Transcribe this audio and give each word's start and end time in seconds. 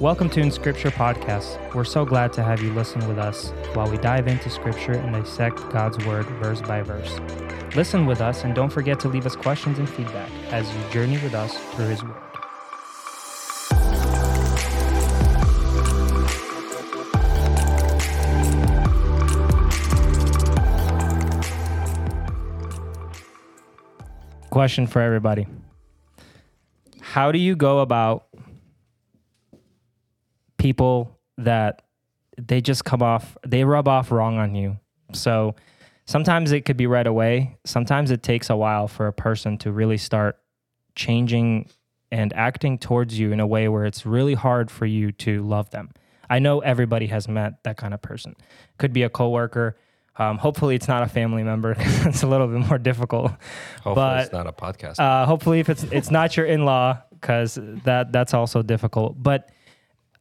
Welcome 0.00 0.30
to 0.30 0.40
In 0.40 0.52
Scripture 0.52 0.92
Podcast. 0.92 1.74
We're 1.74 1.82
so 1.82 2.04
glad 2.04 2.32
to 2.34 2.42
have 2.44 2.62
you 2.62 2.72
listen 2.72 3.04
with 3.08 3.18
us 3.18 3.50
while 3.74 3.90
we 3.90 3.96
dive 3.96 4.28
into 4.28 4.48
Scripture 4.48 4.92
and 4.92 5.12
dissect 5.12 5.56
God's 5.70 5.98
Word 6.06 6.24
verse 6.40 6.62
by 6.62 6.82
verse. 6.82 7.18
Listen 7.74 8.06
with 8.06 8.20
us 8.20 8.44
and 8.44 8.54
don't 8.54 8.70
forget 8.70 9.00
to 9.00 9.08
leave 9.08 9.26
us 9.26 9.34
questions 9.34 9.76
and 9.80 9.90
feedback 9.90 10.30
as 10.52 10.72
you 10.72 10.90
journey 10.92 11.18
with 11.18 11.34
us 11.34 11.52
through 11.74 11.88
His 11.88 12.04
Word. 12.04 12.14
Question 24.50 24.86
for 24.86 25.02
everybody 25.02 25.48
How 27.00 27.32
do 27.32 27.40
you 27.40 27.56
go 27.56 27.80
about 27.80 28.27
people 30.58 31.18
that 31.38 31.82
they 32.36 32.60
just 32.60 32.84
come 32.84 33.02
off, 33.02 33.36
they 33.46 33.64
rub 33.64 33.88
off 33.88 34.10
wrong 34.10 34.38
on 34.38 34.54
you? 34.54 34.78
So 35.12 35.54
sometimes 36.06 36.52
it 36.52 36.64
could 36.64 36.76
be 36.76 36.86
right 36.86 37.06
away. 37.06 37.56
Sometimes 37.64 38.10
it 38.10 38.22
takes 38.22 38.50
a 38.50 38.56
while 38.56 38.88
for 38.88 39.06
a 39.06 39.12
person 39.12 39.58
to 39.58 39.72
really 39.72 39.98
start 39.98 40.38
changing 40.94 41.68
and 42.10 42.32
acting 42.32 42.78
towards 42.78 43.18
you 43.18 43.32
in 43.32 43.40
a 43.40 43.46
way 43.46 43.68
where 43.68 43.84
it's 43.84 44.06
really 44.06 44.34
hard 44.34 44.70
for 44.70 44.86
you 44.86 45.12
to 45.12 45.42
love 45.42 45.70
them. 45.70 45.90
I 46.30 46.38
know 46.38 46.60
everybody 46.60 47.06
has 47.06 47.28
met 47.28 47.62
that 47.64 47.76
kind 47.76 47.94
of 47.94 48.02
person. 48.02 48.34
Could 48.78 48.92
be 48.92 49.02
a 49.02 49.08
coworker. 49.08 49.76
Um, 50.16 50.36
hopefully, 50.36 50.74
it's 50.74 50.88
not 50.88 51.02
a 51.02 51.06
family 51.06 51.42
member. 51.42 51.74
it's 51.78 52.22
a 52.22 52.26
little 52.26 52.48
bit 52.48 52.66
more 52.66 52.78
difficult. 52.78 53.30
Hopefully, 53.84 53.94
But, 53.94 54.24
it's 54.24 54.32
not 54.32 54.46
a 54.46 54.52
podcast. 54.52 54.98
Uh, 54.98 55.26
hopefully, 55.26 55.60
if 55.60 55.68
it's 55.68 55.84
it's 55.84 56.10
not 56.10 56.36
your 56.36 56.44
in 56.44 56.64
law, 56.64 56.98
because 57.12 57.58
that 57.84 58.12
that's 58.12 58.34
also 58.34 58.62
difficult. 58.62 59.22
But 59.22 59.50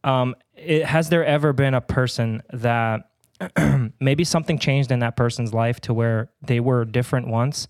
um, 0.03 0.35
it, 0.55 0.85
has 0.85 1.09
there 1.09 1.25
ever 1.25 1.53
been 1.53 1.73
a 1.73 1.81
person 1.81 2.41
that 2.53 3.09
maybe 3.99 4.23
something 4.23 4.57
changed 4.57 4.91
in 4.91 4.99
that 4.99 5.15
person's 5.15 5.53
life 5.53 5.79
to 5.81 5.93
where 5.93 6.29
they 6.41 6.59
were 6.59 6.85
different 6.85 7.27
once, 7.27 7.67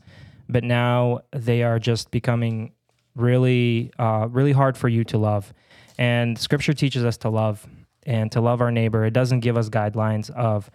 but 0.48 0.64
now 0.64 1.20
they 1.32 1.64
are 1.64 1.80
just 1.80 2.12
becoming 2.12 2.72
really 3.16 3.92
uh, 3.98 4.28
really 4.30 4.52
hard 4.52 4.78
for 4.78 4.88
you 4.88 5.04
to 5.04 5.18
love. 5.18 5.54
And 5.98 6.38
Scripture 6.38 6.74
teaches 6.74 7.04
us 7.04 7.18
to 7.18 7.30
love 7.30 7.66
and 8.06 8.32
to 8.32 8.42
love 8.42 8.62
our 8.62 8.72
neighbor. 8.72 9.04
It 9.06 9.14
doesn't 9.14 9.42
give 9.42 9.58
us 9.58 9.70
guidelines 9.70 10.30
of 10.30 10.70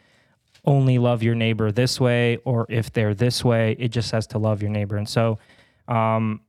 only 0.64 0.98
love 0.98 1.22
your 1.22 1.34
neighbor 1.34 1.72
this 1.72 2.00
way 2.00 2.36
or 2.44 2.66
if 2.68 2.92
they're 2.92 3.14
this 3.14 3.44
way 3.44 3.76
it 3.78 3.88
just 3.88 4.08
says 4.08 4.26
to 4.28 4.38
love 4.38 4.62
your 4.62 4.70
neighbor 4.70 4.96
and 4.96 5.08
so 5.08 5.38
um 5.88 6.40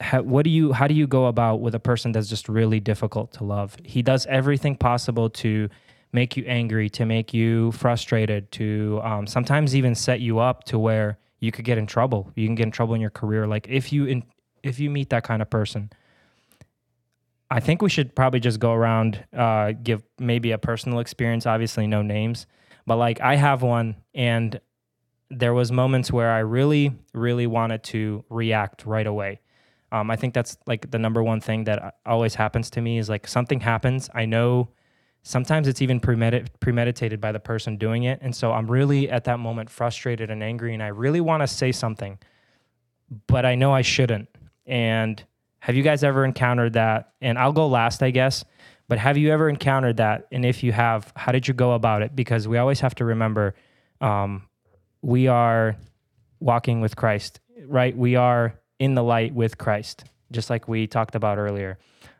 how, 0.00 0.22
what 0.22 0.44
do 0.44 0.50
you 0.50 0.72
how 0.72 0.86
do 0.86 0.94
you 0.94 1.06
go 1.06 1.26
about 1.26 1.60
with 1.60 1.74
a 1.74 1.80
person 1.80 2.12
that's 2.12 2.28
just 2.28 2.48
really 2.48 2.80
difficult 2.80 3.32
to 3.34 3.44
love? 3.44 3.76
He 3.84 4.02
does 4.02 4.26
everything 4.26 4.76
possible 4.76 5.30
to 5.30 5.68
make 6.12 6.36
you 6.36 6.44
angry 6.46 6.88
to 6.90 7.04
make 7.04 7.34
you 7.34 7.72
frustrated 7.72 8.50
to 8.52 9.00
um, 9.02 9.26
sometimes 9.26 9.74
even 9.74 9.94
set 9.94 10.20
you 10.20 10.38
up 10.38 10.64
to 10.64 10.78
where 10.78 11.18
you 11.40 11.52
could 11.52 11.64
get 11.64 11.78
in 11.78 11.86
trouble. 11.86 12.30
You 12.34 12.46
can 12.46 12.54
get 12.54 12.64
in 12.64 12.70
trouble 12.70 12.94
in 12.94 13.00
your 13.00 13.10
career. 13.10 13.46
Like 13.46 13.66
if 13.68 13.92
you 13.92 14.06
in, 14.06 14.22
if 14.62 14.78
you 14.78 14.90
meet 14.90 15.10
that 15.10 15.22
kind 15.22 15.42
of 15.42 15.48
person 15.48 15.90
i 17.48 17.60
think 17.60 17.80
we 17.80 17.88
should 17.88 18.16
probably 18.16 18.40
just 18.40 18.58
go 18.58 18.72
around 18.72 19.24
uh, 19.32 19.70
give 19.80 20.02
maybe 20.18 20.50
a 20.50 20.58
personal 20.58 20.98
experience 20.98 21.46
obviously 21.46 21.86
no 21.86 22.02
names 22.02 22.46
but 22.86 22.96
like 22.96 23.20
I 23.20 23.34
have 23.34 23.62
one 23.62 23.96
and 24.14 24.60
there 25.28 25.52
was 25.52 25.72
moments 25.72 26.12
where 26.12 26.30
I 26.30 26.38
really, 26.38 26.92
really 27.12 27.48
wanted 27.48 27.82
to 27.84 28.24
react 28.30 28.86
right 28.86 29.06
away. 29.06 29.40
Um, 29.92 30.10
I 30.10 30.16
think 30.16 30.34
that's 30.34 30.56
like 30.66 30.90
the 30.90 30.98
number 30.98 31.22
one 31.22 31.40
thing 31.40 31.64
that 31.64 31.96
always 32.04 32.34
happens 32.34 32.70
to 32.70 32.80
me 32.80 32.98
is 32.98 33.08
like 33.08 33.26
something 33.26 33.60
happens. 33.60 34.10
I 34.14 34.26
know 34.26 34.68
sometimes 35.22 35.68
it's 35.68 35.82
even 35.82 36.00
premedit- 36.00 36.48
premeditated 36.60 37.20
by 37.20 37.32
the 37.32 37.40
person 37.40 37.76
doing 37.76 38.04
it. 38.04 38.18
And 38.22 38.34
so 38.34 38.52
I'm 38.52 38.70
really 38.70 39.10
at 39.10 39.24
that 39.24 39.38
moment 39.38 39.70
frustrated 39.70 40.30
and 40.30 40.42
angry 40.42 40.74
and 40.74 40.82
I 40.82 40.88
really 40.88 41.20
want 41.20 41.42
to 41.42 41.46
say 41.46 41.72
something, 41.72 42.18
but 43.26 43.44
I 43.44 43.54
know 43.54 43.72
I 43.72 43.82
shouldn't. 43.82 44.28
And 44.66 45.22
have 45.60 45.74
you 45.74 45.82
guys 45.82 46.04
ever 46.04 46.24
encountered 46.24 46.74
that? 46.74 47.12
And 47.20 47.38
I'll 47.38 47.52
go 47.52 47.66
last, 47.66 48.02
I 48.02 48.10
guess. 48.10 48.44
But 48.88 48.98
have 48.98 49.16
you 49.16 49.32
ever 49.32 49.48
encountered 49.48 49.96
that? 49.96 50.26
And 50.30 50.44
if 50.44 50.62
you 50.62 50.72
have, 50.72 51.12
how 51.16 51.32
did 51.32 51.48
you 51.48 51.54
go 51.54 51.72
about 51.72 52.02
it? 52.02 52.14
Because 52.14 52.46
we 52.46 52.58
always 52.58 52.80
have 52.80 52.94
to 52.96 53.04
remember 53.04 53.54
um, 54.00 54.48
we 55.02 55.26
are 55.26 55.76
walking 56.38 56.80
with 56.80 56.94
Christ, 56.94 57.40
right? 57.66 57.96
We 57.96 58.14
are 58.14 58.60
in 58.78 58.94
the 58.94 59.02
light 59.02 59.34
with 59.34 59.58
Christ, 59.58 60.04
just 60.30 60.50
like 60.50 60.68
we 60.68 60.86
talked 60.86 61.14
about 61.14 61.38
earlier. 61.38 61.78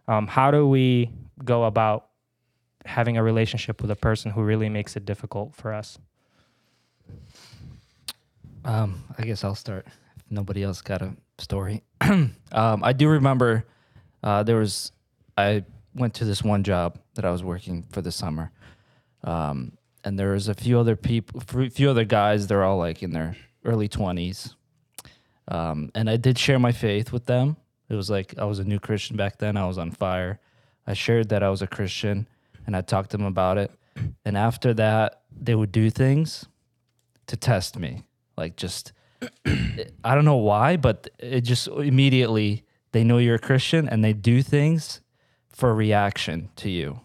Um, 0.09 0.27
how 0.27 0.51
do 0.51 0.67
we 0.67 1.11
go 1.45 1.65
about 1.65 2.09
having 2.85 3.17
a 3.17 3.23
relationship 3.23 3.83
with 3.83 3.91
a 3.91 3.97
person 3.97 4.31
who 4.31 4.43
really 4.43 4.69
makes 4.69 4.97
it 4.97 5.05
difficult 5.05 5.55
for 5.55 5.73
us? 5.73 5.99
Um, 8.65 9.05
I 9.19 9.23
guess 9.23 9.45
I'll 9.45 9.55
start. 9.55 9.87
Nobody 10.31 10.63
else 10.63 10.81
got 10.81 11.03
a 11.03 11.17
story. 11.39 11.83
um, 12.01 12.33
I 12.53 12.93
do 12.93 13.09
remember 13.09 13.65
uh, 14.23 14.43
there 14.43 14.57
was 14.57 14.93
I 15.39 15.65
went 15.95 16.15
to 16.15 16.25
this 16.25 16.43
one 16.43 16.65
job 16.65 16.99
that 17.15 17.25
I 17.25 17.31
was 17.31 17.45
working 17.45 17.85
for 17.91 18.03
the 18.03 18.11
summer, 18.11 18.51
um, 19.23 19.79
and 20.05 20.19
there 20.19 20.33
was 20.33 20.49
a 20.49 20.55
few 20.55 20.81
other 20.81 20.97
people, 20.97 21.41
few 21.71 21.91
other 21.91 22.05
guys. 22.05 22.47
They're 22.49 22.65
all 22.65 22.79
like 22.79 23.03
in 23.03 23.13
their 23.13 23.37
early 23.65 23.87
twenties, 23.87 24.57
um, 25.49 25.91
and 25.95 26.11
I 26.11 26.17
did 26.17 26.39
share 26.39 26.59
my 26.59 26.73
faith 26.73 27.13
with 27.13 27.27
them. 27.27 27.57
It 27.89 27.95
was 27.95 28.11
like 28.11 28.35
I 28.39 28.45
was 28.45 28.59
a 28.59 28.65
new 28.65 28.81
Christian 28.81 29.17
back 29.17 29.39
then. 29.39 29.57
I 29.57 29.67
was 29.67 29.79
on 29.79 29.91
fire. 29.91 30.41
I 30.87 30.95
shared 30.95 31.29
that 31.29 31.43
I 31.43 31.51
was 31.51 31.63
a 31.63 31.67
Christian, 31.67 32.29
and 32.67 32.77
I 32.77 32.81
talked 32.81 33.11
to 33.11 33.17
them 33.17 33.27
about 33.27 33.59
it. 33.59 33.71
And 34.25 34.37
after 34.37 34.75
that, 34.75 35.23
they 35.33 35.55
would 35.55 35.73
do 35.73 35.91
things 35.91 36.47
to 37.29 37.37
test 37.37 37.79
me, 37.79 38.05
like 38.37 38.57
just 38.57 38.93
I 40.05 40.15
don't 40.15 40.25
know 40.25 40.37
why, 40.37 40.77
but 40.77 41.09
it 41.19 41.43
just 41.43 41.69
immediately 41.69 42.65
they 42.93 43.05
know 43.05 43.19
you're 43.19 43.37
a 43.37 43.41
Christian 43.41 43.89
and 43.89 44.05
they 44.05 44.13
do 44.13 44.43
things 44.43 45.01
for 45.51 45.75
reaction 45.75 46.51
to 46.57 46.71
you. 46.71 47.01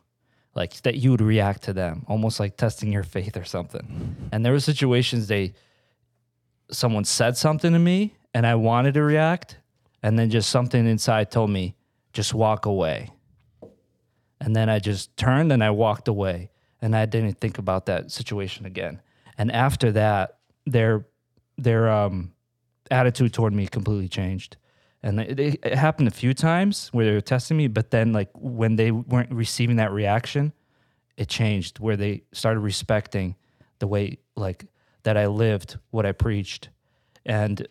Like 0.53 0.81
that 0.81 0.95
you 0.95 1.11
would 1.11 1.21
react 1.21 1.63
to 1.63 1.73
them, 1.73 2.05
almost 2.07 2.39
like 2.39 2.57
testing 2.57 2.91
your 2.91 3.03
faith 3.03 3.37
or 3.37 3.45
something. 3.45 4.15
And 4.31 4.45
there 4.45 4.51
were 4.51 4.59
situations 4.59 5.27
they 5.27 5.53
someone 6.69 7.05
said 7.05 7.37
something 7.37 7.73
to 7.73 7.79
me 7.79 8.15
and 8.33 8.45
I 8.47 8.55
wanted 8.55 8.93
to 8.95 9.03
react, 9.03 9.57
and 10.03 10.17
then 10.17 10.29
just 10.29 10.49
something 10.49 10.85
inside 10.87 11.31
told 11.31 11.49
me, 11.49 11.75
just 12.13 12.33
walk 12.33 12.65
away. 12.65 13.09
And 14.39 14.55
then 14.55 14.69
I 14.69 14.79
just 14.79 15.15
turned 15.17 15.51
and 15.51 15.63
I 15.63 15.69
walked 15.69 16.07
away 16.07 16.49
and 16.81 16.95
I 16.95 17.05
didn't 17.05 17.39
think 17.39 17.57
about 17.59 17.85
that 17.85 18.11
situation 18.11 18.65
again. 18.65 19.01
And 19.37 19.51
after 19.51 19.91
that, 19.91 20.39
their 20.65 21.05
their 21.57 21.89
um, 21.89 22.33
attitude 22.89 23.33
toward 23.33 23.53
me 23.53 23.67
completely 23.67 24.07
changed. 24.07 24.57
And 25.03 25.19
it, 25.19 25.39
it, 25.39 25.75
happened 25.75 26.07
a 26.07 26.11
few 26.11 26.33
times 26.33 26.89
where 26.91 27.05
they 27.05 27.11
were 27.11 27.21
testing 27.21 27.57
me, 27.57 27.67
but 27.67 27.91
then 27.91 28.13
like 28.13 28.29
when 28.33 28.75
they 28.75 28.91
weren't 28.91 29.31
receiving 29.31 29.77
that 29.77 29.91
reaction, 29.91 30.53
it 31.17 31.27
changed 31.27 31.79
where 31.79 31.97
they 31.97 32.23
started 32.31 32.59
respecting 32.59 33.35
the 33.79 33.87
way 33.87 34.19
like 34.35 34.65
that 35.03 35.17
I 35.17 35.27
lived, 35.27 35.77
what 35.89 36.05
I 36.05 36.11
preached, 36.11 36.69
and 37.25 37.67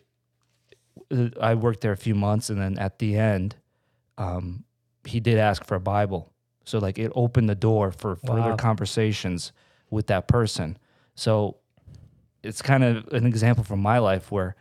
I 1.39 1.55
worked 1.55 1.81
there 1.81 1.91
a 1.91 1.97
few 1.97 2.15
months, 2.15 2.49
and 2.49 2.59
then 2.59 2.77
at 2.77 2.99
the 2.99 3.17
end, 3.17 3.55
um, 4.17 4.63
he 5.05 5.19
did 5.19 5.37
ask 5.37 5.65
for 5.65 5.75
a 5.75 5.79
Bible, 5.79 6.31
so 6.65 6.79
like 6.79 6.99
it 6.99 7.11
opened 7.15 7.49
the 7.49 7.55
door 7.55 7.91
for 7.91 8.15
further 8.15 8.51
Wow. 8.51 8.55
conversations 8.55 9.51
with 9.89 10.07
that 10.07 10.27
person. 10.27 10.77
So 11.15 11.57
it's 12.43 12.61
kind 12.61 12.83
of 12.83 13.07
an 13.13 13.25
example 13.25 13.63
from 13.63 13.81
my 13.81 13.97
life 13.99 14.31
where 14.31 14.55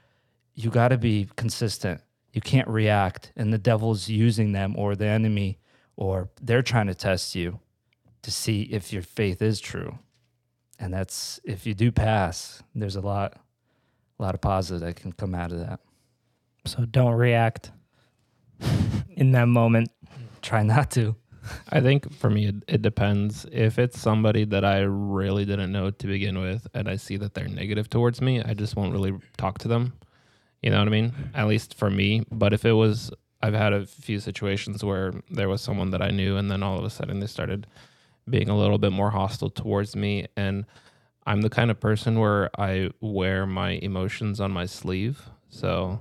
you 0.54 0.70
got 0.70 0.88
to 0.88 0.98
be 0.98 1.28
consistent. 1.36 2.00
You 2.32 2.40
can't 2.40 2.68
react, 2.68 3.32
and 3.36 3.52
the 3.52 3.58
devil's 3.58 4.08
using 4.08 4.52
them 4.52 4.74
or 4.76 4.94
the 4.96 5.06
enemy, 5.06 5.58
or 5.96 6.30
they're 6.40 6.62
trying 6.62 6.86
to 6.86 6.94
test 6.94 7.34
you 7.34 7.60
to 8.22 8.30
see 8.30 8.62
if 8.62 8.92
your 8.92 9.02
faith 9.02 9.42
is 9.42 9.60
true. 9.60 9.98
And 10.78 10.92
that's 10.94 11.38
if 11.44 11.66
you 11.66 11.74
do 11.74 11.90
pass, 11.92 12.62
there's 12.74 12.96
a 12.96 13.00
lot, 13.00 13.34
a 14.18 14.22
lot 14.22 14.34
of 14.34 14.40
positive 14.40 14.80
that 14.80 14.96
can 14.96 15.12
come 15.12 15.34
out 15.34 15.52
of 15.52 15.58
that. 15.60 15.80
So 16.70 16.84
don't 16.84 17.14
react 17.14 17.72
in 19.16 19.32
that 19.32 19.46
moment. 19.46 19.90
Try 20.40 20.62
not 20.62 20.92
to. 20.92 21.16
I 21.68 21.80
think 21.80 22.12
for 22.14 22.30
me, 22.30 22.46
it, 22.46 22.54
it 22.68 22.82
depends. 22.82 23.44
If 23.50 23.76
it's 23.76 23.98
somebody 23.98 24.44
that 24.44 24.64
I 24.64 24.82
really 24.82 25.44
didn't 25.44 25.72
know 25.72 25.90
to 25.90 26.06
begin 26.06 26.38
with, 26.38 26.68
and 26.72 26.88
I 26.88 26.94
see 26.94 27.16
that 27.16 27.34
they're 27.34 27.48
negative 27.48 27.90
towards 27.90 28.20
me, 28.20 28.40
I 28.40 28.54
just 28.54 28.76
won't 28.76 28.92
really 28.92 29.18
talk 29.36 29.58
to 29.58 29.68
them. 29.68 29.94
You 30.62 30.70
know 30.70 30.78
what 30.78 30.86
I 30.86 30.92
mean? 30.92 31.12
At 31.34 31.48
least 31.48 31.74
for 31.74 31.90
me. 31.90 32.22
But 32.30 32.52
if 32.52 32.64
it 32.64 32.74
was, 32.74 33.10
I've 33.42 33.54
had 33.54 33.72
a 33.72 33.84
few 33.84 34.20
situations 34.20 34.84
where 34.84 35.12
there 35.28 35.48
was 35.48 35.62
someone 35.62 35.90
that 35.90 36.02
I 36.02 36.10
knew, 36.10 36.36
and 36.36 36.48
then 36.48 36.62
all 36.62 36.78
of 36.78 36.84
a 36.84 36.90
sudden 36.90 37.18
they 37.18 37.26
started 37.26 37.66
being 38.28 38.48
a 38.48 38.56
little 38.56 38.78
bit 38.78 38.92
more 38.92 39.10
hostile 39.10 39.50
towards 39.50 39.96
me. 39.96 40.28
And 40.36 40.66
I'm 41.26 41.40
the 41.40 41.50
kind 41.50 41.72
of 41.72 41.80
person 41.80 42.20
where 42.20 42.48
I 42.56 42.90
wear 43.00 43.44
my 43.44 43.70
emotions 43.70 44.40
on 44.40 44.52
my 44.52 44.66
sleeve. 44.66 45.30
So 45.50 45.98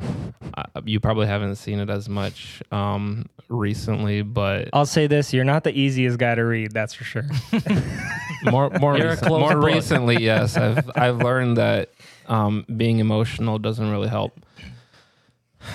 uh, 0.57 0.63
you 0.85 0.99
probably 0.99 1.25
haven't 1.27 1.55
seen 1.55 1.79
it 1.79 1.89
as 1.89 2.07
much 2.07 2.61
um, 2.71 3.25
recently, 3.49 4.21
but 4.21 4.69
I'll 4.73 4.85
say 4.85 5.07
this: 5.07 5.33
you're 5.33 5.43
not 5.43 5.63
the 5.63 5.77
easiest 5.77 6.17
guy 6.19 6.35
to 6.35 6.41
read. 6.43 6.71
That's 6.71 6.93
for 6.93 7.03
sure. 7.03 7.25
more 8.43 8.69
more, 8.79 8.97
You're 8.97 9.09
recent- 9.11 9.29
more 9.29 9.53
book. 9.55 9.63
recently, 9.63 10.23
yes, 10.23 10.55
I've 10.55 10.89
I've 10.95 11.17
learned 11.17 11.57
that 11.57 11.91
um, 12.27 12.63
being 12.77 12.99
emotional 12.99 13.57
doesn't 13.57 13.89
really 13.89 14.07
help, 14.07 14.39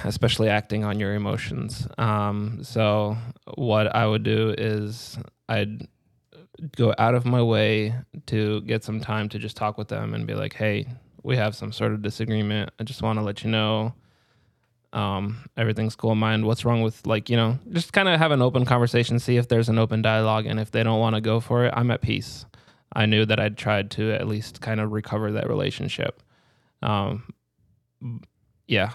especially 0.04 0.48
acting 0.48 0.84
on 0.84 1.00
your 1.00 1.14
emotions. 1.14 1.86
Um, 1.98 2.60
so 2.62 3.16
what 3.56 3.94
I 3.94 4.06
would 4.06 4.22
do 4.22 4.54
is 4.56 5.18
I'd 5.48 5.88
go 6.76 6.94
out 6.98 7.14
of 7.16 7.24
my 7.24 7.42
way 7.42 7.92
to 8.26 8.60
get 8.62 8.84
some 8.84 9.00
time 9.00 9.28
to 9.30 9.38
just 9.38 9.56
talk 9.56 9.76
with 9.76 9.88
them 9.88 10.14
and 10.14 10.26
be 10.26 10.34
like, 10.34 10.54
hey, 10.54 10.86
we 11.24 11.36
have 11.36 11.56
some 11.56 11.72
sort 11.72 11.92
of 11.92 12.02
disagreement. 12.02 12.70
I 12.78 12.84
just 12.84 13.02
want 13.02 13.18
to 13.18 13.24
let 13.24 13.42
you 13.42 13.50
know. 13.50 13.94
Um, 14.92 15.48
everything's 15.56 15.96
cool 15.96 16.12
in 16.12 16.18
mind. 16.18 16.44
What's 16.46 16.64
wrong 16.64 16.82
with 16.82 17.04
like, 17.04 17.28
you 17.28 17.36
know, 17.36 17.58
just 17.72 17.92
kind 17.92 18.08
of 18.08 18.18
have 18.20 18.30
an 18.30 18.40
open 18.40 18.64
conversation, 18.64 19.18
see 19.18 19.36
if 19.36 19.48
there's 19.48 19.68
an 19.68 19.78
open 19.78 20.02
dialogue. 20.02 20.46
And 20.46 20.60
if 20.60 20.70
they 20.70 20.84
don't 20.84 21.00
want 21.00 21.16
to 21.16 21.20
go 21.20 21.40
for 21.40 21.64
it, 21.64 21.74
I'm 21.76 21.90
at 21.90 22.00
peace. 22.00 22.46
I 22.92 23.06
knew 23.06 23.24
that 23.26 23.40
I'd 23.40 23.56
tried 23.56 23.90
to 23.92 24.12
at 24.12 24.28
least 24.28 24.60
kind 24.60 24.78
of 24.78 24.92
recover 24.92 25.32
that 25.32 25.48
relationship. 25.48 26.22
Um, 26.80 27.24
yeah, 28.68 28.90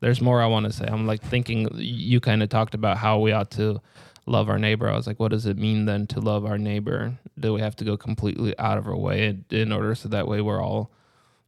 there's 0.00 0.22
more 0.22 0.40
I 0.40 0.46
want 0.46 0.64
to 0.66 0.72
say. 0.72 0.86
I'm 0.86 1.06
like 1.06 1.22
thinking 1.22 1.68
you 1.74 2.20
kind 2.20 2.42
of 2.42 2.48
talked 2.48 2.74
about 2.74 2.96
how 2.96 3.18
we 3.18 3.32
ought 3.32 3.50
to 3.52 3.82
love 4.24 4.48
our 4.48 4.58
neighbor. 4.58 4.88
I 4.88 4.96
was 4.96 5.06
like, 5.06 5.20
what 5.20 5.32
does 5.32 5.44
it 5.44 5.58
mean 5.58 5.84
then 5.84 6.06
to 6.06 6.20
love 6.20 6.46
our 6.46 6.56
neighbor? 6.56 7.18
Do 7.38 7.52
we 7.52 7.60
have 7.60 7.76
to 7.76 7.84
go 7.84 7.96
completely 7.96 8.58
out 8.58 8.78
of 8.78 8.86
our 8.86 8.96
way 8.96 9.26
in- 9.26 9.44
in 9.50 9.72
order 9.72 9.94
so 9.94 10.08
that 10.08 10.26
way 10.28 10.40
we're 10.40 10.62
all, 10.62 10.90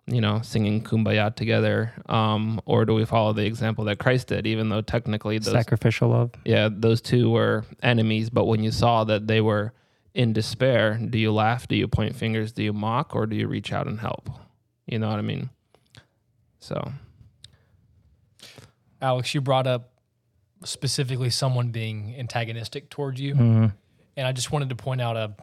you 0.06 0.20
know, 0.20 0.40
singing 0.42 0.82
kumbaya 0.82 1.34
together? 1.34 1.92
Um, 2.06 2.60
or 2.66 2.84
do 2.84 2.94
we 2.94 3.04
follow 3.04 3.32
the 3.32 3.44
example 3.46 3.84
that 3.84 3.98
Christ 3.98 4.28
did, 4.28 4.46
even 4.46 4.68
though 4.68 4.82
technically 4.82 5.38
those 5.38 5.52
Sacrificial 5.52 6.10
love. 6.10 6.32
yeah, 6.44 6.68
those 6.70 7.00
two 7.00 7.30
were 7.30 7.64
enemies, 7.82 8.30
but 8.30 8.44
when 8.44 8.62
you 8.62 8.70
saw 8.70 9.04
that 9.04 9.26
they 9.26 9.40
were 9.40 9.72
in 10.12 10.32
despair, 10.32 10.96
do 10.98 11.18
you 11.18 11.32
laugh? 11.32 11.66
Do 11.66 11.74
you 11.74 11.88
point 11.88 12.14
fingers? 12.16 12.52
Do 12.52 12.62
you 12.62 12.72
mock? 12.72 13.16
Or 13.16 13.26
do 13.26 13.34
you 13.34 13.48
reach 13.48 13.72
out 13.72 13.86
and 13.86 13.98
help? 13.98 14.30
You 14.86 14.98
know 14.98 15.08
what 15.08 15.18
I 15.18 15.22
mean? 15.22 15.50
So, 16.60 16.92
Alex, 19.00 19.34
you 19.34 19.40
brought 19.40 19.66
up 19.66 19.90
specifically 20.64 21.30
someone 21.30 21.70
being 21.70 22.14
antagonistic 22.16 22.88
towards 22.90 23.20
you. 23.20 23.34
Mhm. 23.34 23.72
And 24.16 24.26
I 24.26 24.32
just 24.32 24.50
wanted 24.52 24.68
to 24.70 24.76
point 24.76 25.00
out 25.00 25.16
a 25.16 25.34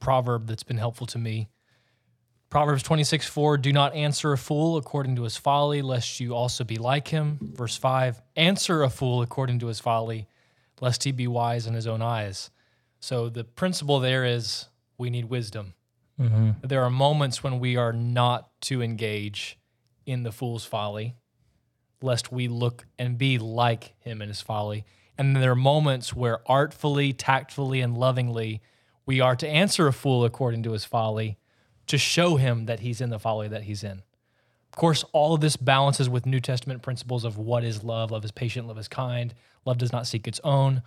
proverb 0.00 0.46
that's 0.48 0.62
been 0.64 0.76
helpful 0.76 1.06
to 1.08 1.18
me. 1.18 1.48
Proverbs 2.48 2.82
26, 2.84 3.26
4, 3.26 3.58
do 3.58 3.72
not 3.72 3.94
answer 3.94 4.32
a 4.32 4.38
fool 4.38 4.76
according 4.76 5.16
to 5.16 5.24
his 5.24 5.36
folly, 5.36 5.82
lest 5.82 6.20
you 6.20 6.34
also 6.34 6.62
be 6.62 6.76
like 6.76 7.08
him. 7.08 7.38
Verse 7.40 7.76
5, 7.76 8.22
answer 8.36 8.82
a 8.82 8.90
fool 8.90 9.20
according 9.20 9.58
to 9.60 9.66
his 9.66 9.80
folly, 9.80 10.28
lest 10.80 11.04
he 11.04 11.12
be 11.12 11.26
wise 11.26 11.66
in 11.66 11.74
his 11.74 11.86
own 11.86 12.02
eyes. 12.02 12.50
So 13.00 13.28
the 13.28 13.44
principle 13.44 13.98
there 13.98 14.24
is 14.24 14.68
we 14.96 15.10
need 15.10 15.26
wisdom. 15.26 15.74
Mm-hmm. 16.20 16.66
There 16.66 16.82
are 16.82 16.90
moments 16.90 17.42
when 17.42 17.58
we 17.58 17.76
are 17.76 17.92
not 17.92 18.48
to 18.62 18.80
engage 18.80 19.58
in 20.06 20.22
the 20.22 20.32
fool's 20.32 20.64
folly, 20.64 21.16
lest 22.00 22.30
we 22.30 22.46
look 22.46 22.86
and 22.98 23.18
be 23.18 23.38
like 23.38 23.94
him 23.98 24.22
in 24.22 24.28
his 24.28 24.40
folly. 24.40 24.84
And 25.18 25.34
then 25.34 25.42
there 25.42 25.52
are 25.52 25.56
moments 25.56 26.14
where 26.14 26.40
artfully, 26.48 27.12
tactfully, 27.12 27.80
and 27.80 27.98
lovingly 27.98 28.62
we 29.04 29.20
are 29.20 29.36
to 29.36 29.48
answer 29.48 29.86
a 29.86 29.92
fool 29.92 30.24
according 30.24 30.62
to 30.64 30.72
his 30.72 30.84
folly 30.84 31.38
to 31.86 31.98
show 31.98 32.36
him 32.36 32.66
that 32.66 32.80
he's 32.80 33.00
in 33.00 33.10
the 33.10 33.18
folly 33.18 33.48
that 33.48 33.64
he's 33.64 33.84
in. 33.84 34.02
Of 34.72 34.78
course, 34.78 35.04
all 35.12 35.34
of 35.34 35.40
this 35.40 35.56
balances 35.56 36.08
with 36.08 36.26
New 36.26 36.40
Testament 36.40 36.82
principles 36.82 37.24
of 37.24 37.38
what 37.38 37.64
is 37.64 37.82
love. 37.82 38.10
Love 38.10 38.24
is 38.24 38.30
patient, 38.30 38.66
love 38.66 38.78
is 38.78 38.88
kind, 38.88 39.32
love 39.64 39.78
does 39.78 39.92
not 39.92 40.06
seek 40.06 40.28
its 40.28 40.40
own. 40.44 40.82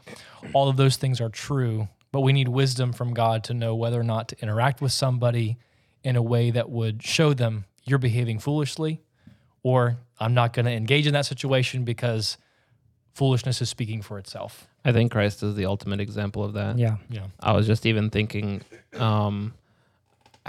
All 0.53 0.69
of 0.69 0.77
those 0.77 0.97
things 0.97 1.19
are 1.19 1.29
true, 1.29 1.87
but 2.11 2.21
we 2.21 2.33
need 2.33 2.47
wisdom 2.47 2.93
from 2.93 3.13
God 3.13 3.43
to 3.45 3.53
know 3.53 3.73
whether 3.75 3.99
or 3.99 4.03
not 4.03 4.27
to 4.29 4.41
interact 4.41 4.81
with 4.81 4.91
somebody 4.91 5.57
in 6.03 6.15
a 6.15 6.21
way 6.21 6.51
that 6.51 6.69
would 6.69 7.01
show 7.03 7.33
them 7.33 7.65
you're 7.83 7.99
behaving 7.99 8.39
foolishly 8.39 9.01
or 9.63 9.97
I'm 10.19 10.33
not 10.33 10.53
going 10.53 10.65
to 10.65 10.71
engage 10.71 11.07
in 11.07 11.13
that 11.13 11.25
situation 11.25 11.83
because 11.83 12.37
foolishness 13.13 13.61
is 13.61 13.69
speaking 13.69 14.01
for 14.01 14.17
itself. 14.19 14.67
I 14.85 14.91
think 14.91 15.11
Christ 15.11 15.43
is 15.43 15.55
the 15.55 15.65
ultimate 15.65 15.99
example 15.99 16.43
of 16.43 16.53
that. 16.53 16.77
Yeah. 16.77 16.97
Yeah. 17.09 17.27
I 17.39 17.51
was 17.51 17.67
just 17.67 17.85
even 17.85 18.09
thinking 18.09 18.61
um, 18.95 19.53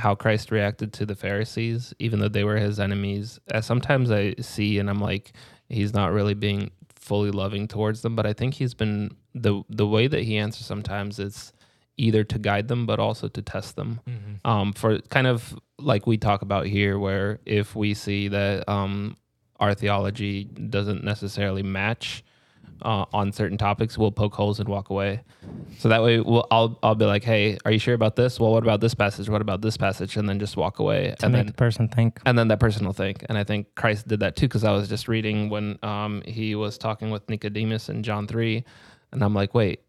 how 0.00 0.14
Christ 0.14 0.50
reacted 0.50 0.92
to 0.94 1.06
the 1.06 1.14
Pharisees, 1.14 1.94
even 1.98 2.20
though 2.20 2.28
they 2.28 2.44
were 2.44 2.56
his 2.56 2.80
enemies. 2.80 3.38
As 3.50 3.66
sometimes 3.66 4.10
I 4.10 4.34
see 4.40 4.78
and 4.78 4.90
I'm 4.90 5.00
like, 5.00 5.32
he's 5.68 5.94
not 5.94 6.12
really 6.12 6.34
being 6.34 6.70
fully 6.96 7.30
loving 7.30 7.68
towards 7.68 8.02
them, 8.02 8.16
but 8.16 8.26
I 8.26 8.32
think 8.32 8.54
he's 8.54 8.74
been 8.74 9.10
the 9.34 9.62
the 9.68 9.86
way 9.86 10.06
that 10.08 10.22
he 10.22 10.36
answers 10.38 10.66
sometimes 10.66 11.18
is 11.18 11.52
either 11.96 12.24
to 12.24 12.38
guide 12.38 12.68
them 12.68 12.86
but 12.86 12.98
also 12.98 13.28
to 13.28 13.42
test 13.42 13.76
them. 13.76 14.00
Um, 14.44 14.72
for 14.72 15.00
kind 15.10 15.26
of 15.26 15.56
like 15.78 16.06
we 16.06 16.16
talk 16.16 16.42
about 16.42 16.66
here, 16.66 16.98
where 16.98 17.38
if 17.46 17.76
we 17.76 17.94
see 17.94 18.28
that 18.28 18.68
um, 18.68 19.16
our 19.58 19.74
theology 19.74 20.44
doesn't 20.44 21.04
necessarily 21.04 21.62
match 21.62 22.24
uh, 22.82 23.04
on 23.12 23.32
certain 23.32 23.58
topics, 23.58 23.96
we'll 23.98 24.12
poke 24.12 24.34
holes 24.34 24.60
and 24.60 24.68
walk 24.68 24.90
away. 24.90 25.22
So 25.78 25.88
that 25.88 26.02
way, 26.02 26.20
we'll, 26.20 26.46
I'll 26.50 26.78
I'll 26.82 26.94
be 26.94 27.04
like, 27.04 27.24
"Hey, 27.24 27.58
are 27.64 27.70
you 27.72 27.78
sure 27.78 27.94
about 27.94 28.16
this? 28.16 28.38
Well, 28.40 28.52
what 28.52 28.62
about 28.62 28.80
this 28.80 28.94
passage? 28.94 29.28
What 29.28 29.40
about 29.40 29.62
this 29.62 29.76
passage?" 29.76 30.16
And 30.16 30.28
then 30.28 30.38
just 30.38 30.56
walk 30.56 30.78
away, 30.78 31.14
To 31.18 31.26
and 31.26 31.32
make 31.32 31.38
then 31.40 31.46
the 31.46 31.52
person 31.52 31.88
think. 31.88 32.20
and 32.26 32.38
then 32.38 32.48
that 32.48 32.60
person 32.60 32.84
will 32.86 32.92
think. 32.92 33.24
And 33.28 33.36
I 33.38 33.44
think 33.44 33.74
Christ 33.74 34.08
did 34.08 34.20
that 34.20 34.36
too, 34.36 34.46
because 34.48 34.64
I 34.64 34.72
was 34.72 34.88
just 34.88 35.08
reading 35.08 35.48
when 35.50 35.78
um, 35.82 36.22
he 36.26 36.54
was 36.54 36.78
talking 36.78 37.10
with 37.10 37.28
Nicodemus 37.28 37.88
in 37.88 38.02
John 38.02 38.26
three, 38.26 38.64
and 39.12 39.22
I'm 39.22 39.34
like, 39.34 39.54
wait, 39.54 39.80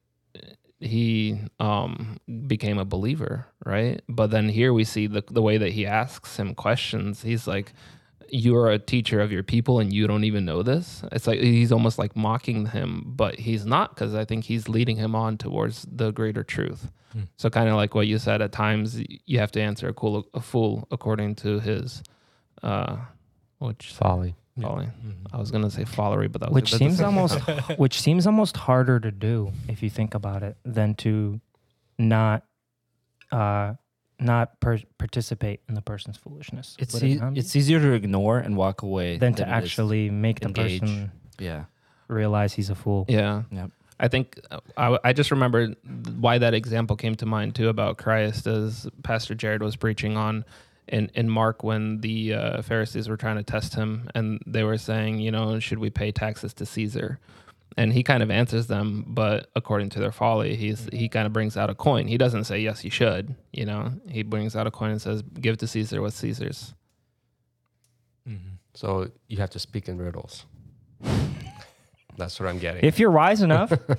he 0.80 1.40
um, 1.60 2.18
became 2.48 2.78
a 2.80 2.86
believer, 2.86 3.48
right? 3.66 4.02
But 4.10 4.32
then 4.32 4.50
here 4.50 4.74
we 4.74 4.84
see 4.84 5.08
the 5.08 5.24
the 5.30 5.42
way 5.42 5.58
that 5.58 5.72
he 5.72 5.86
asks 5.86 6.38
him 6.38 6.56
questions. 6.56 7.22
He's 7.22 7.48
like, 7.48 7.74
"You 8.32 8.56
are 8.58 8.72
a 8.72 8.80
teacher 8.80 9.20
of 9.22 9.32
your 9.32 9.44
people, 9.44 9.80
and 9.80 9.92
you 9.94 10.08
don't 10.08 10.24
even 10.24 10.46
know 10.46 10.64
this." 10.64 11.04
It's 11.12 11.28
like 11.28 11.40
he's 11.40 11.72
almost 11.72 12.00
like 12.00 12.16
mocking 12.16 12.68
him, 12.68 13.04
but 13.06 13.36
he's 13.40 13.66
not, 13.66 13.94
because 13.94 14.16
I 14.16 14.26
think 14.26 14.46
he's 14.46 14.68
leading 14.70 14.98
him 14.98 15.16
on 15.16 15.38
towards 15.38 15.86
the 15.92 16.12
greater 16.12 16.44
truth. 16.44 16.92
So 17.36 17.50
kind 17.50 17.68
of 17.68 17.76
like 17.76 17.94
what 17.94 18.08
you 18.08 18.18
said, 18.18 18.42
at 18.42 18.54
times 18.54 19.02
you 19.26 19.40
have 19.40 19.52
to 19.52 19.62
answer 19.62 19.90
a, 19.90 19.94
cool, 19.94 20.26
a 20.34 20.40
fool 20.40 20.88
according 20.92 21.36
to 21.36 21.60
his, 21.60 22.02
uh, 22.64 22.96
which 23.60 23.92
Folly. 23.92 24.36
folly. 24.62 24.88
I 25.34 25.38
was 25.38 25.52
gonna 25.52 25.70
say 25.70 25.84
follery, 25.84 26.30
but 26.30 26.40
that 26.40 26.52
was 26.52 26.56
Which 26.56 26.72
that's 26.72 26.80
seems 26.80 27.02
almost 27.02 27.36
which 27.78 28.00
seems 28.00 28.26
almost 28.26 28.56
harder 28.56 29.00
to 29.02 29.12
do 29.12 29.52
if 29.68 29.84
you 29.84 29.90
think 29.90 30.14
about 30.16 30.42
it 30.42 30.56
than 30.64 30.96
to 30.96 31.42
not 31.98 32.46
uh 33.32 33.74
not 34.22 34.60
per- 34.60 34.80
participate 34.98 35.62
in 35.68 35.76
the 35.76 35.82
person's 35.82 36.18
foolishness. 36.18 36.76
It's 36.80 36.94
Would 36.94 37.04
it 37.04 37.08
e- 37.08 37.16
not 37.16 37.34
be? 37.34 37.40
it's 37.40 37.56
easier 37.56 37.80
to 37.80 37.92
ignore 37.94 38.38
and 38.40 38.56
walk 38.56 38.82
away 38.82 39.18
than 39.18 39.34
to 39.36 39.48
actually 39.48 40.10
make 40.10 40.40
the 40.40 40.50
person 40.50 41.12
yeah. 41.40 41.66
realize 42.08 42.54
he's 42.54 42.70
a 42.70 42.76
fool. 42.76 43.06
Yeah. 43.08 43.44
Yep. 43.52 43.72
I 44.00 44.08
think 44.08 44.40
uh, 44.50 44.60
I, 44.78 44.98
I 45.04 45.14
just 45.14 45.30
remember 45.32 45.68
why 46.20 46.40
that 46.40 46.54
example 46.54 46.96
came 46.96 47.16
to 47.16 47.26
mind 47.26 47.56
too 47.56 47.70
about 47.70 47.98
Christ 47.98 48.48
as 48.48 48.88
Pastor 49.04 49.36
Jared 49.36 49.62
was 49.62 49.76
preaching 49.76 50.18
on 50.18 50.44
in, 50.88 51.12
in 51.14 51.30
Mark 51.30 51.64
when 51.64 52.02
the 52.02 52.34
uh, 52.34 52.62
Pharisees 52.64 53.08
were 53.08 53.18
trying 53.18 53.38
to 53.38 53.44
test 53.44 53.76
him 53.76 54.10
and 54.16 54.42
they 54.48 54.64
were 54.64 54.78
saying, 54.78 55.20
you 55.20 55.32
know, 55.32 55.60
should 55.60 55.78
we 55.78 55.90
pay 55.90 56.12
taxes 56.12 56.54
to 56.56 56.66
Caesar? 56.66 57.20
And 57.78 57.94
he 57.94 58.04
kind 58.04 58.22
of 58.22 58.30
answers 58.30 58.68
them, 58.68 59.06
but 59.08 59.50
according 59.56 59.90
to 59.92 60.00
their 60.00 60.12
folly, 60.12 60.56
he's 60.56 60.82
mm-hmm. 60.82 60.96
he 60.96 61.08
kind 61.08 61.26
of 61.26 61.34
brings 61.34 61.56
out 61.56 61.70
a 61.70 61.76
coin. 61.76 62.08
He 62.08 62.18
doesn't 62.18 62.44
say 62.44 62.60
yes, 62.60 62.84
you 62.84 62.92
should. 62.92 63.36
You 63.54 63.66
know, 63.66 63.94
he 64.10 64.24
brings 64.24 64.56
out 64.56 64.68
a 64.68 64.72
coin 64.72 64.92
and 64.92 65.02
says, 65.02 65.22
"Give 65.22 65.58
to 65.58 65.68
Caesar 65.68 66.02
what's 66.02 66.18
Caesar's." 66.18 66.74
Mm-hmm. 68.28 68.56
So 68.74 69.10
you 69.28 69.38
have 69.38 69.50
to 69.52 69.60
speak 69.60 69.88
in 69.88 69.98
riddles. 69.98 70.46
That's 72.18 72.40
what 72.40 72.50
I'm 72.50 72.60
getting. 72.60 72.84
If 72.84 73.00
you're 73.00 73.12
wise 73.12 73.42
enough, 73.42 73.72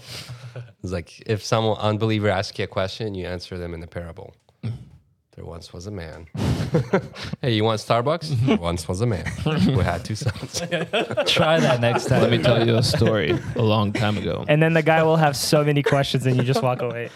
it's 0.83 0.93
like 0.93 1.23
if 1.27 1.43
some 1.43 1.65
unbeliever 1.65 2.29
asks 2.29 2.59
you 2.59 2.65
a 2.65 2.69
question, 2.69 3.15
you 3.15 3.27
answer 3.27 3.59
them 3.59 3.75
in 3.75 3.81
the 3.81 3.87
parable. 3.87 4.35
There 5.35 5.47
once 5.47 5.73
was 5.73 5.87
a 5.87 5.91
man. 5.91 6.27
hey, 7.41 7.55
you 7.55 7.65
want 7.65 7.81
Starbucks? 7.81 8.29
There 8.45 8.57
once 8.61 8.87
was 8.87 9.01
a 9.01 9.07
man 9.07 9.25
who 9.25 9.79
had 9.79 10.05
two 10.05 10.15
sons. 10.15 10.61
Try 11.27 11.59
that 11.59 11.79
next 11.81 12.05
time. 12.05 12.21
Let 12.21 12.31
me 12.31 12.37
tell 12.37 12.67
you 12.67 12.77
a 12.77 12.83
story 12.83 13.39
a 13.57 13.63
long 13.63 13.95
time 13.95 14.19
ago. 14.19 14.45
and 14.47 14.63
then 14.63 14.75
the 14.75 14.83
guy 14.83 15.03
will 15.03 15.17
have 15.17 15.35
so 15.35 15.65
many 15.65 15.83
questions 15.83 16.27
and 16.27 16.37
you 16.37 16.43
just 16.43 16.63
walk 16.63 16.83
away. 16.83 17.09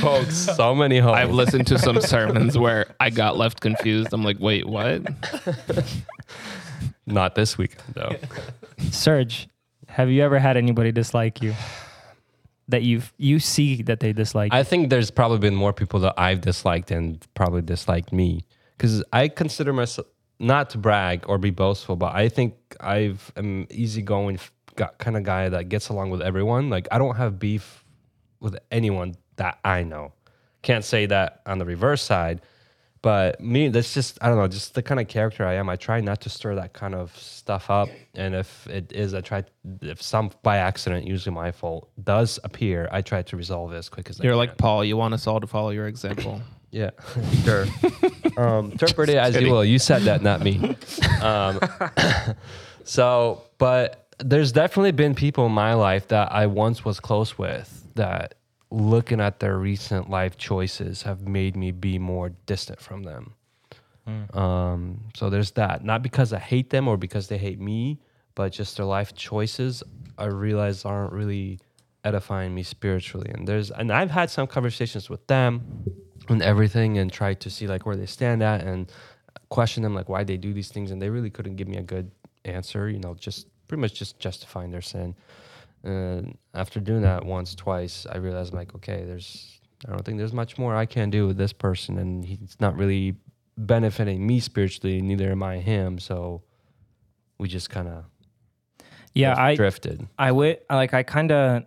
Folks, 0.00 0.34
so 0.34 0.74
many 0.74 0.98
holes. 0.98 1.16
I've 1.18 1.30
listened 1.30 1.66
to 1.66 1.78
some 1.78 2.00
sermons 2.00 2.56
where 2.56 2.86
I 3.00 3.10
got 3.10 3.36
left 3.36 3.60
confused. 3.60 4.14
I'm 4.14 4.24
like, 4.24 4.38
wait, 4.40 4.66
what? 4.66 5.02
Not 7.06 7.34
this 7.34 7.58
weekend 7.58 7.82
though. 7.92 8.16
Serge, 8.90 9.46
have 9.88 10.08
you 10.10 10.22
ever 10.22 10.38
had 10.38 10.56
anybody 10.56 10.90
dislike 10.90 11.42
you? 11.42 11.54
That 12.68 12.82
you 12.82 13.02
you 13.16 13.38
see 13.38 13.82
that 13.82 14.00
they 14.00 14.12
dislike? 14.12 14.52
I 14.52 14.62
think 14.62 14.90
there's 14.90 15.10
probably 15.10 15.38
been 15.38 15.54
more 15.54 15.72
people 15.72 16.00
that 16.00 16.14
I've 16.18 16.42
disliked 16.42 16.90
and 16.90 17.26
probably 17.34 17.62
disliked 17.62 18.12
me 18.12 18.44
because 18.76 19.02
I 19.12 19.28
consider 19.28 19.72
myself 19.72 20.06
not 20.38 20.70
to 20.70 20.78
brag 20.78 21.24
or 21.28 21.38
be 21.38 21.50
boastful, 21.50 21.96
but 21.96 22.14
I 22.14 22.28
think 22.28 22.54
I've 22.80 23.32
am 23.36 23.66
easygoing 23.70 24.38
kind 24.98 25.16
of 25.16 25.22
guy 25.24 25.48
that 25.48 25.68
gets 25.68 25.88
along 25.88 26.10
with 26.10 26.22
everyone. 26.22 26.70
Like 26.70 26.88
I 26.92 26.98
don't 26.98 27.16
have 27.16 27.38
beef 27.38 27.84
with 28.40 28.58
anyone 28.70 29.16
that 29.36 29.58
I 29.64 29.82
know. 29.82 30.12
Can't 30.62 30.84
say 30.84 31.06
that 31.06 31.40
on 31.46 31.58
the 31.58 31.64
reverse 31.64 32.02
side, 32.02 32.42
but 33.02 33.40
me, 33.40 33.68
that's 33.68 33.94
just 33.94 34.18
I 34.20 34.28
don't 34.28 34.36
know, 34.36 34.48
just 34.48 34.74
the 34.74 34.82
kind 34.82 35.00
of 35.00 35.08
character 35.08 35.46
I 35.46 35.54
am. 35.54 35.68
I 35.68 35.76
try 35.76 36.00
not 36.00 36.20
to 36.22 36.30
stir 36.30 36.54
that 36.56 36.72
kind 36.72 36.94
of 36.94 37.16
stuff 37.16 37.70
up, 37.70 37.88
and 38.14 38.34
if 38.34 38.66
it 38.66 38.92
is, 38.92 39.14
I 39.14 39.20
try 39.20 39.44
if 39.82 40.02
some 40.02 40.30
by 40.42 40.58
accident, 40.58 41.06
usually 41.06 41.34
my 41.34 41.52
fault, 41.52 41.90
does 42.02 42.38
appear, 42.44 42.88
I 42.90 43.02
try 43.02 43.22
to 43.22 43.36
resolve 43.36 43.72
it 43.72 43.76
as 43.76 43.88
quick 43.88 44.10
as 44.10 44.20
I 44.20 44.24
You're 44.24 44.32
can. 44.32 44.38
like 44.38 44.56
Paul. 44.56 44.84
You 44.84 44.96
want 44.96 45.14
us 45.14 45.26
all 45.26 45.40
to 45.40 45.46
follow 45.46 45.70
your 45.70 45.86
example. 45.86 46.40
Yeah, 46.70 46.90
sure. 47.44 47.64
um, 48.36 48.72
interpret 48.72 49.08
it 49.08 49.16
as 49.16 49.34
you 49.40 49.50
will. 49.50 49.64
You 49.64 49.78
said 49.78 50.02
that, 50.02 50.20
not 50.20 50.42
me. 50.42 50.76
Um, 51.22 51.58
so, 52.84 53.42
but 53.56 54.14
there's 54.18 54.52
definitely 54.52 54.92
been 54.92 55.14
people 55.14 55.46
in 55.46 55.52
my 55.52 55.74
life 55.74 56.08
that 56.08 56.30
I 56.30 56.46
once 56.46 56.84
was 56.84 57.00
close 57.00 57.38
with 57.38 57.86
that 57.94 58.34
looking 58.70 59.20
at 59.20 59.40
their 59.40 59.56
recent 59.58 60.10
life 60.10 60.36
choices 60.36 61.02
have 61.02 61.26
made 61.26 61.56
me 61.56 61.70
be 61.70 61.98
more 61.98 62.30
distant 62.46 62.80
from 62.80 63.02
them. 63.02 63.34
Um, 64.34 65.04
so 65.14 65.30
there's 65.30 65.52
that. 65.52 65.84
Not 65.84 66.02
because 66.02 66.32
I 66.32 66.38
hate 66.38 66.70
them 66.70 66.88
or 66.88 66.96
because 66.96 67.28
they 67.28 67.38
hate 67.38 67.60
me, 67.60 68.00
but 68.34 68.52
just 68.52 68.76
their 68.76 68.86
life 68.86 69.14
choices 69.14 69.82
I 70.16 70.26
realize 70.26 70.84
aren't 70.84 71.12
really 71.12 71.60
edifying 72.04 72.54
me 72.54 72.62
spiritually. 72.62 73.30
And 73.34 73.46
there's 73.46 73.70
and 73.70 73.92
I've 73.92 74.10
had 74.10 74.30
some 74.30 74.46
conversations 74.46 75.10
with 75.10 75.26
them 75.26 75.84
and 76.28 76.42
everything 76.42 76.98
and 76.98 77.12
tried 77.12 77.40
to 77.40 77.50
see 77.50 77.66
like 77.66 77.86
where 77.86 77.96
they 77.96 78.06
stand 78.06 78.42
at 78.42 78.62
and 78.62 78.90
question 79.48 79.82
them 79.82 79.94
like 79.94 80.08
why 80.08 80.24
they 80.24 80.36
do 80.36 80.52
these 80.52 80.68
things 80.68 80.90
and 80.90 81.00
they 81.00 81.10
really 81.10 81.30
couldn't 81.30 81.56
give 81.56 81.68
me 81.68 81.76
a 81.76 81.82
good 81.82 82.10
answer, 82.44 82.88
you 82.88 82.98
know, 82.98 83.14
just 83.14 83.46
pretty 83.66 83.80
much 83.80 83.94
just 83.94 84.18
justifying 84.18 84.70
their 84.70 84.82
sin. 84.82 85.14
And 85.84 86.36
after 86.54 86.80
doing 86.80 87.02
that 87.02 87.24
once, 87.24 87.54
twice, 87.54 88.06
I 88.10 88.18
realized 88.18 88.52
like, 88.52 88.74
okay, 88.74 89.04
there's 89.04 89.60
I 89.86 89.90
don't 89.92 90.04
think 90.04 90.18
there's 90.18 90.32
much 90.32 90.58
more 90.58 90.74
I 90.74 90.86
can 90.86 91.08
do 91.08 91.26
with 91.28 91.36
this 91.36 91.52
person 91.52 91.98
and 91.98 92.24
he's 92.24 92.56
not 92.58 92.76
really 92.76 93.14
benefiting 93.56 94.26
me 94.26 94.40
spiritually, 94.40 95.00
neither 95.00 95.30
am 95.30 95.42
I 95.42 95.58
him. 95.58 95.98
So 95.98 96.42
we 97.38 97.48
just 97.48 97.70
kind 97.70 97.88
of 97.88 98.04
Yeah, 99.14 99.40
I 99.40 99.54
drifted. 99.54 100.06
I 100.18 100.32
would 100.32 100.58
like 100.70 100.94
I 100.94 101.02
kind 101.04 101.30
of 101.30 101.64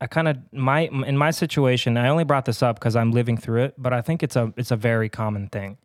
I 0.00 0.06
kind 0.06 0.28
of 0.28 0.38
my 0.52 0.82
in 0.82 1.16
my 1.18 1.30
situation 1.30 1.96
I 1.96 2.08
only 2.08 2.24
brought 2.24 2.44
this 2.44 2.62
up 2.62 2.78
because 2.78 2.96
I'm 2.96 3.10
living 3.12 3.36
through 3.36 3.64
it, 3.64 3.74
but 3.76 3.92
I 3.92 4.00
think 4.00 4.22
it's 4.22 4.36
a 4.36 4.52
it's 4.56 4.70
a 4.70 4.76
very 4.76 5.08
common 5.08 5.48
thing. 5.48 5.76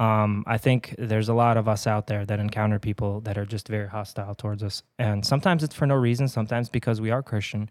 Um, 0.00 0.44
I 0.46 0.58
think 0.58 0.94
there's 0.98 1.28
a 1.28 1.34
lot 1.34 1.56
of 1.56 1.68
us 1.68 1.86
out 1.86 2.08
there 2.08 2.26
that 2.26 2.40
encounter 2.40 2.78
people 2.78 3.20
that 3.20 3.38
are 3.38 3.46
just 3.46 3.68
very 3.68 3.88
hostile 3.88 4.34
towards 4.34 4.62
us, 4.62 4.82
and 4.98 5.24
sometimes 5.24 5.62
it's 5.62 5.74
for 5.74 5.86
no 5.86 5.94
reason. 5.94 6.28
Sometimes 6.28 6.68
because 6.68 7.00
we 7.00 7.10
are 7.10 7.22
Christian. 7.22 7.70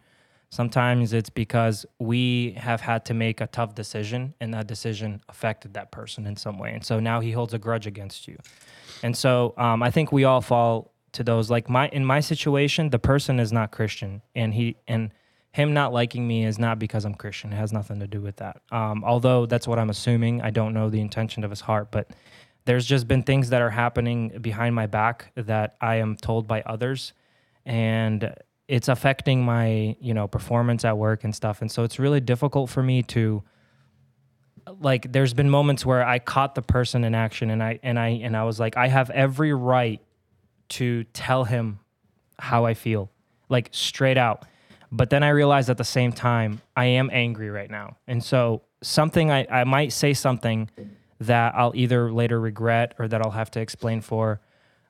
Sometimes 0.50 1.14
it's 1.14 1.32
because 1.32 1.86
we 2.00 2.52
have 2.52 2.80
had 2.80 3.06
to 3.06 3.14
make 3.14 3.42
a 3.42 3.48
tough 3.48 3.76
decision, 3.76 4.36
and 4.40 4.54
that 4.54 4.68
decision 4.68 5.22
affected 5.28 5.74
that 5.74 5.92
person 5.92 6.26
in 6.26 6.36
some 6.36 6.58
way, 6.58 6.72
and 6.74 6.86
so 6.86 7.00
now 7.00 7.20
he 7.20 7.32
holds 7.32 7.54
a 7.54 7.60
grudge 7.60 7.88
against 7.88 8.28
you. 8.28 8.38
And 9.02 9.18
so 9.18 9.54
um, 9.58 9.84
I 9.84 9.92
think 9.92 10.12
we 10.12 10.24
all 10.24 10.42
fall 10.42 10.94
to 11.14 11.24
those. 11.24 11.50
Like 11.50 11.70
my 11.70 11.90
in 11.90 12.06
my 12.06 12.20
situation, 12.20 12.90
the 12.90 13.00
person 13.00 13.40
is 13.40 13.52
not 13.52 13.72
Christian, 13.72 14.22
and 14.34 14.54
he 14.54 14.78
and 14.88 15.12
him 15.54 15.72
not 15.74 15.94
liking 15.94 16.28
me 16.28 16.46
is 16.46 16.58
not 16.58 16.80
because 16.80 17.06
I'm 17.06 17.14
Christian. 17.14 17.54
It 17.54 17.58
has 17.58 17.72
nothing 17.72 18.00
to 18.00 18.08
do 18.08 18.20
with 18.22 18.38
that. 18.38 18.62
Um, 18.72 19.04
although 19.04 19.46
that's 19.46 19.68
what 19.68 19.78
I'm 19.78 19.92
assuming. 19.92 20.42
I 20.42 20.50
don't 20.50 20.74
know 20.74 20.90
the 20.90 21.00
intention 21.00 21.44
of 21.44 21.52
his 21.52 21.62
heart, 21.62 21.92
but 21.92 22.10
there's 22.66 22.88
just 22.88 23.08
been 23.08 23.22
things 23.22 23.52
that 23.52 23.62
are 23.62 23.70
happening 23.70 24.30
behind 24.42 24.74
my 24.74 24.88
back 24.88 25.32
that 25.36 25.76
I 25.80 25.98
am 25.98 26.16
told 26.16 26.48
by 26.48 26.64
others, 26.64 27.14
and 27.68 28.34
it's 28.68 28.88
affecting 28.88 29.46
my 29.46 29.96
you 30.02 30.16
know 30.16 30.28
performance 30.28 30.84
at 30.86 30.98
work 30.98 31.24
and 31.24 31.36
stuff. 31.36 31.62
And 31.62 31.72
so 31.72 31.84
it's 31.84 32.00
really 32.00 32.20
difficult 32.20 32.72
for 32.72 32.82
me 32.82 33.04
to 33.04 33.44
like 34.80 35.12
there's 35.12 35.36
been 35.36 35.52
moments 35.52 35.86
where 35.86 36.04
I 36.04 36.18
caught 36.18 36.56
the 36.56 36.64
person 36.64 37.04
in 37.04 37.14
action 37.14 37.52
and 37.52 37.62
I 37.62 37.80
and 37.84 38.00
I 38.00 38.10
and 38.24 38.36
I 38.36 38.44
was 38.46 38.60
like 38.60 38.76
I 38.76 38.88
have 38.88 39.12
every 39.12 39.54
right 39.54 40.02
to 40.70 41.04
tell 41.04 41.44
him 41.44 41.80
how 42.40 42.66
I 42.66 42.74
feel 42.74 43.12
like 43.50 43.70
straight 43.72 44.18
out 44.18 44.48
but 44.94 45.10
then 45.10 45.24
I 45.24 45.30
realized 45.30 45.72
at 45.72 45.78
the 45.78 45.84
same 45.84 46.14
time 46.14 46.62
I 46.78 46.86
am 46.86 47.10
angry 47.12 47.50
right 47.50 47.70
now. 47.70 47.98
And 48.08 48.24
so 48.24 48.62
something 48.84 49.32
I, 49.32 49.48
I 49.50 49.64
might 49.64 49.92
say 49.92 50.14
something 50.14 50.70
that 51.20 51.56
I'll 51.56 51.72
either 51.74 52.12
later 52.12 52.40
regret 52.40 52.94
or 53.00 53.08
that 53.08 53.22
I'll 53.22 53.32
have 53.32 53.50
to 53.52 53.60
explain 53.60 54.02
for. 54.02 54.40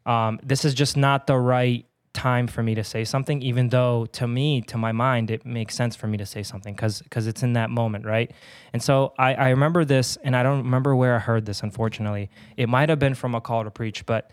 Um, 0.05 0.39
this 0.43 0.65
is 0.65 0.73
just 0.73 0.97
not 0.97 1.25
the 1.25 1.37
right 1.37 1.85
time 2.11 2.47
for 2.47 2.61
me 2.61 2.75
to 2.75 2.83
say 2.83 3.03
something 3.03 3.41
even 3.41 3.69
though 3.69 4.05
to 4.05 4.27
me 4.27 4.61
to 4.61 4.77
my 4.77 4.91
mind 4.91 5.31
it 5.31 5.47
makes 5.47 5.73
sense 5.73 5.95
for 5.95 6.05
me 6.05 6.15
to 6.15 6.27
say 6.27 6.43
something 6.43 6.75
because 6.75 7.01
because 7.01 7.25
it's 7.25 7.41
in 7.41 7.53
that 7.53 7.71
moment 7.71 8.05
right? 8.05 8.31
And 8.71 8.83
so 8.83 9.13
I, 9.17 9.33
I 9.33 9.49
remember 9.49 9.83
this 9.83 10.15
and 10.23 10.35
i 10.35 10.43
don't 10.43 10.59
remember 10.59 10.95
where 10.95 11.15
i 11.15 11.19
heard 11.19 11.47
this 11.47 11.63
unfortunately. 11.63 12.29
It 12.55 12.69
might 12.69 12.89
have 12.89 12.99
been 12.99 13.15
from 13.15 13.33
a 13.33 13.41
call 13.41 13.63
to 13.63 13.71
preach 13.71 14.05
but 14.05 14.29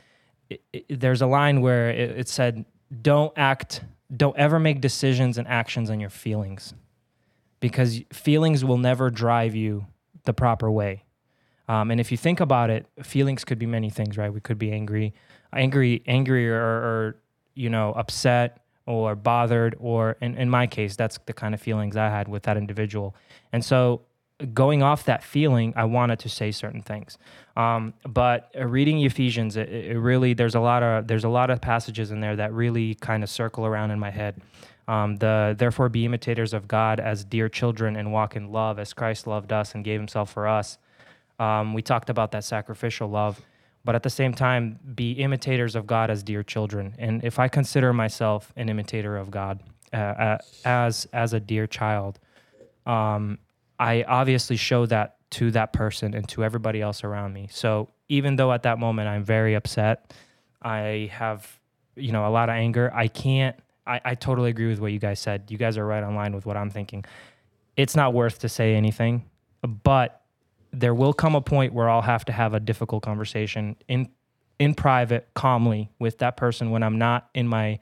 it, 0.50 0.62
it, 0.74 1.00
there's 1.00 1.22
a 1.22 1.26
line 1.26 1.62
where 1.62 1.88
it, 1.88 2.18
it 2.18 2.28
said 2.28 2.66
don't 3.00 3.32
act 3.38 3.82
don't 4.14 4.36
ever 4.36 4.58
make 4.58 4.80
decisions 4.80 5.38
and 5.38 5.46
actions 5.46 5.90
on 5.90 6.00
your 6.00 6.10
feelings 6.10 6.74
because 7.60 8.00
feelings 8.12 8.64
will 8.64 8.78
never 8.78 9.10
drive 9.10 9.54
you 9.54 9.86
the 10.24 10.32
proper 10.32 10.70
way 10.70 11.04
um, 11.68 11.90
and 11.90 12.00
if 12.00 12.10
you 12.10 12.16
think 12.16 12.40
about 12.40 12.70
it 12.70 12.86
feelings 13.02 13.44
could 13.44 13.58
be 13.58 13.66
many 13.66 13.90
things 13.90 14.16
right 14.16 14.32
we 14.32 14.40
could 14.40 14.58
be 14.58 14.72
angry 14.72 15.14
angry 15.52 16.02
angry 16.06 16.48
or, 16.48 16.56
or 16.56 17.16
you 17.54 17.68
know, 17.68 17.92
upset 17.92 18.64
or 18.86 19.14
bothered, 19.14 19.76
or 19.78 20.16
in, 20.20 20.34
in 20.36 20.48
my 20.50 20.66
case, 20.66 20.96
that's 20.96 21.18
the 21.26 21.32
kind 21.32 21.54
of 21.54 21.60
feelings 21.60 21.96
I 21.96 22.08
had 22.08 22.26
with 22.26 22.44
that 22.44 22.56
individual. 22.56 23.14
And 23.52 23.64
so, 23.64 24.02
going 24.54 24.82
off 24.82 25.04
that 25.04 25.22
feeling, 25.22 25.74
I 25.76 25.84
wanted 25.84 26.18
to 26.20 26.30
say 26.30 26.50
certain 26.50 26.80
things. 26.80 27.18
Um, 27.60 27.94
but 28.08 28.50
uh, 28.58 28.66
reading 28.66 29.00
Ephesians, 29.04 29.56
it, 29.56 29.68
it 29.68 29.98
really 29.98 30.34
there's 30.34 30.54
a 30.54 30.60
lot 30.60 30.82
of 30.82 31.06
there's 31.06 31.24
a 31.24 31.28
lot 31.28 31.50
of 31.50 31.60
passages 31.60 32.10
in 32.10 32.20
there 32.20 32.36
that 32.36 32.52
really 32.52 32.94
kind 32.94 33.22
of 33.22 33.30
circle 33.30 33.66
around 33.66 33.90
in 33.90 33.98
my 33.98 34.10
head. 34.10 34.40
Um, 34.88 35.16
the 35.16 35.54
therefore 35.56 35.88
be 35.88 36.04
imitators 36.04 36.52
of 36.52 36.66
God 36.66 37.00
as 37.00 37.24
dear 37.24 37.48
children 37.48 37.96
and 37.96 38.12
walk 38.12 38.34
in 38.34 38.50
love 38.50 38.78
as 38.78 38.92
Christ 38.92 39.26
loved 39.26 39.52
us 39.52 39.74
and 39.74 39.84
gave 39.84 40.00
Himself 40.00 40.32
for 40.32 40.48
us. 40.48 40.78
Um, 41.38 41.74
we 41.74 41.82
talked 41.82 42.10
about 42.10 42.32
that 42.32 42.44
sacrificial 42.44 43.08
love 43.08 43.40
but 43.84 43.94
at 43.94 44.02
the 44.02 44.10
same 44.10 44.34
time 44.34 44.78
be 44.94 45.12
imitators 45.12 45.74
of 45.74 45.86
God 45.86 46.10
as 46.10 46.22
dear 46.22 46.42
children. 46.42 46.94
And 46.98 47.24
if 47.24 47.38
I 47.38 47.48
consider 47.48 47.92
myself 47.92 48.52
an 48.56 48.68
imitator 48.68 49.16
of 49.16 49.30
God 49.30 49.62
uh, 49.92 49.96
uh, 49.96 50.38
as 50.64 51.06
as 51.12 51.32
a 51.32 51.40
dear 51.40 51.66
child, 51.66 52.18
um, 52.86 53.38
I 53.78 54.04
obviously 54.04 54.56
show 54.56 54.86
that 54.86 55.16
to 55.30 55.50
that 55.52 55.72
person 55.72 56.14
and 56.14 56.28
to 56.28 56.44
everybody 56.44 56.80
else 56.80 57.04
around 57.04 57.32
me. 57.32 57.48
So 57.50 57.88
even 58.08 58.36
though 58.36 58.52
at 58.52 58.64
that 58.64 58.78
moment 58.78 59.08
I'm 59.08 59.24
very 59.24 59.54
upset, 59.54 60.12
I 60.62 61.10
have 61.12 61.58
you 61.96 62.12
know 62.12 62.26
a 62.26 62.30
lot 62.30 62.48
of 62.48 62.54
anger. 62.54 62.90
I 62.94 63.08
can't. 63.08 63.56
I, 63.86 64.00
I 64.04 64.14
totally 64.14 64.50
agree 64.50 64.68
with 64.68 64.80
what 64.80 64.92
you 64.92 64.98
guys 64.98 65.20
said. 65.20 65.50
You 65.50 65.58
guys 65.58 65.76
are 65.78 65.86
right 65.86 66.02
on 66.02 66.14
line 66.14 66.34
with 66.34 66.46
what 66.46 66.56
I'm 66.56 66.70
thinking. 66.70 67.04
It's 67.76 67.96
not 67.96 68.12
worth 68.12 68.40
to 68.40 68.48
say 68.48 68.74
anything, 68.74 69.24
but 69.62 70.22
there 70.72 70.94
will 70.94 71.12
come 71.12 71.34
a 71.34 71.40
point 71.40 71.72
where 71.72 71.88
I'll 71.88 72.02
have 72.02 72.24
to 72.26 72.32
have 72.32 72.54
a 72.54 72.60
difficult 72.60 73.02
conversation 73.02 73.76
in 73.88 74.08
in 74.58 74.74
private, 74.74 75.28
calmly 75.34 75.90
with 75.98 76.18
that 76.18 76.36
person 76.36 76.70
when 76.70 76.82
I'm 76.82 76.98
not 76.98 77.30
in 77.34 77.48
my 77.48 77.78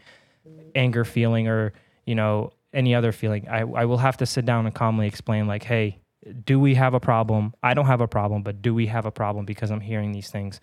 anger 0.75 1.05
feeling 1.05 1.49
or 1.49 1.73
you 2.07 2.15
know 2.15 2.53
any 2.73 2.95
other 2.95 3.13
feeling. 3.13 3.49
I, 3.49 3.61
I 3.61 3.85
will 3.87 3.99
have 3.99 4.19
to 4.19 4.27
sit 4.27 4.45
down 4.45 4.67
and 4.67 4.75
calmly 4.75 5.07
explain 5.07 5.47
like, 5.47 5.65
hey, 5.65 5.99
do 6.45 6.59
we 6.59 6.75
have 6.75 6.95
a 6.95 7.01
problem? 7.01 7.55
I 7.63 7.75
don't 7.75 7.87
have 7.87 8.01
a 8.01 8.09
problem, 8.09 8.43
but 8.43 8.63
do 8.63 8.75
we 8.75 8.87
have 8.87 9.07
a 9.07 9.11
problem 9.11 9.45
because 9.45 9.71
I'm 9.71 9.81
hearing 9.81 10.13
these 10.13 10.31
things? 10.31 10.61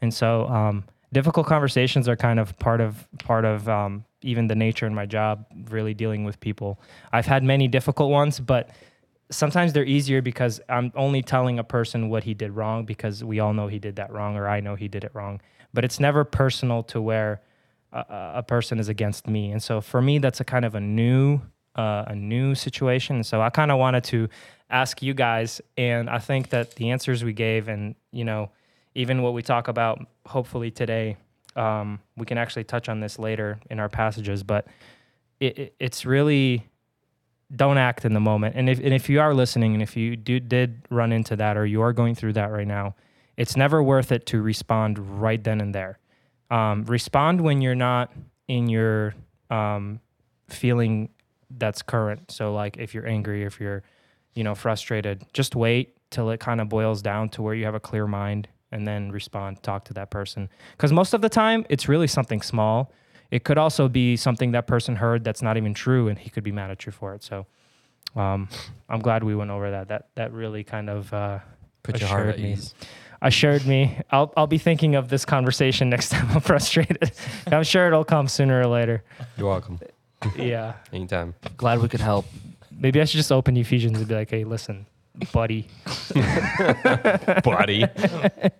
And 0.00 0.12
so 0.12 0.46
um, 0.48 0.84
difficult 1.12 1.46
conversations 1.46 2.08
are 2.08 2.16
kind 2.16 2.38
of 2.38 2.58
part 2.58 2.80
of 2.80 3.06
part 3.18 3.44
of 3.44 3.68
um, 3.68 4.04
even 4.22 4.46
the 4.46 4.54
nature 4.54 4.86
in 4.86 4.94
my 4.94 5.06
job, 5.06 5.46
really 5.70 5.94
dealing 5.94 6.24
with 6.24 6.40
people. 6.40 6.80
I've 7.12 7.26
had 7.26 7.42
many 7.42 7.68
difficult 7.68 8.10
ones, 8.10 8.40
but 8.40 8.70
sometimes 9.30 9.72
they're 9.72 9.84
easier 9.84 10.22
because 10.22 10.60
I'm 10.68 10.92
only 10.94 11.22
telling 11.22 11.58
a 11.58 11.64
person 11.64 12.08
what 12.08 12.24
he 12.24 12.34
did 12.34 12.52
wrong 12.52 12.84
because 12.84 13.24
we 13.24 13.40
all 13.40 13.52
know 13.52 13.66
he 13.66 13.78
did 13.78 13.96
that 13.96 14.12
wrong 14.12 14.36
or 14.36 14.48
I 14.48 14.60
know 14.60 14.74
he 14.74 14.88
did 14.88 15.04
it 15.04 15.10
wrong. 15.14 15.40
But 15.74 15.84
it's 15.84 15.98
never 15.98 16.24
personal 16.24 16.82
to 16.84 17.00
where 17.00 17.40
a, 17.92 18.32
a 18.36 18.42
person 18.42 18.78
is 18.78 18.88
against 18.88 19.26
me. 19.26 19.50
And 19.50 19.62
so 19.62 19.80
for 19.80 20.02
me, 20.02 20.18
that's 20.18 20.40
a 20.40 20.44
kind 20.44 20.64
of 20.64 20.74
a 20.74 20.80
new 20.80 21.40
uh, 21.74 22.04
a 22.08 22.14
new 22.14 22.54
situation. 22.54 23.24
So 23.24 23.40
I 23.40 23.48
kind 23.48 23.70
of 23.70 23.78
wanted 23.78 24.04
to 24.04 24.28
ask 24.72 25.02
you 25.02 25.14
guys, 25.14 25.60
and 25.76 26.10
I 26.10 26.18
think 26.18 26.48
that 26.48 26.74
the 26.74 26.90
answers 26.90 27.22
we 27.22 27.32
gave, 27.32 27.68
and 27.68 27.94
you 28.10 28.24
know, 28.24 28.50
even 28.94 29.22
what 29.22 29.34
we 29.34 29.42
talk 29.42 29.68
about, 29.68 30.04
hopefully 30.26 30.70
today, 30.70 31.16
um, 31.54 32.00
we 32.16 32.26
can 32.26 32.38
actually 32.38 32.64
touch 32.64 32.88
on 32.88 33.00
this 33.00 33.18
later 33.18 33.60
in 33.70 33.78
our 33.78 33.88
passages. 33.88 34.42
But 34.42 34.66
it, 35.38 35.58
it, 35.58 35.74
it's 35.78 36.04
really 36.04 36.66
don't 37.54 37.78
act 37.78 38.04
in 38.04 38.14
the 38.14 38.20
moment. 38.20 38.56
And 38.56 38.68
if 38.68 38.78
and 38.78 38.94
if 38.94 39.08
you 39.08 39.20
are 39.20 39.34
listening, 39.34 39.74
and 39.74 39.82
if 39.82 39.96
you 39.96 40.16
do 40.16 40.40
did 40.40 40.82
run 40.90 41.12
into 41.12 41.36
that, 41.36 41.56
or 41.56 41.66
you 41.66 41.82
are 41.82 41.92
going 41.92 42.14
through 42.14 42.32
that 42.32 42.50
right 42.50 42.66
now, 42.66 42.94
it's 43.36 43.56
never 43.56 43.82
worth 43.82 44.10
it 44.10 44.26
to 44.26 44.42
respond 44.42 45.20
right 45.20 45.42
then 45.42 45.60
and 45.60 45.74
there. 45.74 45.98
Um, 46.50 46.84
respond 46.84 47.40
when 47.40 47.60
you're 47.60 47.74
not 47.74 48.12
in 48.48 48.68
your 48.68 49.14
um, 49.50 50.00
feeling 50.48 51.10
that's 51.58 51.82
current. 51.82 52.30
So 52.30 52.52
like 52.52 52.76
if 52.76 52.94
you're 52.94 53.06
angry, 53.06 53.44
if 53.44 53.60
you're, 53.60 53.82
you 54.34 54.44
know, 54.44 54.54
frustrated, 54.54 55.24
just 55.32 55.54
wait 55.56 55.96
till 56.10 56.30
it 56.30 56.40
kind 56.40 56.60
of 56.60 56.68
boils 56.68 57.02
down 57.02 57.28
to 57.30 57.42
where 57.42 57.54
you 57.54 57.64
have 57.64 57.74
a 57.74 57.80
clear 57.80 58.06
mind 58.06 58.48
and 58.70 58.86
then 58.86 59.10
respond, 59.12 59.62
talk 59.62 59.84
to 59.84 59.94
that 59.94 60.10
person. 60.10 60.48
Because 60.72 60.92
most 60.92 61.12
of 61.14 61.20
the 61.20 61.28
time, 61.28 61.64
it's 61.68 61.88
really 61.88 62.06
something 62.06 62.40
small. 62.42 62.92
It 63.30 63.44
could 63.44 63.58
also 63.58 63.88
be 63.88 64.16
something 64.16 64.52
that 64.52 64.66
person 64.66 64.96
heard 64.96 65.24
that's 65.24 65.42
not 65.42 65.56
even 65.56 65.74
true, 65.74 66.08
and 66.08 66.18
he 66.18 66.30
could 66.30 66.44
be 66.44 66.52
mad 66.52 66.70
at 66.70 66.84
you 66.86 66.92
for 66.92 67.14
it. 67.14 67.22
So, 67.22 67.46
um, 68.14 68.48
I'm 68.88 69.00
glad 69.00 69.24
we 69.24 69.34
went 69.34 69.50
over 69.50 69.70
that. 69.70 69.88
That 69.88 70.08
that 70.16 70.32
really 70.32 70.64
kind 70.64 70.90
of 70.90 71.12
uh, 71.14 71.38
Put 71.82 71.98
your 72.00 72.08
heart 72.08 72.28
assured 72.28 72.34
at 72.34 72.40
me. 72.40 72.52
ease. 72.52 72.74
assured 73.22 73.66
me. 73.66 73.98
I'll 74.10 74.32
I'll 74.36 74.46
be 74.46 74.58
thinking 74.58 74.94
of 74.96 75.08
this 75.08 75.24
conversation 75.24 75.88
next 75.94 76.10
time 76.10 76.28
I'm 76.30 76.40
frustrated. 76.40 77.12
I'm 77.46 77.64
sure 77.64 77.86
it'll 77.86 78.04
come 78.04 78.28
sooner 78.28 78.60
or 78.60 78.66
later. 78.66 79.02
You're 79.38 79.48
welcome. 79.48 79.80
Yeah. 80.36 80.74
Anytime. 80.92 81.34
Glad 81.56 81.80
we 81.80 81.88
could 81.88 82.00
help. 82.00 82.26
Maybe 82.82 83.00
I 83.00 83.04
should 83.04 83.16
just 83.18 83.30
open 83.32 83.56
Ephesians 83.56 83.96
and 83.96 84.06
be 84.08 84.14
like, 84.14 84.28
hey, 84.30 84.42
listen, 84.44 84.86
buddy. 85.32 85.68
Buddy. 87.44 87.86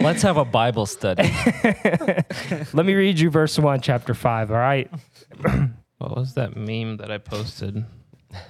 Let's 0.00 0.22
have 0.22 0.36
a 0.36 0.44
Bible 0.44 0.86
study. 0.86 1.24
Let 2.72 2.86
me 2.86 2.94
read 2.94 3.18
you 3.18 3.30
verse 3.30 3.58
one, 3.58 3.80
chapter 3.80 4.14
five. 4.14 4.50
All 4.50 4.56
right. 4.58 4.90
What 5.98 6.16
was 6.16 6.34
that 6.34 6.56
meme 6.56 6.96
that 6.96 7.12
I 7.12 7.18
posted? 7.18 7.84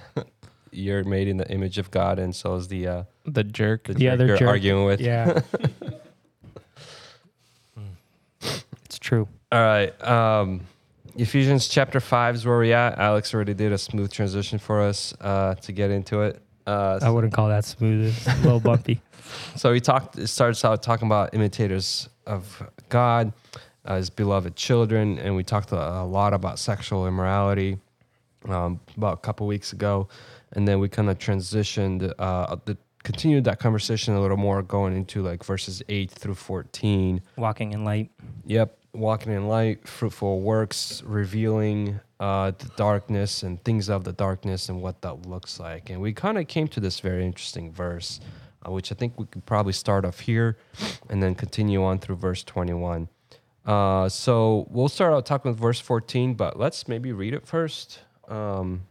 You're 0.71 1.03
made 1.03 1.27
in 1.27 1.37
the 1.37 1.47
image 1.51 1.77
of 1.77 1.91
God, 1.91 2.17
and 2.17 2.35
so 2.35 2.55
is 2.55 2.67
the 2.67 2.87
uh, 2.87 3.03
The 3.25 3.43
jerk. 3.43 3.83
the 3.83 3.93
The 3.93 3.99
jerk 3.99 4.13
other 4.13 4.25
you're 4.25 4.37
jerk. 4.37 4.47
arguing 4.49 4.85
with. 4.85 4.99
Yeah. 4.99 5.41
it's 8.85 8.99
true. 8.99 9.27
All 9.51 9.61
right. 9.61 10.01
Um, 10.03 10.61
Ephesians 11.15 11.67
chapter 11.67 11.99
five 11.99 12.35
is 12.35 12.45
where 12.45 12.57
we 12.57 12.73
at. 12.73 12.97
Alex 12.97 13.33
already 13.33 13.53
did 13.53 13.71
a 13.71 13.77
smooth 13.77 14.11
transition 14.11 14.57
for 14.57 14.81
us 14.81 15.13
uh, 15.21 15.53
to 15.55 15.71
get 15.71 15.91
into 15.91 16.21
it. 16.21 16.41
Uh, 16.65 16.99
I 17.01 17.09
wouldn't 17.09 17.33
call 17.33 17.49
that 17.49 17.65
smooth. 17.65 18.07
It's 18.07 18.27
a 18.27 18.35
little 18.37 18.59
bumpy. 18.71 18.99
So 19.55 19.73
he 19.73 19.79
talked. 19.79 20.17
It 20.17 20.27
starts 20.27 20.65
out 20.65 20.81
talking 20.81 21.07
about 21.07 21.33
imitators 21.33 22.09
of 22.25 22.63
God, 22.89 23.31
uh, 23.85 23.97
his 23.97 24.09
beloved 24.09 24.55
children, 24.55 25.19
and 25.19 25.35
we 25.35 25.43
talked 25.43 25.71
a, 25.71 25.75
a 25.75 26.05
lot 26.05 26.33
about 26.33 26.57
sexual 26.57 27.05
immorality 27.07 27.77
um, 28.49 28.79
about 28.97 29.13
a 29.13 29.17
couple 29.17 29.45
weeks 29.45 29.73
ago, 29.73 30.07
and 30.53 30.67
then 30.67 30.79
we 30.79 30.89
kind 30.89 31.09
of 31.09 31.19
transitioned, 31.19 32.11
uh, 32.17 32.55
the, 32.65 32.77
continued 33.03 33.43
that 33.43 33.59
conversation 33.59 34.13
a 34.15 34.21
little 34.21 34.37
more, 34.37 34.61
going 34.61 34.95
into 34.95 35.21
like 35.21 35.43
verses 35.43 35.83
eight 35.89 36.11
through 36.11 36.35
fourteen. 36.35 37.21
Walking 37.35 37.73
in 37.73 37.83
light. 37.83 38.09
Yep, 38.45 38.77
walking 38.93 39.33
in 39.33 39.47
light, 39.47 39.87
fruitful 39.87 40.41
works, 40.41 41.01
revealing 41.05 41.99
uh, 42.19 42.51
the 42.51 42.69
darkness 42.75 43.43
and 43.43 43.63
things 43.63 43.89
of 43.89 44.03
the 44.03 44.13
darkness 44.13 44.69
and 44.69 44.81
what 44.81 45.01
that 45.01 45.25
looks 45.25 45.59
like. 45.59 45.89
And 45.89 45.99
we 45.99 46.13
kind 46.13 46.37
of 46.37 46.47
came 46.47 46.67
to 46.69 46.79
this 46.79 46.99
very 46.99 47.25
interesting 47.25 47.71
verse, 47.71 48.19
uh, 48.65 48.71
which 48.71 48.91
I 48.91 48.95
think 48.95 49.19
we 49.19 49.25
could 49.25 49.45
probably 49.45 49.73
start 49.73 50.05
off 50.05 50.19
here 50.19 50.57
and 51.09 51.21
then 51.21 51.33
continue 51.33 51.83
on 51.83 51.99
through 51.99 52.17
verse 52.17 52.43
21. 52.43 53.09
Uh, 53.65 54.09
so 54.09 54.67
we'll 54.69 54.89
start 54.89 55.13
out 55.13 55.25
talking 55.25 55.49
with 55.49 55.59
verse 55.59 55.79
14, 55.79 56.35
but 56.35 56.59
let's 56.59 56.87
maybe 56.87 57.11
read 57.11 57.33
it 57.33 57.47
first. 57.47 57.99
Um, 58.27 58.81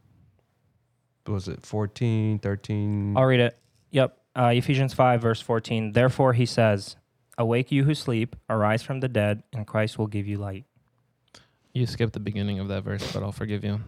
was 1.27 1.47
it 1.47 1.65
14, 1.65 2.41
13? 2.41 3.17
I'll 3.17 3.25
read 3.25 3.41
it. 3.41 3.59
Yep. 3.91 4.19
Uh, 4.35 4.53
Ephesians 4.55 4.95
5, 4.95 5.23
verse 5.23 5.41
14. 5.41 5.93
Therefore, 5.93 6.33
he 6.33 6.47
says, 6.47 6.97
Awake 7.43 7.73
you 7.73 7.83
who 7.83 7.93
sleep, 7.93 8.37
arise 8.49 8.85
from 8.85 9.01
the 9.01 9.09
dead, 9.09 9.43
and 9.53 9.67
Christ 9.67 9.99
will 9.99 10.07
give 10.07 10.29
you 10.29 10.39
light. 10.39 10.65
You 11.75 11.87
skipped 11.87 12.13
the 12.13 12.21
beginning 12.21 12.61
of 12.61 12.69
that 12.69 12.85
verse, 12.85 13.11
but 13.13 13.25
I'll 13.25 13.33
forgive 13.33 13.65
you. 13.65 13.81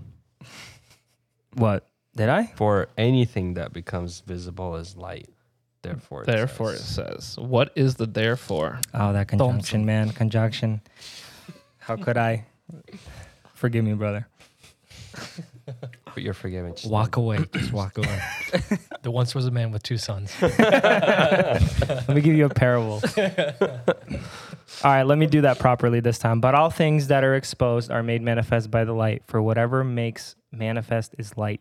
What? 1.53 1.87
Did 2.17 2.31
I? 2.31 2.47
For 2.57 2.89
anything 2.99 3.55
that 3.55 3.73
becomes 3.73 4.21
visible 4.27 4.75
is 4.75 4.97
light. 4.97 5.29
Therefore, 5.83 6.23
it 6.23 6.27
Therefore, 6.27 6.73
it 6.73 6.79
says. 6.79 7.27
says, 7.27 7.39
What 7.39 7.71
is 7.77 7.95
the 7.95 8.07
therefore? 8.07 8.81
Oh, 8.93 9.13
that 9.13 9.29
conjunction, 9.29 9.87
man. 9.87 10.11
Conjunction. 10.11 10.81
How 11.79 11.95
could 11.95 12.17
I? 12.17 12.47
Forgive 13.55 13.85
me, 13.85 13.93
brother. 13.93 14.27
But 16.15 16.23
you're 16.23 16.33
forgiven. 16.33 16.75
Just 16.75 16.89
walk 16.89 17.17
away. 17.17 17.45
Just 17.55 17.73
walk 17.73 17.99
away. 17.99 18.23
There 19.03 19.11
once 19.11 19.35
was 19.35 19.47
a 19.47 19.51
man 19.51 19.73
with 19.73 19.83
two 19.83 19.99
sons. 19.99 20.33
Let 20.41 22.09
me 22.09 22.21
give 22.21 22.37
you 22.37 22.47
a 22.47 22.49
parable. 22.49 23.03
all 23.19 24.91
right, 24.91 25.03
let 25.03 25.19
me 25.19 25.27
do 25.27 25.43
that 25.43 25.59
properly 25.59 26.01
this 26.01 26.19
time. 26.19 26.41
But 26.41 26.55
all 26.55 26.71
things 26.71 27.09
that 27.09 27.25
are 27.25 27.35
exposed 27.35 27.91
are 27.91 28.03
made 28.03 28.23
manifest 28.23 28.71
by 28.71 28.85
the 28.85 28.93
light, 28.93 29.23
for 29.27 29.43
whatever 29.43 29.85
makes 29.85 30.37
manifest 30.53 31.15
is 31.19 31.37
light. 31.37 31.61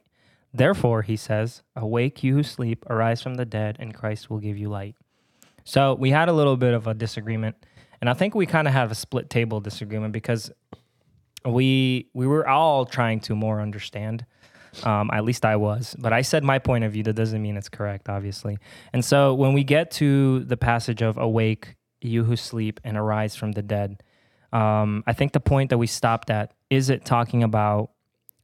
Therefore, 0.53 1.01
he 1.01 1.17
says, 1.17 1.63
Awake, 1.75 2.23
you 2.23 2.35
who 2.35 2.43
sleep, 2.43 2.85
arise 2.89 3.21
from 3.21 3.35
the 3.35 3.45
dead, 3.45 3.77
and 3.79 3.93
Christ 3.93 4.29
will 4.29 4.39
give 4.39 4.57
you 4.57 4.69
light. 4.69 4.95
So 5.63 5.95
we 5.95 6.11
had 6.11 6.29
a 6.29 6.33
little 6.33 6.57
bit 6.57 6.73
of 6.73 6.85
a 6.85 6.93
disagreement, 6.93 7.55
and 8.01 8.09
I 8.09 8.13
think 8.13 8.35
we 8.35 8.45
kind 8.45 8.67
of 8.67 8.73
have 8.73 8.91
a 8.91 8.95
split 8.95 9.29
table 9.29 9.61
disagreement 9.61 10.13
because 10.13 10.51
we 11.45 12.07
we 12.13 12.27
were 12.27 12.47
all 12.47 12.85
trying 12.85 13.19
to 13.21 13.35
more 13.35 13.61
understand. 13.61 14.25
Um, 14.83 15.09
at 15.13 15.23
least 15.23 15.45
I 15.45 15.55
was, 15.55 15.95
but 15.99 16.13
I 16.13 16.21
said 16.21 16.43
my 16.43 16.59
point 16.59 16.83
of 16.83 16.91
view. 16.91 17.03
That 17.03 17.13
doesn't 17.13 17.41
mean 17.41 17.57
it's 17.57 17.69
correct, 17.69 18.09
obviously. 18.09 18.57
And 18.91 19.05
so 19.05 19.33
when 19.33 19.53
we 19.53 19.63
get 19.63 19.91
to 19.91 20.43
the 20.45 20.57
passage 20.57 21.01
of 21.01 21.17
"Awake, 21.17 21.75
you 22.01 22.23
who 22.23 22.35
sleep, 22.35 22.79
and 22.83 22.97
arise 22.97 23.35
from 23.35 23.51
the 23.51 23.61
dead," 23.61 24.01
um, 24.51 25.03
I 25.05 25.13
think 25.13 25.33
the 25.33 25.39
point 25.39 25.69
that 25.69 25.77
we 25.77 25.87
stopped 25.87 26.29
at 26.29 26.53
is 26.69 26.89
it 26.89 27.05
talking 27.05 27.43
about 27.43 27.91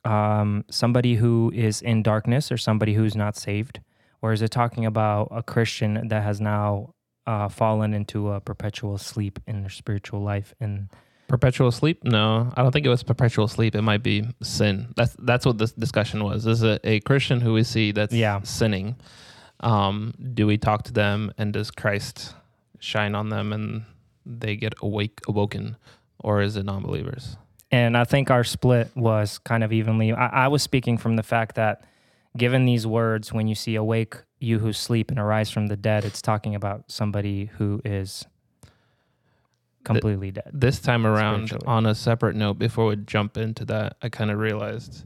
um, 0.06 0.66
somebody 0.70 1.16
who 1.16 1.52
is 1.54 1.82
in 1.82 2.04
darkness 2.04 2.52
or 2.52 2.58
somebody 2.58 2.94
who's 2.94 3.16
not 3.16 3.36
saved, 3.36 3.80
or 4.22 4.34
is 4.34 4.42
it 4.42 4.52
talking 4.52 4.86
about 4.86 5.30
a 5.32 5.44
Christian 5.44 6.08
that 6.08 6.24
has 6.24 6.40
now 6.40 6.94
uh, 7.28 7.48
fallen 7.48 7.94
into 7.94 8.32
a 8.32 8.40
perpetual 8.40 8.98
sleep 8.98 9.40
in 9.48 9.62
their 9.62 9.70
spiritual 9.70 10.22
life? 10.22 10.54
And 10.60 10.90
Perpetual 11.30 11.72
sleep? 11.72 12.04
No, 12.04 12.52
I 12.58 12.62
don't 12.64 12.72
think 12.72 12.86
it 12.86 12.90
was 12.90 13.04
perpetual 13.04 13.48
sleep. 13.48 13.76
It 13.76 13.84
might 13.84 14.04
be 14.04 14.26
sin. 14.42 14.92
That's 14.98 15.16
that's 15.20 15.46
what 15.46 15.58
this 15.58 15.72
discussion 15.72 16.24
was. 16.24 16.46
Is 16.46 16.64
a, 16.64 16.80
a 16.84 17.00
Christian 17.02 17.40
who 17.40 17.54
we 17.54 17.64
see 17.64 17.92
that's 17.94 18.14
Yeah. 18.14 18.42
sinning. 18.42 18.96
Um, 19.62 20.14
do 20.34 20.48
we 20.48 20.58
talk 20.58 20.84
to 20.84 20.94
them 20.94 21.32
and 21.38 21.54
does 21.54 21.70
Christ 21.72 22.34
shine 22.80 23.14
on 23.16 23.30
them 23.30 23.54
and 23.54 23.84
they 24.26 24.56
get 24.56 24.74
awake 24.82 25.20
awoken, 25.28 25.78
or 26.20 26.42
is 26.42 26.56
it 26.56 26.66
non-believers? 26.66 27.38
And 27.72 27.96
I 27.98 28.04
think 28.06 28.32
our 28.32 28.44
split 28.44 28.90
was 28.96 29.38
kind 29.38 29.64
of 29.64 29.72
evenly. 29.72 30.12
I, 30.14 30.46
I 30.46 30.48
was 30.48 30.64
speaking 30.64 30.98
from 30.98 31.16
the 31.16 31.24
fact 31.24 31.56
that 31.56 31.84
given 32.38 32.66
these 32.66 32.88
words, 32.88 33.32
when 33.34 33.48
you 33.48 33.56
see 33.56 33.76
awake, 33.76 34.16
you 34.40 34.60
who 34.60 34.72
sleep 34.74 35.12
and 35.12 35.20
arise 35.20 35.52
from 35.52 35.68
the 35.68 35.76
dead, 35.78 36.06
it's 36.06 36.22
talking 36.22 36.56
about 36.56 36.86
somebody 36.92 37.46
who 37.58 37.82
is 37.86 38.26
completely 39.94 40.32
dead. 40.32 40.50
This 40.54 40.80
time 40.80 41.06
around, 41.06 41.52
on 41.66 41.86
a 41.86 41.96
separate 41.96 42.36
note, 42.36 42.60
before 42.60 42.88
we 42.88 42.96
jump 42.98 43.38
into 43.38 43.66
that, 43.66 43.98
I 44.02 44.10
kind 44.10 44.32
of 44.32 44.38
realized 44.40 45.04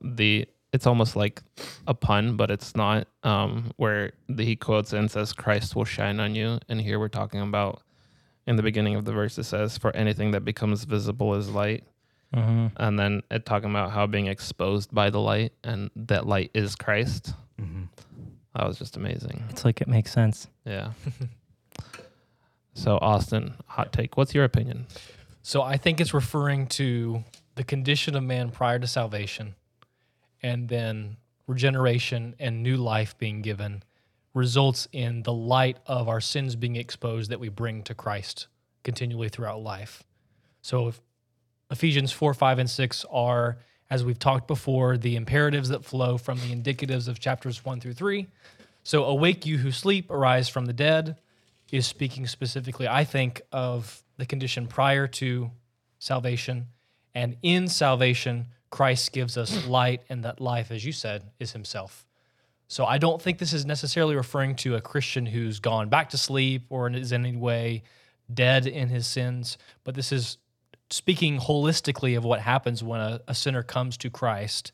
the 0.00 0.46
it's 0.72 0.86
almost 0.88 1.14
like 1.14 1.40
a 1.86 1.94
pun, 1.94 2.36
but 2.36 2.50
it's 2.50 2.74
not. 2.74 3.06
Um, 3.22 3.70
where 3.76 4.12
the, 4.28 4.44
he 4.44 4.56
quotes 4.56 4.92
and 4.92 5.10
says, 5.10 5.32
"Christ 5.32 5.76
will 5.76 5.84
shine 5.84 6.18
on 6.20 6.34
you," 6.34 6.58
and 6.68 6.80
here 6.80 6.98
we're 6.98 7.08
talking 7.08 7.40
about 7.40 7.82
in 8.46 8.56
the 8.56 8.62
beginning 8.62 8.96
of 8.96 9.04
the 9.04 9.12
verse 9.12 9.38
it 9.38 9.44
says, 9.44 9.78
"For 9.78 9.94
anything 9.94 10.32
that 10.32 10.44
becomes 10.44 10.84
visible 10.84 11.34
is 11.34 11.48
light," 11.50 11.84
hmm 12.34 12.66
and 12.76 12.98
then 12.98 13.22
it 13.30 13.46
talking 13.46 13.70
about 13.70 13.92
how 13.92 14.06
being 14.06 14.26
exposed 14.26 14.92
by 14.92 15.10
the 15.10 15.20
light 15.20 15.52
and 15.62 15.90
that 15.94 16.26
light 16.26 16.50
is 16.54 16.74
Christ. 16.74 17.32
Mhm. 17.60 17.88
That 18.56 18.66
was 18.66 18.78
just 18.78 18.96
amazing. 18.96 19.44
It's 19.50 19.64
like 19.64 19.80
it 19.80 19.88
makes 19.88 20.12
sense. 20.12 20.48
Yeah. 20.64 20.92
so 22.74 22.98
Austin, 23.00 23.54
hot 23.66 23.92
take. 23.92 24.16
What's 24.16 24.34
your 24.34 24.44
opinion? 24.44 24.86
So 25.42 25.62
I 25.62 25.76
think 25.76 26.00
it's 26.00 26.12
referring 26.12 26.66
to 26.68 27.24
the 27.54 27.64
condition 27.64 28.16
of 28.16 28.22
man 28.22 28.50
prior 28.50 28.78
to 28.78 28.86
salvation 28.86 29.54
and 30.42 30.68
then 30.68 31.16
regeneration 31.46 32.34
and 32.38 32.62
new 32.62 32.76
life 32.76 33.16
being 33.18 33.42
given 33.42 33.82
results 34.34 34.88
in 34.92 35.22
the 35.22 35.32
light 35.32 35.78
of 35.86 36.08
our 36.08 36.20
sins 36.20 36.56
being 36.56 36.76
exposed 36.76 37.30
that 37.30 37.38
we 37.38 37.48
bring 37.48 37.82
to 37.84 37.94
Christ 37.94 38.48
continually 38.82 39.28
throughout 39.28 39.62
life. 39.62 40.02
So 40.60 40.92
Ephesians 41.70 42.10
4, 42.10 42.34
5, 42.34 42.58
and 42.58 42.68
6 42.70 43.04
are, 43.10 43.58
as 43.90 44.04
we've 44.04 44.18
talked 44.18 44.48
before, 44.48 44.96
the 44.96 45.14
imperatives 45.14 45.68
that 45.68 45.84
flow 45.84 46.18
from 46.18 46.38
the 46.38 46.54
indicatives 46.54 47.06
of 47.06 47.20
chapters 47.20 47.64
1 47.64 47.80
through 47.80 47.94
3. 47.94 48.26
So 48.82 49.04
awake 49.04 49.46
you 49.46 49.58
who 49.58 49.70
sleep, 49.70 50.10
arise 50.10 50.48
from 50.48 50.66
the 50.66 50.72
dead 50.72 51.16
is 51.74 51.88
speaking 51.88 52.24
specifically, 52.28 52.86
I 52.86 53.02
think, 53.02 53.42
of 53.50 54.04
the 54.16 54.24
condition 54.26 54.68
prior 54.68 55.08
to 55.08 55.50
salvation. 55.98 56.68
And 57.16 57.36
in 57.42 57.66
salvation, 57.66 58.46
Christ 58.70 59.12
gives 59.12 59.36
us 59.36 59.66
light, 59.68 60.02
and 60.08 60.22
that 60.22 60.40
life, 60.40 60.70
as 60.70 60.84
you 60.84 60.92
said, 60.92 61.32
is 61.40 61.50
Himself. 61.50 62.06
So 62.68 62.84
I 62.84 62.98
don't 62.98 63.20
think 63.20 63.38
this 63.38 63.52
is 63.52 63.66
necessarily 63.66 64.14
referring 64.14 64.54
to 64.56 64.76
a 64.76 64.80
Christian 64.80 65.26
who's 65.26 65.58
gone 65.58 65.88
back 65.88 66.10
to 66.10 66.18
sleep 66.18 66.66
or 66.70 66.88
is 66.88 67.10
in 67.10 67.26
any 67.26 67.36
way 67.36 67.82
dead 68.32 68.68
in 68.68 68.88
his 68.88 69.06
sins, 69.06 69.58
but 69.82 69.96
this 69.96 70.12
is 70.12 70.38
speaking 70.90 71.40
holistically 71.40 72.16
of 72.16 72.24
what 72.24 72.40
happens 72.40 72.82
when 72.84 73.00
a, 73.00 73.20
a 73.26 73.34
sinner 73.34 73.62
comes 73.62 73.96
to 73.96 74.10
Christ 74.10 74.70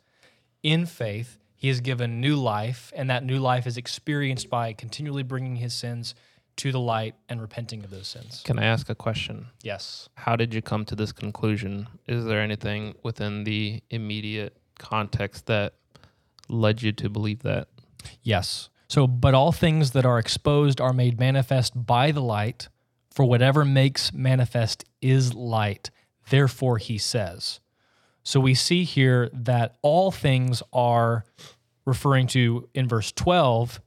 in 0.62 0.84
faith. 0.84 1.38
He 1.56 1.68
is 1.68 1.80
given 1.80 2.20
new 2.20 2.36
life, 2.36 2.92
and 2.94 3.10
that 3.10 3.24
new 3.24 3.38
life 3.38 3.66
is 3.66 3.76
experienced 3.76 4.48
by 4.48 4.72
continually 4.72 5.22
bringing 5.22 5.56
his 5.56 5.74
sins 5.74 6.14
to 6.60 6.70
the 6.70 6.80
light 6.80 7.14
and 7.30 7.40
repenting 7.40 7.82
of 7.84 7.90
those 7.90 8.06
sins. 8.06 8.42
Can 8.44 8.58
I 8.58 8.64
ask 8.64 8.90
a 8.90 8.94
question? 8.94 9.46
Yes. 9.62 10.10
How 10.14 10.36
did 10.36 10.52
you 10.52 10.60
come 10.60 10.84
to 10.84 10.94
this 10.94 11.10
conclusion? 11.10 11.88
Is 12.06 12.26
there 12.26 12.42
anything 12.42 12.94
within 13.02 13.44
the 13.44 13.82
immediate 13.88 14.58
context 14.78 15.46
that 15.46 15.72
led 16.50 16.82
you 16.82 16.92
to 16.92 17.08
believe 17.08 17.42
that? 17.44 17.68
Yes. 18.22 18.68
So, 18.88 19.06
but 19.06 19.32
all 19.32 19.52
things 19.52 19.92
that 19.92 20.04
are 20.04 20.18
exposed 20.18 20.82
are 20.82 20.92
made 20.92 21.18
manifest 21.18 21.86
by 21.86 22.10
the 22.10 22.20
light, 22.20 22.68
for 23.10 23.24
whatever 23.24 23.64
makes 23.64 24.12
manifest 24.12 24.84
is 25.00 25.32
light. 25.32 25.88
Therefore, 26.28 26.76
he 26.76 26.98
says. 26.98 27.60
So 28.22 28.38
we 28.38 28.54
see 28.54 28.84
here 28.84 29.30
that 29.32 29.76
all 29.80 30.10
things 30.10 30.62
are 30.74 31.24
referring 31.86 32.26
to 32.28 32.68
in 32.74 32.86
verse 32.86 33.12
12 33.12 33.80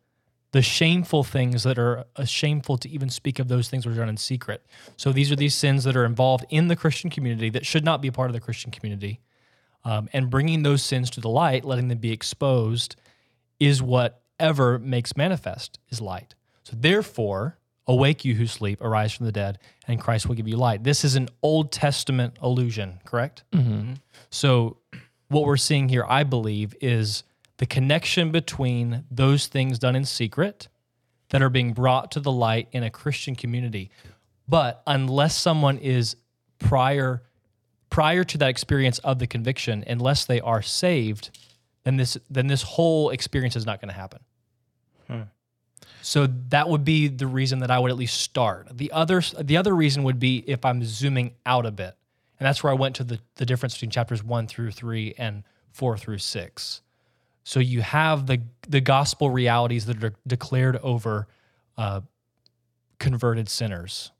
the 0.53 0.61
shameful 0.61 1.23
things 1.23 1.63
that 1.63 1.77
are 1.79 2.05
uh, 2.15 2.23
shameful 2.25 2.77
to 2.77 2.87
even 2.87 3.09
speak 3.09 3.39
of 3.39 3.47
those 3.47 3.69
things 3.69 3.85
which 3.85 3.95
are 3.95 3.99
done 3.99 4.09
in 4.09 4.17
secret. 4.17 4.63
So 4.97 5.11
these 5.11 5.31
are 5.31 5.35
these 5.35 5.55
sins 5.55 5.83
that 5.83 5.95
are 5.95 6.05
involved 6.05 6.45
in 6.49 6.67
the 6.67 6.75
Christian 6.75 7.09
community 7.09 7.49
that 7.49 7.65
should 7.65 7.83
not 7.83 8.01
be 8.01 8.11
part 8.11 8.29
of 8.29 8.33
the 8.33 8.39
Christian 8.39 8.71
community. 8.71 9.19
Um, 9.83 10.07
and 10.13 10.29
bringing 10.29 10.63
those 10.63 10.81
sins 10.81 11.09
to 11.11 11.21
the 11.21 11.27
light, 11.27 11.65
letting 11.65 11.89
them 11.89 11.97
be 11.97 12.11
exposed, 12.11 12.95
is 13.59 13.81
whatever 13.81 14.79
makes 14.79 15.17
manifest 15.17 15.79
is 15.89 15.99
light. 15.99 16.35
So 16.63 16.77
therefore, 16.79 17.57
awake 17.87 18.23
you 18.23 18.35
who 18.35 18.45
sleep, 18.45 18.79
arise 18.79 19.11
from 19.11 19.25
the 19.25 19.31
dead, 19.31 19.57
and 19.87 19.99
Christ 19.99 20.27
will 20.27 20.35
give 20.35 20.47
you 20.47 20.55
light. 20.55 20.83
This 20.83 21.03
is 21.03 21.15
an 21.15 21.29
Old 21.41 21.71
Testament 21.71 22.37
allusion, 22.41 22.99
correct? 23.05 23.43
Mm-hmm. 23.51 23.93
So 24.29 24.77
what 25.29 25.45
we're 25.45 25.57
seeing 25.57 25.89
here, 25.89 26.05
I 26.07 26.23
believe, 26.23 26.75
is 26.79 27.23
the 27.63 27.67
connection 27.67 28.29
between 28.29 29.05
those 29.09 29.47
things 29.47 29.79
done 29.79 29.95
in 29.95 30.03
secret 30.03 30.67
that 31.29 31.41
are 31.41 31.49
being 31.49 31.71
brought 31.71 32.11
to 32.11 32.19
the 32.19 32.29
light 32.29 32.67
in 32.73 32.83
a 32.83 32.89
Christian 32.89 33.37
community. 33.37 33.89
But 34.49 34.83
unless 34.85 35.37
someone 35.37 35.77
is 35.77 36.17
prior 36.59 37.23
prior 37.89 38.25
to 38.25 38.37
that 38.39 38.49
experience 38.49 38.99
of 38.99 39.17
the 39.17 39.27
conviction, 39.27 39.81
unless 39.87 40.25
they 40.25 40.41
are 40.41 40.61
saved, 40.61 41.39
then 41.85 41.95
this 41.95 42.17
then 42.29 42.47
this 42.47 42.63
whole 42.63 43.11
experience 43.11 43.55
is 43.55 43.65
not 43.65 43.79
going 43.79 43.87
to 43.87 43.95
happen. 43.95 44.19
Hmm. 45.07 45.21
So 46.01 46.27
that 46.49 46.67
would 46.67 46.83
be 46.83 47.07
the 47.07 47.27
reason 47.27 47.59
that 47.59 47.71
I 47.71 47.79
would 47.79 47.91
at 47.91 47.97
least 47.97 48.19
start. 48.19 48.77
The 48.77 48.91
other 48.91 49.21
the 49.39 49.55
other 49.55 49.73
reason 49.73 50.03
would 50.03 50.19
be 50.19 50.43
if 50.47 50.65
I'm 50.65 50.83
zooming 50.83 51.35
out 51.45 51.65
a 51.65 51.71
bit. 51.71 51.95
And 52.41 52.45
that's 52.45 52.61
where 52.61 52.73
I 52.73 52.75
went 52.75 52.97
to 52.97 53.05
the, 53.05 53.21
the 53.35 53.45
difference 53.45 53.75
between 53.75 53.91
chapters 53.91 54.21
one 54.21 54.47
through 54.47 54.71
three 54.71 55.13
and 55.17 55.43
four 55.71 55.97
through 55.97 56.17
six. 56.17 56.81
So 57.43 57.59
you 57.59 57.81
have 57.81 58.27
the 58.27 58.41
the 58.67 58.81
gospel 58.81 59.29
realities 59.29 59.85
that 59.85 60.03
are 60.03 60.13
declared 60.25 60.77
over 60.77 61.27
uh, 61.77 62.01
converted 62.99 63.49
sinners, 63.49 64.11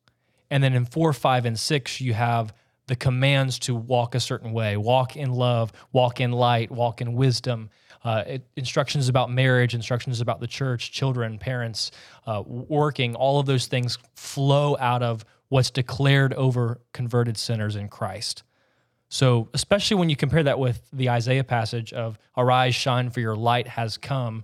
and 0.49 0.63
then 0.63 0.73
in 0.73 0.85
four, 0.85 1.13
five, 1.13 1.45
and 1.45 1.57
six 1.57 2.01
you 2.01 2.13
have 2.13 2.53
the 2.87 2.95
commands 2.95 3.59
to 3.59 3.73
walk 3.73 4.13
a 4.13 4.19
certain 4.19 4.51
way, 4.51 4.75
walk 4.75 5.15
in 5.15 5.31
love, 5.31 5.71
walk 5.93 6.19
in 6.19 6.31
light, 6.31 6.69
walk 6.69 7.01
in 7.01 7.13
wisdom. 7.13 7.69
Uh, 8.03 8.39
instructions 8.57 9.07
about 9.07 9.31
marriage, 9.31 9.73
instructions 9.73 10.19
about 10.19 10.41
the 10.41 10.47
church, 10.47 10.91
children, 10.91 11.39
parents, 11.39 11.91
uh, 12.27 12.43
working. 12.45 13.15
All 13.15 13.39
of 13.39 13.45
those 13.45 13.67
things 13.67 13.97
flow 14.15 14.75
out 14.77 15.01
of 15.01 15.23
what's 15.47 15.71
declared 15.71 16.33
over 16.33 16.81
converted 16.91 17.37
sinners 17.37 17.77
in 17.77 17.87
Christ. 17.87 18.43
So, 19.13 19.47
especially 19.53 19.97
when 19.97 20.09
you 20.09 20.15
compare 20.15 20.41
that 20.41 20.57
with 20.57 20.81
the 20.91 21.11
Isaiah 21.11 21.43
passage 21.43 21.93
of 21.93 22.17
"Arise, 22.35 22.73
shine, 22.73 23.11
for 23.11 23.19
your 23.19 23.35
light 23.35 23.67
has 23.67 23.95
come," 23.95 24.43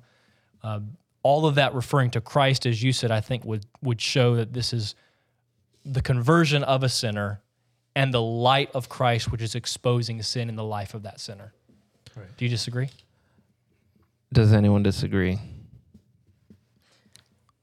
uh, 0.62 0.82
all 1.24 1.48
of 1.48 1.56
that 1.56 1.74
referring 1.74 2.12
to 2.12 2.22
Christ, 2.22 2.68
as 2.68 2.84
you 2.84 2.94
said, 2.94 3.10
I 3.10 3.20
think 3.20 3.44
would 3.46 3.66
would 3.82 4.00
show 4.00 4.36
that 4.36 4.54
this 4.54 4.72
is 4.72 4.94
the 5.84 6.04
conversion 6.04 6.64
of 6.64 6.84
a 6.84 6.90
sinner 6.90 7.42
and 7.96 8.14
the 8.14 8.22
light 8.22 8.70
of 8.76 8.90
Christ, 8.90 9.32
which 9.32 9.42
is 9.42 9.56
exposing 9.56 10.22
sin 10.22 10.50
in 10.50 10.56
the 10.56 10.64
life 10.64 10.94
of 10.94 11.02
that 11.02 11.20
sinner. 11.20 11.52
Do 12.38 12.46
you 12.46 12.50
disagree? 12.50 12.90
Does 14.32 14.54
anyone 14.54 14.84
disagree? 14.84 15.40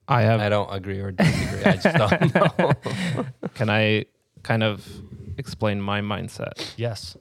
I 0.08 0.22
have. 0.22 0.40
I 0.40 0.48
don't 0.48 0.74
agree 0.74 1.00
or 1.00 1.12
disagree. 1.12 1.64
I 1.66 1.76
just 1.76 1.96
don't 1.96 2.34
know. 2.58 3.48
Can 3.54 3.70
I 3.70 4.06
kind 4.42 4.64
of 4.64 4.84
explain 5.36 5.80
my 5.80 6.00
mindset? 6.00 6.74
Yes. 6.76 7.16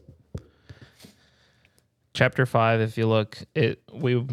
Chapter 2.14 2.46
five, 2.46 2.80
if 2.80 2.98
you 2.98 3.08
look, 3.08 3.38
it 3.54 3.82
we 3.92 4.26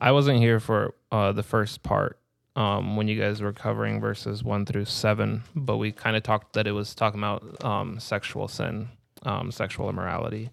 I 0.00 0.12
wasn't 0.12 0.38
here 0.38 0.60
for 0.60 0.94
uh, 1.10 1.32
the 1.32 1.42
first 1.42 1.82
part 1.82 2.18
um, 2.56 2.96
when 2.96 3.08
you 3.08 3.18
guys 3.20 3.40
were 3.40 3.52
covering 3.52 4.00
verses 4.00 4.44
one 4.44 4.66
through 4.66 4.84
seven, 4.84 5.42
but 5.54 5.78
we 5.78 5.92
kind 5.92 6.16
of 6.16 6.22
talked 6.22 6.52
that 6.54 6.66
it 6.66 6.72
was 6.72 6.94
talking 6.94 7.20
about 7.20 7.64
um, 7.64 7.98
sexual 7.98 8.48
sin, 8.48 8.88
um, 9.22 9.50
sexual 9.50 9.88
immorality, 9.88 10.50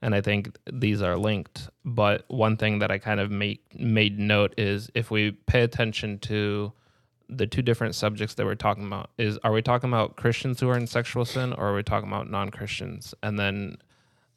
and 0.00 0.14
I 0.14 0.20
think 0.20 0.56
these 0.70 1.02
are 1.02 1.16
linked. 1.16 1.68
But 1.84 2.24
one 2.28 2.56
thing 2.56 2.80
that 2.80 2.90
I 2.90 2.98
kind 2.98 3.20
of 3.20 3.30
made 3.30 3.60
made 3.74 4.18
note 4.18 4.54
is 4.58 4.90
if 4.94 5.10
we 5.10 5.32
pay 5.32 5.62
attention 5.62 6.18
to 6.20 6.72
the 7.36 7.46
two 7.46 7.62
different 7.62 7.94
subjects 7.94 8.34
that 8.34 8.44
we're 8.46 8.54
talking 8.54 8.86
about 8.86 9.10
is 9.18 9.38
are 9.44 9.52
we 9.52 9.62
talking 9.62 9.90
about 9.90 10.16
Christians 10.16 10.60
who 10.60 10.68
are 10.68 10.76
in 10.76 10.86
sexual 10.86 11.24
sin 11.24 11.52
or 11.52 11.68
are 11.68 11.74
we 11.74 11.82
talking 11.82 12.08
about 12.08 12.30
non-Christians? 12.30 13.14
And 13.22 13.38
then 13.38 13.78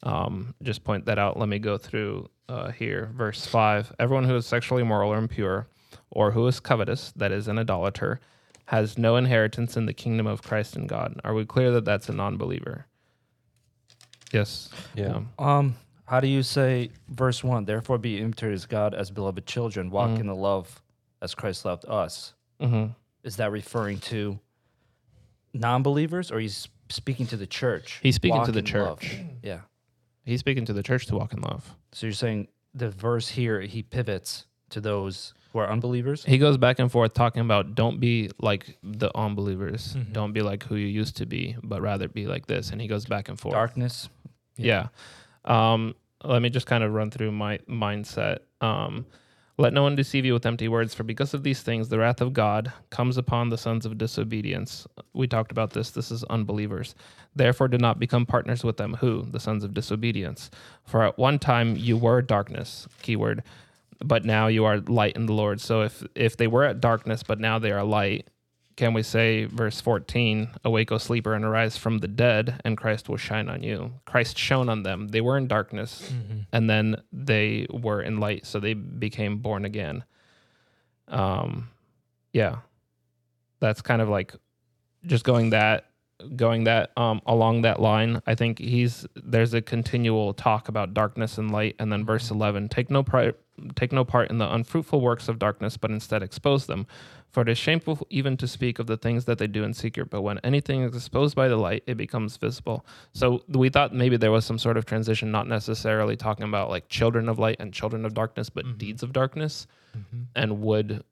um, 0.02 0.54
just 0.62 0.84
point 0.84 1.06
that 1.06 1.18
out. 1.18 1.38
Let 1.38 1.48
me 1.48 1.58
go 1.58 1.78
through 1.78 2.28
uh, 2.48 2.70
here. 2.70 3.10
Verse 3.14 3.44
5 3.46 3.94
Everyone 3.98 4.24
who 4.24 4.36
is 4.36 4.46
sexually 4.46 4.82
immoral 4.82 5.12
or 5.12 5.18
impure, 5.18 5.66
or 6.10 6.30
who 6.32 6.46
is 6.46 6.60
covetous, 6.60 7.12
that 7.16 7.32
is, 7.32 7.48
an 7.48 7.58
idolater, 7.58 8.20
has 8.66 8.98
no 8.98 9.16
inheritance 9.16 9.76
in 9.76 9.86
the 9.86 9.92
kingdom 9.94 10.26
of 10.26 10.42
Christ 10.42 10.76
and 10.76 10.88
God. 10.88 11.20
Are 11.24 11.34
we 11.34 11.44
clear 11.44 11.70
that 11.72 11.84
that's 11.84 12.08
a 12.08 12.12
non 12.12 12.36
believer? 12.36 12.86
Yes. 14.32 14.70
Yeah. 14.94 15.20
Um, 15.38 15.76
how 16.06 16.20
do 16.20 16.28
you 16.28 16.42
say 16.42 16.90
verse 17.08 17.42
one? 17.42 17.64
Therefore, 17.64 17.98
be 17.98 18.20
imitators 18.20 18.64
of 18.64 18.70
God 18.70 18.94
as 18.94 19.10
beloved 19.10 19.46
children. 19.46 19.90
Walk 19.90 20.10
Mhm. 20.10 20.20
in 20.20 20.26
the 20.26 20.34
love 20.34 20.82
as 21.22 21.34
Christ 21.34 21.64
loved 21.64 21.84
us. 21.86 22.34
Hmm 22.60 22.86
Is 23.24 23.36
that 23.36 23.50
referring 23.52 23.98
to 24.00 24.38
non-believers, 25.52 26.30
or 26.30 26.38
he's 26.40 26.68
speaking 26.88 27.26
to 27.28 27.36
the 27.36 27.46
church? 27.46 27.98
He's 28.02 28.14
speaking 28.16 28.36
Walk 28.38 28.46
to 28.46 28.52
the 28.52 28.58
in 28.60 28.64
love. 28.80 29.00
church. 29.00 29.16
Yeah. 29.42 29.60
He's 30.24 30.40
speaking 30.40 30.64
to 30.66 30.72
the 30.72 30.82
church 30.82 31.06
to 31.06 31.16
walk 31.16 31.32
in 31.32 31.40
love. 31.40 31.74
So 31.92 32.06
you're 32.06 32.12
saying 32.14 32.48
the 32.74 32.90
verse 32.90 33.28
here 33.28 33.60
he 33.60 33.82
pivots 33.82 34.46
to 34.70 34.80
those 34.80 35.32
who 35.52 35.60
are 35.60 35.70
unbelievers. 35.70 36.24
He 36.24 36.38
goes 36.38 36.58
back 36.58 36.78
and 36.80 36.90
forth 36.90 37.14
talking 37.14 37.40
about 37.42 37.74
don't 37.74 38.00
be 38.00 38.30
like 38.40 38.76
the 38.82 39.16
unbelievers. 39.16 39.94
Mhm. 39.96 40.12
Don't 40.12 40.32
be 40.32 40.42
like 40.42 40.64
who 40.64 40.74
you 40.76 40.88
used 40.88 41.16
to 41.18 41.26
be, 41.26 41.56
but 41.62 41.80
rather 41.80 42.08
be 42.08 42.26
like 42.26 42.46
this. 42.46 42.70
And 42.70 42.80
he 42.80 42.88
goes 42.88 43.06
back 43.06 43.28
and 43.28 43.38
forth. 43.38 43.54
Darkness. 43.54 44.08
Yeah. 44.56 44.88
Um, 45.44 45.94
let 46.24 46.42
me 46.42 46.50
just 46.50 46.66
kind 46.66 46.82
of 46.82 46.92
run 46.92 47.10
through 47.10 47.30
my 47.30 47.58
mindset. 47.68 48.38
Um, 48.60 49.06
let 49.58 49.72
no 49.72 49.82
one 49.82 49.96
deceive 49.96 50.24
you 50.26 50.34
with 50.34 50.44
empty 50.44 50.68
words, 50.68 50.94
for 50.94 51.02
because 51.02 51.32
of 51.32 51.42
these 51.42 51.62
things, 51.62 51.88
the 51.88 51.98
wrath 51.98 52.20
of 52.20 52.34
God 52.34 52.72
comes 52.90 53.16
upon 53.16 53.48
the 53.48 53.56
sons 53.56 53.86
of 53.86 53.96
disobedience. 53.96 54.86
We 55.14 55.26
talked 55.26 55.50
about 55.50 55.70
this. 55.70 55.90
This 55.90 56.10
is 56.10 56.24
unbelievers. 56.24 56.94
Therefore, 57.34 57.68
do 57.68 57.78
not 57.78 57.98
become 57.98 58.26
partners 58.26 58.62
with 58.62 58.76
them. 58.76 58.94
Who? 58.94 59.22
The 59.22 59.40
sons 59.40 59.64
of 59.64 59.72
disobedience. 59.72 60.50
For 60.84 61.02
at 61.02 61.18
one 61.18 61.38
time 61.38 61.76
you 61.76 61.96
were 61.96 62.20
darkness, 62.20 62.86
keyword, 63.00 63.42
but 64.04 64.26
now 64.26 64.46
you 64.46 64.66
are 64.66 64.80
light 64.80 65.16
in 65.16 65.24
the 65.24 65.32
Lord. 65.32 65.60
So 65.60 65.82
if 65.82 66.04
if 66.14 66.36
they 66.36 66.46
were 66.46 66.64
at 66.64 66.80
darkness, 66.80 67.22
but 67.22 67.40
now 67.40 67.58
they 67.58 67.72
are 67.72 67.84
light, 67.84 68.28
can 68.76 68.92
we 68.92 69.02
say 69.02 69.44
verse 69.46 69.80
14 69.80 70.50
awake 70.64 70.92
o 70.92 70.98
sleeper 70.98 71.32
and 71.32 71.44
arise 71.44 71.76
from 71.78 71.98
the 71.98 72.08
dead 72.08 72.60
and 72.64 72.76
christ 72.76 73.08
will 73.08 73.16
shine 73.16 73.48
on 73.48 73.62
you. 73.62 73.94
Christ 74.04 74.36
shone 74.38 74.68
on 74.68 74.82
them. 74.82 75.08
They 75.08 75.20
were 75.22 75.38
in 75.38 75.48
darkness 75.48 76.12
and 76.52 76.68
then 76.68 76.96
they 77.12 77.66
were 77.70 78.02
in 78.02 78.20
light 78.20 78.44
so 78.46 78.60
they 78.60 78.74
became 78.74 79.38
born 79.38 79.64
again. 79.64 80.04
Um 81.08 81.70
yeah. 82.32 82.56
That's 83.60 83.80
kind 83.80 84.02
of 84.02 84.08
like 84.10 84.34
just 85.06 85.24
going 85.24 85.50
that 85.50 85.86
going 86.34 86.64
that 86.64 86.90
um 86.98 87.22
along 87.26 87.62
that 87.62 87.80
line. 87.80 88.20
I 88.26 88.34
think 88.34 88.58
he's 88.58 89.06
there's 89.14 89.54
a 89.54 89.62
continual 89.62 90.34
talk 90.34 90.68
about 90.68 90.92
darkness 90.92 91.38
and 91.38 91.50
light 91.50 91.76
and 91.78 91.90
then 91.90 92.04
verse 92.04 92.30
11 92.30 92.68
take 92.68 92.90
no 92.90 93.02
pri- 93.02 93.32
take 93.74 93.92
no 93.92 94.04
part 94.04 94.30
in 94.30 94.38
the 94.38 94.52
unfruitful 94.52 95.00
works 95.00 95.28
of 95.28 95.38
darkness, 95.38 95.76
but 95.76 95.90
instead 95.90 96.22
expose 96.22 96.66
them. 96.66 96.86
For 97.30 97.42
it 97.42 97.48
is 97.50 97.58
shameful 97.58 98.06
even 98.08 98.36
to 98.38 98.48
speak 98.48 98.78
of 98.78 98.86
the 98.86 98.96
things 98.96 99.26
that 99.26 99.38
they 99.38 99.46
do 99.46 99.62
in 99.64 99.74
secret, 99.74 100.08
but 100.10 100.22
when 100.22 100.38
anything 100.38 100.82
is 100.82 100.94
exposed 100.94 101.36
by 101.36 101.48
the 101.48 101.56
light, 101.56 101.82
it 101.86 101.96
becomes 101.96 102.36
visible. 102.38 102.86
So 103.12 103.42
we 103.48 103.68
thought 103.68 103.94
maybe 103.94 104.16
there 104.16 104.30
was 104.32 104.46
some 104.46 104.58
sort 104.58 104.76
of 104.78 104.86
transition, 104.86 105.30
not 105.30 105.46
necessarily 105.46 106.16
talking 106.16 106.44
about 106.44 106.70
like 106.70 106.88
children 106.88 107.28
of 107.28 107.38
light 107.38 107.56
and 107.60 107.72
children 107.74 108.04
of 108.06 108.14
darkness, 108.14 108.48
but 108.48 108.64
Mhm. 108.64 108.78
deeds 108.78 109.02
of 109.02 109.12
darkness. 109.12 109.66
Mm-hmm. 109.96 110.22
And 110.34 110.60
would 110.62 111.04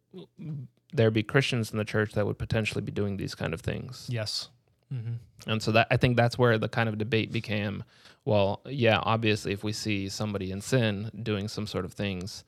there 0.93 1.11
be 1.11 1.23
Christians 1.23 1.73
in 1.73 1.79
the 1.79 1.85
church 1.85 2.13
that 2.13 2.25
would 2.27 2.39
potentially 2.39 2.81
be 2.83 2.93
doing 2.93 3.17
these 3.17 3.35
kind 3.35 3.53
of 3.53 3.61
things? 3.61 4.07
Yes. 4.11 4.49
Mm-hmm. 4.93 5.51
And 5.51 5.63
so 5.63 5.73
that 5.73 5.87
I 5.91 5.97
think 5.97 6.17
that's 6.17 6.39
where 6.39 6.59
the 6.59 6.69
kind 6.69 6.89
of 6.89 6.99
debate 6.99 7.33
became. 7.33 7.85
Well, 8.25 8.61
yeah, 8.67 9.01
obviously, 9.03 9.53
if 9.53 9.63
we 9.63 9.73
see 9.73 10.09
somebody 10.09 10.51
in 10.51 10.61
sin 10.61 11.11
doing 11.23 11.49
some 11.49 11.67
sort 11.67 11.85
of 11.85 11.93
things, 11.93 12.45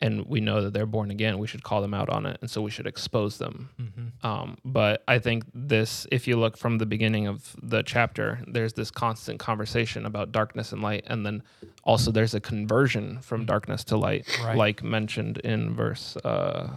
and 0.00 0.26
we 0.26 0.40
know 0.40 0.62
that 0.62 0.72
they're 0.72 0.86
born 0.86 1.10
again, 1.10 1.38
we 1.38 1.46
should 1.46 1.62
call 1.62 1.80
them 1.82 1.92
out 1.94 2.08
on 2.08 2.24
it, 2.26 2.38
and 2.40 2.50
so 2.50 2.62
we 2.62 2.70
should 2.70 2.86
expose 2.86 3.38
them. 3.38 3.68
Mm-hmm. 3.80 4.26
Um, 4.26 4.56
but 4.64 5.04
I 5.06 5.18
think 5.18 5.44
this, 5.54 6.06
if 6.10 6.26
you 6.26 6.38
look 6.38 6.56
from 6.56 6.78
the 6.78 6.86
beginning 6.86 7.26
of 7.28 7.54
the 7.62 7.82
chapter, 7.82 8.40
there's 8.48 8.72
this 8.72 8.90
constant 8.90 9.38
conversation 9.38 10.06
about 10.06 10.32
darkness 10.32 10.72
and 10.72 10.82
light, 10.82 11.04
and 11.06 11.24
then 11.24 11.42
also 11.84 12.10
there's 12.10 12.34
a 12.34 12.40
conversion 12.40 13.20
from 13.20 13.44
darkness 13.44 13.84
to 13.84 13.96
light, 13.96 14.26
Right. 14.42 14.56
like 14.56 14.82
mentioned 14.82 15.38
in 15.38 15.74
verse 15.74 16.16
uh, 16.24 16.68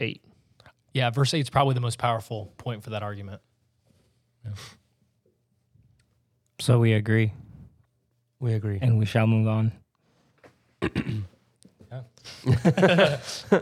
eight. 0.00 0.20
Yeah, 0.92 1.10
verse 1.10 1.34
8 1.34 1.40
is 1.40 1.50
probably 1.50 1.74
the 1.74 1.80
most 1.80 1.98
powerful 1.98 2.54
point 2.56 2.82
for 2.82 2.90
that 2.90 3.02
argument. 3.02 3.42
So 6.58 6.78
we 6.78 6.92
agree, 6.94 7.32
We 8.40 8.54
agree. 8.54 8.78
and 8.80 8.98
we 8.98 9.04
shall 9.06 9.26
move 9.26 9.46
on. 9.48 9.72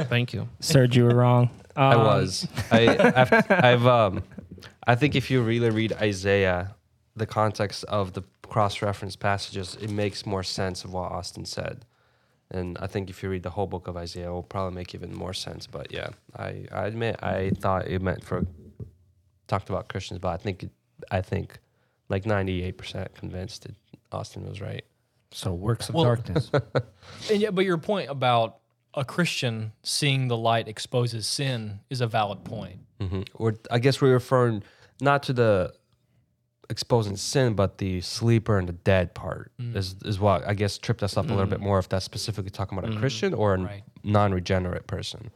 Thank 0.09 0.33
you. 0.33 0.49
Serge, 0.61 0.97
you 0.97 1.05
were 1.05 1.15
wrong. 1.15 1.51
I 1.77 1.95
Um, 1.95 2.05
was. 2.05 2.47
I, 2.71 3.13
I've, 3.17 3.51
I've, 3.51 3.87
um, 3.87 4.23
I 4.87 4.95
think 4.95 5.15
if 5.17 5.31
you 5.31 5.43
really 5.43 5.71
read 5.71 5.93
Isaiah, 5.95 6.75
the 7.17 7.27
context 7.27 7.85
of 7.85 8.13
the 8.13 8.23
cross-reference 8.49 9.17
passages, 9.17 9.77
it 9.81 9.91
makes 9.91 10.25
more 10.27 10.43
sense 10.43 10.85
of 10.85 10.93
what 10.93 11.11
Austin 11.11 11.45
said. 11.45 11.85
And 12.51 12.79
I 12.79 12.87
think 12.87 13.11
if 13.11 13.23
you 13.23 13.29
read 13.31 13.43
the 13.43 13.51
whole 13.51 13.67
book 13.67 13.89
of 13.89 13.97
Isaiah, 13.97 14.29
it 14.29 14.33
will 14.33 14.43
probably 14.43 14.75
make 14.77 14.95
even 14.95 15.13
more 15.15 15.33
sense. 15.35 15.67
But 15.67 15.93
yeah, 15.93 16.09
I, 16.37 16.67
I 16.71 16.87
admit 16.87 17.17
I 17.23 17.51
thought 17.59 17.87
it 17.89 18.01
meant 18.03 18.23
for 18.23 18.47
talked 19.47 19.69
about 19.71 19.89
Christians, 19.89 20.19
but 20.21 20.29
I 20.29 20.37
think, 20.37 20.69
I 21.11 21.21
think, 21.21 21.59
like 22.09 22.27
ninety-eight 22.27 22.77
percent 22.79 23.15
convinced 23.15 23.63
that 23.63 23.75
Austin 24.13 24.47
was 24.49 24.61
right. 24.61 24.85
So 25.33 25.53
works 25.53 25.89
of 25.89 25.95
Well- 25.95 26.05
darkness. 26.05 26.51
And 27.31 27.41
yeah, 27.41 27.51
but 27.51 27.65
your 27.65 27.79
point 27.79 28.11
about 28.11 28.59
a 28.95 29.05
Christian 29.05 29.73
seeing 29.83 30.29
the 30.29 30.37
light 30.37 30.69
exposes 30.69 31.27
sin 31.27 31.81
is 31.91 32.01
a 32.01 32.07
valid 32.07 32.45
point. 32.45 32.81
hmm 33.01 33.23
Or 33.35 33.55
I 33.71 33.79
guess 33.81 34.01
we're 34.01 34.13
referring 34.13 34.63
not 35.01 35.25
to 35.25 35.33
the 35.33 35.75
exposing 36.71 37.17
sin, 37.17 37.55
but 37.55 37.79
the 37.79 38.01
sleeper 38.01 38.59
and 38.59 38.69
the 38.69 38.73
dead 38.73 39.15
part 39.15 39.53
Mm. 39.61 39.77
is 39.77 39.97
is 40.05 40.19
what 40.19 40.47
I 40.47 40.55
guess 40.55 40.79
tripped 40.79 41.03
us 41.03 41.17
up 41.17 41.27
a 41.27 41.35
little 41.35 41.47
bit 41.47 41.61
more. 41.61 41.79
If 41.79 41.89
that's 41.89 42.05
specifically 42.05 42.51
talking 42.51 42.79
about 42.79 42.93
a 42.93 42.97
Christian 42.99 43.35
or 43.35 43.55
a 43.55 43.59
Right. 43.61 43.83
non-regenerate 44.03 44.87
person. 44.87 45.31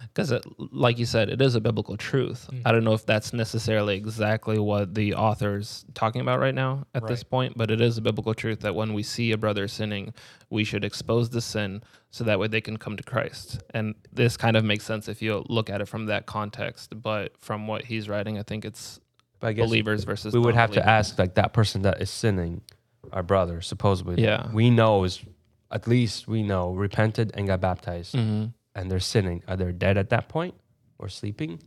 Because, 0.00 0.32
like 0.72 0.98
you 0.98 1.06
said, 1.06 1.28
it 1.30 1.40
is 1.40 1.54
a 1.54 1.60
biblical 1.60 1.96
truth. 1.96 2.48
Mm. 2.52 2.62
I 2.64 2.72
don't 2.72 2.84
know 2.84 2.92
if 2.94 3.06
that's 3.06 3.32
necessarily 3.32 3.96
exactly 3.96 4.58
what 4.58 4.94
the 4.94 5.14
author's 5.14 5.84
talking 5.94 6.20
about 6.20 6.40
right 6.40 6.54
now 6.54 6.86
at 6.94 7.06
this 7.06 7.22
point, 7.22 7.54
but 7.56 7.70
it 7.70 7.80
is 7.80 7.98
a 7.98 8.00
biblical 8.02 8.34
truth 8.34 8.60
that 8.60 8.74
when 8.74 8.92
we 8.94 9.02
see 9.02 9.32
a 9.32 9.38
brother 9.38 9.68
sinning, 9.68 10.12
we 10.50 10.64
should 10.64 10.84
expose 10.84 11.30
the 11.30 11.40
sin 11.40 11.82
so 12.10 12.24
that 12.24 12.38
way 12.40 12.48
they 12.48 12.60
can 12.60 12.76
come 12.76 12.96
to 12.96 13.02
Christ. 13.04 13.62
And 13.72 13.94
this 14.12 14.36
kind 14.36 14.56
of 14.56 14.64
makes 14.64 14.84
sense 14.84 15.08
if 15.08 15.22
you 15.22 15.44
look 15.48 15.70
at 15.70 15.80
it 15.80 15.86
from 15.86 16.06
that 16.06 16.26
context. 16.26 17.00
But 17.00 17.36
from 17.38 17.66
what 17.68 17.84
he's 17.84 18.08
writing, 18.08 18.38
I 18.38 18.42
think 18.42 18.64
it's 18.64 19.00
But 19.40 19.48
I 19.48 19.52
guess 19.54 19.66
believers 19.66 20.04
versus 20.04 20.34
we 20.34 20.40
would 20.40 20.54
have 20.54 20.72
to 20.72 20.86
ask 20.86 21.18
like 21.18 21.34
that 21.34 21.52
person 21.52 21.82
that 21.82 22.00
is 22.00 22.10
sinning, 22.10 22.60
our 23.12 23.22
brother, 23.22 23.60
supposedly. 23.62 24.22
Yeah. 24.22 24.50
We 24.52 24.70
know 24.70 25.04
is 25.04 25.20
at 25.70 25.86
least 25.88 26.28
we 26.28 26.42
know 26.42 26.72
repented 26.72 27.30
and 27.34 27.46
got 27.46 27.60
baptized, 27.60 28.14
Mhm. 28.14 28.52
and 28.74 28.90
they're 28.90 29.00
sinning. 29.00 29.42
Are 29.48 29.56
they 29.56 29.72
dead 29.72 29.96
at 29.96 30.10
that 30.10 30.28
point 30.28 30.54
or 30.98 31.08
sleeping? 31.08 31.60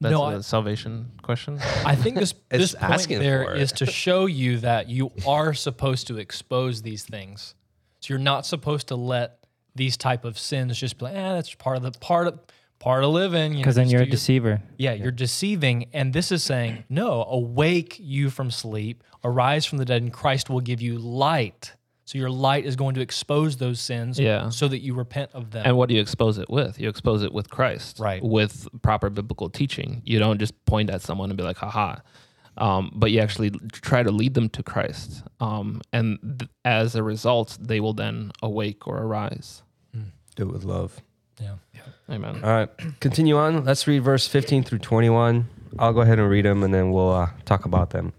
That's 0.00 0.12
No, 0.12 0.22
a 0.24 0.36
I- 0.38 0.40
salvation 0.40 1.10
question. 1.22 1.58
I 1.84 1.94
think 1.96 2.16
this 2.16 2.32
It's 2.50 2.72
this 2.72 2.74
point 2.74 2.92
asking 2.92 3.18
there 3.20 3.44
for 3.44 3.54
is 3.54 3.72
it. 3.72 3.76
to 3.78 3.86
show 3.86 4.26
you 4.26 4.58
that 4.58 4.88
you 4.88 5.10
are 5.26 5.52
supposed 5.54 6.06
to 6.06 6.16
expose 6.18 6.82
these 6.82 7.04
things. 7.04 7.54
So 8.00 8.14
you're 8.14 8.18
not 8.22 8.46
supposed 8.46 8.88
to 8.88 8.96
let 8.96 9.44
these 9.74 9.96
type 9.96 10.24
of 10.24 10.38
sins 10.38 10.78
just 10.78 10.98
be 10.98 11.04
like, 11.06 11.14
eh, 11.16 11.32
that's 11.34 11.52
part 11.54 11.76
of 11.76 11.82
the 11.82 11.90
part 11.98 12.28
of 12.28 12.38
part 12.78 13.02
of 13.04 13.10
living. 13.10 13.52
you 13.52 13.58
know, 13.58 13.62
Because 13.62 13.74
then 13.76 13.88
you're 13.88 14.00
a 14.02 14.04
your- 14.04 14.10
deceiver. 14.10 14.62
Yeah, 14.76 14.92
you're 14.92 15.10
deceiving. 15.10 15.86
And 15.92 16.12
this 16.12 16.30
is 16.32 16.42
saying, 16.42 16.84
no, 16.88 17.24
awake 17.24 17.96
you 17.98 18.30
from 18.30 18.50
sleep, 18.50 19.02
arise 19.24 19.64
from 19.66 19.78
the 19.78 19.84
dead, 19.84 20.02
and 20.02 20.12
Christ 20.12 20.48
will 20.50 20.60
give 20.60 20.80
you 20.80 20.98
light. 20.98 21.74
So 22.04 22.16
your 22.16 22.30
light 22.30 22.64
is 22.64 22.74
going 22.74 22.94
to 22.94 23.02
expose 23.02 23.58
those 23.58 23.80
sins 23.80 24.18
Yeah. 24.18 24.48
so 24.48 24.66
that 24.68 24.78
you 24.80 24.94
repent 24.94 25.30
of 25.34 25.50
them. 25.50 25.64
And 25.66 25.76
what 25.76 25.90
do 25.90 25.94
you 25.94 26.00
expose 26.00 26.38
it 26.38 26.48
with? 26.48 26.80
You 26.80 26.88
expose 26.88 27.22
it 27.22 27.32
with 27.34 27.50
Christ, 27.50 27.98
Right. 28.00 28.22
With 28.22 28.66
proper 28.80 29.10
biblical 29.10 29.50
teaching. 29.50 30.00
You 30.06 30.18
don't 30.18 30.38
just 30.38 30.54
point 30.64 30.88
at 30.88 31.02
someone 31.02 31.28
and 31.30 31.36
be 31.36 31.42
like, 31.42 31.58
haha. 31.58 31.96
Um, 32.56 32.92
but 32.94 33.10
you 33.12 33.20
actually 33.20 33.50
try 33.72 34.02
to 34.02 34.10
lead 34.10 34.34
them 34.34 34.48
to 34.50 34.62
Christ. 34.62 35.22
Um, 35.38 35.80
and 35.92 36.18
th- 36.40 36.50
as 36.64 36.94
a 36.96 37.02
result, 37.02 37.58
they 37.60 37.78
will 37.78 37.92
then 37.92 38.32
awake 38.42 38.86
or 38.88 38.98
arise. 39.02 39.62
Do 40.34 40.48
it 40.48 40.52
with 40.52 40.64
love. 40.64 41.00
Yeah. 41.40 41.54
Amen. 42.10 42.40
All 42.42 42.50
right, 42.50 42.70
continue 43.00 43.36
on. 43.36 43.64
Let's 43.64 43.86
read 43.86 44.00
verse 44.02 44.26
15 44.26 44.64
through 44.64 44.78
21. 44.78 45.48
I'll 45.78 45.92
go 45.92 46.00
ahead 46.00 46.18
and 46.18 46.30
read 46.30 46.44
them 46.44 46.62
and 46.62 46.72
then 46.72 46.90
we'll 46.90 47.12
uh, 47.12 47.30
talk 47.44 47.64
about 47.64 47.90
them. 47.90 48.12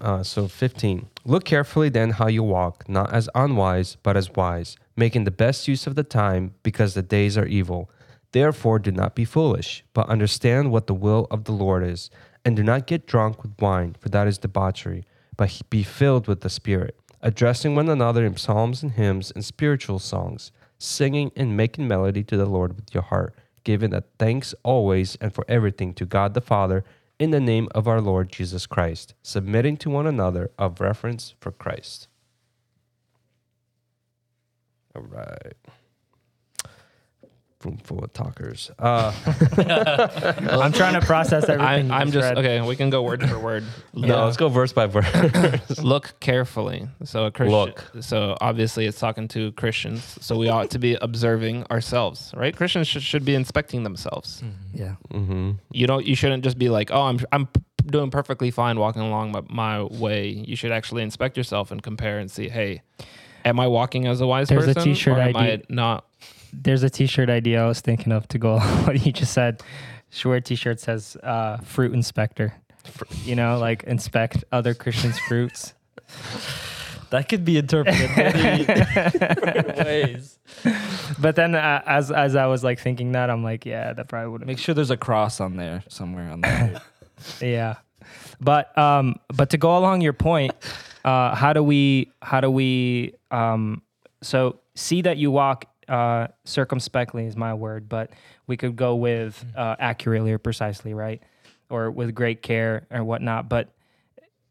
Uh, 0.00 0.22
so, 0.22 0.48
15. 0.48 1.06
Look 1.24 1.44
carefully 1.44 1.88
then 1.88 2.10
how 2.10 2.26
you 2.26 2.42
walk, 2.42 2.88
not 2.88 3.12
as 3.12 3.28
unwise, 3.34 3.96
but 4.02 4.16
as 4.16 4.30
wise, 4.30 4.76
making 4.96 5.24
the 5.24 5.30
best 5.30 5.68
use 5.68 5.86
of 5.86 5.94
the 5.94 6.02
time, 6.02 6.54
because 6.62 6.94
the 6.94 7.02
days 7.02 7.36
are 7.36 7.46
evil. 7.46 7.90
Therefore, 8.32 8.78
do 8.78 8.92
not 8.92 9.14
be 9.14 9.24
foolish, 9.24 9.84
but 9.92 10.08
understand 10.08 10.70
what 10.70 10.86
the 10.86 10.94
will 10.94 11.26
of 11.30 11.44
the 11.44 11.52
Lord 11.52 11.84
is. 11.84 12.10
And 12.44 12.56
do 12.56 12.62
not 12.62 12.86
get 12.86 13.06
drunk 13.06 13.42
with 13.42 13.60
wine, 13.60 13.96
for 13.98 14.08
that 14.08 14.26
is 14.26 14.38
debauchery, 14.38 15.04
but 15.36 15.60
be 15.68 15.82
filled 15.82 16.26
with 16.26 16.40
the 16.40 16.50
Spirit, 16.50 16.96
addressing 17.20 17.74
one 17.74 17.88
another 17.88 18.24
in 18.24 18.36
psalms 18.36 18.82
and 18.82 18.92
hymns 18.92 19.30
and 19.30 19.44
spiritual 19.44 19.98
songs, 19.98 20.52
singing 20.80 21.30
and 21.36 21.56
making 21.56 21.86
melody 21.86 22.24
to 22.24 22.36
the 22.36 22.46
Lord 22.46 22.74
with 22.74 22.92
your 22.94 23.02
heart, 23.02 23.34
giving 23.62 23.90
that 23.90 24.06
thanks 24.18 24.54
always 24.62 25.16
and 25.20 25.32
for 25.32 25.44
everything 25.46 25.92
to 25.94 26.06
God 26.06 26.34
the 26.34 26.40
Father 26.40 26.84
in 27.18 27.30
the 27.30 27.38
name 27.38 27.68
of 27.74 27.86
our 27.86 28.00
Lord 28.00 28.32
Jesus 28.32 28.66
Christ, 28.66 29.14
submitting 29.22 29.76
to 29.76 29.90
one 29.90 30.06
another 30.06 30.50
of 30.58 30.80
reverence 30.80 31.34
for 31.38 31.52
Christ. 31.52 32.08
All 34.96 35.02
right. 35.02 35.54
Room 37.62 37.76
full 37.76 38.02
of 38.02 38.10
talkers. 38.14 38.70
Uh, 38.78 39.12
I'm 40.50 40.72
trying 40.72 40.98
to 40.98 41.04
process 41.04 41.46
everything. 41.46 41.90
I, 41.90 42.00
I'm 42.00 42.10
just, 42.10 42.28
read. 42.30 42.38
okay, 42.38 42.60
we 42.62 42.74
can 42.74 42.88
go 42.88 43.02
word 43.02 43.28
for 43.28 43.38
word. 43.38 43.64
No, 43.92 44.24
let's 44.24 44.38
go 44.38 44.48
verse 44.48 44.72
by 44.72 44.86
verse. 44.86 45.78
Look 45.78 46.18
carefully. 46.20 46.88
So 47.04 47.26
a 47.26 47.30
Christian. 47.30 47.52
Look. 47.58 47.84
So 48.00 48.36
obviously, 48.40 48.86
it's 48.86 48.98
talking 48.98 49.28
to 49.28 49.52
Christians. 49.52 50.16
So 50.22 50.38
we 50.38 50.48
ought 50.48 50.70
to 50.70 50.78
be 50.78 50.94
observing 51.02 51.64
ourselves, 51.70 52.32
right? 52.34 52.56
Christians 52.56 52.88
should, 52.88 53.02
should 53.02 53.24
be 53.26 53.34
inspecting 53.34 53.82
themselves. 53.82 54.42
yeah. 54.72 54.94
hmm 55.10 55.52
You 55.70 55.86
don't. 55.86 56.06
You 56.06 56.14
shouldn't 56.14 56.42
just 56.44 56.58
be 56.58 56.70
like, 56.70 56.90
oh, 56.90 57.02
I'm 57.02 57.18
I'm 57.30 57.46
doing 57.86 58.10
perfectly 58.10 58.50
fine 58.50 58.78
walking 58.78 59.02
along 59.02 59.32
my, 59.32 59.42
my 59.50 59.82
way. 59.82 60.28
You 60.28 60.56
should 60.56 60.72
actually 60.72 61.02
inspect 61.02 61.36
yourself 61.36 61.70
and 61.72 61.82
compare 61.82 62.18
and 62.20 62.30
see, 62.30 62.48
hey, 62.48 62.80
am 63.44 63.60
I 63.60 63.66
walking 63.66 64.06
as 64.06 64.22
a 64.22 64.26
wise 64.26 64.48
There's 64.48 64.64
a 64.68 64.74
person? 64.74 64.84
t-shirt 64.94 65.18
or 65.18 65.20
am 65.20 65.36
idea. 65.36 65.54
I 65.58 65.62
not? 65.68 66.06
There's 66.52 66.82
a 66.82 66.90
T-shirt 66.90 67.30
idea 67.30 67.62
I 67.62 67.66
was 67.66 67.80
thinking 67.80 68.12
of 68.12 68.28
to 68.28 68.38
go 68.38 68.58
what 68.84 69.04
you 69.04 69.12
just 69.12 69.32
said. 69.32 69.62
Should 70.10 70.28
wear 70.28 70.38
a 70.38 70.40
T-shirt 70.40 70.80
says 70.80 71.16
uh, 71.22 71.58
"Fruit 71.58 71.92
Inspector." 71.92 72.52
You 73.24 73.36
know, 73.36 73.58
like 73.58 73.84
inspect 73.84 74.44
other 74.50 74.74
Christians' 74.74 75.18
fruits. 75.20 75.74
That 77.10 77.28
could 77.28 77.44
be 77.44 77.58
interpreted 77.58 78.08
many 78.16 78.64
different 78.64 79.78
ways. 79.78 80.38
But 81.18 81.34
then, 81.34 81.56
uh, 81.56 81.82
as 81.84 82.12
as 82.12 82.36
I 82.36 82.46
was 82.46 82.62
like 82.62 82.78
thinking 82.78 83.12
that, 83.12 83.30
I'm 83.30 83.42
like, 83.42 83.66
yeah, 83.66 83.92
that 83.92 84.06
probably 84.06 84.30
would 84.30 84.46
Make 84.46 84.58
sure 84.58 84.76
there's 84.76 84.92
a 84.92 84.96
cross 84.96 85.40
on 85.40 85.56
there 85.56 85.82
somewhere 85.88 86.30
on 86.30 86.40
there. 86.40 86.80
Yeah, 87.40 87.74
but 88.40 88.76
um, 88.78 89.16
but 89.34 89.50
to 89.50 89.58
go 89.58 89.76
along 89.76 90.02
your 90.02 90.12
point, 90.12 90.54
uh, 91.04 91.34
how 91.34 91.52
do 91.52 91.64
we 91.64 92.12
how 92.22 92.40
do 92.40 92.50
we 92.50 93.14
um, 93.32 93.82
so 94.22 94.60
see 94.76 95.02
that 95.02 95.16
you 95.16 95.32
walk 95.32 95.64
uh, 95.90 96.28
circumspectly 96.44 97.26
is 97.26 97.36
my 97.36 97.52
word, 97.52 97.88
but 97.88 98.10
we 98.46 98.56
could 98.56 98.76
go 98.76 98.94
with 98.94 99.44
uh, 99.56 99.74
accurately 99.78 100.32
or 100.32 100.38
precisely, 100.38 100.94
right, 100.94 101.20
or 101.68 101.90
with 101.90 102.14
great 102.14 102.42
care 102.42 102.86
or 102.90 103.02
whatnot. 103.02 103.48
But 103.48 103.74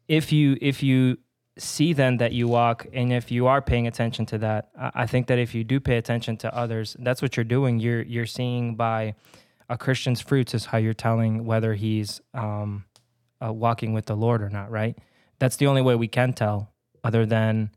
if 0.06 0.32
you 0.32 0.58
if 0.60 0.82
you 0.82 1.16
see 1.56 1.94
then 1.94 2.18
that 2.18 2.32
you 2.32 2.46
walk, 2.46 2.86
and 2.92 3.12
if 3.12 3.30
you 3.30 3.46
are 3.46 3.62
paying 3.62 3.86
attention 3.86 4.26
to 4.26 4.38
that, 4.38 4.68
I 4.78 4.90
I 4.94 5.06
think 5.06 5.28
that 5.28 5.38
if 5.38 5.54
you 5.54 5.64
do 5.64 5.80
pay 5.80 5.96
attention 5.96 6.36
to 6.38 6.54
others, 6.54 6.94
that's 6.98 7.22
what 7.22 7.36
you're 7.36 7.44
doing. 7.44 7.80
You're 7.80 8.02
you're 8.02 8.26
seeing 8.26 8.76
by 8.76 9.14
a 9.70 9.78
Christian's 9.78 10.20
fruits 10.20 10.52
is 10.52 10.66
how 10.66 10.78
you're 10.78 10.92
telling 10.92 11.46
whether 11.46 11.74
he's 11.74 12.20
um, 12.34 12.84
uh, 13.42 13.52
walking 13.52 13.94
with 13.94 14.04
the 14.04 14.16
Lord 14.16 14.42
or 14.42 14.50
not. 14.50 14.70
Right? 14.70 14.98
That's 15.38 15.56
the 15.56 15.68
only 15.68 15.80
way 15.80 15.94
we 15.94 16.08
can 16.08 16.34
tell, 16.34 16.70
other 17.02 17.24
than 17.24 17.70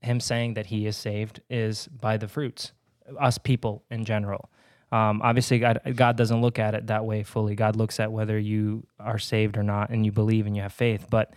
him 0.00 0.20
saying 0.20 0.54
that 0.54 0.66
he 0.66 0.86
is 0.86 0.96
saved, 0.96 1.40
is 1.50 1.88
by 1.88 2.16
the 2.16 2.28
fruits. 2.28 2.72
Us 3.18 3.38
people 3.38 3.84
in 3.90 4.04
general. 4.04 4.50
Um, 4.92 5.22
obviously, 5.22 5.58
God, 5.58 5.80
God 5.94 6.16
doesn't 6.16 6.40
look 6.40 6.58
at 6.58 6.74
it 6.74 6.88
that 6.88 7.04
way 7.04 7.22
fully. 7.22 7.54
God 7.54 7.76
looks 7.76 8.00
at 8.00 8.10
whether 8.10 8.38
you 8.38 8.86
are 8.98 9.18
saved 9.18 9.56
or 9.56 9.62
not, 9.62 9.90
and 9.90 10.04
you 10.04 10.12
believe 10.12 10.46
and 10.46 10.56
you 10.56 10.62
have 10.62 10.72
faith. 10.72 11.06
But 11.08 11.32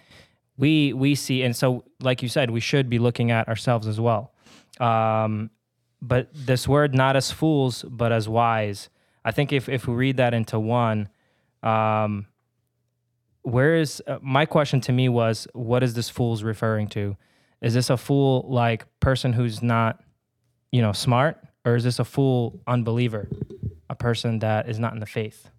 we 0.58 0.94
we 0.94 1.16
see, 1.16 1.44
and 1.44 1.56
so 1.56 1.84
like 2.02 2.24
you 2.24 2.30
said, 2.30 2.50
we 2.50 2.60
should 2.60 2.90
be 2.90 3.00
looking 3.00 3.32
at 3.32 3.48
ourselves 3.48 3.88
as 3.88 4.00
well. 4.00 4.34
Um, 4.80 5.52
but 6.02 6.30
this 6.34 6.68
word, 6.68 6.94
not 6.94 7.16
as 7.16 7.32
fools, 7.32 7.84
but 7.88 8.12
as 8.12 8.28
wise. 8.28 8.90
I 9.24 9.32
think 9.32 9.54
if 9.54 9.70
if 9.70 9.88
we 9.88 9.94
read 9.94 10.18
that 10.18 10.34
into 10.34 10.60
one, 10.60 11.10
um, 11.62 12.28
where 13.44 13.76
is 13.76 14.02
uh, 14.08 14.18
my 14.22 14.46
question 14.46 14.82
to 14.82 14.92
me 14.92 15.10
was, 15.10 15.48
what 15.54 15.84
is 15.84 15.94
this 15.94 16.10
fool's 16.10 16.44
referring 16.44 16.88
to? 16.90 17.16
Is 17.62 17.74
this 17.74 17.90
a 17.90 17.98
fool 17.98 18.46
like 18.50 18.86
person 19.00 19.32
who's 19.32 19.62
not, 19.62 20.04
you 20.72 20.82
know, 20.82 20.92
smart, 20.92 21.38
or 21.66 21.76
is 21.76 21.84
this 21.84 22.00
a 22.00 22.06
fool 22.06 22.60
unbeliever, 22.68 23.30
a 23.90 23.96
person 23.96 24.40
that 24.40 24.70
is 24.70 24.80
not 24.80 24.94
in 24.94 25.00
the 25.00 25.06
faith? 25.06 25.50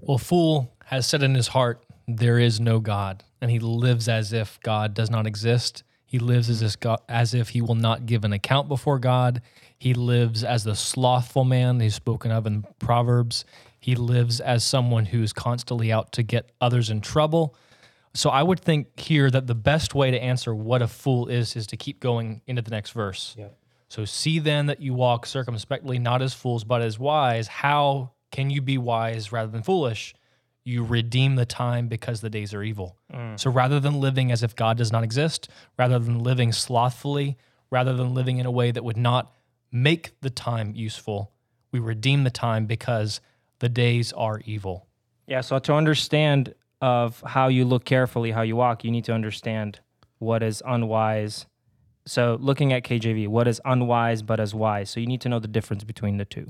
Well, 0.00 0.18
fool 0.18 0.72
has 0.86 1.06
said 1.06 1.22
in 1.22 1.34
his 1.34 1.48
heart, 1.48 1.82
there 2.08 2.38
is 2.38 2.60
no 2.60 2.78
God, 2.78 3.24
and 3.40 3.50
he 3.50 3.58
lives 3.58 4.08
as 4.08 4.32
if 4.32 4.60
God 4.62 4.94
does 4.94 5.10
not 5.10 5.26
exist. 5.26 5.82
He 6.04 6.20
lives 6.20 6.48
as 6.48 6.62
if, 6.62 6.78
God, 6.78 7.00
as 7.08 7.34
if 7.34 7.50
he 7.50 7.60
will 7.60 7.74
not 7.74 8.06
give 8.06 8.24
an 8.24 8.32
account 8.32 8.68
before 8.68 9.00
God. 9.00 9.42
He 9.76 9.92
lives 9.92 10.44
as 10.44 10.62
the 10.62 10.76
slothful 10.76 11.44
man 11.44 11.80
he's 11.80 11.96
spoken 11.96 12.30
of 12.30 12.46
in 12.46 12.64
Proverbs. 12.78 13.44
He 13.80 13.96
lives 13.96 14.40
as 14.40 14.64
someone 14.64 15.06
who 15.06 15.22
is 15.22 15.32
constantly 15.32 15.92
out 15.92 16.12
to 16.12 16.22
get 16.22 16.52
others 16.60 16.90
in 16.90 17.00
trouble. 17.00 17.56
So 18.14 18.30
I 18.30 18.42
would 18.42 18.60
think 18.60 18.98
here 18.98 19.30
that 19.30 19.46
the 19.48 19.54
best 19.54 19.94
way 19.94 20.10
to 20.12 20.22
answer 20.22 20.54
what 20.54 20.80
a 20.80 20.88
fool 20.88 21.26
is 21.26 21.56
is 21.56 21.66
to 21.68 21.76
keep 21.76 22.00
going 22.00 22.40
into 22.46 22.62
the 22.62 22.70
next 22.70 22.92
verse. 22.92 23.34
So 23.88 24.04
see 24.04 24.38
then 24.38 24.66
that 24.66 24.80
you 24.80 24.94
walk 24.94 25.26
circumspectly, 25.26 25.98
not 25.98 26.22
as 26.22 26.34
fools, 26.34 26.64
but 26.64 26.82
as 26.82 26.98
wise. 26.98 27.46
How 27.46 28.12
can 28.32 28.50
you 28.50 28.60
be 28.60 28.78
wise 28.78 29.32
rather 29.32 29.50
than 29.50 29.62
foolish? 29.62 30.14
You 30.64 30.84
redeem 30.84 31.36
the 31.36 31.46
time 31.46 31.86
because 31.86 32.20
the 32.20 32.30
days 32.30 32.52
are 32.52 32.62
evil. 32.62 32.96
Mm. 33.12 33.38
So 33.38 33.50
rather 33.50 33.78
than 33.78 34.00
living 34.00 34.32
as 34.32 34.42
if 34.42 34.56
God 34.56 34.76
does 34.76 34.90
not 34.90 35.04
exist, 35.04 35.48
rather 35.78 35.98
than 35.98 36.18
living 36.18 36.52
slothfully, 36.52 37.36
rather 37.70 37.94
than 37.94 38.14
living 38.14 38.38
in 38.38 38.46
a 38.46 38.50
way 38.50 38.72
that 38.72 38.82
would 38.82 38.96
not 38.96 39.32
make 39.70 40.20
the 40.20 40.30
time 40.30 40.72
useful, 40.74 41.32
we 41.70 41.78
redeem 41.78 42.24
the 42.24 42.30
time 42.30 42.66
because 42.66 43.20
the 43.60 43.68
days 43.68 44.12
are 44.12 44.40
evil. 44.44 44.86
Yeah, 45.26 45.40
so 45.40 45.58
to 45.58 45.74
understand 45.74 46.54
of 46.80 47.20
how 47.22 47.48
you 47.48 47.64
look 47.64 47.84
carefully, 47.84 48.30
how 48.32 48.42
you 48.42 48.56
walk, 48.56 48.84
you 48.84 48.90
need 48.90 49.04
to 49.04 49.12
understand 49.12 49.80
what 50.18 50.42
is 50.42 50.62
unwise. 50.66 51.46
So 52.06 52.38
looking 52.40 52.72
at 52.72 52.84
KJV, 52.84 53.28
what 53.28 53.48
is 53.48 53.60
unwise 53.64 54.22
but 54.22 54.38
as 54.40 54.54
wise. 54.54 54.90
So 54.90 55.00
you 55.00 55.06
need 55.06 55.20
to 55.22 55.28
know 55.28 55.38
the 55.40 55.48
difference 55.48 55.84
between 55.84 56.16
the 56.18 56.24
two. 56.24 56.46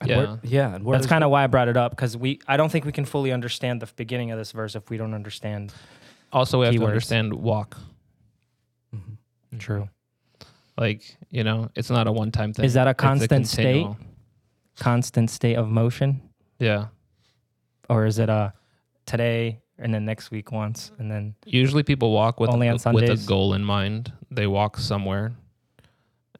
And 0.00 0.10
Yeah. 0.10 0.16
where- 0.16 0.40
yeah. 0.42 0.74
And 0.74 0.86
That's 0.92 1.06
kind 1.06 1.24
of 1.24 1.30
why 1.30 1.44
I 1.44 1.46
brought 1.46 1.68
it 1.68 1.76
up 1.76 1.92
because 1.92 2.16
we 2.16 2.40
I 2.48 2.56
don't 2.56 2.70
think 2.70 2.84
we 2.84 2.92
can 2.92 3.04
fully 3.04 3.32
understand 3.32 3.80
the 3.82 3.88
beginning 3.96 4.30
of 4.32 4.38
this 4.38 4.52
verse 4.52 4.74
if 4.74 4.90
we 4.90 4.96
don't 4.96 5.14
understand. 5.14 5.72
Also, 6.32 6.60
we 6.60 6.66
have 6.66 6.74
to 6.74 6.84
understand 6.86 7.32
walk. 7.32 7.78
Mm-hmm. 8.94 9.58
True. 9.58 9.88
Like, 10.76 11.16
you 11.30 11.42
know, 11.42 11.70
it's 11.74 11.90
not 11.90 12.06
a 12.06 12.12
one 12.12 12.30
time 12.30 12.52
thing. 12.52 12.64
Is 12.64 12.74
that 12.74 12.86
a 12.86 12.90
It's 12.90 13.00
constant 13.00 13.46
state? 13.46 13.86
Constant 14.78 15.28
state 15.30 15.56
of 15.56 15.68
motion, 15.68 16.20
Yeah. 16.60 16.88
or 17.90 18.06
is 18.06 18.20
it 18.20 18.28
a 18.28 18.52
today 19.06 19.58
and 19.78 19.94
then 19.94 20.04
next 20.04 20.30
week 20.30 20.52
once 20.52 20.90
and 20.98 21.10
then 21.10 21.34
Usually 21.44 21.82
people 21.82 22.12
walk 22.12 22.40
with, 22.40 22.50
Only 22.50 22.68
on 22.68 22.78
with 22.92 23.08
a 23.08 23.16
goal 23.26 23.54
in 23.54 23.64
mind. 23.64 24.12
They 24.30 24.46
walk 24.46 24.76
somewhere 24.78 25.32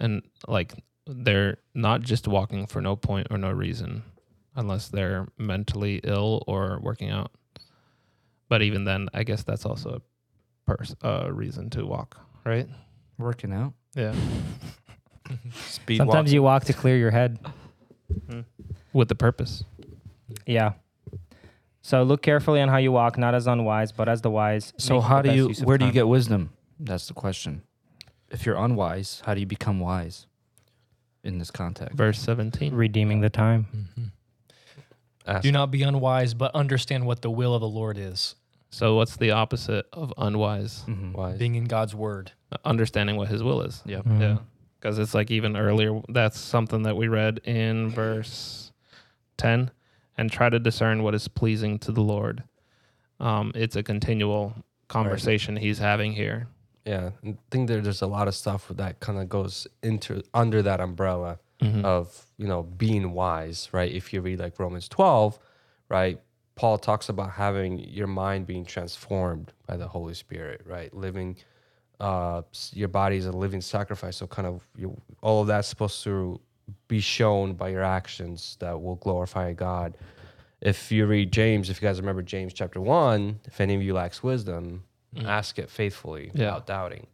and 0.00 0.22
like 0.46 0.74
they're 1.06 1.58
not 1.74 2.02
just 2.02 2.28
walking 2.28 2.66
for 2.66 2.80
no 2.80 2.96
point 2.96 3.28
or 3.30 3.38
no 3.38 3.50
reason 3.50 4.02
unless 4.56 4.88
they're 4.88 5.28
mentally 5.38 6.00
ill 6.04 6.44
or 6.46 6.78
working 6.82 7.10
out. 7.10 7.32
But 8.48 8.62
even 8.62 8.84
then, 8.84 9.08
I 9.14 9.24
guess 9.24 9.42
that's 9.42 9.64
also 9.64 9.90
a 9.90 10.76
pers- 10.76 10.96
uh, 11.04 11.30
reason 11.30 11.70
to 11.70 11.84
walk, 11.84 12.18
right? 12.44 12.68
working 13.18 13.52
out? 13.52 13.72
Yeah. 13.94 14.14
Speed 15.52 15.98
sometimes 15.98 16.28
walk. 16.28 16.34
you 16.34 16.42
walk 16.42 16.64
to 16.64 16.72
clear 16.72 16.96
your 16.96 17.10
head. 17.10 17.38
With 18.92 19.08
the 19.08 19.14
purpose. 19.14 19.64
Yeah. 20.46 20.72
So 21.82 22.02
look 22.02 22.22
carefully 22.22 22.60
on 22.60 22.68
how 22.68 22.76
you 22.78 22.92
walk, 22.92 23.16
not 23.18 23.34
as 23.34 23.46
unwise, 23.46 23.92
but 23.92 24.08
as 24.08 24.20
the 24.22 24.30
wise. 24.30 24.72
So 24.78 24.94
making 24.94 25.08
how 25.08 25.22
do 25.22 25.32
you? 25.32 25.48
Where 25.64 25.78
do 25.78 25.86
you 25.86 25.92
get 25.92 26.08
wisdom? 26.08 26.50
That's 26.80 27.06
the 27.08 27.14
question. 27.14 27.62
If 28.30 28.44
you're 28.44 28.56
unwise, 28.56 29.22
how 29.24 29.34
do 29.34 29.40
you 29.40 29.46
become 29.46 29.80
wise? 29.80 30.26
In 31.24 31.38
this 31.38 31.50
context, 31.50 31.96
Verse 31.96 32.18
17. 32.20 32.72
redeeming 32.74 33.20
the 33.20 33.28
time? 33.30 33.66
Ask- 35.26 35.42
Do 35.42 35.52
not 35.52 35.70
be 35.70 35.82
unwise, 35.82 36.32
but 36.34 36.54
understand 36.54 37.06
what 37.06 37.22
the 37.22 37.30
will 37.30 37.54
of 37.54 37.60
the 37.60 37.68
Lord 37.68 37.98
is, 37.98 38.34
So, 38.70 38.94
what's 38.96 39.16
the 39.16 39.30
opposite 39.32 39.86
of 39.92 40.12
unwise? 40.18 40.84
Mhm. 40.86 41.12
wise. 41.14 41.38
being 41.38 41.54
in 41.54 41.64
God's 41.64 41.94
word. 41.94 42.32
Understanding 42.64 43.16
what 43.16 43.28
his 43.28 43.42
will 43.42 43.62
is. 43.62 43.82
Yep. 43.86 44.04
Mhm. 44.04 44.20
Yeah. 44.20 44.38
Because 44.78 44.98
it's 44.98 45.14
like 45.14 45.30
even 45.30 45.56
earlier, 45.56 46.00
that's 46.08 46.38
something 46.38 46.82
that 46.84 46.96
we 46.96 47.08
read 47.08 47.38
in 47.44 47.90
verse 47.90 48.72
10 49.38 49.70
and 50.18 50.30
try 50.30 50.50
to 50.50 50.58
discern 50.58 51.02
what 51.02 51.14
is 51.14 51.28
pleasing 51.28 51.78
to 51.78 51.92
the 51.92 52.02
Lord. 52.02 52.42
Um, 53.20 53.52
it's 53.54 53.76
a 53.76 53.82
continual 53.82 54.54
conversation 54.88 55.56
he's 55.56 55.78
having 55.78 56.12
here. 56.12 56.48
Yeah, 56.84 57.10
I 57.24 57.36
think 57.50 57.68
there, 57.68 57.80
there's 57.80 58.02
a 58.02 58.06
lot 58.06 58.28
of 58.28 58.34
stuff 58.34 58.68
that 58.68 59.00
kind 59.00 59.18
of 59.18 59.28
goes 59.28 59.66
into 59.82 60.22
under 60.34 60.60
that 60.62 60.80
umbrella 60.80 61.38
Mhm. 61.60 61.84
of 61.84 62.24
you 62.36 62.46
know 62.46 62.62
being 62.62 63.12
wise, 63.12 63.68
right? 63.72 63.90
If 63.90 64.12
you 64.12 64.20
read 64.20 64.38
like 64.38 64.58
Romans 64.60 64.88
12, 64.88 65.38
right, 65.88 66.20
Paul 66.54 66.78
talks 66.78 67.08
about 67.08 67.32
having 67.32 67.78
your 67.80 68.06
mind 68.06 68.46
being 68.46 68.64
transformed 68.64 69.52
by 69.66 69.76
the 69.76 69.88
Holy 69.88 70.14
Spirit, 70.14 70.62
right? 70.64 70.92
Living, 70.94 71.36
uh, 71.98 72.42
your 72.72 72.86
body 72.88 73.16
is 73.16 73.26
a 73.26 73.32
living 73.32 73.60
sacrifice, 73.60 74.16
so 74.16 74.26
kind 74.28 74.46
of 74.46 74.66
you, 74.76 74.96
all 75.20 75.40
of 75.42 75.48
that's 75.48 75.66
supposed 75.68 76.02
to 76.04 76.40
be 76.88 77.00
shown 77.00 77.54
by 77.54 77.68
your 77.68 77.82
actions 77.84 78.56
that 78.60 78.80
will 78.80 78.96
glorify 78.96 79.52
God. 79.52 79.96
If 80.60 80.90
you 80.90 81.06
read 81.06 81.32
James, 81.32 81.70
if 81.70 81.80
you 81.80 81.88
guys 81.88 82.00
remember 82.00 82.22
James 82.22 82.52
chapter 82.52 82.80
one, 82.80 83.40
if 83.44 83.60
any 83.60 83.74
of 83.74 83.82
you 83.82 83.94
lacks 83.94 84.22
wisdom, 84.22 84.84
ask 85.24 85.58
it 85.58 85.70
faithfully 85.70 86.30
Yeah. 86.34 86.46
without 86.46 86.66
doubting. 86.66 87.06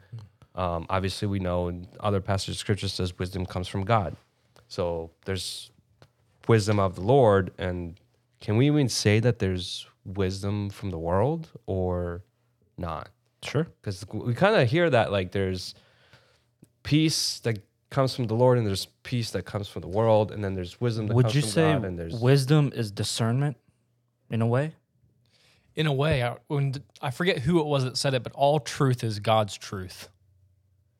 Um, 0.54 0.86
obviously, 0.88 1.28
we 1.28 1.40
know 1.40 1.68
in 1.68 1.88
other 2.00 2.20
passages 2.20 2.56
of 2.56 2.58
scripture 2.60 2.88
says 2.88 3.18
wisdom 3.18 3.44
comes 3.44 3.68
from 3.68 3.84
God. 3.84 4.16
So 4.68 5.10
there's 5.24 5.70
wisdom 6.48 6.78
of 6.78 6.94
the 6.94 7.00
Lord, 7.02 7.52
and 7.58 7.98
can 8.40 8.56
we 8.56 8.66
even 8.66 8.88
say 8.88 9.20
that 9.20 9.38
there's 9.40 9.86
wisdom 10.04 10.70
from 10.70 10.90
the 10.90 10.98
world 10.98 11.48
or 11.66 12.22
not? 12.78 13.08
Sure. 13.42 13.66
Because 13.80 14.04
we 14.12 14.32
kind 14.34 14.56
of 14.56 14.68
hear 14.70 14.88
that 14.90 15.12
like 15.12 15.32
there's 15.32 15.74
peace 16.82 17.40
that 17.40 17.58
comes 17.90 18.14
from 18.14 18.26
the 18.26 18.34
Lord, 18.34 18.58
and 18.58 18.66
there's 18.66 18.86
peace 19.02 19.30
that 19.32 19.44
comes 19.44 19.68
from 19.68 19.82
the 19.82 19.88
world, 19.88 20.32
and 20.32 20.42
then 20.42 20.54
there's 20.54 20.80
wisdom 20.80 21.06
that 21.08 21.14
Would 21.14 21.24
comes 21.26 21.34
you 21.34 21.40
from 21.42 21.50
say 21.50 21.72
God, 21.72 21.84
and 21.84 21.98
there's 21.98 22.14
wisdom 22.14 22.72
is 22.74 22.90
discernment, 22.90 23.56
in 24.30 24.42
a 24.42 24.46
way? 24.46 24.74
In 25.76 25.86
a 25.86 25.92
way, 25.92 26.22
I, 26.22 26.36
when 26.48 26.74
I 27.02 27.10
forget 27.10 27.38
who 27.40 27.60
it 27.60 27.66
was 27.66 27.84
that 27.84 27.96
said 27.96 28.14
it, 28.14 28.22
but 28.22 28.32
all 28.32 28.60
truth 28.60 29.02
is 29.04 29.18
God's 29.18 29.56
truth. 29.56 30.08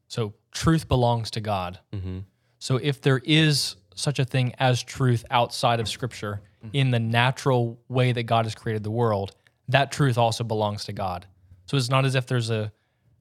So 0.08 0.34
truth 0.52 0.88
belongs 0.88 1.30
to 1.32 1.40
God. 1.40 1.80
Mhm. 1.92 2.24
So 2.58 2.76
if 2.76 3.00
there 3.00 3.20
is 3.24 3.76
such 3.94 4.18
a 4.18 4.24
thing 4.24 4.54
as 4.58 4.82
truth 4.82 5.24
outside 5.30 5.80
of 5.80 5.88
Scripture 5.88 6.40
in 6.72 6.90
the 6.90 6.98
natural 6.98 7.78
way 7.88 8.10
that 8.12 8.22
God 8.24 8.46
has 8.46 8.54
created 8.54 8.82
the 8.84 8.90
world, 8.90 9.36
that 9.68 9.92
truth 9.92 10.16
also 10.18 10.42
belongs 10.44 10.84
to 10.86 10.92
God. 10.92 11.26
So 11.66 11.76
it's 11.76 11.90
not 11.90 12.04
as 12.04 12.14
if 12.14 12.26
there's 12.26 12.50
a 12.50 12.72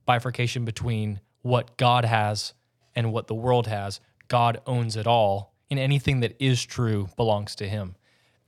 bifurcation 0.06 0.66
between 0.66 1.20
what 1.42 1.76
God 1.78 2.06
has 2.06 2.54
and 2.96 3.12
what 3.12 3.28
the 3.28 3.36
world 3.36 3.68
has. 3.68 4.00
God 4.28 4.62
owns 4.66 4.96
it 4.96 5.08
all, 5.08 5.54
and 5.70 5.80
anything 5.80 6.22
that 6.22 6.36
is 6.40 6.64
true 6.64 7.10
belongs 7.16 7.56
to 7.56 7.68
Him. 7.68 7.96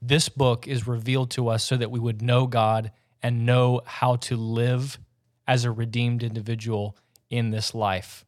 This 0.00 0.28
book 0.28 0.68
is 0.68 0.86
revealed 0.86 1.30
to 1.32 1.48
us 1.48 1.64
so 1.64 1.76
that 1.76 1.90
we 1.90 1.98
would 1.98 2.22
know 2.22 2.46
God 2.46 2.92
and 3.22 3.46
know 3.46 3.80
how 3.84 4.16
to 4.16 4.36
live 4.36 4.98
as 5.46 5.64
a 5.64 5.70
redeemed 5.70 6.22
individual 6.22 6.96
in 7.30 7.50
this 7.50 7.74
life. 7.74 8.24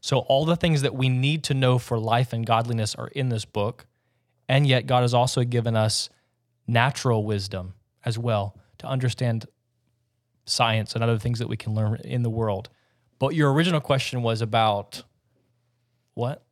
So, 0.00 0.20
all 0.20 0.44
the 0.44 0.56
things 0.56 0.82
that 0.82 0.94
we 0.94 1.08
need 1.08 1.44
to 1.44 1.54
know 1.54 1.78
for 1.78 1.98
life 1.98 2.32
and 2.32 2.46
godliness 2.46 2.94
are 2.94 3.08
in 3.08 3.28
this 3.28 3.44
book. 3.44 3.86
And 4.48 4.66
yet, 4.66 4.86
God 4.86 5.02
has 5.02 5.14
also 5.14 5.44
given 5.44 5.76
us 5.76 6.08
natural 6.66 7.24
wisdom 7.24 7.74
as 8.04 8.18
well 8.18 8.56
to 8.78 8.86
understand 8.86 9.46
science 10.46 10.94
and 10.94 11.04
other 11.04 11.18
things 11.18 11.38
that 11.38 11.48
we 11.48 11.56
can 11.56 11.74
learn 11.74 11.96
in 12.02 12.22
the 12.22 12.30
world. 12.30 12.70
But 13.18 13.34
your 13.34 13.52
original 13.52 13.80
question 13.80 14.22
was 14.22 14.40
about 14.40 15.02
what? 16.20 16.42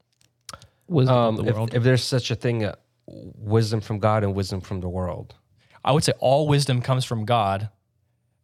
Wisdom 0.88 1.16
Um, 1.16 1.36
the 1.36 1.44
if, 1.50 1.54
world. 1.54 1.74
if 1.74 1.82
there's 1.82 2.02
such 2.02 2.30
a 2.30 2.34
thing, 2.34 2.64
uh, 2.64 2.74
wisdom 3.06 3.80
from 3.80 3.98
God 3.98 4.24
and 4.24 4.34
wisdom 4.34 4.60
from 4.60 4.80
the 4.80 4.88
world. 4.88 5.34
I 5.84 5.92
would 5.92 6.02
say 6.04 6.12
all 6.18 6.48
wisdom 6.48 6.80
comes 6.82 7.04
from 7.04 7.24
God. 7.24 7.68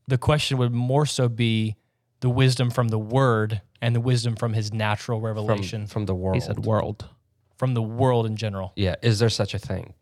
The 0.09 0.18
question 0.18 0.59
would 0.59 0.72
more 0.72 1.07
so 1.07 1.29
be 1.29 1.77
the 2.20 2.29
wisdom 2.31 2.70
from 2.70 2.89
the 2.89 2.99
word 2.99 3.61
and 3.83 3.95
the 3.97 4.01
wisdom 4.01 4.37
from 4.37 4.53
his 4.55 4.72
natural 4.72 5.20
revelation 5.20 5.83
from, 5.87 5.93
from 6.03 6.07
the 6.07 6.14
world. 6.14 6.35
he 6.37 6.41
said 6.41 6.64
world. 6.64 7.09
From 7.57 7.75
the 7.75 7.83
world 7.83 8.27
in 8.27 8.37
general. 8.37 8.72
yeah. 8.77 8.97
Is 9.03 9.18
there 9.18 9.31
such 9.31 9.55
a 9.55 9.59
thing? 9.59 9.95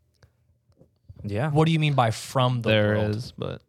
Yeah. 1.25 1.51
What 1.51 1.66
do 1.66 1.73
you 1.73 1.79
mean 1.79 1.95
by 1.95 2.11
from 2.11 2.62
the 2.62 2.68
There 2.70 2.97
world? 2.97 3.16
is, 3.16 3.33
but 3.39 3.62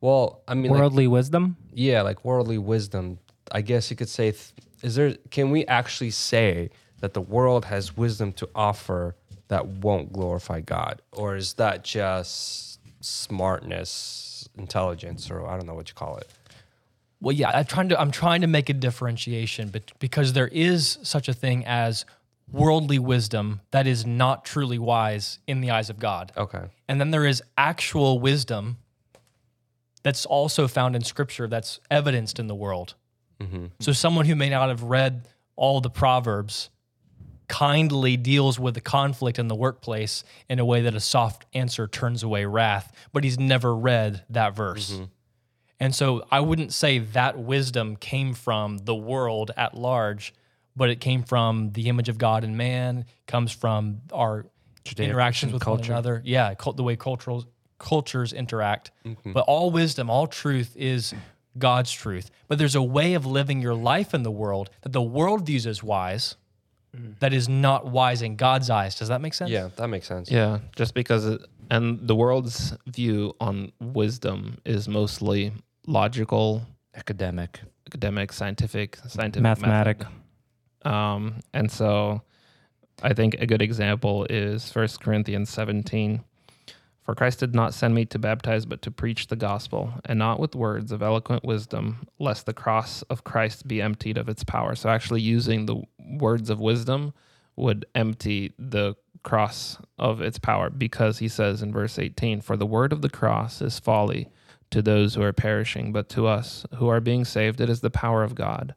Well, 0.00 0.42
I 0.48 0.54
mean, 0.54 0.70
like, 0.70 0.80
Worldly 0.80 1.06
wisdom. 1.08 1.56
yeah, 1.72 2.02
like 2.02 2.24
worldly 2.24 2.58
wisdom. 2.58 3.18
I 3.52 3.62
guess 3.62 3.90
you 3.90 3.96
could 3.96 4.08
say, 4.08 4.32
th- 4.32 4.52
is 4.82 4.94
there, 4.96 5.14
can 5.30 5.50
we 5.50 5.64
actually 5.66 6.10
say 6.10 6.70
that 7.00 7.14
the 7.14 7.20
world 7.20 7.66
has 7.66 7.96
wisdom 7.96 8.32
to 8.34 8.48
offer 8.54 9.16
that 9.48 9.66
won't 9.66 10.12
glorify 10.12 10.60
God? 10.60 11.02
Or 11.12 11.36
is 11.36 11.54
that 11.54 11.84
just 11.84 12.78
smartness, 13.00 14.48
intelligence, 14.56 15.30
or 15.30 15.46
I 15.46 15.56
don't 15.56 15.66
know 15.66 15.74
what 15.74 15.88
you 15.88 15.94
call 15.94 16.16
it? 16.18 16.28
Well, 17.20 17.34
yeah, 17.34 17.50
I'm 17.50 17.66
trying 17.66 17.90
to 17.90 18.00
I'm 18.00 18.10
trying 18.10 18.40
to 18.40 18.46
make 18.46 18.70
a 18.70 18.72
differentiation, 18.72 19.68
but 19.68 19.92
because 19.98 20.32
there 20.32 20.48
is 20.48 20.98
such 21.02 21.28
a 21.28 21.34
thing 21.34 21.66
as 21.66 22.06
worldly 22.50 22.98
wisdom 22.98 23.60
that 23.70 23.86
is 23.86 24.06
not 24.06 24.44
truly 24.44 24.78
wise 24.78 25.38
in 25.46 25.60
the 25.60 25.70
eyes 25.70 25.90
of 25.90 25.98
God. 25.98 26.32
Okay. 26.36 26.64
And 26.88 27.00
then 27.00 27.10
there 27.10 27.26
is 27.26 27.42
actual 27.56 28.18
wisdom 28.18 28.78
that's 30.02 30.26
also 30.26 30.66
found 30.66 30.96
in 30.96 31.02
scripture 31.02 31.46
that's 31.46 31.78
evidenced 31.90 32.38
in 32.38 32.46
the 32.46 32.54
world. 32.54 32.94
Mm-hmm. 33.40 33.66
So 33.80 33.92
someone 33.92 34.26
who 34.26 34.34
may 34.34 34.48
not 34.48 34.68
have 34.68 34.82
read 34.82 35.28
all 35.56 35.80
the 35.80 35.90
proverbs 35.90 36.70
kindly 37.50 38.16
deals 38.16 38.60
with 38.60 38.74
the 38.74 38.80
conflict 38.80 39.36
in 39.36 39.48
the 39.48 39.56
workplace 39.56 40.22
in 40.48 40.60
a 40.60 40.64
way 40.64 40.82
that 40.82 40.94
a 40.94 41.00
soft 41.00 41.44
answer 41.52 41.88
turns 41.88 42.22
away 42.22 42.44
wrath, 42.44 42.94
but 43.12 43.24
he's 43.24 43.40
never 43.40 43.74
read 43.74 44.24
that 44.30 44.54
verse. 44.54 45.00
And 45.80 45.92
so 45.92 46.24
I 46.30 46.40
wouldn't 46.40 46.72
say 46.72 47.00
that 47.00 47.38
wisdom 47.38 47.96
came 47.96 48.34
from 48.34 48.78
the 48.78 48.94
world 48.94 49.50
at 49.56 49.76
large, 49.76 50.32
but 50.76 50.90
it 50.90 51.00
came 51.00 51.24
from 51.24 51.72
the 51.72 51.88
image 51.88 52.08
of 52.08 52.18
God 52.18 52.44
in 52.44 52.56
man, 52.56 53.04
comes 53.26 53.50
from 53.50 54.02
our 54.12 54.46
interactions 54.96 55.52
with 55.52 55.62
culture. 55.62 55.90
one 55.90 55.98
another. 55.98 56.22
Yeah, 56.24 56.54
cul- 56.54 56.74
the 56.74 56.84
way 56.84 56.94
cultural 56.94 57.44
cultures 57.78 58.32
interact. 58.32 58.92
Mm-hmm. 59.04 59.32
But 59.32 59.40
all 59.48 59.72
wisdom, 59.72 60.08
all 60.08 60.28
truth 60.28 60.76
is 60.76 61.14
God's 61.58 61.90
truth. 61.90 62.30
But 62.46 62.58
there's 62.58 62.76
a 62.76 62.82
way 62.82 63.14
of 63.14 63.26
living 63.26 63.60
your 63.60 63.74
life 63.74 64.14
in 64.14 64.22
the 64.22 64.30
world 64.30 64.70
that 64.82 64.92
the 64.92 65.02
world 65.02 65.46
views 65.46 65.66
as 65.66 65.82
wise 65.82 66.36
that 67.20 67.32
is 67.32 67.48
not 67.48 67.86
wise 67.86 68.22
in 68.22 68.36
God's 68.36 68.68
eyes. 68.70 68.94
Does 68.96 69.08
that 69.08 69.20
make 69.20 69.34
sense? 69.34 69.50
Yeah, 69.50 69.68
that 69.76 69.88
makes 69.88 70.06
sense. 70.06 70.30
Yeah, 70.30 70.58
just 70.76 70.94
because 70.94 71.24
it, 71.26 71.40
and 71.70 72.06
the 72.06 72.16
world's 72.16 72.74
view 72.86 73.34
on 73.40 73.72
wisdom 73.80 74.58
is 74.64 74.88
mostly 74.88 75.52
logical, 75.86 76.62
Academic. 76.94 77.60
academic, 77.86 78.32
scientific, 78.32 78.96
scientific, 79.08 79.42
Mathematic. 79.42 79.98
method. 80.00 80.92
Um, 80.94 81.40
and 81.54 81.70
so 81.70 82.22
I 83.02 83.14
think 83.14 83.34
a 83.40 83.46
good 83.46 83.62
example 83.62 84.26
is 84.28 84.70
First 84.72 85.00
Corinthians 85.00 85.50
17. 85.50 86.24
For 87.02 87.14
Christ 87.14 87.40
did 87.40 87.54
not 87.54 87.74
send 87.74 87.94
me 87.94 88.04
to 88.06 88.18
baptize, 88.18 88.66
but 88.66 88.82
to 88.82 88.90
preach 88.90 89.26
the 89.26 89.36
gospel, 89.36 89.94
and 90.04 90.18
not 90.18 90.38
with 90.38 90.54
words 90.54 90.92
of 90.92 91.02
eloquent 91.02 91.44
wisdom, 91.44 92.06
lest 92.18 92.46
the 92.46 92.52
cross 92.52 93.02
of 93.02 93.24
Christ 93.24 93.66
be 93.66 93.80
emptied 93.80 94.18
of 94.18 94.28
its 94.28 94.44
power. 94.44 94.74
So, 94.74 94.90
actually, 94.90 95.22
using 95.22 95.66
the 95.66 95.82
words 95.98 96.50
of 96.50 96.60
wisdom 96.60 97.14
would 97.56 97.86
empty 97.94 98.52
the 98.58 98.94
cross 99.22 99.78
of 99.98 100.20
its 100.20 100.38
power, 100.38 100.70
because 100.70 101.18
he 101.18 101.28
says 101.28 101.62
in 101.62 101.72
verse 101.72 101.98
18, 101.98 102.42
For 102.42 102.56
the 102.56 102.66
word 102.66 102.92
of 102.92 103.02
the 103.02 103.10
cross 103.10 103.60
is 103.60 103.78
folly 103.78 104.28
to 104.70 104.82
those 104.82 105.14
who 105.14 105.22
are 105.22 105.32
perishing, 105.32 105.92
but 105.92 106.08
to 106.10 106.26
us 106.26 106.64
who 106.76 106.88
are 106.88 107.00
being 107.00 107.24
saved, 107.24 107.60
it 107.60 107.68
is 107.68 107.80
the 107.80 107.90
power 107.90 108.22
of 108.22 108.34
God. 108.34 108.74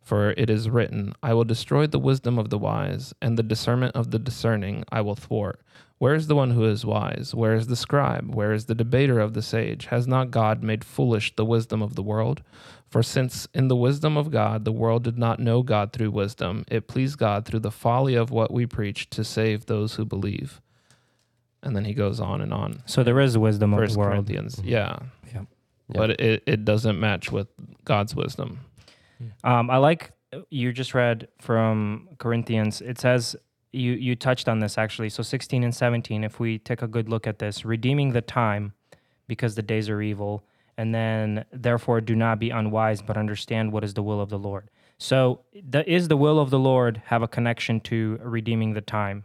For 0.00 0.30
it 0.30 0.48
is 0.48 0.70
written, 0.70 1.14
I 1.22 1.34
will 1.34 1.44
destroy 1.44 1.88
the 1.88 1.98
wisdom 1.98 2.38
of 2.38 2.48
the 2.48 2.58
wise, 2.58 3.12
and 3.20 3.36
the 3.36 3.42
discernment 3.42 3.96
of 3.96 4.12
the 4.12 4.20
discerning 4.20 4.84
I 4.90 5.00
will 5.00 5.16
thwart. 5.16 5.60
Where 5.98 6.14
is 6.14 6.26
the 6.26 6.36
one 6.36 6.50
who 6.50 6.64
is 6.64 6.84
wise? 6.84 7.34
Where 7.34 7.54
is 7.54 7.68
the 7.68 7.76
scribe? 7.76 8.34
Where 8.34 8.52
is 8.52 8.66
the 8.66 8.74
debater 8.74 9.18
of 9.18 9.32
the 9.32 9.40
sage? 9.40 9.86
Has 9.86 10.06
not 10.06 10.30
God 10.30 10.62
made 10.62 10.84
foolish 10.84 11.34
the 11.36 11.44
wisdom 11.44 11.80
of 11.80 11.94
the 11.94 12.02
world? 12.02 12.42
For 12.88 13.02
since 13.02 13.48
in 13.54 13.68
the 13.68 13.76
wisdom 13.76 14.16
of 14.16 14.30
God 14.30 14.64
the 14.64 14.72
world 14.72 15.04
did 15.04 15.18
not 15.18 15.40
know 15.40 15.62
God 15.62 15.92
through 15.92 16.10
wisdom, 16.10 16.64
it 16.68 16.86
pleased 16.86 17.18
God 17.18 17.46
through 17.46 17.60
the 17.60 17.70
folly 17.70 18.14
of 18.14 18.30
what 18.30 18.52
we 18.52 18.66
preach 18.66 19.08
to 19.10 19.24
save 19.24 19.66
those 19.66 19.94
who 19.94 20.04
believe. 20.04 20.60
And 21.62 21.74
then 21.74 21.84
he 21.84 21.94
goes 21.94 22.20
on 22.20 22.40
and 22.40 22.52
on. 22.52 22.82
So 22.86 23.02
there 23.02 23.18
is 23.18 23.36
wisdom 23.38 23.72
of 23.72 23.90
the 23.90 23.98
world. 23.98 24.12
Corinthians, 24.12 24.60
yeah. 24.62 24.98
Yeah. 25.34 25.42
But 25.88 26.20
it, 26.20 26.42
it 26.46 26.64
doesn't 26.64 27.00
match 27.00 27.32
with 27.32 27.48
God's 27.84 28.14
wisdom. 28.14 28.60
Um, 29.44 29.70
I 29.70 29.78
like 29.78 30.12
you 30.50 30.72
just 30.72 30.94
read 30.94 31.28
from 31.40 32.08
Corinthians. 32.18 32.80
It 32.80 32.98
says 32.98 33.36
you 33.72 33.92
you 33.92 34.16
touched 34.16 34.48
on 34.48 34.60
this 34.60 34.78
actually. 34.78 35.08
So 35.08 35.22
16 35.22 35.62
and 35.62 35.74
17. 35.74 36.24
If 36.24 36.40
we 36.40 36.58
take 36.58 36.82
a 36.82 36.88
good 36.88 37.08
look 37.08 37.26
at 37.26 37.38
this, 37.38 37.64
redeeming 37.64 38.12
the 38.12 38.22
time, 38.22 38.72
because 39.26 39.54
the 39.54 39.62
days 39.62 39.88
are 39.88 40.00
evil, 40.00 40.44
and 40.76 40.94
then 40.94 41.44
therefore 41.52 42.00
do 42.00 42.14
not 42.14 42.38
be 42.38 42.50
unwise, 42.50 43.02
but 43.02 43.16
understand 43.16 43.72
what 43.72 43.84
is 43.84 43.94
the 43.94 44.02
will 44.02 44.20
of 44.20 44.28
the 44.28 44.38
Lord. 44.38 44.68
So 44.98 45.40
the, 45.54 45.88
is 45.90 46.08
the 46.08 46.16
will 46.16 46.38
of 46.38 46.50
the 46.50 46.58
Lord 46.58 47.02
have 47.06 47.22
a 47.22 47.28
connection 47.28 47.80
to 47.82 48.18
redeeming 48.22 48.72
the 48.72 48.80
time? 48.80 49.24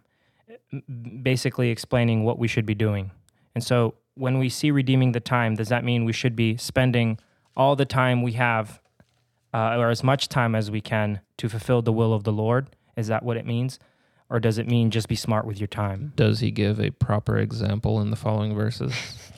Basically 1.22 1.70
explaining 1.70 2.24
what 2.24 2.38
we 2.38 2.48
should 2.48 2.66
be 2.66 2.76
doing. 2.76 3.12
And 3.56 3.64
so 3.64 3.96
when 4.16 4.38
we 4.38 4.50
see 4.50 4.72
redeeming 4.72 5.14
the 5.14 5.20
time, 5.20 5.56
does 5.56 5.70
that 5.70 5.84
mean 5.84 6.06
we 6.06 6.14
should 6.14 6.36
be 6.36 6.58
spending 6.58 7.20
all 7.56 7.76
the 7.76 7.86
time 7.86 8.22
we 8.22 8.34
have 8.34 8.82
uh, 9.54 9.76
or 9.78 9.90
as 9.90 10.04
much 10.04 10.30
time 10.30 10.56
as 10.56 10.72
we 10.72 10.82
can 10.82 11.22
to 11.38 11.50
fulfill 11.50 11.82
the 11.82 11.94
will 11.94 12.14
of 12.14 12.24
the 12.24 12.32
Lord? 12.32 12.68
Is 12.96 13.08
that 13.08 13.24
what 13.24 13.38
it 13.38 13.46
means? 13.46 13.80
Or 14.32 14.40
does 14.40 14.58
it 14.58 14.66
mean 14.68 14.92
just 14.92 15.10
be 15.10 15.16
smart 15.18 15.46
with 15.46 15.60
your 15.60 15.68
time? 15.68 16.14
Does 16.16 16.40
he 16.40 16.50
give 16.52 16.80
a 16.80 16.90
proper 16.92 17.38
example 17.38 18.00
in 18.02 18.10
the 18.12 18.16
following 18.16 18.56
verses? 18.56 18.94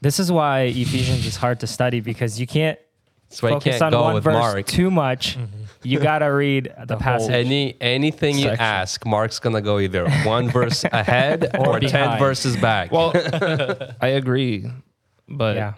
This 0.00 0.20
is 0.20 0.30
why 0.30 0.60
Ephesians 0.62 1.26
is 1.26 1.34
hard 1.34 1.58
to 1.58 1.66
study 1.66 1.98
because 1.98 2.38
you 2.38 2.46
can't 2.46 2.78
So 3.30 3.48
I 3.48 3.50
focus 3.50 3.64
can't 3.80 3.82
on 3.82 3.90
go 3.90 4.02
one 4.04 4.14
with 4.14 4.22
verse 4.22 4.34
Mark. 4.34 4.66
too 4.66 4.90
much. 4.92 5.36
Mm-hmm. 5.48 5.64
You 5.82 6.00
got 6.00 6.20
to 6.20 6.26
read 6.26 6.72
the, 6.86 6.94
whole- 6.94 7.00
passage. 7.02 7.30
Any 7.30 7.76
anything 7.80 8.36
you 8.38 8.48
ask, 8.48 9.04
Mark's 9.06 9.38
gonna 9.40 9.60
go 9.60 9.78
either 9.78 10.08
one 10.24 10.50
verse 10.50 10.84
ahead 10.84 11.50
Or 11.56 11.76
or, 11.76 11.80
ten 11.80 12.18
verses 12.18 12.56
back. 12.56 12.90
Well, 12.92 13.12
I 14.00 14.08
agree, 14.08 14.66
but 15.28 15.56
yeah. 15.56 15.74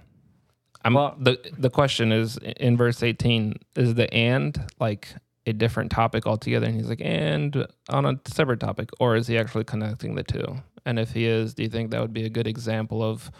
I'm, 0.84 0.94
Well- 0.94 1.16
the 1.18 1.38
the 1.58 1.68
question 1.70 2.12
is 2.12 2.36
in 2.38 2.76
verse 2.78 3.02
18 3.02 3.54
is 3.76 3.94
the 3.94 4.12
and 4.12 4.58
like 4.78 5.08
a 5.46 5.52
different 5.52 5.90
topic 5.90 6.26
altogether 6.26 6.66
and 6.66 6.74
he's 6.74 6.88
like 6.88 7.00
and 7.02 7.66
on 7.88 8.04
a 8.04 8.20
separate 8.26 8.60
topic 8.60 8.90
or 9.00 9.16
is 9.16 9.26
he 9.26 9.38
actually 9.38 9.64
connecting 9.64 10.14
the 10.14 10.22
two? 10.22 10.44
And 10.84 10.98
if 10.98 11.12
he 11.12 11.26
is 11.26 11.54
do 11.54 11.62
you 11.62 11.68
think 11.68 11.90
that 11.90 12.00
would 12.00 12.12
be 12.12 12.24
a 12.24 12.30
good 12.30 12.46
example 12.46 13.02
of 13.02 13.30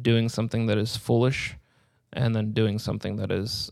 doing 0.00 0.28
something 0.28 0.66
that 0.66 0.78
is 0.78 0.96
foolish 0.96 1.56
and 2.12 2.34
then 2.34 2.52
doing 2.52 2.78
something 2.78 3.16
that 3.16 3.30
is 3.30 3.70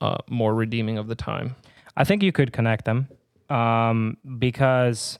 uh, 0.00 0.18
more 0.28 0.54
redeeming 0.54 0.98
of 0.98 1.06
the 1.06 1.14
time? 1.14 1.54
I 1.96 2.04
think 2.04 2.22
you 2.22 2.32
could 2.32 2.52
connect 2.52 2.84
them 2.84 3.08
um, 3.50 4.16
because 4.38 5.18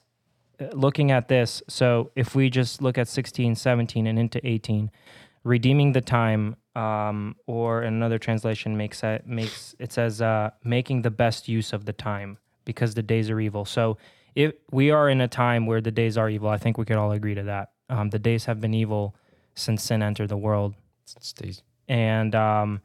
uh, 0.61 0.67
looking 0.73 1.11
at 1.11 1.29
this, 1.29 1.63
so 1.69 2.11
if 2.17 2.35
we 2.35 2.49
just 2.49 2.81
look 2.81 2.97
at 2.99 3.09
16, 3.09 3.55
17, 3.55 4.07
and 4.07 4.19
into 4.19 4.45
18, 4.47 4.91
redeeming 5.45 5.93
the 5.93 6.01
time, 6.01 6.57
um, 6.75 7.37
or 7.47 7.83
in 7.83 7.95
another 7.95 8.19
translation 8.19 8.77
makes 8.77 9.03
it, 9.03 9.27
makes 9.27 9.75
it 9.79 9.93
says 9.93 10.23
uh, 10.23 10.51
making 10.65 11.03
the 11.03 11.11
best 11.11 11.49
use 11.49 11.73
of 11.73 11.85
the 11.85 11.93
time 11.93 12.39
because 12.65 12.95
the 12.95 13.03
days 13.03 13.31
are 13.31 13.41
evil. 13.41 13.65
So 13.65 13.99
if 14.35 14.55
we 14.71 14.91
are 14.91 15.09
in 15.09 15.21
a 15.21 15.29
time 15.29 15.67
where 15.67 15.81
the 15.81 15.91
days 15.91 16.17
are 16.17 16.31
evil, 16.31 16.49
I 16.49 16.59
think 16.59 16.79
we 16.79 16.85
could 16.85 16.97
all 16.97 17.13
agree 17.13 17.35
to 17.35 17.43
that. 17.45 17.71
Um, 17.89 18.11
the 18.11 18.19
days 18.19 18.47
have 18.47 18.61
been 18.61 18.75
evil 18.75 19.15
since 19.55 19.83
sin 19.83 20.03
entered 20.03 20.29
the 20.29 20.37
world 20.37 20.75
Stays- 21.05 21.63
and 21.89 22.35
um, 22.35 22.81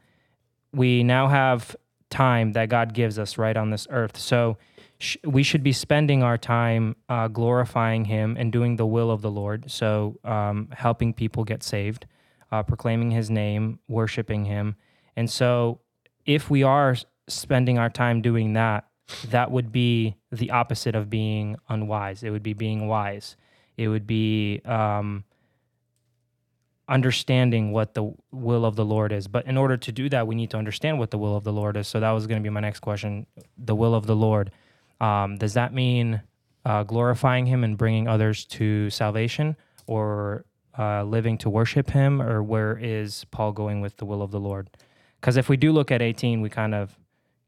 we 0.72 1.02
now 1.02 1.28
have 1.28 1.74
time 2.10 2.52
that 2.52 2.68
God 2.68 2.92
gives 2.94 3.18
us 3.18 3.38
right 3.38 3.56
on 3.56 3.70
this 3.70 3.86
earth. 3.90 4.18
So 4.18 4.58
sh- 4.98 5.16
we 5.24 5.42
should 5.42 5.62
be 5.62 5.72
spending 5.72 6.22
our 6.22 6.36
time 6.36 6.96
uh, 7.08 7.28
glorifying 7.28 8.04
Him 8.06 8.36
and 8.38 8.52
doing 8.52 8.76
the 8.76 8.86
will 8.86 9.10
of 9.10 9.22
the 9.22 9.30
Lord. 9.30 9.70
So 9.70 10.18
um, 10.24 10.68
helping 10.72 11.12
people 11.14 11.44
get 11.44 11.62
saved, 11.62 12.06
uh, 12.50 12.62
proclaiming 12.62 13.10
His 13.10 13.30
name, 13.30 13.78
worshiping 13.88 14.44
Him. 14.44 14.76
And 15.16 15.30
so 15.30 15.80
if 16.24 16.50
we 16.50 16.62
are 16.62 16.96
spending 17.28 17.78
our 17.78 17.90
time 17.90 18.22
doing 18.22 18.54
that, 18.54 18.86
that 19.30 19.50
would 19.50 19.72
be 19.72 20.16
the 20.30 20.50
opposite 20.50 20.94
of 20.94 21.08
being 21.08 21.56
unwise. 21.68 22.22
It 22.22 22.30
would 22.30 22.42
be 22.42 22.52
being 22.52 22.88
wise. 22.88 23.36
It 23.76 23.88
would 23.88 24.06
be 24.06 24.60
um, 24.64 25.24
understanding 26.88 27.72
what 27.72 27.94
the 27.94 28.14
will 28.32 28.64
of 28.64 28.76
the 28.76 28.84
Lord 28.84 29.12
is. 29.12 29.28
But 29.28 29.46
in 29.46 29.56
order 29.56 29.76
to 29.76 29.92
do 29.92 30.08
that, 30.08 30.26
we 30.26 30.34
need 30.34 30.50
to 30.50 30.56
understand 30.56 30.98
what 30.98 31.10
the 31.10 31.18
will 31.18 31.36
of 31.36 31.44
the 31.44 31.52
Lord 31.52 31.76
is. 31.76 31.88
So 31.88 32.00
that 32.00 32.10
was 32.10 32.26
going 32.26 32.40
to 32.40 32.42
be 32.42 32.50
my 32.50 32.60
next 32.60 32.80
question. 32.80 33.26
The 33.56 33.74
will 33.74 33.94
of 33.94 34.06
the 34.06 34.16
Lord. 34.16 34.50
Um, 35.00 35.38
does 35.38 35.54
that 35.54 35.72
mean 35.72 36.22
uh, 36.64 36.82
glorifying 36.82 37.46
Him 37.46 37.64
and 37.64 37.78
bringing 37.78 38.08
others 38.08 38.44
to 38.46 38.90
salvation, 38.90 39.56
or 39.86 40.44
uh, 40.78 41.02
living 41.04 41.36
to 41.38 41.50
worship 41.50 41.90
Him, 41.90 42.22
or 42.22 42.42
where 42.42 42.78
is 42.80 43.24
Paul 43.30 43.52
going 43.52 43.80
with 43.80 43.96
the 43.96 44.04
will 44.04 44.22
of 44.22 44.30
the 44.30 44.40
Lord? 44.40 44.70
Because 45.20 45.36
if 45.36 45.48
we 45.48 45.56
do 45.56 45.72
look 45.72 45.90
at 45.90 46.00
18, 46.00 46.40
we 46.40 46.48
kind 46.48 46.74
of 46.74 46.96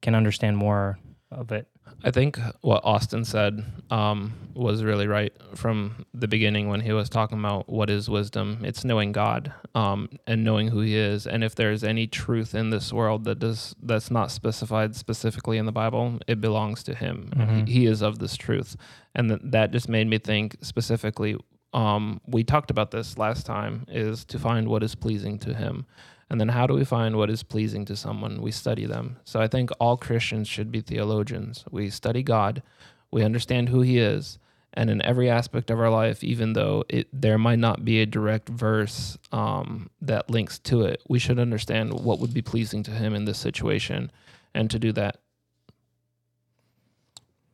can 0.03 0.15
understand 0.15 0.57
more 0.57 0.99
of 1.31 1.53
it. 1.53 1.69
I 2.05 2.11
think 2.11 2.39
what 2.63 2.83
Austin 2.85 3.25
said 3.25 3.65
um, 3.91 4.33
was 4.55 4.83
really 4.85 5.07
right 5.07 5.33
from 5.55 6.07
the 6.15 6.29
beginning 6.29 6.69
when 6.69 6.81
he 6.81 6.93
was 6.93 7.09
talking 7.09 7.39
about 7.39 7.69
what 7.69 7.91
is 7.91 8.09
wisdom. 8.09 8.61
It's 8.65 8.85
knowing 8.85 9.13
God 9.13 9.53
um, 9.75 10.09
and 10.27 10.43
knowing 10.45 10.69
who 10.69 10.81
He 10.81 10.97
is, 10.97 11.27
and 11.27 11.43
if 11.45 11.55
there's 11.57 11.83
any 11.85 12.07
truth 12.07 12.55
in 12.55 12.71
this 12.71 12.93
world 12.93 13.25
that 13.25 13.39
does 13.41 13.75
that's 13.83 14.11
not 14.11 14.31
specified 14.31 14.95
specifically 14.97 15.59
in 15.59 15.67
the 15.67 15.73
Bible, 15.73 16.19
it 16.27 16.41
belongs 16.41 16.83
to 16.85 16.95
Him. 16.95 17.31
Mhm. 17.37 17.67
He, 17.69 17.81
he 17.81 17.87
is 17.87 18.03
of 18.03 18.19
this 18.21 18.37
truth, 18.37 18.77
and 19.15 19.29
th- 19.29 19.41
that 19.45 19.71
just 19.73 19.89
made 19.89 20.07
me 20.07 20.19
think 20.19 20.57
specifically. 20.63 21.37
Um, 21.73 22.21
we 22.27 22.43
talked 22.45 22.71
about 22.71 22.91
this 22.91 23.19
last 23.19 23.47
time: 23.47 23.87
is 23.89 24.25
to 24.27 24.39
find 24.39 24.69
what 24.69 24.83
is 24.83 24.95
pleasing 24.95 25.39
to 25.41 25.55
Him. 25.55 25.87
And 26.29 26.41
then 26.41 26.49
how 26.49 26.67
do 26.69 26.75
we 26.75 26.85
find 26.85 27.17
what 27.17 27.29
is 27.29 27.43
pleasing 27.43 27.85
to 27.87 27.97
someone? 27.97 28.41
We 28.41 28.53
study 28.53 28.87
them. 28.87 29.17
So 29.25 29.41
I 29.41 29.49
think 29.49 29.71
all 29.81 29.97
Christians 29.97 30.47
should 30.47 30.71
be 30.71 30.81
theologians. 30.81 31.65
We 31.73 31.91
study 31.91 32.23
God, 32.23 32.63
we 33.11 33.25
understand 33.25 33.69
who 33.69 33.81
he 33.81 33.99
is, 33.99 34.39
and 34.73 34.91
in 34.91 35.03
every 35.03 35.29
aspect 35.29 35.71
of 35.71 35.81
our 35.81 35.91
life, 35.91 36.23
even 36.23 36.53
though 36.53 36.85
it 36.89 37.09
there 37.13 37.39
might 37.39 37.59
not 37.59 37.85
be 37.85 38.01
a 38.01 38.07
direct 38.07 38.49
verse 38.49 39.19
um, 39.33 39.91
that 40.01 40.31
links 40.31 40.61
to 40.61 40.83
it, 40.83 41.03
we 41.09 41.19
should 41.19 41.41
understand 41.41 41.93
what 41.93 42.21
would 42.21 42.33
be 42.33 42.43
pleasing 42.43 42.85
to 42.85 42.93
him 42.93 43.13
in 43.13 43.25
this 43.25 43.39
situation. 43.39 44.13
And 44.55 44.71
to 44.71 44.79
do 44.79 44.93
that, 44.93 45.17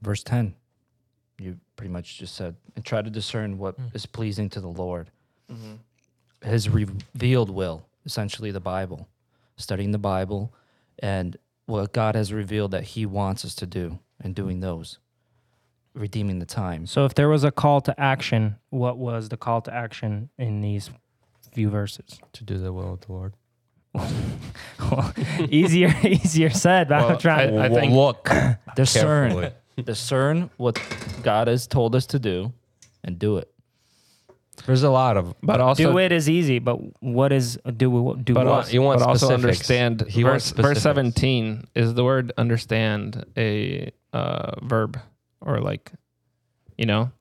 Verse 0.02 0.22
10, 0.22 0.54
you 1.38 1.58
pretty 1.76 1.92
much 1.92 2.18
just 2.18 2.34
said, 2.34 2.56
and 2.76 2.84
try 2.84 3.02
to 3.02 3.10
discern 3.10 3.58
what 3.58 3.78
Mm. 3.78 3.94
is 3.94 4.06
pleasing 4.06 4.48
to 4.50 4.60
the 4.60 4.68
Lord. 4.68 5.10
His 6.42 6.68
revealed 6.68 7.50
will, 7.50 7.86
essentially 8.04 8.50
the 8.50 8.60
Bible, 8.60 9.08
studying 9.56 9.90
the 9.92 9.98
Bible 9.98 10.52
and 10.98 11.36
what 11.66 11.92
God 11.92 12.14
has 12.14 12.32
revealed 12.32 12.70
that 12.72 12.84
He 12.84 13.04
wants 13.06 13.44
us 13.44 13.54
to 13.56 13.66
do 13.66 13.98
and 14.20 14.34
doing 14.34 14.60
those, 14.60 14.98
redeeming 15.94 16.38
the 16.38 16.46
time. 16.46 16.86
So 16.86 17.04
if 17.04 17.14
there 17.14 17.28
was 17.28 17.42
a 17.44 17.50
call 17.50 17.80
to 17.82 17.98
action, 18.00 18.56
what 18.70 18.96
was 18.98 19.28
the 19.28 19.36
call 19.36 19.60
to 19.62 19.74
action 19.74 20.30
in 20.38 20.60
these 20.60 20.90
few 21.52 21.68
verses? 21.70 22.18
To 22.34 22.44
do 22.44 22.58
the 22.58 22.72
will 22.72 22.94
of 22.94 23.00
the 23.00 23.12
Lord. 23.12 23.34
easier, 25.50 25.88
easier 26.04 26.50
said. 26.50 26.88
But 26.88 27.10
I'm 27.10 27.18
trying. 27.18 27.58
I- 27.58 27.66
I 27.66 27.68
think- 27.68 27.92
look 27.92 28.28
Discern, 28.74 29.30
carefully. 29.32 29.52
Discern 29.82 30.50
what 30.56 30.80
God 31.22 31.48
has 31.48 31.66
told 31.66 31.94
us 31.94 32.06
to 32.06 32.18
do 32.18 32.52
and 33.04 33.18
do 33.18 33.36
it. 33.38 33.50
There's 34.64 34.82
a 34.82 34.90
lot 34.90 35.16
of 35.16 35.34
but 35.42 35.60
also 35.60 35.92
do 35.92 35.98
it 35.98 36.12
is 36.12 36.30
easy, 36.30 36.58
but 36.58 36.78
what 37.02 37.30
is 37.32 37.58
do 37.76 37.90
we 37.90 38.22
do 38.22 38.32
but, 38.32 38.46
what? 38.46 38.54
also, 38.54 38.70
he 38.70 38.78
wants 38.78 39.02
but 39.02 39.08
also 39.10 39.34
understand 39.34 40.04
He 40.08 40.22
verse, 40.22 40.52
wants 40.54 40.68
verse 40.68 40.82
17 40.82 41.68
is 41.74 41.92
the 41.94 42.02
word 42.02 42.32
understand 42.38 43.24
a 43.36 43.92
uh, 44.14 44.52
verb 44.62 44.98
or 45.42 45.60
like 45.60 45.92
you 46.78 46.86
know 46.86 47.12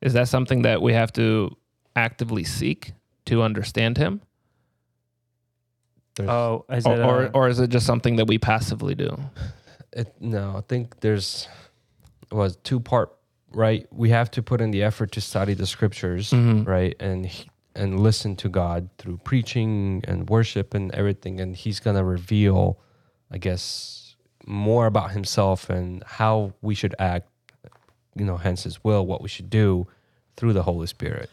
is 0.00 0.12
that 0.12 0.28
something 0.28 0.62
that 0.62 0.80
we 0.80 0.92
have 0.92 1.12
to 1.14 1.56
actively 1.96 2.44
seek 2.44 2.92
to 3.24 3.42
understand 3.42 3.98
him 3.98 4.20
there's- 6.14 6.30
oh, 6.30 6.64
is 6.70 6.86
or, 6.86 6.94
it 6.94 7.00
or, 7.00 7.30
or 7.34 7.48
is 7.48 7.58
it 7.58 7.68
just 7.68 7.84
something 7.84 8.16
that 8.16 8.26
we 8.28 8.38
passively 8.38 8.94
do 8.94 9.18
It, 9.92 10.14
no, 10.20 10.54
I 10.58 10.60
think 10.60 11.00
there's 11.00 11.48
was 12.30 12.56
two 12.56 12.80
part 12.80 13.12
right. 13.52 13.86
We 13.92 14.10
have 14.10 14.30
to 14.32 14.42
put 14.42 14.60
in 14.60 14.70
the 14.70 14.82
effort 14.82 15.12
to 15.12 15.20
study 15.20 15.54
the 15.54 15.66
scriptures, 15.66 16.30
Mhm. 16.30 16.66
right, 16.66 16.94
and 17.00 17.30
and 17.74 18.00
listen 18.00 18.34
to 18.36 18.48
God 18.48 18.88
through 18.96 19.18
preaching 19.18 20.02
and 20.08 20.28
worship 20.30 20.72
and 20.74 20.90
everything, 20.94 21.40
and 21.40 21.54
He's 21.54 21.78
gonna 21.78 22.02
reveal, 22.04 22.78
I 23.30 23.36
guess, 23.38 24.16
more 24.46 24.86
about 24.86 25.10
Himself 25.12 25.68
and 25.68 26.02
how 26.06 26.54
we 26.62 26.74
should 26.74 26.94
act. 26.98 27.28
You 28.14 28.24
know, 28.24 28.38
hence 28.38 28.62
His 28.64 28.82
will, 28.82 29.04
what 29.06 29.20
we 29.20 29.28
should 29.28 29.50
do 29.50 29.86
through 30.38 30.54
the 30.54 30.62
Holy 30.62 30.86
Spirit. 30.86 31.28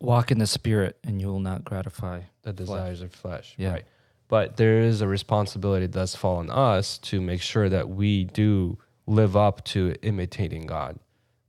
Walk 0.00 0.30
in 0.30 0.38
the 0.38 0.46
Spirit, 0.46 0.98
and 1.02 1.18
you 1.20 1.28
will 1.28 1.40
not 1.40 1.64
gratify. 1.64 2.20
the 2.42 2.52
desires 2.52 3.00
of 3.02 3.10
flesh. 3.12 3.54
Yeah. 3.58 3.72
Right. 3.72 3.84
But 4.28 4.56
there 4.56 4.80
is 4.80 5.00
a 5.00 5.08
responsibility 5.08 5.86
that's 5.86 6.12
does 6.12 6.14
fall 6.16 6.36
on 6.36 6.48
us 6.50 6.98
to 6.98 7.20
make 7.20 7.40
sure 7.42 7.68
that 7.68 7.88
we 7.88 8.24
do 8.24 8.78
live 9.06 9.36
up 9.36 9.64
to 9.64 9.94
imitating 10.02 10.66
God. 10.66 10.98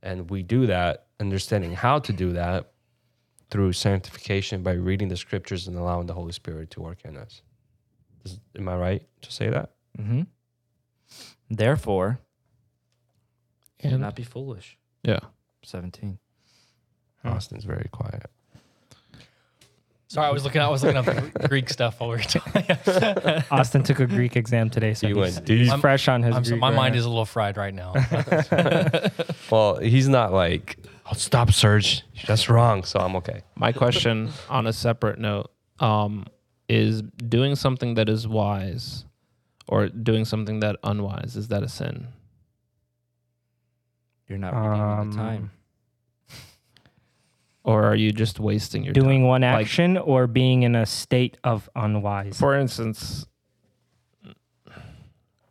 And 0.02 0.30
we 0.30 0.42
do 0.42 0.66
that, 0.66 1.06
understanding 1.18 1.72
how 1.72 1.98
to 2.00 2.12
do 2.12 2.32
that 2.32 2.72
through 3.50 3.72
sanctification 3.72 4.62
by 4.62 4.72
reading 4.72 5.08
the 5.08 5.16
scriptures 5.16 5.66
and 5.66 5.76
allowing 5.76 6.06
the 6.06 6.14
Holy 6.14 6.32
Spirit 6.32 6.70
to 6.72 6.80
work 6.80 6.98
in 7.04 7.16
us. 7.16 7.42
Is, 8.24 8.38
am 8.56 8.68
I 8.68 8.76
right 8.76 9.02
to 9.22 9.32
say 9.32 9.48
that? 9.48 9.70
Mm-hmm. 9.98 10.22
Therefore, 11.50 12.20
and 13.80 14.00
not 14.00 14.16
be 14.16 14.24
foolish. 14.24 14.76
yeah 15.02 15.20
17. 15.62 16.18
Hmm. 17.22 17.28
Austin's 17.28 17.64
very 17.64 17.88
quiet. 17.90 18.30
Sorry, 20.10 20.26
I 20.26 20.30
was 20.30 20.42
looking. 20.42 20.62
I 20.62 20.68
was 20.68 20.82
looking 20.82 20.96
up 20.96 21.04
the 21.04 21.48
Greek 21.48 21.68
stuff 21.68 22.00
while 22.00 22.08
we 22.10 22.16
were 22.16 22.22
talking. 22.22 23.42
Austin 23.50 23.82
took 23.82 24.00
a 24.00 24.06
Greek 24.06 24.36
exam 24.36 24.70
today, 24.70 24.94
so 24.94 25.06
You 25.06 25.14
he's, 25.20 25.34
went 25.34 25.46
deep. 25.46 25.58
he's 25.58 25.70
I'm- 25.70 25.80
fresh 25.82 26.08
on 26.08 26.22
his 26.22 26.34
I'm 26.34 26.44
so, 26.44 26.56
my 26.56 26.70
right 26.70 26.76
mind 26.76 26.94
now. 26.94 26.98
is 26.98 27.04
a 27.04 27.08
little 27.10 27.26
fried 27.26 27.56
right 27.58 27.74
now. 27.74 27.92
Well, 29.50 29.76
he's 29.78 30.08
not 30.08 30.32
like, 30.32 30.76
oh, 31.10 31.14
stop, 31.14 31.52
Serge. 31.52 32.02
That's 32.26 32.48
wrong. 32.50 32.84
So 32.84 32.98
I'm 33.00 33.16
okay. 33.16 33.42
my 33.54 33.72
question 33.72 34.30
on 34.50 34.66
a 34.66 34.72
separate 34.74 35.18
note 35.18 35.50
um, 35.80 36.26
is 36.68 37.00
doing 37.02 37.54
something 37.56 37.94
that 37.94 38.08
is 38.10 38.26
wise 38.28 39.04
or 39.66 39.88
doing 39.88 40.24
something 40.26 40.60
that 40.60 40.76
unwise 40.84 41.34
is 41.36 41.48
that 41.48 41.62
a 41.62 41.68
sin 41.68 42.08
You're 44.28 44.38
not 44.38 44.54
redeeming 44.54 44.80
Um, 44.80 45.10
the 45.12 45.16
time. 45.16 45.50
Or 47.68 47.84
are 47.84 47.94
you 47.94 48.10
just 48.12 48.40
wasting 48.40 48.82
your 48.82 48.94
time 48.94 49.02
doing 49.04 49.20
time? 49.20 49.28
one 49.28 49.40
Like- 49.42 49.66
action 49.66 49.96
or 49.98 50.26
being 50.26 50.62
in 50.62 50.74
a 50.74 50.86
state 50.86 51.36
of 51.44 51.68
unwise. 51.76 52.38
For 52.38 52.54
instance, 52.56 53.26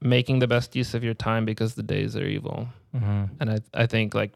making 0.01 0.39
the 0.39 0.47
best 0.47 0.75
use 0.75 0.93
of 0.93 1.03
your 1.03 1.13
time 1.13 1.45
because 1.45 1.75
the 1.75 1.83
days 1.83 2.15
are 2.15 2.25
evil. 2.25 2.67
Mhm. 2.95 3.29
And 3.39 3.49
I, 3.49 3.57
I 3.73 3.85
think 3.87 4.13
like 4.13 4.33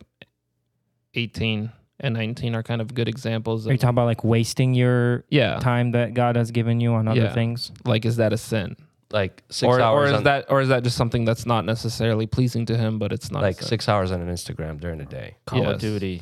18 1.13 1.71
and 1.99 2.13
19 2.15 2.55
are 2.55 2.63
kind 2.63 2.81
of 2.81 2.93
good 2.93 3.07
examples 3.07 3.67
Are 3.67 3.69
you 3.71 3.75
of, 3.75 3.79
talking 3.81 3.89
about 3.95 4.05
like 4.05 4.23
wasting 4.23 4.73
your 4.73 5.23
yeah, 5.29 5.59
time 5.59 5.91
that 5.91 6.13
God 6.13 6.35
has 6.35 6.51
given 6.51 6.79
you 6.79 6.93
on 6.93 7.07
other 7.07 7.21
Yeah. 7.21 7.33
things? 7.33 7.71
like 7.85 8.05
is 8.05 8.17
that 8.17 8.33
a 8.33 8.37
sin? 8.37 8.75
Like 9.11 9.43
six 9.49 9.67
Or, 9.67 9.79
or 9.79 9.81
hours 9.81 10.09
is 10.11 10.17
on, 10.17 10.23
that 10.23 10.45
or 10.49 10.61
is 10.61 10.69
that 10.69 10.83
just 10.83 10.97
something 10.97 11.25
that's 11.25 11.45
not 11.45 11.65
necessarily 11.65 12.25
pleasing 12.27 12.65
to 12.67 12.77
him, 12.77 12.97
but 12.97 13.11
it's 13.11 13.29
not 13.31 13.43
a 13.43 13.47
like 13.47 13.59
sin? 13.59 13.67
six 13.67 13.89
hours 13.89 14.11
on 14.11 14.21
an 14.21 14.29
Instagram 14.29 14.79
during 14.79 14.97
the 14.99 15.05
day. 15.05 15.35
Call 15.45 15.61
of 15.63 15.73
yes. 15.73 15.81
Duty. 15.81 16.21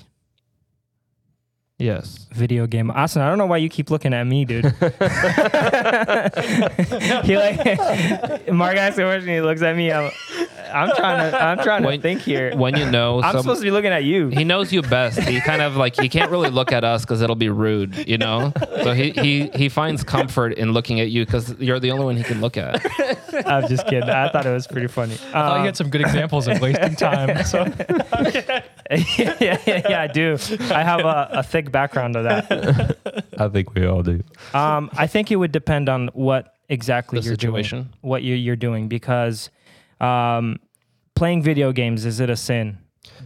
Yes. 1.80 2.28
Video 2.34 2.68
game. 2.68 2.92
Austin, 2.92 3.22
I 3.22 3.30
don't 3.30 3.38
know 3.38 3.46
why 3.46 3.56
you 3.58 3.70
keep 3.70 3.90
looking 3.90 4.14
at 4.14 4.26
me, 4.28 4.44
dude. 4.44 4.66
he 7.26 7.38
like 7.38 8.52
Mark 8.52 8.76
asks 8.76 9.00
a 9.00 9.04
question, 9.04 9.30
he 9.30 9.40
looks 9.40 9.62
at 9.62 9.78
me. 9.78 9.92
I'm, 9.92 10.12
I'm 10.74 10.96
trying 10.96 11.32
to 11.32 11.44
I'm 11.44 11.58
trying 11.64 11.84
to 11.84 11.98
think 12.02 12.22
here. 12.22 12.56
When 12.56 12.76
you 12.78 12.90
know 12.90 13.22
I'm 13.22 13.32
some- 13.34 13.42
supposed 13.42 13.62
to 13.62 13.66
be 13.66 13.72
looking 13.72 13.92
at 13.92 14.04
you. 14.04 14.30
he 14.30 14.44
knows 14.44 14.72
you 14.72 14.82
best. 14.82 15.20
He 15.20 15.40
kind 15.42 15.62
of 15.62 15.76
like 15.76 16.00
he 16.00 16.10
can't 16.10 16.32
really 16.32 16.50
look 16.50 16.72
at 16.72 16.84
us 16.84 17.04
because 17.04 17.22
it'll 17.22 17.36
be 17.36 17.50
rude, 17.50 18.08
you 18.08 18.18
know. 18.18 18.54
So 18.84 18.94
he 18.94 19.12
he 19.12 19.48
he 19.50 19.70
finds 19.70 20.04
comfort 20.04 20.54
in 20.54 20.72
looking 20.74 21.00
at 21.00 21.10
you 21.10 21.26
because 21.26 21.54
you're 21.60 21.80
the 21.80 21.92
only 21.92 22.06
one 22.06 22.18
he 22.18 22.24
can 22.24 22.42
look 22.42 22.58
at. 22.58 22.86
I'm 23.48 23.68
just 23.68 23.86
kidding. 23.88 24.10
I 24.10 24.30
thought 24.30 24.46
it 24.46 24.52
was 24.54 24.68
pretty 24.68 24.88
funny. 24.88 25.16
Oh, 25.34 25.54
you 25.56 25.60
Um, 25.60 25.66
had 25.66 25.78
some 25.78 25.90
good 25.90 26.02
examples 26.02 26.48
of 26.48 26.60
wasting 26.62 26.96
time. 26.96 27.44
So 27.46 27.64
yeah, 28.38 28.62
yeah, 29.40 29.58
yeah, 29.66 30.02
I 30.02 30.08
do. 30.08 30.38
I 30.72 30.84
have 30.84 31.02
a, 31.02 31.30
a 31.34 31.44
thick 31.44 31.72
background 31.72 32.16
of 32.16 32.24
that. 32.26 32.98
I 33.38 33.48
think 33.50 33.74
we 33.76 33.86
all 33.86 34.04
do. 34.04 34.24
Um, 34.54 34.90
I 34.98 35.08
think 35.08 35.32
it 35.32 35.36
would 35.38 35.52
depend 35.52 35.90
on 35.90 36.08
what 36.14 36.56
exactly 36.70 37.20
The 37.20 37.26
you're 37.26 37.34
situation. 37.36 37.78
doing, 37.84 37.94
what 38.02 38.24
you're, 38.24 38.38
you're 38.38 38.56
doing, 38.56 38.88
because 38.88 39.50
um, 40.00 40.60
playing 41.16 41.42
video 41.42 41.72
games 41.72 42.06
is 42.06 42.20
it 42.20 42.30
a 42.30 42.36
sin? 42.36 42.78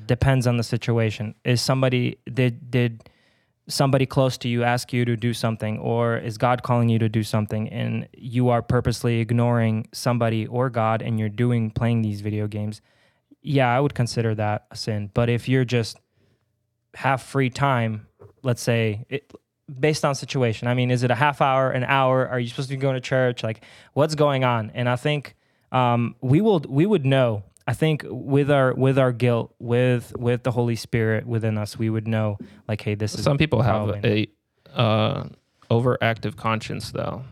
Depends 0.05 0.47
on 0.47 0.57
the 0.57 0.63
situation. 0.63 1.35
Is 1.43 1.61
somebody 1.61 2.17
did 2.31 2.71
did 2.71 3.09
somebody 3.67 4.05
close 4.05 4.37
to 4.37 4.49
you 4.49 4.63
ask 4.63 4.91
you 4.91 5.05
to 5.05 5.15
do 5.15 5.33
something, 5.33 5.79
or 5.79 6.17
is 6.17 6.37
God 6.37 6.63
calling 6.63 6.89
you 6.89 6.99
to 6.99 7.09
do 7.09 7.23
something, 7.23 7.69
and 7.69 8.07
you 8.17 8.49
are 8.49 8.61
purposely 8.61 9.19
ignoring 9.19 9.87
somebody 9.93 10.45
or 10.47 10.69
God, 10.69 11.01
and 11.01 11.19
you're 11.19 11.29
doing 11.29 11.71
playing 11.71 12.01
these 12.01 12.21
video 12.21 12.47
games? 12.47 12.81
Yeah, 13.41 13.75
I 13.75 13.79
would 13.79 13.93
consider 13.93 14.35
that 14.35 14.65
a 14.71 14.75
sin. 14.75 15.11
But 15.13 15.29
if 15.29 15.49
you're 15.49 15.65
just 15.65 15.97
have 16.95 17.21
free 17.21 17.49
time, 17.49 18.07
let's 18.43 18.61
say 18.61 19.05
it, 19.09 19.31
based 19.79 20.05
on 20.05 20.15
situation. 20.15 20.67
I 20.67 20.73
mean, 20.73 20.91
is 20.91 21.03
it 21.03 21.11
a 21.11 21.15
half 21.15 21.41
hour, 21.41 21.71
an 21.71 21.83
hour? 21.83 22.27
Are 22.27 22.39
you 22.39 22.49
supposed 22.49 22.69
to 22.69 22.75
be 22.75 22.81
going 22.81 22.95
to 22.95 23.01
church? 23.01 23.43
Like, 23.43 23.63
what's 23.93 24.15
going 24.15 24.43
on? 24.43 24.71
And 24.73 24.87
I 24.89 24.95
think 24.95 25.35
um, 25.73 26.15
we 26.21 26.39
will 26.39 26.61
we 26.69 26.85
would 26.85 27.05
know. 27.05 27.43
I 27.65 27.73
think 27.73 28.05
with 28.05 28.51
our 28.51 28.73
with 28.73 28.97
our 28.99 29.11
guilt, 29.11 29.53
with 29.59 30.13
with 30.17 30.43
the 30.43 30.51
Holy 30.51 30.75
Spirit 30.75 31.25
within 31.25 31.57
us, 31.57 31.77
we 31.77 31.89
would 31.89 32.07
know 32.07 32.37
like, 32.67 32.81
hey, 32.81 32.95
this 32.95 33.15
is 33.15 33.23
Some 33.23 33.37
people 33.37 33.61
have 33.61 33.87
probably 33.87 34.31
a 34.75 34.79
uh, 34.79 35.27
overactive 35.71 36.35
conscience 36.35 36.91
though, 36.91 37.23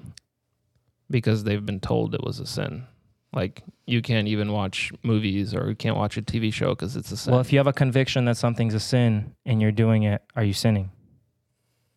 because 1.09 1.43
they've 1.43 1.65
been 1.65 1.79
told 1.79 2.15
it 2.15 2.23
was 2.23 2.39
a 2.39 2.45
sin. 2.45 2.87
Like 3.33 3.63
you 3.85 4.01
can't 4.01 4.27
even 4.27 4.51
watch 4.51 4.91
movies 5.03 5.53
or 5.53 5.69
you 5.69 5.75
can't 5.75 5.95
watch 5.95 6.17
a 6.17 6.21
TV 6.21 6.51
show 6.51 6.69
because 6.69 6.95
it's 6.95 7.11
a 7.11 7.17
sin. 7.17 7.31
Well, 7.31 7.41
if 7.41 7.51
you 7.53 7.59
have 7.59 7.67
a 7.67 7.73
conviction 7.73 8.25
that 8.25 8.37
something's 8.37 8.73
a 8.73 8.79
sin 8.79 9.35
and 9.45 9.61
you're 9.61 9.71
doing 9.71 10.03
it, 10.03 10.21
are 10.35 10.43
you 10.43 10.53
sinning? 10.53 10.91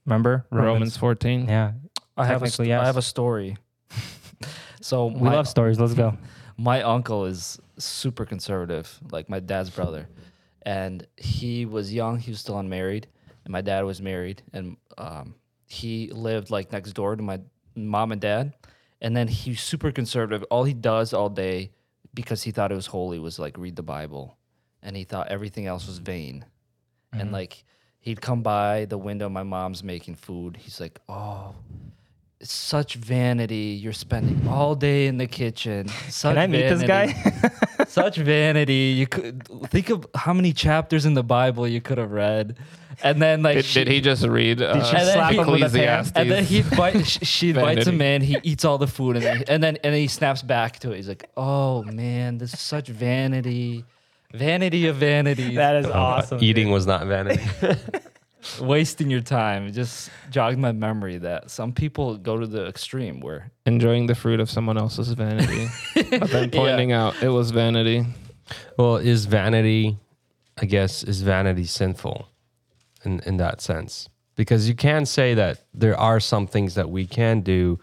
Remember 0.05 0.45
Romans 0.51 0.97
14. 0.97 1.49
Yeah, 1.49 1.73
I 2.17 2.27
have 2.27 2.43
a 2.43 2.47
Technically, 2.47 2.67
st- 2.67 2.81
I 2.81 2.85
have 2.85 2.97
a 2.97 3.03
story. 3.03 3.57
so 4.81 5.07
we 5.07 5.21
my, 5.21 5.37
love 5.37 5.49
stories. 5.49 5.81
Let's 5.81 5.95
go. 5.95 6.19
My 6.57 6.83
uncle 6.83 7.25
is 7.25 7.59
super 7.79 8.25
conservative, 8.25 9.01
like 9.11 9.29
my 9.29 9.41
dad's 9.41 9.71
brother, 9.71 10.09
and 10.63 11.07
he 11.17 11.67
was 11.67 11.93
young. 11.93 12.19
He 12.19 12.31
was 12.31 12.41
still 12.41 12.59
unmarried, 12.59 13.07
and 13.45 13.53
my 13.53 13.61
dad 13.61 13.85
was 13.85 14.01
married, 14.01 14.43
and 14.53 14.77
um, 14.99 15.35
he 15.67 16.11
lived 16.11 16.51
like 16.51 16.73
next 16.73 16.93
door 16.93 17.17
to 17.17 17.23
my 17.23 17.41
mom 17.75 18.13
and 18.13 18.21
dad. 18.21 18.55
And 19.01 19.15
then 19.15 19.29
he's 19.29 19.61
super 19.61 19.93
conservative. 19.93 20.45
All 20.45 20.65
he 20.65 20.73
does 20.73 21.13
all 21.13 21.29
day, 21.29 21.73
because 22.15 22.43
he 22.43 22.53
thought 22.53 22.73
it 22.73 22.77
was 22.77 22.87
holy, 22.87 23.19
was 23.19 23.39
like 23.39 23.59
read 23.59 23.77
the 23.77 23.83
Bible, 23.83 24.39
and 24.83 24.97
he 24.97 25.05
thought 25.05 25.29
everything 25.29 25.67
else 25.67 25.87
was 25.87 25.99
vain. 25.99 26.45
And 27.13 27.31
like 27.31 27.65
he'd 28.01 28.21
come 28.21 28.43
by 28.43 28.87
the 28.87 28.99
window, 28.99 29.29
my 29.29 29.43
mom's 29.43 29.85
making 29.85 30.17
food. 30.17 30.57
He's 30.57 30.81
like, 30.81 31.01
"Oh, 31.09 31.55
such 32.45 32.95
vanity. 32.95 33.79
You're 33.83 33.93
spending 33.93 34.47
all 34.49 34.75
day 34.75 35.07
in 35.07 35.19
the 35.19 35.27
kitchen. 35.27 35.89
Such 36.09 36.35
Can 36.35 36.39
I 36.39 36.47
meet 36.47 36.69
this 36.69 36.83
guy? 36.83 37.07
vanity. 37.13 37.57
such 37.89 38.17
vanity. 38.17 38.95
You 38.99 39.07
could 39.07 39.47
think 39.71 39.91
of 39.91 40.07
how 40.15 40.33
many 40.33 40.53
chapters 40.53 41.07
in 41.07 41.15
the 41.15 41.23
Bible 41.23 41.67
you 41.69 41.81
could 41.81 41.99
have 41.99 42.11
read, 42.11 42.57
and 43.03 43.21
then 43.23 43.43
like 43.43 43.57
Did, 43.57 43.65
she- 43.65 43.81
did 43.85 43.89
he 43.93 44.01
just 44.01 44.25
read 44.27 44.61
uh, 44.63 44.83
she 44.85 44.97
And 44.97 45.07
then 45.09 45.15
slap 45.15 45.33
him 45.33 45.39
with 45.39 45.47
a 45.47 45.51
pan? 45.51 45.57
Ecclesiastes? 45.65 46.13
and 46.17 46.31
then 46.31 46.45
he 46.45 46.59
invite, 46.59 47.07
sh- 47.07 47.19
she 47.23 47.49
invites 47.55 47.87
him 47.87 47.99
Vanity. 47.99 48.35
in. 48.35 48.43
He 48.43 48.51
eats 48.51 48.65
all 48.65 48.79
the 48.79 48.87
food, 48.87 49.17
and 49.17 49.25
then, 49.25 49.45
and 49.49 49.63
then 49.63 49.77
and 49.85 49.93
then 49.95 50.01
he 50.01 50.09
snaps 50.09 50.43
back 50.43 50.79
to 50.81 50.93
it. 50.93 50.97
He's 50.97 51.09
like, 51.09 51.29
"Oh 51.37 51.83
man, 51.85 52.39
this 52.39 52.53
is 52.55 52.61
such 52.61 52.89
vanity, 52.89 53.85
vanity 54.33 54.87
of 54.87 54.97
vanity. 54.97 55.55
that 55.57 55.77
is 55.77 55.87
awesome. 55.87 56.39
Eating 56.43 56.71
was 56.71 56.87
not 56.87 57.07
vanity. 57.07 57.43
Wasting 58.61 59.11
your 59.11 59.21
time." 59.21 59.67
It 59.67 59.73
just 59.73 60.11
jogged 60.31 60.59
my 60.59 60.73
memory 60.73 61.19
that 61.19 61.51
some 61.51 61.73
people 61.73 62.17
go 62.17 62.39
to 62.39 62.47
the 62.47 62.67
extreme 62.67 63.21
where 63.21 63.51
enjoying 63.67 64.07
the 64.07 64.15
fruit 64.15 64.41
of 64.41 64.51
someone 64.51 64.79
else's 64.79 65.13
vanity, 65.13 65.69
but 66.11 66.31
then 66.31 66.51
pointing 66.51 66.93
out 66.93 67.23
it 67.23 67.29
was 67.29 67.51
vanity. 67.51 68.05
well, 68.79 68.97
is 68.97 69.27
vanity, 69.27 69.99
I 70.61 70.67
guess, 70.67 71.03
is 71.03 71.23
vanity 71.23 71.65
sinful 71.65 72.29
in, 73.05 73.21
in 73.21 73.37
that 73.39 73.61
sense? 73.61 74.09
Because 74.37 74.69
you 74.69 74.75
can 74.75 75.07
say 75.07 75.35
that 75.35 75.65
there 75.73 75.97
are 75.97 76.21
some 76.21 76.47
things 76.47 76.75
that 76.75 76.91
we 76.91 77.07
can 77.07 77.41
do 77.41 77.79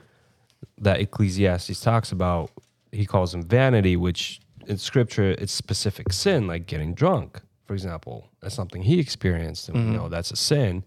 that 0.78 1.00
Ecclesiastes 1.00 1.80
talks 1.82 2.12
about. 2.12 2.52
He 2.92 3.06
calls 3.06 3.32
them 3.32 3.44
vanity, 3.44 3.96
which 3.96 4.42
in 4.68 4.78
scripture 4.78 5.32
it's 5.32 5.54
specific 5.54 6.12
sin, 6.12 6.48
like 6.48 6.68
getting 6.68 6.94
drunk, 6.94 7.42
for 7.72 7.76
example. 7.76 8.28
That's 8.42 8.54
something 8.54 8.82
he 8.82 9.00
experienced, 9.00 9.70
and 9.70 9.78
we 9.78 9.96
know 9.96 10.10
that's 10.10 10.30
a 10.30 10.36
sin. 10.36 10.84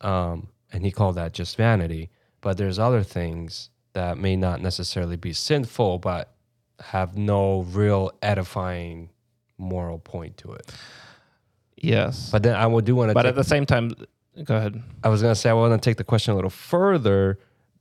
Um, 0.00 0.48
and 0.72 0.84
he 0.84 0.90
called 0.90 1.14
that 1.14 1.32
just 1.32 1.56
vanity. 1.56 2.10
But 2.40 2.56
there's 2.56 2.80
other 2.80 3.04
things 3.04 3.70
that 3.92 4.18
may 4.18 4.34
not 4.34 4.60
necessarily 4.60 5.14
be 5.14 5.32
sinful, 5.32 6.00
but 6.00 6.34
have 6.80 7.16
no 7.16 7.60
real 7.62 8.10
edifying 8.22 9.10
moral 9.56 10.00
point 10.00 10.36
to 10.38 10.50
it. 10.54 10.74
Yes, 11.76 12.30
But 12.32 12.42
then 12.42 12.56
I 12.56 12.66
would 12.66 12.84
do 12.84 12.96
want 12.96 13.10
to. 13.10 13.14
but 13.14 13.24
at 13.26 13.36
the 13.36 13.44
same 13.44 13.64
time, 13.64 13.92
go 14.42 14.56
ahead. 14.56 14.82
I 15.04 15.08
was 15.08 15.22
gonna 15.22 15.36
say 15.36 15.48
I 15.48 15.52
want 15.52 15.80
to 15.80 15.88
take 15.90 15.96
the 15.96 16.02
question 16.02 16.32
a 16.32 16.34
little 16.34 16.50
further. 16.50 17.38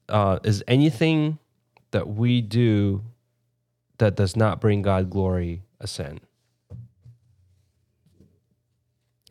Uh, 0.07 0.37
is 0.43 0.63
anything 0.67 1.39
that 1.89 2.07
we 2.09 2.41
do 2.41 3.01
that 3.97 4.15
does 4.15 4.35
not 4.35 4.61
bring 4.61 4.83
God 4.83 5.09
glory 5.09 5.63
a 5.79 5.87
sin? 5.87 6.19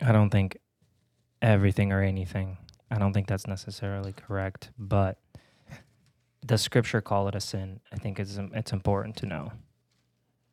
I 0.04 0.12
don't 0.12 0.28
think 0.30 0.58
everything 1.40 1.92
or 1.92 2.02
anything. 2.02 2.58
I 2.90 2.98
don't 2.98 3.12
think 3.14 3.26
that's 3.26 3.46
necessarily 3.46 4.12
correct, 4.12 4.70
but 4.78 5.18
does 6.44 6.60
Scripture 6.60 7.00
call 7.00 7.26
it 7.28 7.34
a 7.34 7.40
sin? 7.40 7.80
I 7.90 7.96
think 7.96 8.20
it's 8.20 8.36
um, 8.36 8.50
it's 8.54 8.72
important 8.72 9.16
to 9.16 9.26
know. 9.26 9.52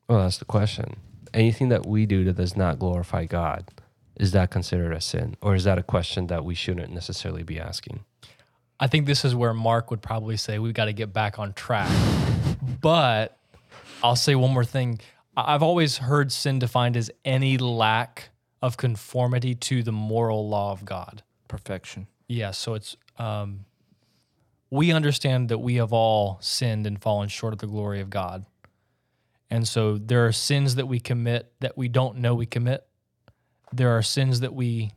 Well, 0.08 0.20
that's 0.20 0.38
the 0.38 0.46
question. 0.46 0.96
Anything 1.34 1.70
that 1.70 1.86
we 1.86 2.06
do 2.06 2.24
that 2.26 2.38
does 2.38 2.56
not 2.56 2.80
glorify 2.80 3.26
God, 3.26 3.70
is 4.16 4.32
that 4.32 4.52
considered 4.52 4.94
a 4.94 5.02
sin, 5.02 5.36
or 5.42 5.54
is 5.56 5.66
that 5.66 5.78
a 5.78 5.84
question 5.84 6.28
that 6.28 6.46
we 6.46 6.56
shouldn't 6.56 6.92
necessarily 6.94 7.44
be 7.44 7.60
asking? 7.60 8.06
I 8.80 8.88
think 8.88 9.06
this 9.06 9.24
is 9.24 9.36
where 9.36 9.54
Mark 9.54 9.92
would 9.92 10.02
probably 10.02 10.38
say 10.38 10.60
we've 10.60 10.74
got 10.74 10.86
to 10.86 10.94
get 10.94 11.14
back 11.14 11.40
on 11.40 11.54
track. 11.54 11.92
but 12.82 13.38
I'll 14.02 14.16
say 14.16 14.34
one 14.36 14.52
more 14.54 14.66
thing. 14.66 15.00
I- 15.38 15.54
I've 15.54 15.62
always 15.64 15.98
heard 15.98 16.32
sin 16.32 16.60
defined 16.60 16.98
as 16.98 17.12
any 17.24 17.58
lack 17.58 18.31
of 18.62 18.78
conformity 18.78 19.56
to 19.56 19.84
the 19.84 19.92
moral 19.92 20.48
law 20.48 20.72
of 20.72 20.86
God. 20.86 21.24
perfection. 21.48 22.08
Yeah, 22.28 22.52
so 22.52 22.76
it's 22.76 22.96
um, 23.18 23.66
we 24.70 24.92
understand 24.92 25.50
that 25.50 25.58
we 25.58 25.76
have 25.76 25.92
all 25.92 26.38
sinned 26.42 26.88
and 26.88 27.02
fallen 27.02 27.28
short 27.28 27.54
of 27.54 27.60
the 27.60 27.68
glory 27.68 28.00
of 28.00 28.10
God. 28.10 28.46
And 29.50 29.68
so 29.68 29.98
there 29.98 30.26
are 30.26 30.32
sins 30.32 30.76
that 30.76 30.88
we 30.88 31.00
commit 31.00 31.52
that 31.60 31.78
we 31.78 31.90
don't 31.90 32.18
know 32.18 32.34
we 32.34 32.46
commit. 32.46 32.86
There 33.74 33.90
are 33.98 34.02
sins 34.02 34.40
that 34.40 34.54
we 34.54 34.94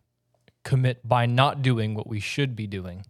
commit 0.63 1.07
by 1.07 1.27
not 1.27 1.61
doing 1.61 1.95
what 1.95 2.07
we 2.07 2.21
should 2.21 2.55
be 2.55 2.69
doing. 2.69 3.05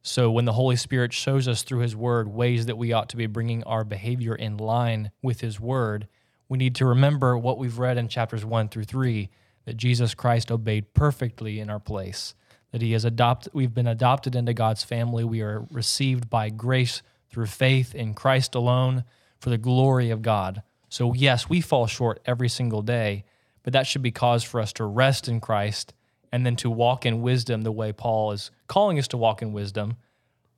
So 0.00 0.30
when 0.30 0.46
the 0.46 0.54
Holy 0.54 0.76
Spirit 0.76 1.12
shows 1.12 1.46
us 1.46 1.62
through 1.62 1.80
his 1.80 1.94
word 1.94 2.26
ways 2.26 2.66
that 2.66 2.78
we 2.78 2.92
ought 2.92 3.10
to 3.10 3.16
be 3.16 3.26
bringing 3.26 3.62
our 3.64 3.84
behavior 3.84 4.34
in 4.34 4.56
line 4.56 5.10
with 5.22 5.42
his 5.42 5.60
word, 5.60 6.08
we 6.48 6.58
need 6.58 6.74
to 6.76 6.86
remember 6.86 7.38
what 7.38 7.58
we've 7.58 7.78
read 7.78 7.98
in 7.98 8.08
chapters 8.08 8.44
1 8.44 8.68
through 8.68 8.84
3 8.84 9.30
that 9.64 9.76
Jesus 9.76 10.14
Christ 10.14 10.50
obeyed 10.50 10.94
perfectly 10.94 11.60
in 11.60 11.70
our 11.70 11.80
place 11.80 12.34
that 12.72 12.82
he 12.82 12.92
has 12.92 13.04
adopted 13.04 13.52
we've 13.54 13.74
been 13.74 13.86
adopted 13.86 14.34
into 14.34 14.54
God's 14.54 14.82
family. 14.82 15.24
We 15.24 15.42
are 15.42 15.66
received 15.70 16.28
by 16.28 16.48
grace 16.50 17.02
through 17.30 17.46
faith 17.46 17.94
in 17.94 18.14
Christ 18.14 18.54
alone 18.54 19.04
for 19.38 19.50
the 19.50 19.58
glory 19.58 20.10
of 20.10 20.22
God. 20.22 20.62
So 20.88 21.12
yes 21.12 21.48
we 21.48 21.60
fall 21.60 21.86
short 21.86 22.20
every 22.26 22.48
single 22.48 22.82
day 22.82 23.24
but 23.62 23.72
that 23.72 23.86
should 23.86 24.02
be 24.02 24.10
cause 24.10 24.42
for 24.42 24.60
us 24.60 24.72
to 24.74 24.84
rest 24.84 25.28
in 25.28 25.40
Christ 25.40 25.94
and 26.32 26.44
then 26.44 26.56
to 26.56 26.70
walk 26.70 27.06
in 27.06 27.22
wisdom 27.22 27.62
the 27.62 27.70
way 27.70 27.92
Paul 27.92 28.32
is 28.32 28.50
calling 28.66 28.98
us 28.98 29.08
to 29.08 29.16
walk 29.16 29.42
in 29.42 29.52
wisdom 29.52 29.96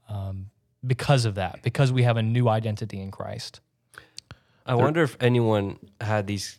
um, 0.09 0.51
because 0.87 1.25
of 1.25 1.35
that 1.35 1.63
because 1.63 1.93
we 1.93 2.05
have 2.05 2.17
a 2.17 2.23
new 2.23 2.49
identity 2.49 3.01
in 3.01 3.11
Christ. 3.11 3.61
I 4.67 4.77
wonder 4.77 5.03
if 5.03 5.17
anyone 5.21 5.79
had 6.01 6.27
these 6.27 6.59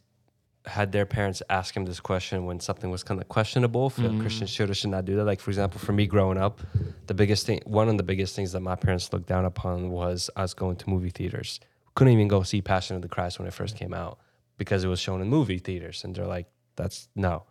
had 0.67 0.91
their 0.91 1.05
parents 1.05 1.41
ask 1.49 1.75
him 1.75 1.85
this 1.85 1.99
question 1.99 2.45
when 2.45 2.59
something 2.59 2.89
was 2.89 3.03
kind 3.03 3.21
of 3.21 3.27
questionable 3.29 3.87
if 3.87 3.99
a 3.99 4.09
Christian 4.19 4.47
should 4.47 4.69
or 4.69 4.73
should 4.73 4.89
not 4.89 5.05
do 5.05 5.15
that. 5.15 5.25
Like 5.25 5.39
for 5.39 5.51
example, 5.51 5.79
for 5.79 5.93
me 5.93 6.07
growing 6.07 6.37
up, 6.37 6.59
the 7.07 7.13
biggest 7.13 7.45
thing, 7.45 7.61
one 7.65 7.87
of 7.89 7.97
the 7.97 8.03
biggest 8.03 8.35
things 8.35 8.51
that 8.53 8.61
my 8.61 8.75
parents 8.75 9.11
looked 9.13 9.27
down 9.27 9.45
upon 9.45 9.89
was 9.89 10.29
us 10.35 10.53
going 10.53 10.75
to 10.77 10.89
movie 10.89 11.09
theaters. 11.09 11.59
Couldn't 11.95 12.13
even 12.13 12.27
go 12.27 12.43
see 12.43 12.61
Passion 12.61 12.95
of 12.95 13.01
the 13.01 13.07
Christ 13.07 13.39
when 13.39 13.47
it 13.47 13.53
first 13.53 13.77
came 13.77 13.93
out 13.93 14.19
because 14.57 14.83
it 14.83 14.87
was 14.87 14.99
shown 14.99 15.21
in 15.21 15.29
movie 15.29 15.59
theaters, 15.59 16.03
and 16.03 16.15
they're 16.15 16.27
like, 16.27 16.47
"That's 16.75 17.07
no." 17.15 17.43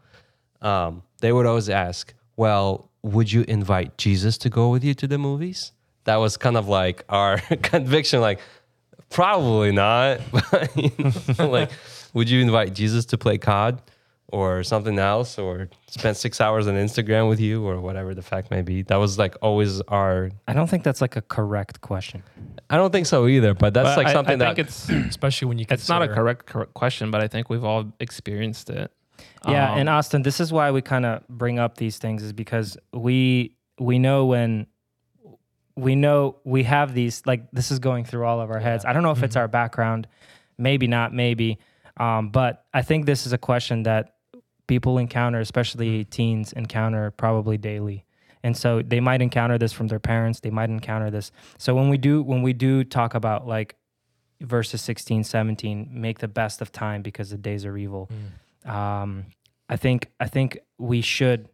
Um, 0.61 1.03
they 1.21 1.33
would 1.33 1.47
always 1.47 1.69
ask, 1.71 2.12
"Well, 2.37 2.91
would 3.03 3.31
you 3.33 3.45
invite 3.49 3.97
Jesus 3.99 4.39
to 4.39 4.51
go 4.51 4.71
with 4.71 4.85
you 4.85 4.95
to 4.95 5.07
the 5.07 5.19
movies?" 5.19 5.73
That 6.05 6.17
was 6.17 6.37
kind 6.37 6.57
of 6.57 6.69
like 6.69 7.05
our 7.09 7.39
conviction, 7.62 8.21
like. 8.21 8.41
Probably 9.11 9.71
not. 9.71 10.21
You 10.75 10.91
know, 11.39 11.49
like, 11.49 11.71
would 12.15 12.31
you 12.31 12.41
invite 12.41 12.75
Jesus 12.75 13.05
to 13.07 13.19
play 13.19 13.39
COD 13.39 13.83
or 14.29 14.62
something 14.65 14.99
else 14.99 15.39
or 15.39 15.69
spend 15.87 16.17
six 16.17 16.41
hours 16.41 16.67
on 16.67 16.75
Instagram 16.75 17.29
with 17.29 17.39
you 17.39 17.65
or 17.67 17.81
whatever 17.81 18.15
the 18.15 18.23
fact 18.23 18.51
may 18.51 18.62
be? 18.62 18.83
That 18.83 18.97
was 18.97 19.19
like 19.19 19.37
always 19.43 19.81
our. 19.83 20.31
I 20.49 20.53
don't 20.55 20.69
think 20.69 20.83
that's 20.85 21.01
like 21.01 21.17
a 21.17 21.23
correct 21.23 21.81
question. 21.83 22.23
I 22.71 22.77
don't 22.77 22.91
think 22.93 23.07
so 23.07 23.27
either, 23.29 23.53
but 23.55 23.75
that's 23.75 23.91
But 23.91 23.99
like 23.99 24.07
I- 24.09 24.12
something 24.12 24.35
I, 24.41 24.45
that. 24.55 24.57
think 24.57 24.67
it's 24.69 24.89
especially 25.11 25.49
when 25.49 25.59
you 25.59 25.67
it's 25.69 25.89
not 25.89 26.03
a 26.03 26.07
consider- 26.07 26.15
correct, 26.23 26.47
correct 26.47 26.75
question, 26.75 27.11
but 27.11 27.23
I 27.23 27.29
think 27.29 27.51
we've 27.51 27.65
all 27.65 27.93
experienced 28.01 28.71
it. 28.71 28.91
Yeah, 29.47 29.73
Um, 29.73 29.79
and 29.81 29.89
Austin, 29.89 30.23
this 30.23 30.41
is 30.41 30.53
why 30.53 30.71
we 30.71 30.81
kind 30.83 31.05
of 31.05 31.27
bring 31.29 31.59
up 31.59 31.77
these 31.77 31.99
things 31.99 32.23
is 32.23 32.33
because 32.33 32.77
we 32.93 33.57
we 33.79 33.99
know 33.99 34.25
when 34.27 34.67
we 35.77 35.95
know 35.97 36.37
we 36.45 36.62
have 36.65 36.95
these 36.95 37.23
like 37.27 37.51
this 37.53 37.71
is 37.71 37.79
going 37.79 38.05
through 38.05 38.25
all 38.25 38.41
of 38.41 38.51
our 38.51 38.61
heads. 38.61 38.85
I 38.85 38.93
don't 38.93 39.03
know 39.03 39.11
if 39.11 39.23
it's 39.23 39.37
our 39.37 39.49
background, 39.49 40.07
maybe 40.57 40.87
not, 40.87 41.12
maybe, 41.12 41.59
um, 41.97 42.31
but 42.31 42.65
I 42.75 42.83
think 42.83 43.07
this 43.07 43.27
is 43.27 43.33
a 43.33 43.39
question 43.39 43.83
that 43.85 44.15
people 44.67 44.99
encounter, 44.99 45.41
especially 45.41 46.05
teens 46.05 46.53
encounter 46.53 47.11
probably 47.13 47.59
daily. 47.59 48.05
and 48.43 48.57
so 48.57 48.83
they 48.83 49.01
might 49.01 49.23
encounter 49.23 49.57
this 49.59 49.73
from 49.73 49.87
their 49.89 50.01
parents 50.01 50.41
they 50.41 50.51
might 50.51 50.69
encounter 50.71 51.11
this. 51.11 51.31
So 51.59 51.75
when 51.75 51.89
we 51.89 51.99
do 51.99 52.23
when 52.23 52.43
we 52.43 52.53
do 52.53 52.85
talk 52.85 53.15
about 53.15 53.47
like 53.47 53.77
verses 54.41 54.83
16 54.83 55.25
17 55.25 55.89
make 55.91 56.19
the 56.19 56.29
best 56.29 56.61
of 56.61 56.71
time 56.71 57.01
because 57.03 57.31
the 57.31 57.39
days 57.39 57.65
are 57.65 57.77
evil. 57.77 58.11
Um 58.65 59.27
i 59.69 59.77
think 59.77 60.11
i 60.21 60.27
think 60.29 60.59
we 60.79 61.01
should 61.01 61.49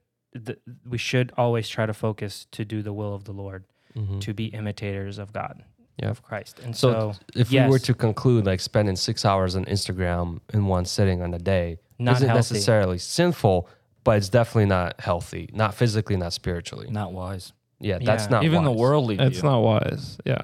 th- 0.46 0.58
we 0.88 0.98
should 0.98 1.32
always 1.36 1.68
try 1.68 1.86
to 1.86 1.92
focus 1.94 2.46
to 2.50 2.64
do 2.64 2.82
the 2.82 2.92
will 2.92 3.14
of 3.14 3.22
the 3.24 3.32
lord 3.32 3.64
Mhm. 3.96 4.20
to 4.20 4.34
be 4.34 4.46
imitators 4.46 5.18
of 5.18 5.32
god 5.32 5.64
Yeah. 6.02 6.10
of 6.10 6.22
christ 6.22 6.58
and 6.60 6.74
So, 6.76 7.12
so, 7.12 7.40
if 7.40 7.50
we 7.50 7.60
were 7.68 7.78
to 7.80 7.94
conclude 7.94 8.46
like 8.46 8.60
spending 8.60 8.96
six 8.96 9.24
hours 9.24 9.54
on 9.56 9.64
Instagram 9.66 10.40
in 10.54 10.66
one 10.66 10.84
sitting 10.84 11.20
on 11.22 11.34
a 11.34 11.38
day, 11.38 11.78
Not 11.98 12.16
isn't 12.16 12.28
healthy. 12.28 12.38
necessarily 12.38 12.98
sinful, 12.98 13.68
but 14.04 14.16
it's 14.18 14.28
definitely 14.28 14.66
not 14.66 15.00
healthy, 15.00 15.50
not 15.52 15.74
physically, 15.74 16.16
not 16.16 16.32
spiritually. 16.32 16.88
Not 16.90 17.12
wise. 17.12 17.52
Yeah, 17.82 17.98
that's 17.98 18.24
Yeah. 18.24 18.30
not 18.30 18.44
Even 18.44 18.64
the 18.64 18.72
worldly 18.72 19.16
view. 19.16 19.26
It's 19.26 19.42
not 19.42 19.60
wise. 19.60 20.18
Yeah. 20.26 20.36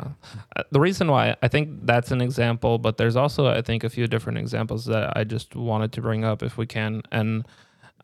Uh, 0.56 0.62
The 0.72 0.80
reason 0.80 1.10
why 1.10 1.36
I 1.42 1.48
think 1.48 1.84
that's 1.86 2.10
an 2.10 2.20
example, 2.22 2.78
but 2.78 2.96
there's 2.96 3.14
also, 3.16 3.46
I 3.46 3.62
think, 3.62 3.84
a 3.84 3.90
few 3.90 4.06
different 4.06 4.38
examples 4.38 4.86
that 4.86 5.16
I 5.16 5.24
just 5.24 5.54
wanted 5.54 5.92
to 5.92 6.00
bring 6.00 6.24
up 6.24 6.42
if 6.42 6.56
we 6.56 6.66
can. 6.66 7.02
And 7.12 7.46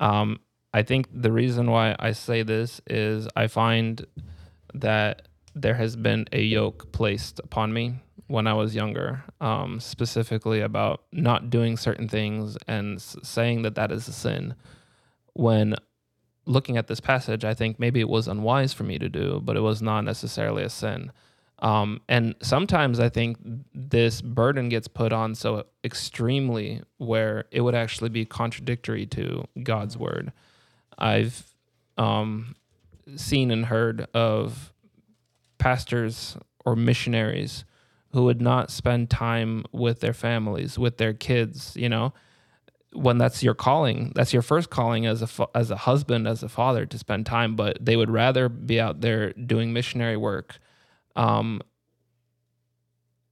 um, 0.01 0.41
I 0.75 0.83
think 0.83 1.09
the 1.13 1.33
reason 1.33 1.71
why 1.71 1.97
I 1.99 2.13
say 2.13 2.43
this 2.43 2.81
is 2.87 3.27
I 3.37 3.47
find 3.47 4.05
that 4.75 5.29
there 5.55 5.75
has 5.75 5.97
been 5.97 6.27
a 6.33 6.43
yoke 6.43 6.93
placed 6.93 7.39
upon 7.41 7.73
me 7.73 7.97
when 8.27 8.47
I 8.47 8.55
was 8.55 8.75
younger, 8.75 9.25
um, 9.41 9.79
specifically 9.81 10.61
about 10.61 11.03
not 11.13 11.51
doing 11.51 11.77
certain 11.77 12.09
things 12.09 12.57
and 12.67 13.01
saying 13.01 13.63
that 13.63 13.75
that 13.75 13.93
is 13.93 14.09
a 14.09 14.13
sin. 14.13 14.55
When 15.35 15.77
looking 16.47 16.77
at 16.77 16.87
this 16.87 17.01
passage, 17.01 17.45
I 17.45 17.55
think 17.55 17.79
maybe 17.79 18.01
it 18.01 18.09
was 18.09 18.29
unwise 18.29 18.73
for 18.73 18.85
me 18.85 18.99
to 18.99 19.09
do, 19.09 19.41
but 19.45 19.57
it 19.57 19.61
was 19.61 19.83
not 19.83 20.03
necessarily 20.03 20.63
a 20.63 20.71
sin. 20.71 21.13
Um, 21.59 22.01
and 22.09 22.35
sometimes 22.43 22.99
I 22.99 23.09
think 23.09 23.39
this 23.73 24.21
burden 24.21 24.69
gets 24.69 24.89
put 24.89 25.13
on 25.13 25.35
so 25.37 25.67
extremely 25.85 26.83
where 26.99 27.45
it 27.53 27.61
would 27.61 27.77
actually 27.77 28.11
be 28.11 28.25
contradictory 28.25 29.07
to 29.07 29.45
God's 29.63 29.97
word. 29.97 30.33
I've 30.99 31.45
um, 31.97 32.57
seen 33.15 33.51
and 33.53 33.67
heard 33.67 34.09
of 34.13 34.72
pastors 35.63 36.37
or 36.65 36.75
missionaries 36.75 37.65
who 38.13 38.25
would 38.25 38.43
not 38.43 38.69
spend 38.69 39.09
time 39.09 39.65
with 39.71 40.01
their 40.01 40.13
families, 40.13 40.77
with 40.77 40.97
their 40.97 41.15
kids, 41.15 41.77
you 41.77 41.89
know, 41.89 42.13
when 42.93 43.17
that's 43.17 43.45
your 43.45 43.55
calling, 43.55 44.11
that's 44.17 44.33
your 44.33 44.43
first 44.43 44.71
calling 44.71 45.07
as 45.07 45.23
a 45.23 45.49
as 45.55 45.71
a 45.71 45.77
husband, 45.77 46.27
as 46.27 46.43
a 46.43 46.49
father 46.49 46.85
to 46.85 46.99
spend 46.99 47.27
time, 47.27 47.55
but 47.55 47.79
they 47.81 47.97
would 47.97 48.11
rather 48.11 48.49
be 48.49 48.81
out 48.81 49.01
there 49.03 49.33
doing 49.35 49.73
missionary 49.73 50.17
work. 50.17 50.59
Um, 51.15 51.63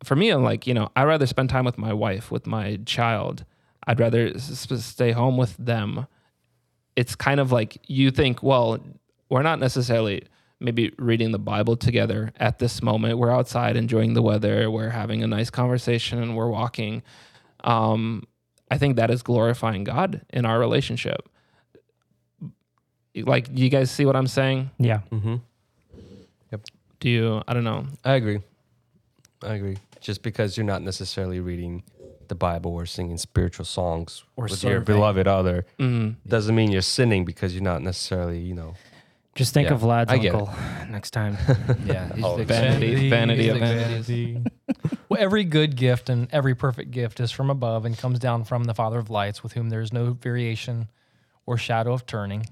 for 0.04 0.14
me, 0.14 0.30
I'm 0.30 0.44
like, 0.44 0.68
you 0.68 0.72
know, 0.72 0.88
I'd 0.94 1.04
rather 1.04 1.26
spend 1.26 1.50
time 1.50 1.64
with 1.64 1.78
my 1.78 1.92
wife, 1.92 2.30
with 2.30 2.46
my 2.46 2.78
child. 2.86 3.44
I'd 3.88 3.98
rather 3.98 4.38
stay 4.38 5.10
home 5.10 5.36
with 5.36 5.56
them. 5.56 6.06
It's 6.94 7.16
kind 7.16 7.40
of 7.40 7.50
like 7.50 7.78
you 7.88 8.12
think, 8.12 8.40
well, 8.40 8.78
we're 9.28 9.42
not 9.42 9.58
necessarily 9.58 10.22
maybe 10.60 10.92
reading 10.98 11.32
the 11.32 11.38
Bible 11.38 11.76
together 11.76 12.32
at 12.38 12.58
this 12.58 12.82
moment. 12.82 13.18
We're 13.18 13.30
outside 13.32 13.76
enjoying 13.76 14.14
the 14.14 14.22
weather, 14.22 14.70
we're 14.70 14.90
having 14.90 15.22
a 15.22 15.26
nice 15.26 15.50
conversation, 15.50 16.22
and 16.22 16.36
we're 16.36 16.50
walking. 16.50 17.02
Um, 17.64 18.24
I 18.70 18.78
think 18.78 18.96
that 18.96 19.10
is 19.10 19.22
glorifying 19.22 19.84
God 19.84 20.20
in 20.30 20.44
our 20.44 20.58
relationship. 20.58 21.28
Like, 23.16 23.48
you 23.52 23.68
guys 23.68 23.90
see 23.90 24.04
what 24.04 24.16
I'm 24.16 24.26
saying? 24.28 24.70
yeah 24.78 25.00
Mm-hmm. 25.10 25.36
Do 27.00 27.08
you? 27.08 27.42
I 27.48 27.54
don't 27.54 27.64
know. 27.64 27.86
I 28.04 28.12
agree. 28.16 28.40
I 29.42 29.54
agree. 29.54 29.78
Just 30.02 30.22
because 30.22 30.58
you're 30.58 30.66
not 30.66 30.82
necessarily 30.82 31.40
reading 31.40 31.82
the 32.28 32.34
Bible 32.34 32.72
or 32.74 32.84
singing 32.84 33.16
spiritual 33.16 33.64
songs 33.64 34.22
Or 34.36 34.44
with 34.44 34.62
your 34.62 34.80
beloved 34.80 35.26
other 35.26 35.64
Mm. 35.78 36.16
doesn't 36.28 36.54
mean 36.54 36.70
you're 36.70 36.82
sinning 36.82 37.24
because 37.24 37.54
you're 37.54 37.62
not 37.64 37.80
necessarily, 37.80 38.38
you 38.38 38.54
know. 38.54 38.74
Just 39.40 39.54
think 39.54 39.68
Yeah, 39.68 39.74
of 39.74 39.80
vlad's 39.80 40.12
I 40.12 40.16
uncle 40.16 40.52
next 40.90 41.12
time 41.12 41.38
Yeah. 41.86 42.12
He's 42.14 42.24
Oh, 42.24 42.36
the 42.36 42.44
vanity, 42.44 43.08
vanity 43.08 43.44
He's 43.44 43.52
the 43.54 43.58
vanities. 43.58 44.46
Well, 45.08 45.18
every 45.20 45.44
good 45.44 45.76
gift 45.76 46.08
and 46.10 46.28
every 46.30 46.54
perfect 46.54 46.90
gift 46.90 47.20
is 47.20 47.30
from 47.32 47.48
above 47.48 47.86
and 47.86 47.96
comes 47.96 48.18
down 48.18 48.44
from 48.44 48.64
the 48.64 48.74
Father 48.74 48.98
of 48.98 49.08
lights, 49.10 49.42
with 49.42 49.54
whom 49.54 49.70
there 49.70 49.80
is 49.80 49.92
no 49.92 50.12
variation 50.12 50.88
or 51.46 51.56
shadow 51.56 51.92
of 51.92 52.04
turning. 52.06 52.46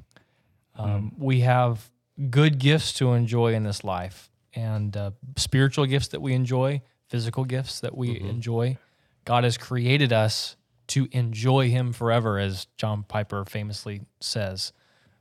Um, 0.77 1.13
We 1.19 1.41
have 1.41 1.91
good 2.31 2.59
gifts 2.59 2.93
to 2.95 3.13
enjoy 3.13 3.55
in 3.55 3.63
this 3.65 3.85
life, 3.85 4.31
and 4.55 4.97
uh, 4.97 5.11
spiritual 5.37 5.87
gifts 5.87 6.09
that 6.09 6.21
we 6.23 6.33
enjoy, 6.33 6.83
physical 7.09 7.45
gifts 7.45 7.81
that 7.81 7.97
we 7.97 8.19
enjoy. 8.19 8.79
God 9.25 9.45
has 9.45 9.57
created 9.59 10.13
us 10.13 10.57
to 10.89 11.07
enjoy 11.13 11.69
Him 11.69 11.93
forever, 11.93 12.39
as 12.39 12.67
John 12.77 13.05
Piper 13.05 13.45
famously 13.45 14.01
says. 14.21 14.73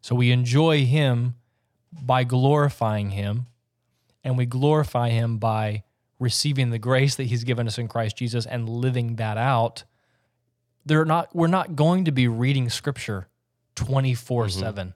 So 0.01 0.15
we 0.15 0.31
enjoy 0.31 0.85
Him 0.85 1.35
by 2.01 2.23
glorifying 2.23 3.11
Him, 3.11 3.47
and 4.23 4.37
we 4.37 4.45
glorify 4.45 5.09
Him 5.09 5.37
by 5.37 5.83
receiving 6.19 6.69
the 6.69 6.79
grace 6.79 7.15
that 7.15 7.25
He's 7.25 7.43
given 7.43 7.67
us 7.67 7.77
in 7.77 7.87
Christ 7.87 8.17
Jesus 8.17 8.45
and 8.45 8.67
living 8.67 9.15
that 9.17 9.37
out. 9.37 9.83
They're 10.85 11.05
not. 11.05 11.35
We're 11.35 11.47
not 11.47 11.75
going 11.75 12.05
to 12.05 12.11
be 12.11 12.27
reading 12.27 12.69
Scripture 12.69 13.27
twenty 13.75 14.13
four 14.13 14.49
seven. 14.49 14.93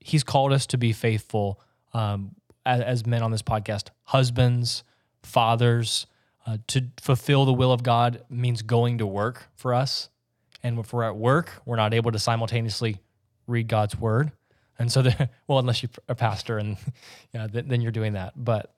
He's 0.00 0.24
called 0.24 0.52
us 0.52 0.66
to 0.66 0.78
be 0.78 0.92
faithful 0.92 1.60
um, 1.92 2.34
as, 2.66 2.80
as 2.80 3.06
men 3.06 3.22
on 3.22 3.30
this 3.30 3.42
podcast, 3.42 3.88
husbands, 4.04 4.84
fathers. 5.22 6.06
Uh, 6.46 6.58
to 6.66 6.84
fulfill 7.00 7.46
the 7.46 7.54
will 7.54 7.72
of 7.72 7.82
God 7.82 8.22
means 8.28 8.60
going 8.60 8.98
to 8.98 9.06
work 9.06 9.48
for 9.54 9.72
us. 9.72 10.10
And 10.62 10.78
if 10.78 10.92
we're 10.92 11.04
at 11.04 11.16
work, 11.16 11.62
we're 11.64 11.76
not 11.76 11.94
able 11.94 12.12
to 12.12 12.18
simultaneously 12.18 13.00
read 13.46 13.66
God's 13.66 13.96
word. 13.98 14.30
And 14.78 14.90
so, 14.90 15.02
the, 15.02 15.28
well, 15.46 15.58
unless 15.58 15.82
you're 15.82 15.90
a 16.08 16.14
pastor 16.14 16.58
and 16.58 16.76
yeah, 17.32 17.46
then, 17.50 17.68
then 17.68 17.80
you're 17.80 17.92
doing 17.92 18.14
that. 18.14 18.32
But 18.36 18.74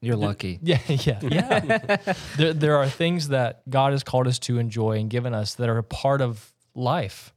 You're 0.00 0.16
lucky. 0.16 0.58
yeah, 0.62 0.78
yeah, 0.88 1.20
yeah. 1.22 1.96
there, 2.36 2.52
there 2.52 2.76
are 2.76 2.88
things 2.88 3.28
that 3.28 3.68
God 3.68 3.92
has 3.92 4.02
called 4.02 4.26
us 4.26 4.38
to 4.40 4.58
enjoy 4.58 4.98
and 4.98 5.08
given 5.10 5.34
us 5.34 5.54
that 5.54 5.68
are 5.68 5.78
a 5.78 5.82
part 5.84 6.20
of 6.20 6.52
life 6.74 7.32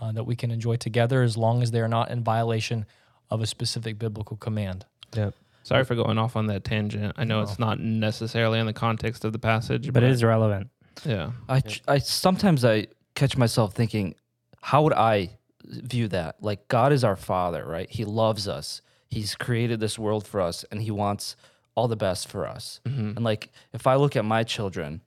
uh, 0.00 0.12
that 0.12 0.24
we 0.24 0.36
can 0.36 0.50
enjoy 0.50 0.76
together 0.76 1.22
as 1.22 1.36
long 1.36 1.62
as 1.62 1.70
they 1.70 1.80
are 1.80 1.88
not 1.88 2.10
in 2.10 2.22
violation 2.22 2.84
of 3.30 3.40
a 3.40 3.46
specific 3.46 3.98
biblical 3.98 4.36
command. 4.36 4.84
Yeah. 5.14 5.30
Sorry 5.62 5.84
for 5.84 5.94
going 5.94 6.18
off 6.18 6.36
on 6.36 6.46
that 6.48 6.62
tangent. 6.64 7.14
I 7.16 7.24
know 7.24 7.40
it's 7.40 7.58
not 7.58 7.80
necessarily 7.80 8.58
in 8.58 8.66
the 8.66 8.74
context 8.74 9.24
of 9.24 9.32
the 9.32 9.38
passage, 9.38 9.90
but 9.94 10.02
it 10.02 10.10
is 10.10 10.22
relevant 10.22 10.68
Yeah. 11.06 11.30
I, 11.48 11.60
tr- 11.60 11.80
I 11.88 11.98
sometimes 11.98 12.66
I 12.66 12.88
catch 13.14 13.38
myself 13.38 13.72
thinking, 13.74 14.14
how 14.60 14.82
would 14.82 14.92
I 14.92 15.30
view 15.64 16.08
that? 16.08 16.42
Like 16.42 16.68
God 16.68 16.92
is 16.92 17.04
our 17.04 17.16
Father, 17.16 17.64
right? 17.64 17.90
He 17.90 18.04
loves 18.04 18.48
us. 18.48 18.82
He's 19.08 19.34
created 19.34 19.80
this 19.80 19.98
world 19.98 20.26
for 20.26 20.40
us, 20.40 20.64
and 20.70 20.82
He 20.82 20.90
wants 20.90 21.36
all 21.74 21.88
the 21.88 21.96
best 21.96 22.28
for 22.28 22.46
us. 22.46 22.80
Mm-hmm. 22.84 23.16
And 23.16 23.24
like, 23.24 23.50
if 23.72 23.86
I 23.86 23.96
look 23.96 24.16
at 24.16 24.24
my 24.24 24.42
children, 24.44 25.02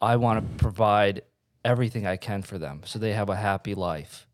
I 0.00 0.16
want 0.16 0.40
to 0.40 0.62
provide 0.62 1.22
everything 1.64 2.06
I 2.06 2.16
can 2.16 2.42
for 2.42 2.58
them 2.58 2.82
so 2.84 2.98
they 2.98 3.12
have 3.12 3.28
a 3.28 3.36
happy 3.36 3.74
life, 3.74 4.26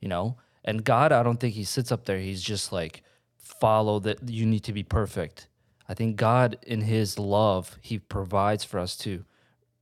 you 0.00 0.08
know. 0.08 0.36
And 0.64 0.84
God, 0.84 1.12
I 1.12 1.22
don't 1.22 1.38
think 1.38 1.54
He 1.54 1.64
sits 1.64 1.92
up 1.92 2.04
there. 2.04 2.18
He's 2.18 2.42
just 2.42 2.72
like, 2.72 3.02
follow 3.36 3.98
that. 4.00 4.28
You 4.28 4.46
need 4.46 4.64
to 4.64 4.72
be 4.72 4.82
perfect. 4.82 5.48
I 5.88 5.94
think 5.94 6.16
God, 6.16 6.58
in 6.66 6.82
His 6.82 7.18
love, 7.18 7.78
He 7.80 7.98
provides 7.98 8.64
for 8.64 8.78
us 8.78 8.96
to 8.98 9.24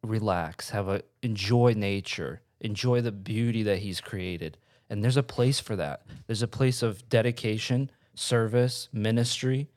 relax, 0.07 0.71
have 0.71 0.89
a 0.89 1.03
enjoy 1.23 1.75
nature, 1.77 2.41
enjoy 2.61 3.01
the 3.01 3.13
beauty 3.13 3.63
that 3.65 3.79
he's 3.79 4.01
created. 4.01 4.57
And 4.89 5.03
there's 5.03 5.17
a 5.17 5.23
place 5.23 5.59
for 5.61 5.77
that. 5.77 6.03
There's 6.27 6.43
a 6.43 6.49
place 6.49 6.83
of 6.83 7.09
dedication, 7.09 7.91
service, 8.15 8.89
ministry. 8.93 9.69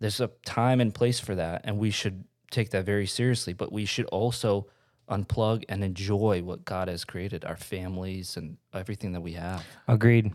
There's 0.00 0.20
a 0.20 0.28
time 0.44 0.80
and 0.80 0.94
place 0.94 1.18
for 1.20 1.34
that 1.34 1.62
and 1.64 1.78
we 1.78 1.90
should 1.90 2.24
take 2.50 2.70
that 2.70 2.84
very 2.84 3.06
seriously, 3.06 3.52
but 3.52 3.72
we 3.72 3.84
should 3.84 4.06
also 4.06 4.66
unplug 5.10 5.64
and 5.68 5.82
enjoy 5.82 6.42
what 6.42 6.64
God 6.64 6.88
has 6.88 7.04
created, 7.04 7.44
our 7.44 7.56
families 7.56 8.36
and 8.36 8.58
everything 8.74 9.12
that 9.12 9.22
we 9.22 9.32
have. 9.32 9.64
Agreed. 9.88 10.32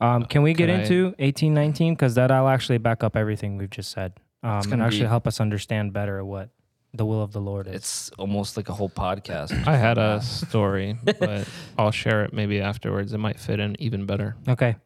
Um, 0.00 0.24
can 0.26 0.42
we 0.42 0.52
get 0.52 0.66
Can 0.68 0.76
I- 0.80 0.82
into 0.82 1.14
eighteen 1.18 1.54
nineteen? 1.54 1.94
Because 1.94 2.14
that'll 2.14 2.48
actually 2.48 2.78
back 2.78 3.02
up 3.02 3.16
everything 3.16 3.56
we've 3.56 3.70
just 3.70 3.90
said. 3.90 4.12
Um, 4.42 4.72
and 4.72 4.82
actually 4.82 5.00
be- 5.02 5.06
help 5.08 5.26
us 5.26 5.40
understand 5.40 5.92
better 5.92 6.24
what 6.24 6.50
the 6.92 7.04
will 7.06 7.22
of 7.22 7.32
the 7.32 7.40
Lord 7.40 7.66
is. 7.68 7.74
It's 7.74 8.10
almost 8.18 8.56
like 8.56 8.68
a 8.68 8.72
whole 8.72 8.88
podcast. 8.90 9.66
I 9.66 9.76
had 9.76 9.98
a 9.98 10.20
story, 10.22 10.98
but 11.02 11.48
I'll 11.78 11.90
share 11.92 12.24
it 12.24 12.32
maybe 12.32 12.60
afterwards. 12.60 13.12
It 13.12 13.18
might 13.18 13.38
fit 13.38 13.60
in 13.60 13.76
even 13.80 14.06
better. 14.06 14.36
Okay. 14.48 14.76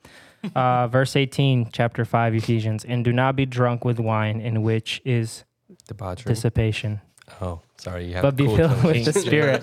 Uh, 0.55 0.86
verse 0.88 1.16
18, 1.16 1.70
chapter 1.72 2.05
5, 2.05 2.34
Ephesians. 2.34 2.84
And 2.84 3.05
do 3.05 3.12
not 3.12 3.34
be 3.36 3.46
drunk 3.46 3.84
with 3.84 3.98
wine, 3.98 4.40
in 4.40 4.62
which 4.62 5.00
is 5.05 5.44
Debauchery. 5.88 6.28
dissipation. 6.34 7.00
Oh, 7.41 7.61
sorry. 7.79 8.07
You 8.07 8.14
have 8.14 8.22
but 8.22 8.37
be 8.37 8.45
cool 8.47 8.57
filled 8.57 8.85
with 8.85 9.05
the 9.07 9.12
Spirit, 9.20 9.62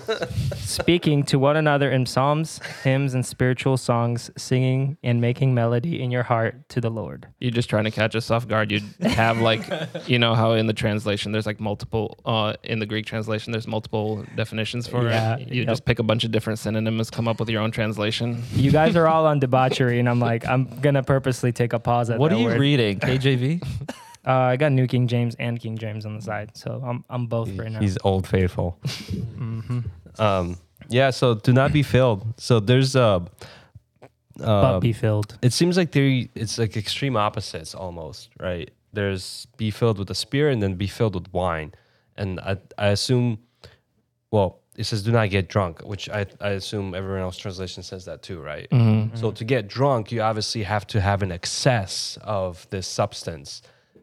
speaking 0.56 1.22
to 1.24 1.38
one 1.38 1.56
another 1.56 1.90
in 1.90 2.06
psalms, 2.06 2.60
hymns, 2.82 3.14
and 3.14 3.24
spiritual 3.24 3.76
songs, 3.76 4.30
singing 4.36 4.96
and 5.02 5.20
making 5.20 5.54
melody 5.54 6.02
in 6.02 6.10
your 6.10 6.24
heart 6.24 6.68
to 6.70 6.80
the 6.80 6.90
Lord. 6.90 7.28
You're 7.40 7.50
just 7.52 7.70
trying 7.70 7.84
to 7.84 7.90
catch 7.90 8.14
us 8.16 8.30
off 8.30 8.48
guard. 8.48 8.70
You'd 8.72 8.82
have 9.02 9.38
like, 9.40 9.62
you 10.08 10.18
know 10.18 10.34
how 10.34 10.52
in 10.52 10.66
the 10.66 10.72
translation 10.72 11.32
there's 11.32 11.46
like 11.46 11.60
multiple 11.60 12.18
uh, 12.24 12.54
in 12.64 12.78
the 12.78 12.86
Greek 12.86 13.06
translation 13.06 13.52
there's 13.52 13.66
multiple 13.68 14.24
definitions 14.36 14.86
for 14.88 15.04
Yeah, 15.08 15.36
it. 15.36 15.48
You 15.48 15.60
yep. 15.62 15.68
just 15.68 15.84
pick 15.84 15.98
a 15.98 16.02
bunch 16.02 16.24
of 16.24 16.30
different 16.32 16.58
synonyms, 16.58 17.10
come 17.10 17.28
up 17.28 17.38
with 17.40 17.48
your 17.48 17.62
own 17.62 17.70
translation. 17.70 18.42
You 18.54 18.70
guys 18.72 18.96
are 18.96 19.06
all 19.06 19.26
on 19.26 19.38
debauchery, 19.38 19.98
and 20.00 20.08
I'm 20.08 20.20
like, 20.20 20.46
I'm 20.46 20.64
gonna 20.80 21.02
purposely 21.02 21.52
take 21.52 21.72
a 21.72 21.78
pause 21.78 22.10
at 22.10 22.18
What 22.18 22.30
that 22.30 22.36
are 22.36 22.40
you 22.40 22.46
word. 22.46 22.60
reading? 22.60 22.98
KJV? 23.00 23.62
Uh, 24.26 24.52
I 24.52 24.56
got 24.56 24.72
New 24.72 24.86
King 24.86 25.08
James 25.08 25.34
and 25.38 25.58
King 25.58 25.76
James 25.76 26.06
on 26.06 26.14
the 26.16 26.22
side, 26.22 26.56
so 26.56 26.82
I'm 26.86 27.04
I'm 27.10 27.26
both 27.26 27.48
right 27.58 27.70
now. 27.72 27.80
He's 27.80 27.98
old 28.04 28.26
faithful. 28.26 28.78
hmm 29.36 29.80
Um, 30.18 30.56
yeah. 30.88 31.10
So 31.10 31.34
do 31.34 31.52
not 31.52 31.72
be 31.72 31.82
filled. 31.82 32.24
So 32.36 32.60
there's 32.60 32.94
a. 32.96 33.22
but 34.36 34.44
Uh, 34.44 34.80
be 34.80 34.92
filled. 34.92 35.38
it 35.42 35.52
seems 35.52 35.76
like 35.76 35.90
they 35.92 36.28
it's 36.34 36.58
like 36.58 36.76
extreme 36.76 37.16
opposites 37.16 37.74
almost, 37.74 38.30
right? 38.40 38.70
There's 38.92 39.46
be 39.56 39.70
filled 39.70 39.98
with 39.98 40.08
the 40.08 40.14
spirit 40.14 40.52
and 40.52 40.62
then 40.62 40.74
be 40.76 40.86
filled 40.86 41.14
with 41.14 41.32
wine. 41.32 41.72
And 42.16 42.40
I 42.40 42.56
I 42.78 42.88
assume 42.88 43.38
well, 44.30 44.60
it 44.76 44.84
says 44.84 45.02
do 45.02 45.12
not 45.12 45.28
get 45.30 45.48
drunk, 45.48 45.80
which 45.84 46.08
I, 46.08 46.26
I 46.40 46.50
assume 46.50 46.94
everyone 46.94 47.20
else 47.22 47.36
translation 47.36 47.82
says 47.82 48.04
that 48.06 48.22
too, 48.22 48.40
right? 48.40 48.68
Mm-hmm. 48.70 49.16
So 49.16 49.30
to 49.32 49.44
get 49.44 49.68
drunk, 49.68 50.10
you 50.12 50.22
obviously 50.22 50.62
have 50.62 50.86
to 50.88 51.00
have 51.00 51.22
an 51.22 51.30
excess 51.30 52.18
of 52.22 52.66
this 52.70 52.86
substance, 52.86 53.60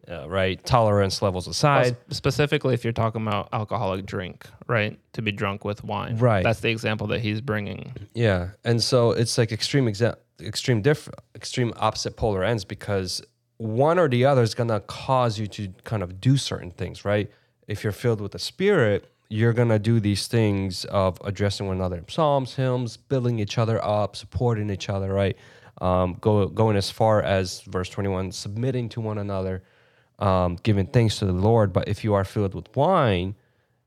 uh, 0.10 0.28
right? 0.30 0.64
Tolerance 0.66 1.22
levels 1.22 1.47
aside. 1.47 1.95
specifically, 2.10 2.74
if 2.74 2.84
you're 2.84 2.93
talking 2.93 3.22
about 3.22 3.49
alcoholic 3.53 4.05
drink, 4.05 4.47
right? 4.68 4.99
To 5.14 5.22
be 5.22 5.32
drunk 5.32 5.64
with 5.66 5.84
wine, 5.84 6.18
Right. 6.18 6.43
That's 6.43 6.62
the 6.62 6.70
example 6.70 7.07
that 7.07 7.22
he's 7.22 7.41
bringing. 7.41 7.93
Yeah, 8.14 8.49
and 8.64 8.82
so 8.82 9.12
it's 9.12 9.38
like 9.38 9.51
extreme 9.51 9.86
exa- 9.86 10.18
extreme 10.41 10.82
diff- 10.82 11.10
extreme 11.36 11.74
opposite 11.78 12.16
polar 12.18 12.43
ends 12.43 12.66
because 12.66 13.22
one 13.57 13.99
or 13.99 14.07
the 14.07 14.26
other 14.26 14.41
is 14.41 14.55
gonna 14.55 14.80
cause 14.82 15.38
you 15.38 15.45
to 15.47 15.70
kind 15.84 16.01
of 16.01 16.22
do 16.22 16.38
certain 16.38 16.72
things, 16.72 17.03
right? 17.05 17.30
If 17.68 17.84
you're 17.84 17.93
filled 17.93 18.22
with 18.22 18.32
the 18.32 18.39
Spirit, 18.39 19.05
you're 19.30 19.53
gonna 19.53 19.78
do 19.78 19.99
these 19.99 20.28
things 20.28 20.86
of 20.86 21.20
addressing 21.24 21.68
one 21.68 21.76
another 21.76 21.97
in 21.97 22.07
psalms, 22.07 22.55
hymns, 22.55 22.97
building 22.97 23.38
each 23.38 23.57
other 23.57 23.84
up, 23.84 24.16
supporting 24.16 24.70
each 24.72 24.89
other, 24.89 25.14
right? 25.14 25.38
Um, 25.82 26.18
go 26.20 26.47
going 26.47 26.76
as 26.78 26.89
far 26.89 27.22
as 27.22 27.62
verse 27.62 27.89
21, 27.89 28.32
submitting 28.32 28.89
to 28.89 29.01
one 29.01 29.18
another, 29.18 29.62
um, 30.20 30.57
giving 30.63 30.86
thanks 30.88 31.20
to 31.20 31.26
the 31.26 31.32
Lord. 31.34 31.74
But 31.74 31.88
if 31.88 32.03
you 32.03 32.13
are 32.13 32.24
filled 32.24 32.53
with 32.53 32.74
wine, 32.76 33.36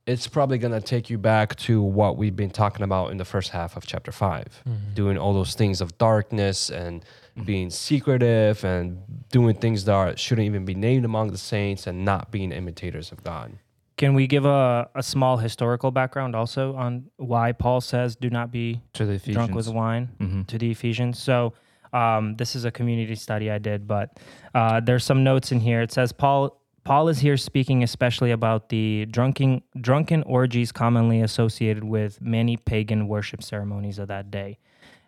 it's 0.06 0.26
probably 0.26 0.58
going 0.58 0.72
to 0.72 0.80
take 0.80 1.08
you 1.10 1.16
back 1.18 1.54
to 1.56 1.80
what 1.80 2.16
we've 2.16 2.34
been 2.34 2.50
talking 2.50 2.82
about 2.82 3.12
in 3.12 3.18
the 3.18 3.24
first 3.24 3.50
half 3.50 3.76
of 3.76 3.86
chapter 3.86 4.10
5 4.10 4.62
doing 4.94 5.16
all 5.16 5.32
those 5.32 5.54
things 5.54 5.80
of 5.80 5.96
darkness 5.96 6.70
and 6.70 7.04
being 7.44 7.70
secretive 7.70 8.64
and 8.64 8.98
doing 9.30 9.54
things 9.54 9.84
that 9.84 9.92
are, 9.92 10.16
shouldn't 10.16 10.44
even 10.46 10.64
be 10.64 10.74
named 10.74 11.04
among 11.04 11.30
the 11.30 11.38
saints 11.38 11.86
and 11.86 12.04
not 12.04 12.32
being 12.32 12.50
imitators 12.50 13.12
of 13.12 13.22
god 13.22 13.52
Can 13.96 14.14
we 14.14 14.26
give 14.26 14.44
a, 14.44 14.88
a 14.96 15.04
small 15.04 15.36
historical 15.36 15.92
background 15.92 16.34
also 16.34 16.74
on 16.74 17.04
why 17.16 17.52
Paul 17.52 17.80
says 17.80 18.16
do 18.16 18.28
not 18.28 18.50
be 18.50 18.80
To 18.94 19.04
the 19.06 19.18
drunk 19.18 19.54
with 19.54 19.68
wine 19.68 20.08
Mhm. 20.20 20.46
to 20.48 20.58
the 20.58 20.70
Ephesians? 20.72 21.20
So 21.20 21.52
um, 21.92 22.36
this 22.36 22.56
is 22.56 22.64
a 22.64 22.70
community 22.70 23.14
study 23.14 23.50
I 23.50 23.58
did, 23.58 23.86
but 23.86 24.18
uh, 24.54 24.80
there's 24.80 25.04
some 25.04 25.24
notes 25.24 25.52
in 25.52 25.60
here. 25.60 25.82
It 25.82 25.92
says 25.92 26.12
Paul 26.12 26.58
Paul 26.84 27.08
is 27.08 27.20
here 27.20 27.36
speaking 27.36 27.84
especially 27.84 28.32
about 28.32 28.68
the 28.68 29.06
drunken 29.06 29.62
drunken 29.80 30.22
orgies 30.24 30.72
commonly 30.72 31.20
associated 31.20 31.84
with 31.84 32.20
many 32.20 32.56
pagan 32.56 33.08
worship 33.08 33.42
ceremonies 33.42 33.98
of 33.98 34.08
that 34.08 34.30
day. 34.30 34.58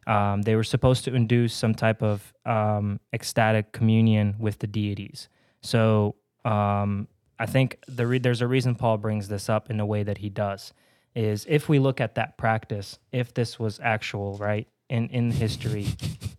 Um, 0.06 0.42
they 0.42 0.54
were 0.54 0.64
supposed 0.64 1.04
to 1.04 1.14
induce 1.14 1.54
some 1.54 1.74
type 1.74 2.02
of 2.02 2.32
um, 2.44 3.00
ecstatic 3.12 3.72
communion 3.72 4.36
with 4.38 4.58
the 4.58 4.66
deities. 4.66 5.28
So 5.62 6.16
um, 6.44 7.08
I 7.38 7.46
think 7.46 7.78
the 7.88 8.06
re- 8.06 8.18
there's 8.18 8.42
a 8.42 8.46
reason 8.46 8.74
Paul 8.74 8.98
brings 8.98 9.28
this 9.28 9.48
up 9.48 9.70
in 9.70 9.78
the 9.78 9.86
way 9.86 10.02
that 10.02 10.18
he 10.18 10.28
does. 10.28 10.72
Is 11.14 11.46
if 11.48 11.68
we 11.68 11.78
look 11.78 12.00
at 12.00 12.16
that 12.16 12.36
practice, 12.36 12.98
if 13.12 13.32
this 13.32 13.58
was 13.58 13.80
actual, 13.82 14.36
right, 14.36 14.66
in 14.88 15.08
in 15.08 15.30
history, 15.30 15.86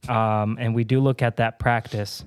um, 0.07 0.57
and 0.59 0.75
we 0.75 0.83
do 0.83 0.99
look 0.99 1.21
at 1.21 1.37
that 1.37 1.57
practice, 1.59 2.23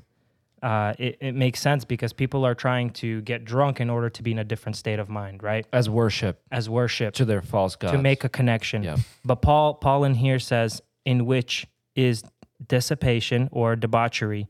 uh, 0.62 0.92
it, 0.98 1.16
it 1.20 1.34
makes 1.34 1.60
sense 1.60 1.84
because 1.84 2.12
people 2.12 2.44
are 2.44 2.54
trying 2.54 2.90
to 2.90 3.20
get 3.22 3.44
drunk 3.44 3.80
in 3.80 3.88
order 3.90 4.10
to 4.10 4.22
be 4.22 4.32
in 4.32 4.38
a 4.38 4.44
different 4.44 4.76
state 4.76 4.98
of 4.98 5.08
mind, 5.08 5.42
right? 5.42 5.64
As 5.72 5.88
worship 5.88 6.40
As 6.50 6.68
worship 6.68 7.14
to 7.14 7.24
their 7.24 7.42
false 7.42 7.76
gods. 7.76 7.92
to 7.92 7.98
make 7.98 8.24
a 8.24 8.28
connection. 8.28 8.82
Yeah. 8.82 8.96
But 9.24 9.36
Paul 9.42 9.74
Paul 9.74 10.04
in 10.04 10.14
here 10.14 10.38
says 10.40 10.82
in 11.04 11.26
which 11.26 11.66
is 11.94 12.22
dissipation 12.66 13.48
or 13.52 13.76
debauchery. 13.76 14.48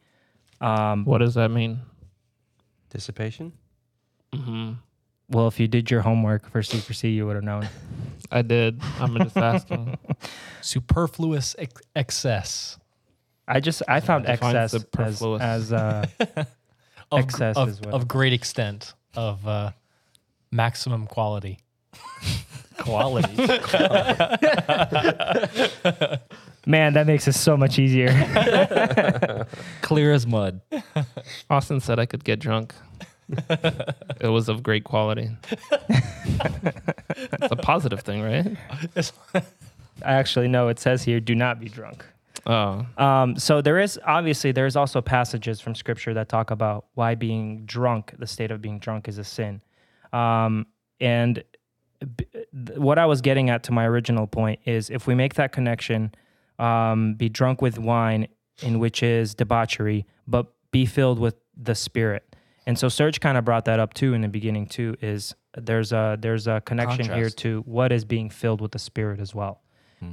Um, 0.61 1.05
What 1.05 1.19
does 1.19 1.35
that 1.35 1.51
mean? 1.51 1.81
dissipation 2.91 3.53
hmm 4.35 4.73
well, 5.31 5.47
if 5.47 5.61
you 5.61 5.69
did 5.69 5.91
your 5.91 6.01
homework 6.01 6.49
for 6.51 6.63
C4C, 6.63 7.15
you 7.15 7.27
would 7.27 7.37
have 7.37 7.45
known. 7.45 7.69
I 8.31 8.43
did. 8.43 8.81
I'm 9.01 9.17
just 9.17 9.37
asking. 9.37 9.97
Superfluous 10.61 11.55
ex- 11.59 11.83
excess 11.97 12.79
I 13.49 13.61
just 13.61 13.83
I 13.89 14.01
found 14.01 14.27
Defines 14.27 14.75
excess 14.75 14.85
as, 14.99 15.23
as 15.41 15.73
uh, 15.73 16.07
of, 17.11 17.19
Excess 17.21 17.57
of, 17.57 17.69
is 17.71 17.81
what- 17.81 17.95
of 17.95 18.07
great 18.07 18.35
extent 18.35 18.93
of 19.17 19.47
uh, 19.49 19.71
maximum 20.53 21.07
quality. 21.07 21.59
quality. 22.79 23.35
Man, 26.67 26.93
that 26.93 27.07
makes 27.07 27.27
it 27.27 27.33
so 27.33 27.57
much 27.57 27.79
easier. 27.79 28.09
clear 29.81 30.13
as 30.13 30.27
mud. 30.27 30.61
Austin 31.49 31.81
said 31.81 31.99
I 31.99 32.05
could 32.05 32.25
get 32.25 32.39
drunk. 32.41 32.75
It 33.29 34.29
was 34.29 34.49
of 34.49 34.63
great 34.63 34.85
quality. 34.85 35.31
it's 35.89 37.53
a 37.53 37.57
positive 37.57 38.01
thing, 38.01 38.23
right? 38.23 38.57
I 39.35 40.13
actually 40.15 40.49
know 40.49 40.69
it 40.69 40.79
says 40.79 41.03
here, 41.03 41.21
do 41.21 41.35
not 41.35 41.61
be 41.61 41.69
drunk. 41.69 42.05
Oh, 42.47 42.87
Um, 42.97 43.37
so 43.37 43.61
there 43.61 43.79
is 43.79 43.99
obviously 44.07 44.53
there's 44.53 44.77
also 44.77 45.03
passages 45.03 45.61
from 45.61 45.75
scripture 45.75 46.15
that 46.15 46.29
talk 46.29 46.51
about 46.51 46.87
why 46.95 47.15
being 47.15 47.65
drunk, 47.67 48.15
the 48.19 48.27
state 48.27 48.51
of 48.51 48.63
being 48.63 48.79
drunk, 48.79 49.09
is 49.09 49.19
a 49.19 49.25
sin. 49.25 49.61
Um, 50.13 50.67
and 51.01 51.43
b- 52.17 52.27
th- 52.33 52.79
what 52.79 52.99
I 52.99 53.07
was 53.07 53.21
getting 53.21 53.51
at 53.51 53.65
to 53.65 53.73
my 53.73 53.87
original 53.87 54.27
point 54.27 54.61
is 54.65 54.89
if 54.89 55.07
we 55.07 55.15
make 55.15 55.35
that 55.35 55.53
connection, 55.53 56.15
um, 56.59 57.15
be 57.15 57.29
drunk 57.29 57.61
with 57.61 57.79
wine, 57.79 58.29
in 58.63 58.79
which 58.79 59.03
is 59.03 59.35
debauchery, 59.35 60.07
but 60.27 60.47
be 60.71 60.87
filled 60.87 61.19
with 61.19 61.35
the 61.57 61.75
Spirit. 61.75 62.28
And 62.69 62.79
so 62.79 62.91
Serge 62.91 63.19
kind 63.19 63.39
of 63.39 63.47
brought 63.47 63.65
that 63.65 63.81
up 63.81 63.95
too 63.95 64.13
in 64.13 64.21
the 64.21 64.29
beginning 64.29 64.67
too. 64.67 64.95
Is 65.01 65.35
there's 65.57 65.91
a 65.91 66.19
there's 66.21 66.47
a 66.47 66.61
connection 66.67 67.07
here 67.11 67.31
to 67.31 67.63
what 67.63 67.93
is 67.93 68.05
being 68.05 68.29
filled 68.29 68.61
with 68.61 68.73
the 68.73 68.79
Spirit 68.79 69.21
as 69.21 69.35
well. 69.35 69.63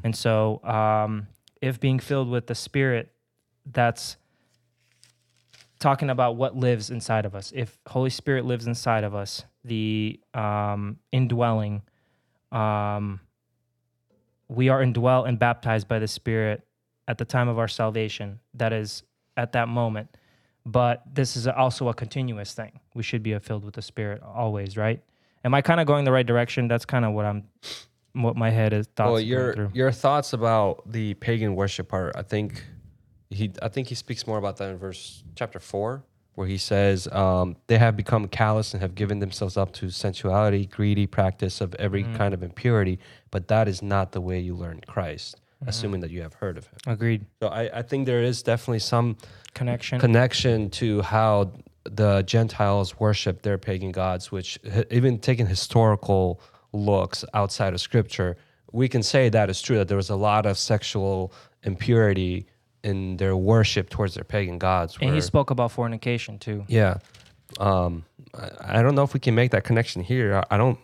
And 0.05 0.15
so 0.15 0.63
um, 0.63 1.27
if 1.61 1.81
being 1.81 1.99
filled 1.99 2.29
with 2.29 2.47
the 2.47 2.55
Spirit, 2.55 3.11
that's 3.71 4.15
talking 5.79 6.09
about 6.09 6.37
what 6.37 6.55
lives 6.55 6.89
inside 6.89 7.25
of 7.25 7.35
us. 7.35 7.51
If 7.53 7.77
Holy 7.87 8.09
Spirit 8.09 8.45
lives 8.45 8.67
inside 8.67 9.03
of 9.03 9.13
us, 9.13 9.43
the 9.65 10.17
um, 10.33 10.97
indwelling, 11.11 11.81
um, 12.53 13.19
we 14.47 14.69
are 14.69 14.81
indwelt 14.81 15.27
and 15.27 15.37
baptized 15.37 15.89
by 15.89 15.99
the 15.99 16.07
Spirit 16.07 16.65
at 17.05 17.17
the 17.17 17.25
time 17.25 17.49
of 17.49 17.59
our 17.59 17.67
salvation. 17.67 18.39
That 18.53 18.71
is 18.71 19.03
at 19.35 19.51
that 19.51 19.67
moment. 19.67 20.15
But 20.65 21.03
this 21.13 21.35
is 21.37 21.47
also 21.47 21.89
a 21.89 21.93
continuous 21.93 22.53
thing. 22.53 22.79
We 22.93 23.03
should 23.03 23.21
be 23.21 23.37
filled 23.39 23.63
with 23.63 23.75
the 23.75 23.81
Spirit 23.81 24.23
always, 24.23 24.77
right? 24.77 25.01
Am 25.43 25.53
I 25.53 25.61
kind 25.61 25.79
of 25.79 25.85
going 25.85 26.05
the 26.05 26.11
right 26.11 26.25
direction? 26.25 26.67
That's 26.67 26.85
kind 26.85 27.05
of 27.05 27.13
what 27.13 27.25
I'm, 27.25 27.43
what 28.13 28.35
my 28.35 28.49
head 28.49 28.73
is. 28.73 28.87
Thoughts 28.95 29.11
well 29.11 29.19
your 29.19 29.69
your 29.73 29.91
thoughts 29.91 30.33
about 30.33 30.89
the 30.91 31.13
pagan 31.15 31.53
worship 31.53 31.89
part 31.89 32.15
i 32.15 32.21
think 32.21 32.63
he 33.29 33.51
i 33.61 33.67
think 33.67 33.89
he 33.89 33.95
speaks 33.95 34.25
more 34.25 34.37
about 34.37 34.55
that 34.57 34.69
in 34.69 34.77
verse 34.77 35.23
chapter 35.35 35.59
4 35.59 36.01
where 36.35 36.47
he 36.47 36.57
says 36.57 37.07
um, 37.11 37.55
they 37.67 37.77
have 37.77 37.95
become 37.97 38.27
callous 38.27 38.73
and 38.73 38.81
have 38.81 38.95
given 38.95 39.19
themselves 39.19 39.57
up 39.57 39.73
to 39.73 39.89
sensuality 39.89 40.65
greedy 40.65 41.05
practice 41.07 41.59
of 41.61 41.75
every 41.75 42.03
Mm-hmm. 42.03 42.15
kind 42.15 42.33
of 42.33 42.41
impurity 42.41 42.99
but 43.31 43.49
that 43.49 43.67
is 43.67 43.81
not 43.81 44.13
the 44.13 44.21
way 44.21 44.39
you 44.39 44.55
learn 44.55 44.79
christ 44.87 45.41
Mm-hmm. 45.65 45.69
assuming 45.69 46.01
that 46.01 46.11
you 46.11 46.21
have 46.21 46.33
heard 46.35 46.57
of 46.59 46.65
him 46.67 46.77
Agreed. 46.85 47.25
so 47.41 47.47
I, 47.49 47.79
I 47.79 47.81
think 47.81 48.05
there 48.05 48.21
is 48.21 48.43
definitely 48.43 48.79
some 48.79 49.17
Connection. 49.55 49.99
connection 49.99 50.69
to 50.81 51.01
how 51.01 51.51
the 51.85 52.21
Gentiles 52.23 52.99
worship 52.99 53.41
their 53.41 53.57
pagan 53.57 53.91
gods, 53.91 54.31
which 54.31 54.59
even 54.91 55.17
taking 55.19 55.47
historical 55.47 56.39
looks 56.73 57.23
outside 57.33 57.73
of 57.73 57.79
scripture, 57.81 58.37
we 58.71 58.87
can 58.89 59.01
say 59.01 59.29
that 59.29 59.49
is 59.49 59.61
true 59.61 59.77
that 59.77 59.87
there 59.87 59.97
was 59.97 60.09
a 60.09 60.15
lot 60.15 60.45
of 60.45 60.57
sexual 60.57 61.31
impurity 61.63 62.45
in 62.83 63.17
their 63.17 63.35
worship 63.35 63.89
towards 63.89 64.13
their 64.15 64.23
pagan 64.23 64.57
gods. 64.59 64.97
and 64.99 65.05
where- 65.09 65.15
he 65.15 65.21
spoke 65.21 65.49
about 65.51 65.71
fornication 65.71 66.37
too. 66.37 66.63
yeah. 66.67 66.97
Um, 67.59 68.03
I, 68.33 68.79
I 68.79 68.81
don't 68.81 68.95
know 68.95 69.03
if 69.03 69.13
we 69.13 69.19
can 69.19 69.35
make 69.35 69.51
that 69.51 69.63
connection 69.63 70.03
here. 70.03 70.35
I, 70.49 70.55
I 70.55 70.57
don't 70.57 70.77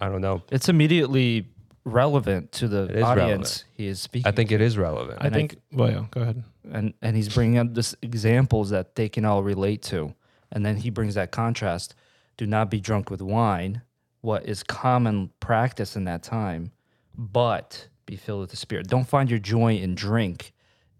I 0.00 0.08
don't 0.08 0.20
know. 0.20 0.42
It's 0.50 0.68
immediately 0.68 1.46
relevant 1.84 2.50
to 2.52 2.68
the 2.68 2.84
It 2.84 2.96
is 2.96 3.02
audience 3.02 3.28
relevant. 3.28 3.64
he 3.76 3.86
is 3.86 4.00
speaking. 4.00 4.26
I 4.26 4.32
think 4.32 4.50
it 4.52 4.60
is 4.60 4.76
relevant. 4.78 5.18
I 5.20 5.26
And 5.26 5.34
I 5.34 5.38
think. 5.38 5.56
well, 5.72 5.90
yeah. 5.90 6.04
Go 6.10 6.20
ahead. 6.22 6.42
and 6.72 6.94
and 7.02 7.16
he's 7.16 7.28
bringing 7.32 7.58
up 7.58 7.74
this 7.74 7.94
examples 8.02 8.70
that 8.70 8.94
they 8.94 9.08
can 9.08 9.24
all 9.24 9.42
relate 9.42 9.82
to 9.82 10.14
and 10.52 10.64
then 10.64 10.76
he 10.76 10.90
brings 10.90 11.14
that 11.14 11.30
contrast 11.30 11.94
do 12.36 12.46
not 12.46 12.70
be 12.70 12.80
drunk 12.80 13.10
with 13.10 13.20
wine 13.20 13.82
what 14.22 14.46
is 14.46 14.62
common 14.62 15.30
practice 15.40 15.94
in 15.96 16.04
that 16.04 16.22
time 16.22 16.72
but 17.16 17.88
be 18.06 18.16
filled 18.16 18.40
with 18.40 18.50
the 18.50 18.56
spirit 18.56 18.86
don't 18.88 19.06
find 19.08 19.28
your 19.28 19.38
joy 19.38 19.74
in 19.74 19.94
drink 19.94 20.52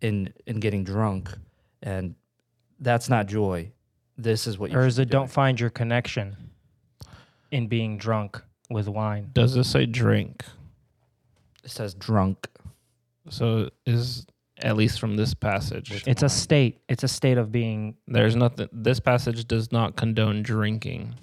in 0.02 0.32
in 0.46 0.60
getting 0.60 0.84
drunk 0.84 1.30
and 1.82 2.14
that's 2.80 3.08
not 3.08 3.26
joy 3.26 3.70
this 4.18 4.46
is 4.46 4.58
what 4.58 4.70
you 4.70 4.76
Or 4.78 4.86
is 4.86 4.96
be 4.96 5.02
it 5.04 5.08
don't 5.08 5.30
find 5.30 5.58
your 5.58 5.70
connection 5.70 6.36
in 7.50 7.68
being 7.68 7.96
drunk 7.98 8.40
with 8.70 8.86
wine? 8.88 9.30
Does 9.32 9.54
this 9.54 9.70
say 9.70 9.86
drink? 9.86 10.44
It 11.64 11.70
says 11.70 11.94
drunk 11.94 12.48
So 13.30 13.70
is 13.86 14.26
at 14.62 14.76
least 14.76 15.00
from 15.00 15.16
this 15.16 15.34
passage. 15.34 16.04
It's 16.06 16.22
a 16.22 16.28
state. 16.28 16.80
It's 16.88 17.02
a 17.02 17.08
state 17.08 17.38
of 17.38 17.50
being. 17.50 17.96
There's 18.06 18.36
nothing. 18.36 18.68
This 18.72 19.00
passage 19.00 19.46
does 19.46 19.72
not 19.72 19.96
condone 19.96 20.42
drinking. 20.42 21.14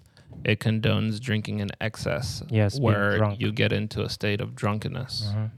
It 0.44 0.60
condones 0.60 1.20
drinking 1.20 1.60
in 1.60 1.70
excess. 1.80 2.44
Yes, 2.50 2.74
being 2.74 2.84
where 2.84 3.18
drunk. 3.18 3.40
you 3.40 3.52
get 3.52 3.72
into 3.72 4.04
a 4.04 4.10
state 4.10 4.42
of 4.42 4.56
drunkenness. 4.56 5.32
Mhm. 5.34 5.52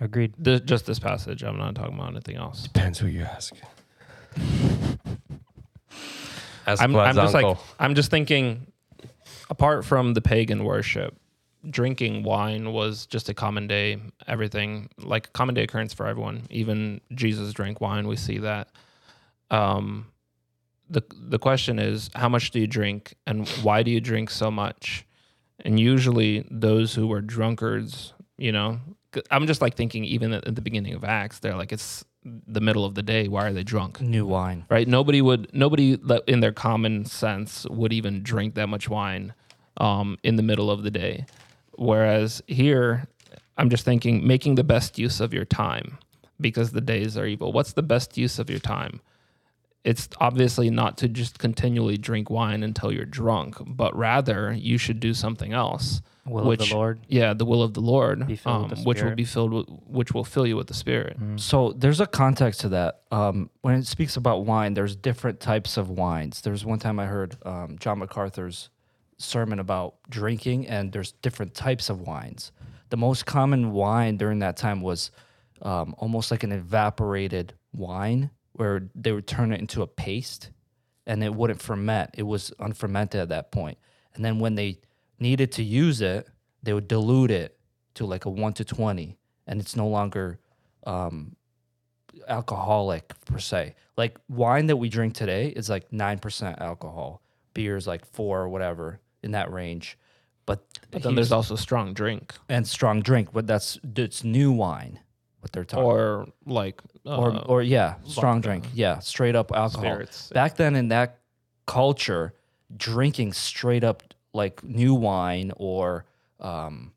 Agreed. 0.00 0.34
This, 0.38 0.60
just 0.60 0.86
this 0.86 0.98
passage. 0.98 1.42
I'm 1.42 1.56
not 1.56 1.74
talking 1.74 1.94
about 1.94 2.10
anything 2.10 2.36
else. 2.36 2.64
Depends 2.64 2.98
who 2.98 3.06
you 3.06 3.22
ask. 3.22 3.54
Ask 6.66 6.82
I'm, 6.82 6.96
I'm 6.96 7.14
just 7.14 7.34
like. 7.34 7.56
I'm 7.78 7.94
just 7.94 8.10
thinking. 8.10 8.66
Apart 9.50 9.84
from 9.84 10.14
the 10.14 10.22
pagan 10.22 10.64
worship, 10.64 11.14
drinking 11.70 12.22
wine 12.22 12.72
was 12.72 13.06
just 13.06 13.28
a 13.28 13.34
common 13.34 13.66
day. 13.66 13.98
Everything 14.26 14.90
like 14.98 15.28
a 15.28 15.30
common 15.30 15.54
day 15.54 15.62
occurrence 15.62 15.94
for 15.94 16.06
everyone. 16.06 16.46
Even 16.50 17.00
Jesus 17.14 17.52
drank 17.52 17.80
wine. 17.80 18.06
We 18.08 18.16
see 18.16 18.38
that. 18.38 18.68
Um, 19.50 20.06
the 20.90 21.02
the 21.10 21.38
question 21.38 21.78
is, 21.78 22.10
how 22.14 22.28
much 22.28 22.50
do 22.50 22.60
you 22.60 22.66
drink, 22.66 23.14
and 23.26 23.48
why 23.62 23.82
do 23.82 23.90
you 23.90 24.00
drink 24.00 24.30
so 24.30 24.50
much? 24.50 25.06
And 25.60 25.80
usually, 25.80 26.46
those 26.50 26.94
who 26.94 27.06
were 27.06 27.22
drunkards, 27.22 28.12
you 28.36 28.52
know 28.52 28.80
I'm 29.30 29.46
just 29.46 29.60
like 29.60 29.76
thinking, 29.76 30.04
even 30.04 30.32
at, 30.32 30.46
at 30.46 30.54
the 30.54 30.62
beginning 30.62 30.94
of 30.94 31.04
Acts, 31.04 31.38
they're 31.38 31.56
like, 31.56 31.72
it's 31.72 32.04
the 32.24 32.60
middle 32.60 32.84
of 32.84 32.94
the 32.94 33.02
day. 33.02 33.28
Why 33.28 33.46
are 33.46 33.52
they 33.52 33.64
drunk? 33.64 34.00
new 34.00 34.26
wine 34.26 34.64
right? 34.70 34.88
Nobody 34.88 35.20
would, 35.20 35.52
nobody 35.54 35.98
in 36.26 36.40
their 36.40 36.52
common 36.52 37.04
sense 37.04 37.66
would 37.68 37.92
even 37.92 38.22
drink 38.22 38.54
that 38.54 38.68
much 38.68 38.88
wine 38.88 39.34
um, 39.76 40.18
in 40.22 40.36
the 40.36 40.42
middle 40.42 40.70
of 40.70 40.82
the 40.82 40.90
day. 40.90 41.26
Whereas 41.76 42.42
here, 42.46 43.06
I'm 43.56 43.70
just 43.70 43.84
thinking 43.84 44.26
making 44.26 44.56
the 44.56 44.64
best 44.64 44.98
use 44.98 45.20
of 45.20 45.32
your 45.32 45.44
time 45.44 45.98
because 46.40 46.72
the 46.72 46.80
days 46.80 47.16
are 47.16 47.26
evil. 47.26 47.52
What's 47.52 47.72
the 47.72 47.82
best 47.82 48.16
use 48.16 48.38
of 48.38 48.50
your 48.50 48.58
time? 48.58 49.00
It's 49.84 50.08
obviously 50.18 50.70
not 50.70 50.96
to 50.98 51.08
just 51.08 51.38
continually 51.38 51.98
drink 51.98 52.30
wine 52.30 52.62
until 52.62 52.90
you're 52.90 53.04
drunk, 53.04 53.56
but 53.66 53.94
rather 53.94 54.52
you 54.52 54.78
should 54.78 54.98
do 54.98 55.12
something 55.12 55.52
else. 55.52 56.00
Will 56.26 56.50
of 56.50 56.58
the 56.58 56.74
Lord. 56.74 57.00
Yeah, 57.06 57.34
the 57.34 57.44
will 57.44 57.62
of 57.62 57.74
the 57.74 57.82
Lord, 57.82 58.26
Be 58.26 58.34
filled 58.34 58.62
with 58.62 58.78
um, 58.78 58.82
the 58.82 58.88
which 58.88 59.02
will 59.02 59.14
be 59.14 59.24
filled 59.26 59.52
with, 59.52 59.66
which 59.86 60.12
will 60.12 60.24
fill 60.24 60.46
you 60.46 60.56
with 60.56 60.68
the 60.68 60.74
Spirit. 60.74 61.18
So 61.36 61.74
there's 61.76 62.00
a 62.00 62.06
context 62.06 62.60
to 62.60 62.70
that. 62.70 63.02
Um, 63.10 63.50
when 63.60 63.74
it 63.74 63.86
speaks 63.86 64.16
about 64.16 64.46
wine, 64.46 64.72
there's 64.72 64.96
different 64.96 65.38
types 65.40 65.76
of 65.76 65.90
wines. 65.90 66.40
There's 66.40 66.64
one 66.64 66.78
time 66.78 66.98
I 66.98 67.04
heard 67.04 67.36
um, 67.44 67.76
John 67.78 67.98
MacArthur's 67.98 68.70
sermon 69.24 69.58
about 69.58 69.96
drinking, 70.08 70.66
and 70.68 70.92
there's 70.92 71.12
different 71.12 71.54
types 71.54 71.90
of 71.90 72.00
wines. 72.00 72.52
The 72.90 72.96
most 72.96 73.26
common 73.26 73.72
wine 73.72 74.16
during 74.16 74.38
that 74.40 74.56
time 74.56 74.80
was 74.80 75.10
um, 75.62 75.94
almost 75.98 76.30
like 76.30 76.44
an 76.44 76.52
evaporated 76.52 77.54
wine, 77.72 78.30
where 78.52 78.88
they 78.94 79.12
would 79.12 79.26
turn 79.26 79.52
it 79.52 79.60
into 79.60 79.82
a 79.82 79.86
paste, 79.86 80.50
and 81.06 81.24
it 81.24 81.34
wouldn't 81.34 81.60
ferment. 81.60 82.10
It 82.14 82.22
was 82.22 82.52
unfermented 82.58 83.20
at 83.20 83.28
that 83.30 83.50
point. 83.50 83.78
And 84.14 84.24
then 84.24 84.38
when 84.38 84.54
they 84.54 84.80
needed 85.18 85.52
to 85.52 85.62
use 85.64 86.00
it, 86.00 86.28
they 86.62 86.72
would 86.72 86.88
dilute 86.88 87.30
it 87.30 87.58
to 87.94 88.06
like 88.06 88.24
a 88.24 88.30
one 88.30 88.52
to 88.54 88.64
twenty, 88.64 89.16
and 89.46 89.60
it's 89.60 89.76
no 89.76 89.88
longer 89.88 90.38
um, 90.86 91.36
alcoholic 92.28 93.12
per 93.24 93.38
se. 93.38 93.74
Like 93.96 94.18
wine 94.28 94.66
that 94.66 94.76
we 94.76 94.88
drink 94.88 95.14
today 95.14 95.48
is 95.48 95.68
like 95.68 95.92
nine 95.92 96.18
percent 96.18 96.60
alcohol. 96.60 97.22
Beer 97.54 97.76
is 97.76 97.86
like 97.86 98.04
four 98.04 98.40
or 98.40 98.48
whatever 98.48 99.00
in 99.24 99.32
that 99.32 99.50
range. 99.52 99.98
But, 100.46 100.62
But 100.90 101.02
then 101.02 101.14
there's 101.14 101.32
also 101.32 101.56
strong 101.56 101.94
drink 101.94 102.34
and 102.48 102.66
strong 102.68 103.00
drink, 103.00 103.32
but 103.32 103.46
that's 103.46 103.78
it's 103.96 104.22
new 104.22 104.52
wine. 104.52 105.00
What 105.40 105.52
they're 105.52 105.64
talking 105.64 105.84
or 105.84 106.26
like 106.46 106.80
uh, 107.06 107.16
or 107.16 107.38
or 107.46 107.62
yeah, 107.62 107.94
strong 108.06 108.36
vodka. 108.36 108.48
drink. 108.48 108.64
Yeah, 108.74 108.98
straight 108.98 109.34
up 109.34 109.52
alcohol. 109.52 109.84
spirits. 109.84 110.28
Back 110.28 110.56
then 110.56 110.76
in 110.76 110.88
that 110.88 111.18
culture, 111.66 112.34
drinking 112.76 113.32
straight 113.32 113.84
up 113.84 114.02
like 114.32 114.62
new 114.64 114.94
wine 114.94 115.52
or 115.56 116.04
um, 116.40 116.92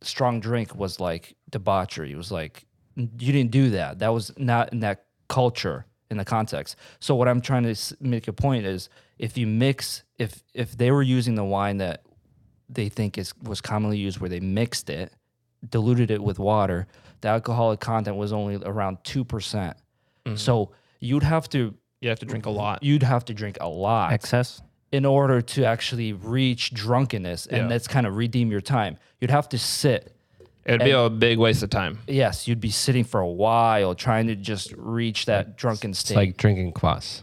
strong 0.00 0.40
drink 0.40 0.74
was 0.74 1.00
like 1.00 1.34
debauchery. 1.50 2.12
It 2.12 2.16
was 2.16 2.30
like 2.32 2.64
you 2.94 3.32
didn't 3.32 3.50
do 3.50 3.70
that. 3.70 3.98
That 3.98 4.08
was 4.08 4.32
not 4.36 4.72
in 4.72 4.80
that 4.80 5.04
culture 5.28 5.86
in 6.10 6.16
the 6.16 6.24
context. 6.24 6.76
So 7.00 7.14
what 7.14 7.28
I'm 7.28 7.40
trying 7.40 7.62
to 7.64 7.96
make 8.00 8.28
a 8.28 8.32
point 8.32 8.66
is 8.66 8.88
if 9.18 9.36
you 9.36 9.46
mix 9.46 10.02
if 10.18 10.42
if 10.54 10.76
they 10.76 10.90
were 10.90 11.02
using 11.02 11.34
the 11.34 11.44
wine 11.44 11.78
that 11.78 12.02
they 12.68 12.88
think 12.88 13.18
is 13.18 13.32
was 13.42 13.60
commonly 13.60 13.98
used 13.98 14.18
where 14.20 14.30
they 14.30 14.40
mixed 14.40 14.90
it, 14.90 15.12
diluted 15.68 16.10
it 16.10 16.22
with 16.22 16.38
water, 16.38 16.86
the 17.20 17.28
alcoholic 17.28 17.80
content 17.80 18.16
was 18.16 18.32
only 18.32 18.56
around 18.64 18.98
2%. 19.04 19.26
percent 19.28 19.76
mm-hmm. 20.24 20.36
So 20.36 20.72
you'd 21.00 21.22
have 21.22 21.48
to 21.50 21.74
You 22.00 22.08
have 22.08 22.18
to 22.20 22.26
drink 22.26 22.46
a 22.46 22.50
lot. 22.50 22.82
you'd 22.82 23.02
have 23.02 23.24
to 23.26 23.34
drink 23.34 23.58
a 23.60 23.68
lot 23.68 24.12
Excess. 24.12 24.62
in 24.92 25.04
order 25.04 25.40
to 25.42 25.64
actually 25.64 26.12
reach 26.12 26.72
drunkenness 26.72 27.46
and 27.46 27.62
Yeah. 27.62 27.68
that's 27.68 27.88
kind 27.88 28.06
of 28.06 28.16
redeem 28.16 28.50
your 28.50 28.60
time. 28.60 28.96
You'd 29.20 29.30
have 29.30 29.48
to 29.50 29.58
sit. 29.58 30.15
It'd 30.66 30.84
be 30.84 30.90
a 30.90 31.08
big 31.08 31.38
waste 31.38 31.62
of 31.62 31.70
time. 31.70 32.00
Yes, 32.08 32.48
you'd 32.48 32.60
be 32.60 32.70
sitting 32.70 33.04
for 33.04 33.20
a 33.20 33.28
while 33.28 33.94
trying 33.94 34.26
to 34.26 34.34
just 34.34 34.72
reach 34.76 35.26
that 35.26 35.56
drunken 35.56 35.94
state. 35.94 36.14
It's 36.14 36.16
like 36.16 36.36
drinking 36.36 36.72
kvass. 36.72 37.22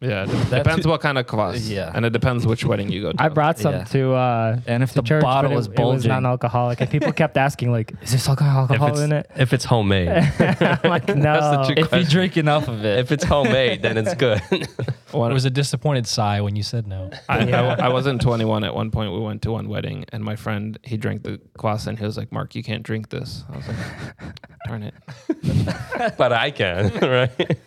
Yeah, 0.00 0.26
it 0.30 0.50
depends 0.50 0.86
what 0.86 1.00
kind 1.00 1.18
of 1.18 1.26
kvass. 1.26 1.68
Yeah. 1.68 1.90
and 1.92 2.04
it 2.04 2.12
depends 2.12 2.46
which 2.46 2.64
wedding 2.64 2.88
you 2.88 3.02
go 3.02 3.10
to. 3.12 3.20
I 3.20 3.28
brought 3.30 3.58
some 3.58 3.74
Yeah. 3.74 3.84
to 3.84 4.12
uh, 4.14 4.60
and 4.66 4.84
if 4.84 4.90
to 4.90 4.96
the 4.96 5.02
church, 5.02 5.22
bottle 5.22 5.50
but 5.50 5.56
was 5.56 5.66
it, 5.66 5.70
it 5.70 5.72
was 5.72 5.76
bulging, 5.76 6.08
non-alcoholic, 6.10 6.80
and 6.80 6.88
people 6.88 7.12
kept 7.12 7.36
asking 7.36 7.72
like, 7.72 7.92
"Is 8.02 8.12
this 8.12 8.28
alcohol, 8.28 8.68
If 8.70 8.80
it's, 8.80 9.00
in 9.00 9.10
it?" 9.12 9.28
if 9.36 9.52
it's 9.52 9.64
homemade. 9.64 10.08
I'm 10.38 10.88
like, 10.90 11.08
no. 11.08 11.14
That's 11.40 11.68
the 11.68 11.74
trick 11.74 11.92
if 11.92 11.92
you 11.98 12.04
drink 12.08 12.36
enough 12.36 12.68
of 12.68 12.84
it, 12.84 13.00
if 13.00 13.10
it's 13.10 13.24
homemade, 13.24 13.82
then 13.82 13.98
it's 13.98 14.14
good. 14.14 14.40
It 15.10 15.32
was 15.32 15.46
a 15.46 15.50
disappointed 15.50 16.06
sigh 16.06 16.42
when 16.42 16.54
you 16.54 16.62
said 16.62 16.86
no. 16.86 17.10
I, 17.30 17.50
I, 17.50 17.86
I 17.86 17.88
wasn't 17.88 18.20
21 18.20 18.62
at 18.62 18.74
one 18.74 18.90
point. 18.90 19.10
We 19.12 19.18
went 19.20 19.40
to 19.42 19.50
one 19.52 19.68
wedding, 19.68 20.04
and 20.12 20.22
my 20.22 20.36
friend 20.36 20.78
he 20.84 20.96
drank 20.98 21.22
the 21.22 21.40
kvass, 21.58 21.86
and 21.86 21.98
he 21.98 22.04
was 22.04 22.16
like, 22.18 22.30
"Mark, 22.30 22.54
you 22.54 22.62
can't 22.62 22.82
drink 22.82 23.08
this." 23.08 23.42
I 23.52 23.56
was 23.56 23.66
like, 23.66 23.76
"Darn 24.66 24.82
it!" 24.84 24.94
but 26.18 26.32
I 26.32 26.50
can, 26.50 26.92
right? 27.00 27.58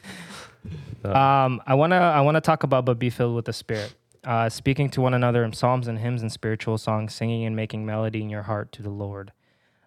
Um, 1.10 1.62
I 1.66 1.74
wanna 1.76 1.96
I 1.96 2.22
wanna 2.22 2.42
talk 2.42 2.64
about 2.64 2.86
but 2.86 3.00
be 3.00 3.10
filled 3.10 3.36
with 3.36 3.46
the 3.46 3.54
Spirit. 3.54 3.94
Uh, 4.24 4.50
speaking 4.50 4.90
to 4.92 5.02
one 5.02 5.14
another 5.16 5.44
in 5.44 5.52
psalms 5.52 5.88
and 5.88 5.98
hymns 5.98 6.22
and 6.22 6.32
spiritual 6.32 6.78
songs, 6.78 7.14
singing 7.14 7.46
and 7.46 7.56
making 7.56 7.86
melody 7.86 8.22
in 8.22 8.30
your 8.30 8.44
heart 8.44 8.72
to 8.74 8.84
the 8.84 8.90
Lord. 8.90 9.32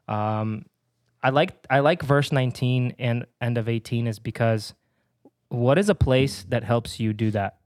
Um, 0.09 0.67
I 1.23 1.31
like 1.31 1.53
I 1.71 1.81
like 1.81 2.03
verse 2.03 2.33
19 2.33 2.97
and 2.99 3.27
end 3.41 3.59
of 3.59 3.69
18 3.69 4.07
is 4.07 4.19
because 4.19 4.75
what 5.49 5.79
is 5.79 5.89
a 5.89 5.95
place 5.95 6.45
that 6.49 6.65
helps 6.65 7.01
you 7.01 7.13
do 7.13 7.31
that? 7.31 7.59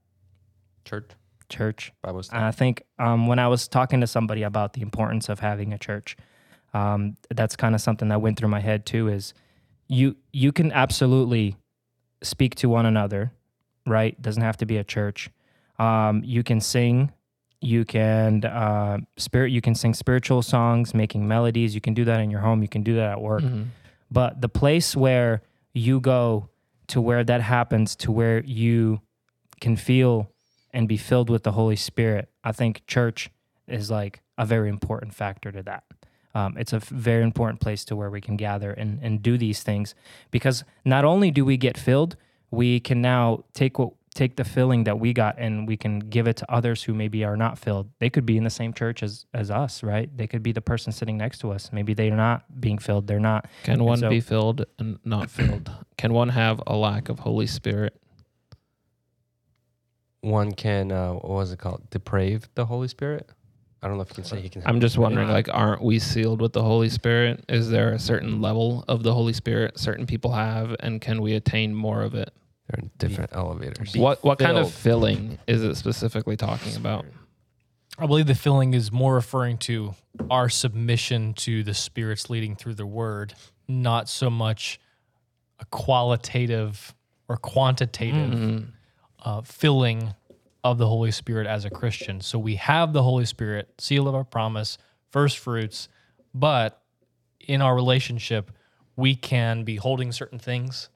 Church. 0.85 1.11
Church. 1.49 1.93
Bible 2.03 2.23
And 2.31 2.45
I 2.45 2.51
think 2.51 2.83
um, 2.99 3.27
when 3.27 3.39
I 3.39 3.49
was 3.49 3.67
talking 3.67 4.01
to 4.01 4.07
somebody 4.07 4.43
about 4.43 4.75
the 4.75 4.83
importance 4.83 5.29
of 5.29 5.41
having 5.41 5.73
a 5.73 5.79
church, 5.79 6.17
um, 6.75 7.17
that's 7.31 7.57
kind 7.57 7.75
of 7.75 7.81
something 7.81 8.09
that 8.09 8.21
went 8.21 8.39
through 8.39 8.49
my 8.49 8.61
head 8.61 8.85
too. 8.85 9.09
Is 9.09 9.35
you 9.89 10.17
you 10.33 10.53
can 10.53 10.71
absolutely 10.71 11.57
speak 12.23 12.55
to 12.57 12.69
one 12.69 12.87
another, 12.87 13.33
right? 13.89 14.21
Doesn't 14.21 14.43
have 14.43 14.57
to 14.59 14.67
be 14.67 14.77
a 14.77 14.85
church. 14.85 15.31
Um, 15.79 16.23
you 16.25 16.43
can 16.43 16.61
sing, 16.61 17.13
you 17.61 17.85
can 17.85 18.45
uh, 18.45 18.99
spirit, 19.17 19.51
you 19.51 19.61
can 19.61 19.75
sing 19.75 19.95
spiritual 19.95 20.43
songs, 20.43 20.95
making 20.95 21.27
melodies. 21.27 21.75
You 21.75 21.81
can 21.81 21.95
do 21.95 22.05
that 22.05 22.21
in 22.21 22.31
your 22.31 22.41
home. 22.41 22.63
You 22.63 22.69
can 22.69 22.83
do 22.83 22.95
that 22.97 23.11
at 23.13 23.21
work. 23.21 23.43
But 24.11 24.41
the 24.41 24.49
place 24.49 24.97
where 24.97 25.43
you 25.75 26.01
go 26.01 26.49
to 26.89 27.01
where 27.01 27.23
that 27.25 27.43
happens, 27.43 27.95
to 27.97 28.11
where 28.13 28.43
you 28.45 29.01
can 29.61 29.77
feel 29.77 30.31
and 30.73 30.89
be 30.89 30.97
filled 30.97 31.31
with 31.31 31.43
the 31.43 31.53
Holy 31.53 31.77
Spirit, 31.77 32.29
I 32.43 32.53
think 32.53 32.87
church 32.87 33.31
is 33.67 33.91
like 33.91 34.23
a 34.37 34.47
very 34.47 34.69
important 34.69 35.15
factor 35.15 35.53
to 35.53 35.63
that. 35.65 35.85
Um, 36.35 36.57
it's 36.57 36.73
a 36.73 36.79
very 36.79 37.23
important 37.23 37.61
place 37.61 37.85
to 37.87 37.97
where 37.97 38.11
we 38.11 38.21
can 38.21 38.37
gather 38.37 38.71
and, 38.73 39.01
and 39.03 39.23
do 39.23 39.37
these 39.37 39.63
things 39.63 39.95
because 40.31 40.63
not 40.85 41.05
only 41.05 41.31
do 41.31 41.45
we 41.45 41.57
get 41.57 41.77
filled, 41.77 42.17
we 42.51 42.81
can 42.81 43.01
now 43.01 43.45
take 43.55 43.79
what 43.79 43.93
take 44.15 44.35
the 44.35 44.45
filling 44.45 44.83
that 44.83 44.99
we 44.99 45.13
got 45.13 45.39
and 45.39 45.69
we 45.69 45.77
can 45.77 46.01
give 46.01 46.27
it 46.27 46.37
to 46.37 46.53
others 46.53 46.83
who 46.83 46.93
maybe 46.93 47.23
are 47.23 47.37
not 47.37 47.57
filled. 47.57 47.89
They 48.01 48.11
could 48.11 48.27
be 48.27 48.37
in 48.37 48.43
the 48.43 48.51
same 48.51 48.73
church 48.73 49.03
as 49.03 49.27
as 49.33 49.51
us, 49.51 49.83
right? 49.83 50.15
They 50.17 50.27
could 50.27 50.43
be 50.43 50.53
the 50.53 50.61
person 50.61 50.93
sitting 50.93 51.17
next 51.17 51.39
to 51.41 51.53
us. 51.53 51.71
Maybe 51.73 51.95
they're 51.95 52.17
not 52.17 52.61
being 52.61 52.79
filled. 52.79 53.07
They're 53.07 53.21
not. 53.21 53.47
Can 53.63 53.85
one 53.85 53.99
so- 53.99 54.11
be 54.11 54.21
filled 54.21 54.65
and 54.79 54.99
not 55.05 55.31
filled? 55.31 55.71
Can 55.97 56.13
one 56.13 56.31
have 56.31 56.61
a 56.67 56.77
lack 56.77 57.09
of 57.09 57.21
Holy 57.21 57.47
Spirit? 57.47 57.97
One 60.21 60.51
can, 60.53 60.91
uh, 60.91 61.13
what 61.13 61.29
was 61.29 61.53
it 61.53 61.61
called? 61.61 61.89
Deprave 61.91 62.49
the 62.57 62.67
Holy 62.67 62.89
Spirit? 62.89 63.31
I 63.83 63.87
don't 63.89 63.97
know 63.97 64.03
if 64.03 64.11
you 64.11 64.17
can 64.17 64.25
say 64.25 64.41
he 64.41 64.49
can. 64.49 64.63
I'm 64.67 64.81
just 64.81 64.99
wondering, 64.99 65.29
like, 65.29 65.49
aren't 65.53 65.83
we 65.83 65.99
sealed 66.01 66.41
with 66.41 66.53
the 66.53 66.63
Holy 66.63 66.89
Spirit? 66.89 67.45
Is 67.49 67.71
there 67.71 67.93
a 67.93 67.99
certain 67.99 68.41
level 68.41 68.85
of 68.89 69.03
the 69.05 69.15
Holy 69.15 69.33
Spirit 69.33 69.79
certain 69.79 70.05
people 70.07 70.33
have, 70.33 70.75
and 70.81 71.01
can 71.01 71.23
we 71.23 71.35
attain 71.35 71.75
more 71.75 72.03
of 72.03 72.15
it? 72.15 72.33
They're 72.69 72.83
in 72.83 72.91
different 72.99 73.31
elevators. 73.33 73.93
Be 73.93 74.01
what 74.01 74.23
what 74.25 74.39
kind 74.39 74.59
of 74.59 74.73
filling 74.73 75.39
is 75.47 75.63
it 75.63 75.77
specifically 75.77 76.37
talking 76.37 76.75
about? 76.77 77.07
I 77.99 78.07
believe 78.07 78.27
the 78.27 78.35
filling 78.35 78.75
is 78.75 78.93
more 78.93 79.15
referring 79.15 79.59
to 79.59 79.95
our 80.31 80.49
submission 80.49 81.35
to 81.35 81.63
the 81.63 81.75
Spirit's 81.75 82.29
leading 82.31 82.57
through 82.57 82.75
the 82.75 82.87
Word, 82.87 83.35
not 83.69 84.09
so 84.09 84.29
much 84.29 84.79
a 85.61 85.65
qualitative 85.67 86.95
or 87.29 87.37
quantitative 87.37 88.31
Mm. 88.39 88.67
uh, 89.25 89.41
filling 89.43 90.15
of 90.65 90.79
the 90.79 90.87
Holy 90.87 91.11
Spirit 91.11 91.47
as 91.47 91.65
a 91.65 91.71
Christian. 91.71 92.21
So 92.21 92.39
we 92.39 92.57
have 92.57 92.93
the 92.93 93.03
Holy 93.03 93.25
Spirit, 93.25 93.75
seal 93.79 94.09
of 94.09 94.15
our 94.15 94.25
promise, 94.25 94.79
first 95.11 95.39
fruits, 95.39 95.89
but 96.35 96.83
in 97.41 97.63
our 97.63 97.75
relationship, 97.75 98.51
we 98.97 99.15
can 99.15 99.65
be 99.65 99.77
holding 99.77 100.13
certain 100.13 100.39
things 100.39 100.89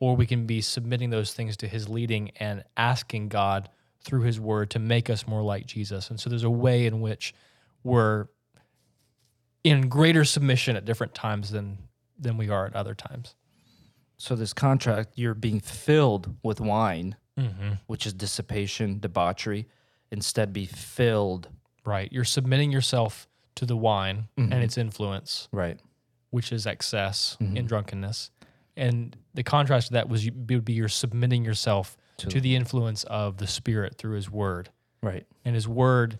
or 0.00 0.16
we 0.16 0.26
can 0.26 0.46
be 0.46 0.60
submitting 0.60 1.10
those 1.10 1.32
things 1.32 1.56
to 1.58 1.68
his 1.68 1.88
leading 1.88 2.30
and 2.36 2.64
asking 2.76 3.28
God 3.28 3.68
through 4.04 4.22
his 4.22 4.38
word 4.38 4.70
to 4.70 4.78
make 4.78 5.08
us 5.08 5.26
more 5.26 5.42
like 5.42 5.66
Jesus. 5.66 6.10
And 6.10 6.20
so 6.20 6.28
there's 6.28 6.44
a 6.44 6.50
way 6.50 6.86
in 6.86 7.00
which 7.00 7.34
we're 7.82 8.26
in 9.64 9.88
greater 9.88 10.24
submission 10.24 10.76
at 10.76 10.84
different 10.84 11.14
times 11.14 11.50
than 11.50 11.78
than 12.18 12.36
we 12.36 12.48
are 12.48 12.66
at 12.66 12.74
other 12.74 12.94
times. 12.94 13.34
So 14.18 14.34
this 14.34 14.52
contract, 14.52 15.12
you're 15.16 15.34
being 15.34 15.60
filled 15.60 16.34
with 16.42 16.60
wine, 16.60 17.16
Mm-hmm. 17.38 17.72
which 17.86 18.06
is 18.06 18.12
dissipation, 18.14 18.98
debauchery. 18.98 19.66
Instead, 20.10 20.52
be 20.52 20.64
filled. 20.66 21.48
Right. 21.84 22.10
You're 22.12 22.24
submitting 22.24 22.72
yourself 22.72 23.28
to 23.56 23.66
the 23.66 23.76
wine 23.76 24.28
and 24.36 24.54
its 24.54 24.78
influence, 24.78 25.48
Right. 25.52 25.78
which 26.30 26.50
is 26.52 26.66
excess 26.66 27.36
and 27.40 27.66
drunkenness. 27.68 28.30
And 28.76 29.16
the 29.34 29.42
contrast 29.42 29.88
to 29.88 29.92
that 29.94 30.08
was 30.08 30.24
you 30.26 30.32
would 30.34 30.64
be 30.64 30.72
you're 30.74 30.88
submitting 30.88 31.44
yourself 31.44 31.96
to, 32.18 32.40
the 32.40 32.54
influence 32.56 33.04
of 33.04 33.36
the 33.38 33.46
Spirit 33.46 33.96
through 33.98 34.14
His 34.16 34.30
Word. 34.30 34.70
Right. 35.02 35.26
And 35.44 35.54
His 35.54 35.66
Word, 35.68 36.18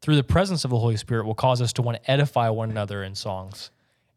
through 0.00 0.16
the 0.16 0.24
presence 0.24 0.64
of 0.64 0.70
the 0.70 0.78
Holy 0.78 0.96
Spirit, 0.96 1.24
will 1.26 1.34
cause 1.34 1.60
us 1.62 1.72
to 1.74 1.82
want 1.82 2.02
to 2.02 2.10
edify 2.10 2.48
one 2.50 2.70
another 2.70 3.02
in 3.02 3.14
songs 3.14 3.70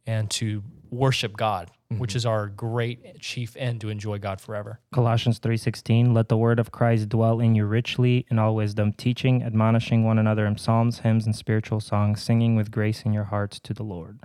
and 0.05 0.29
to 0.31 0.63
worship 0.89 1.35
God, 1.37 1.71
which 1.97 2.15
is 2.15 2.25
our 2.25 2.47
great 2.47 3.19
chief 3.19 3.55
end 3.57 3.81
to 3.81 3.89
enjoy 3.89 4.17
God 4.17 4.39
forever. 4.39 4.79
Colossians 4.93 5.39
3:16 5.39 6.13
Let 6.13 6.29
the 6.29 6.37
word 6.37 6.59
of 6.59 6.71
Christ 6.71 7.09
dwell 7.09 7.39
in 7.39 7.55
you 7.55 7.65
richly 7.65 8.25
in 8.29 8.39
all 8.39 8.55
wisdom 8.55 8.93
teaching 8.93 9.43
admonishing 9.43 10.03
one 10.03 10.17
another 10.17 10.45
in 10.45 10.57
psalms 10.57 10.99
hymns 10.99 11.25
and 11.25 11.35
spiritual 11.35 11.79
songs 11.79 12.21
singing 12.21 12.55
with 12.55 12.71
grace 12.71 13.03
in 13.03 13.13
your 13.13 13.25
hearts 13.25 13.59
to 13.59 13.73
the 13.73 13.83
Lord. 13.83 14.19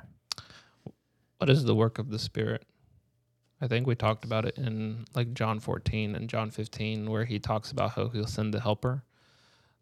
What 1.38 1.50
is 1.50 1.64
the 1.64 1.74
work 1.74 1.98
of 1.98 2.10
the 2.10 2.18
Spirit? 2.18 2.64
I 3.60 3.68
think 3.68 3.86
we 3.86 3.94
talked 3.94 4.24
about 4.24 4.44
it 4.44 4.58
in 4.58 5.06
like 5.14 5.32
John 5.32 5.60
14 5.60 6.14
and 6.14 6.28
John 6.28 6.50
15, 6.50 7.10
where 7.10 7.24
he 7.24 7.38
talks 7.38 7.70
about 7.70 7.92
how 7.92 8.08
he'll 8.08 8.26
send 8.26 8.52
the 8.52 8.60
helper, 8.60 9.02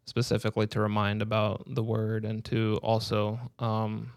specifically 0.05 0.67
to 0.67 0.79
remind 0.79 1.21
about 1.21 1.63
the 1.67 1.83
word 1.83 2.23
and 2.23 2.43
to 2.45 2.79
also, 2.81 3.39
um, 3.59 4.13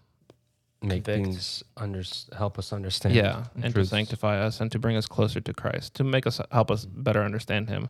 Make 0.81 1.05
Convict. 1.05 1.24
things 1.26 1.64
under, 1.76 2.03
help 2.37 2.59
us 2.59 2.72
understand. 2.72 3.14
yeah, 3.14 3.45
and 3.62 3.74
to 3.74 3.85
sanctify 3.85 4.39
us 4.41 4.61
and 4.61 4.70
to 4.72 4.79
bring 4.79 4.97
us 4.97 5.07
closer 5.07 5.41
to 5.41 5.53
Christ, 5.53 5.95
to 5.95 6.05
make 6.05 6.26
us 6.26 6.41
help 6.53 6.70
us 6.70 6.85
better 6.85 7.22
understand 7.22 7.68
Him. 7.68 7.89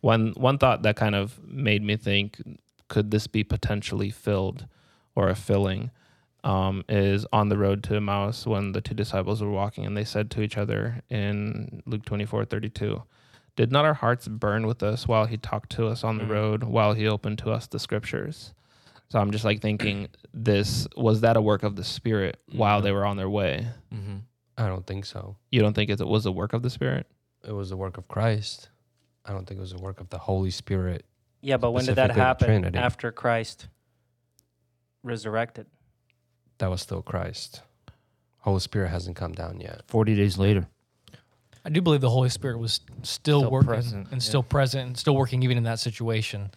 One 0.00 0.32
one 0.36 0.56
thought 0.58 0.82
that 0.82 0.96
kind 0.96 1.14
of 1.14 1.38
made 1.44 1.82
me 1.82 1.96
think, 1.96 2.40
could 2.88 3.10
this 3.10 3.26
be 3.26 3.44
potentially 3.44 4.10
filled 4.10 4.66
or 5.14 5.28
a 5.28 5.34
filling? 5.34 5.90
Um, 6.42 6.86
is 6.88 7.26
on 7.34 7.50
the 7.50 7.58
road 7.58 7.82
to 7.84 7.96
Emmaus 7.96 8.46
when 8.46 8.72
the 8.72 8.80
two 8.80 8.94
disciples 8.94 9.42
were 9.42 9.50
walking 9.50 9.84
and 9.84 9.94
they 9.94 10.04
said 10.04 10.30
to 10.30 10.40
each 10.40 10.56
other 10.56 11.02
in 11.10 11.82
Luke 11.84 12.06
twenty 12.06 12.24
four 12.24 12.46
thirty 12.46 12.70
two, 12.70 13.02
Did 13.56 13.70
not 13.70 13.84
our 13.84 13.92
hearts 13.92 14.26
burn 14.26 14.66
with 14.66 14.82
us 14.82 15.06
while 15.06 15.26
he 15.26 15.36
talked 15.36 15.68
to 15.72 15.86
us 15.88 16.02
on 16.02 16.16
the 16.16 16.24
road, 16.24 16.64
while 16.64 16.94
he 16.94 17.06
opened 17.06 17.36
to 17.40 17.50
us 17.50 17.66
the 17.66 17.78
scriptures? 17.78 18.54
So 19.10 19.18
I'm 19.18 19.32
just 19.32 19.44
like 19.44 19.60
thinking, 19.60 20.08
this 20.32 20.86
was 20.96 21.22
that 21.22 21.36
a 21.36 21.42
work 21.42 21.62
of 21.64 21.74
the 21.76 21.84
Spirit 21.84 22.38
while 22.52 22.80
they 22.80 22.92
were 22.92 23.04
on 23.04 23.16
their 23.16 23.28
way? 23.28 23.66
Mm-hmm. 23.92 24.18
I 24.56 24.68
don't 24.68 24.86
think 24.86 25.04
so. 25.04 25.36
You 25.50 25.60
don't 25.60 25.74
think 25.74 25.90
it 25.90 26.00
was 26.06 26.26
a 26.26 26.32
work 26.32 26.52
of 26.52 26.62
the 26.62 26.70
Spirit? 26.70 27.06
It 27.46 27.52
was 27.52 27.70
the 27.70 27.76
work 27.76 27.98
of 27.98 28.06
Christ. 28.06 28.68
I 29.24 29.32
don't 29.32 29.46
think 29.46 29.58
it 29.58 29.62
was 29.62 29.72
the 29.72 29.82
work 29.82 30.00
of 30.00 30.10
the 30.10 30.18
Holy 30.18 30.50
Spirit. 30.50 31.04
Yeah, 31.40 31.56
but 31.56 31.72
when 31.72 31.86
did 31.86 31.96
that 31.96 32.12
happen? 32.12 32.46
Trinity. 32.46 32.78
After 32.78 33.10
Christ 33.10 33.68
resurrected. 35.02 35.66
That 36.58 36.70
was 36.70 36.82
still 36.82 37.02
Christ. 37.02 37.62
Holy 38.38 38.60
Spirit 38.60 38.90
hasn't 38.90 39.16
come 39.16 39.32
down 39.32 39.60
yet. 39.60 39.82
40 39.88 40.14
days 40.14 40.38
later. 40.38 40.66
I 41.64 41.68
do 41.68 41.82
believe 41.82 42.00
the 42.00 42.10
Holy 42.10 42.28
Spirit 42.28 42.58
was 42.58 42.80
still, 43.02 43.40
Still 43.40 43.50
working 43.50 43.68
present, 43.68 44.06
and 44.12 44.22
yeah. 44.22 44.28
still 44.28 44.42
present 44.42 44.86
and 44.86 44.96
still 44.96 45.16
working 45.16 45.42
even 45.42 45.58
in 45.58 45.64
that 45.64 45.78
situation. 45.78 46.50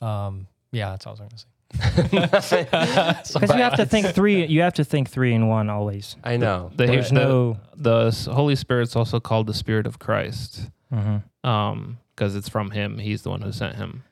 Um, 0.00 0.46
yeah, 0.72 0.90
that's 0.90 1.06
all 1.06 1.10
I 1.10 1.14
was 1.14 1.20
going 1.20 1.30
to 1.30 1.38
say. 1.38 1.46
Because 1.80 2.52
you 3.54 3.62
have 3.62 3.76
to 3.76 3.86
think 3.86 4.06
three. 4.08 4.44
You 4.46 4.62
have 4.62 4.74
to 4.74 4.84
think 4.84 5.08
three 5.08 5.34
in 5.34 5.46
one 5.48 5.70
always. 5.70 6.16
I 6.24 6.36
know. 6.36 6.70
The, 6.74 6.86
There's 6.86 7.08
the, 7.10 7.14
no. 7.14 7.56
the 7.76 8.06
s- 8.08 8.26
Holy 8.26 8.56
Spirit's 8.56 8.96
also 8.96 9.20
called 9.20 9.46
the 9.46 9.54
Spirit 9.54 9.86
of 9.86 9.98
Christ, 9.98 10.68
Mhm. 10.92 11.22
um, 11.44 11.98
because 12.14 12.34
it's 12.36 12.48
from 12.48 12.72
Him. 12.72 12.98
He's 12.98 13.22
the 13.22 13.30
one 13.30 13.42
who 13.42 13.52
sent 13.52 13.76
Him. 13.76 14.02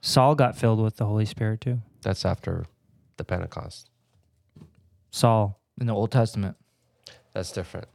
Saul 0.00 0.34
got 0.34 0.56
filled 0.56 0.80
with 0.82 0.96
the 0.96 1.06
Holy 1.06 1.24
Spirit 1.24 1.60
too. 1.60 1.80
That's 2.02 2.24
after 2.24 2.66
the 3.16 3.24
Pentecost. 3.24 3.88
Saul. 5.10 5.60
In 5.80 5.86
the 5.86 5.94
Old 5.94 6.10
Testament. 6.12 6.56
That's 7.32 7.50
different. 7.52 7.88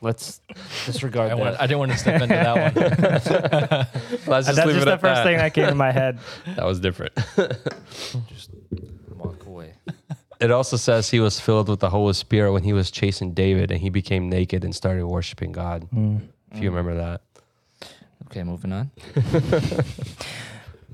Let's 0.00 0.40
disregard 0.86 1.32
I, 1.32 1.34
that. 1.34 1.38
want, 1.38 1.60
I 1.60 1.66
didn't 1.66 1.78
want 1.80 1.92
to 1.92 1.98
step 1.98 2.22
into 2.22 2.34
that 2.34 2.74
one. 2.74 2.84
Let's 4.26 4.46
That's 4.46 4.56
just 4.56 4.84
the 4.84 4.98
first 4.98 5.22
thing 5.22 5.38
that 5.38 5.54
came 5.54 5.66
to 5.66 5.74
my 5.74 5.92
head. 5.92 6.18
That 6.56 6.64
was 6.64 6.80
different. 6.80 7.14
Just 8.28 8.50
walk 9.14 9.44
away. 9.46 9.74
It 10.40 10.50
also 10.50 10.76
says 10.76 11.10
he 11.10 11.20
was 11.20 11.40
filled 11.40 11.68
with 11.68 11.80
the 11.80 11.90
Holy 11.90 12.14
Spirit 12.14 12.52
when 12.52 12.62
he 12.62 12.72
was 12.72 12.90
chasing 12.90 13.32
David 13.32 13.70
and 13.70 13.80
he 13.80 13.90
became 13.90 14.28
naked 14.28 14.64
and 14.64 14.74
started 14.74 15.06
worshiping 15.06 15.52
God. 15.52 15.88
Mm. 15.90 16.22
If 16.52 16.60
you 16.60 16.70
remember 16.70 16.96
that. 16.96 17.22
Okay, 18.26 18.42
moving 18.42 18.72
on. 18.72 18.90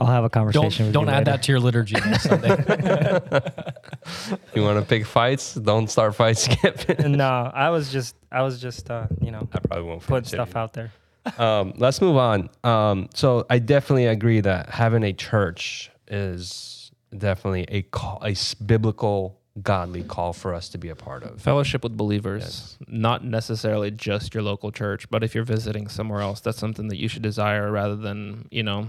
I'll 0.00 0.08
have 0.08 0.24
a 0.24 0.28
don't 0.28 0.30
conversation. 0.52 0.86
with 0.86 0.94
you. 0.94 1.00
don't 1.00 1.08
add 1.08 1.18
later. 1.18 1.30
that 1.32 1.42
to 1.44 1.52
your 1.52 1.60
liturgy 1.60 1.94
next 1.94 2.24
Sunday. 2.24 3.62
You 4.54 4.62
want 4.62 4.78
to 4.78 4.84
pick 4.86 5.06
fights? 5.06 5.54
Don't 5.54 5.88
start 5.90 6.14
fights, 6.14 6.42
Skip. 6.50 6.98
no, 7.00 7.50
I 7.54 7.70
was 7.70 7.90
just, 7.90 8.14
I 8.30 8.42
was 8.42 8.60
just, 8.60 8.90
uh, 8.90 9.06
you 9.20 9.30
know, 9.30 9.48
I 9.52 9.58
probably 9.60 9.84
won't 9.88 10.00
put 10.00 10.08
finish 10.26 10.26
it 10.26 10.36
stuff 10.36 10.56
out 10.56 10.72
there. 10.74 10.92
um, 11.38 11.72
let's 11.76 12.00
move 12.00 12.16
on. 12.16 12.50
Um, 12.62 13.08
so 13.14 13.46
I 13.50 13.58
definitely 13.58 14.06
agree 14.06 14.40
that 14.40 14.68
having 14.70 15.02
a 15.02 15.12
church 15.12 15.90
is 16.08 16.90
definitely 17.16 17.64
a 17.68 17.82
call, 17.82 18.20
a 18.22 18.30
s- 18.30 18.54
biblical, 18.54 19.40
godly 19.62 20.02
call 20.02 20.32
for 20.32 20.52
us 20.54 20.68
to 20.70 20.78
be 20.78 20.90
a 20.90 20.96
part 20.96 21.22
of. 21.24 21.40
Fellowship 21.40 21.82
with 21.82 21.96
believers, 21.96 22.42
Yes. 22.42 22.78
not 22.86 23.24
necessarily 23.24 23.90
just 23.90 24.34
your 24.34 24.42
local 24.42 24.70
church, 24.70 25.08
but 25.10 25.24
if 25.24 25.34
you're 25.34 25.44
visiting 25.44 25.88
somewhere 25.88 26.20
else, 26.20 26.40
that's 26.40 26.58
something 26.58 26.88
that 26.88 26.96
you 26.98 27.08
should 27.08 27.22
desire 27.22 27.70
rather 27.72 27.96
than, 27.96 28.48
you 28.50 28.62
know, 28.62 28.86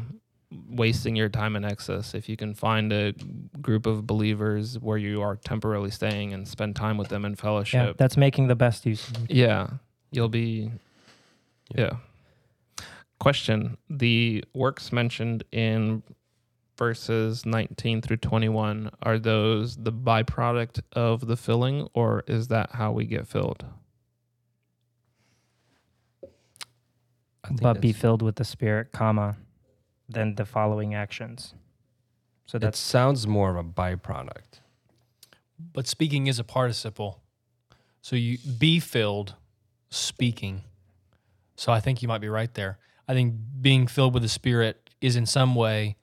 wasting 0.52 1.16
your 1.16 1.30
time 1.30 1.56
in 1.56 1.66
excess. 1.66 2.14
If 2.14 2.30
you 2.30 2.38
can 2.38 2.54
find 2.54 2.94
a 2.94 3.14
group 3.62 3.86
of 3.86 4.06
believers 4.08 4.80
where 4.80 4.98
you 4.98 5.22
are 5.22 5.36
temporarily 5.36 5.92
staying 5.92 6.34
and 6.34 6.48
spend 6.48 6.76
time 6.76 6.98
with 6.98 7.10
them 7.10 7.26
in 7.26 7.36
fellowship, 7.36 7.74
Yeah, 7.74 7.80
fellowship, 7.82 7.98
that's 7.98 8.18
making 8.18 8.48
the 8.48 8.56
best 8.56 8.86
use. 8.86 9.10
of 9.10 9.24
it. 9.26 9.32
yeah, 9.32 9.68
you'll 10.12 10.30
be, 10.30 10.72
yeah. 11.74 11.98
Question 13.20 13.78
The 13.90 14.44
works 14.54 14.92
mentioned 14.94 15.44
in 15.52 16.04
verses 16.78 17.46
19 17.46 18.02
through 18.02 18.18
21, 18.18 18.92
are 19.02 19.18
those 19.18 19.78
the 19.78 19.92
byproduct 19.94 20.82
of 20.94 21.26
the 21.26 21.38
filling, 21.38 21.88
or 21.94 22.24
is 22.28 22.50
that 22.50 22.72
how 22.74 22.92
we 22.92 23.06
get 23.06 23.26
filled? 23.28 23.66
But 27.62 27.80
be 27.80 27.94
filled 27.94 28.22
with 28.22 28.36
the 28.36 28.44
Spirit, 28.44 28.92
comma, 28.92 29.38
then 30.08 30.36
the 30.36 30.46
following 30.46 30.94
actions. 30.94 31.54
So 32.46 32.60
that 32.60 32.76
sounds 32.76 33.26
more 33.26 33.50
of 33.50 33.58
a 33.58 33.64
byproduct. 33.64 34.60
but 35.74 35.88
speaking 35.88 36.28
is 36.28 36.38
a 36.40 36.44
participle. 36.44 37.22
So 38.02 38.16
you 38.16 38.38
be 38.38 38.80
filled 38.80 39.36
speaking. 39.90 40.64
So 41.56 41.72
I 41.72 41.80
think 41.80 42.02
you 42.02 42.08
might 42.08 42.22
be 42.22 42.30
right 42.30 42.54
there. 42.54 42.78
I 43.08 43.14
think 43.14 43.36
being 43.62 43.88
filled 43.88 44.14
with 44.14 44.24
the 44.24 44.30
Spirit 44.30 44.90
is 45.02 45.16
in 45.16 45.26
some 45.26 45.56
way 45.56 45.96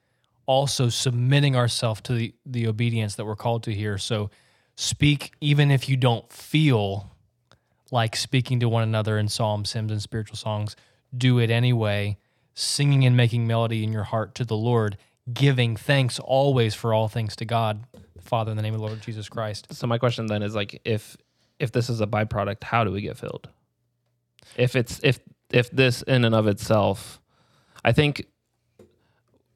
also 0.45 0.89
submitting 0.89 1.55
ourselves 1.55 2.01
to 2.01 2.13
the, 2.13 2.33
the 2.45 2.67
obedience 2.67 3.15
that 3.15 3.25
we're 3.25 3.35
called 3.35 3.63
to 3.63 3.73
here. 3.73 3.97
So 3.97 4.29
speak 4.75 5.33
even 5.39 5.71
if 5.71 5.87
you 5.87 5.95
don't 5.95 6.31
feel 6.31 7.11
like 7.91 8.15
speaking 8.15 8.59
to 8.59 8.67
one 8.67 8.83
another 8.83 9.17
in 9.17 9.29
psalms, 9.29 9.71
hymns, 9.73 9.91
and 9.91 10.01
spiritual 10.01 10.35
songs. 10.35 10.75
Do 11.15 11.37
it 11.39 11.51
anyway, 11.51 12.17
singing 12.53 13.05
and 13.05 13.15
making 13.17 13.47
melody 13.47 13.83
in 13.83 13.91
your 13.91 14.03
heart 14.03 14.35
to 14.35 14.45
the 14.45 14.55
Lord, 14.57 14.97
giving 15.33 15.75
thanks 15.75 16.19
always 16.19 16.75
for 16.75 16.93
all 16.93 17.07
things 17.07 17.35
to 17.37 17.45
God, 17.45 17.85
Father, 18.21 18.51
in 18.51 18.57
the 18.57 18.63
name 18.63 18.73
of 18.73 18.79
the 18.81 18.85
Lord 18.85 19.01
Jesus 19.01 19.29
Christ. 19.29 19.67
So 19.73 19.87
my 19.87 19.97
question 19.97 20.27
then 20.27 20.43
is 20.43 20.55
like 20.55 20.81
if 20.85 21.17
if 21.59 21.71
this 21.71 21.89
is 21.89 22.01
a 22.01 22.07
byproduct, 22.07 22.63
how 22.63 22.83
do 22.83 22.91
we 22.91 23.01
get 23.01 23.17
filled? 23.17 23.49
If 24.57 24.75
it's 24.75 24.99
if 25.03 25.19
if 25.51 25.69
this 25.71 26.01
in 26.03 26.25
and 26.25 26.35
of 26.35 26.47
itself, 26.47 27.21
I 27.85 27.91
think 27.91 28.25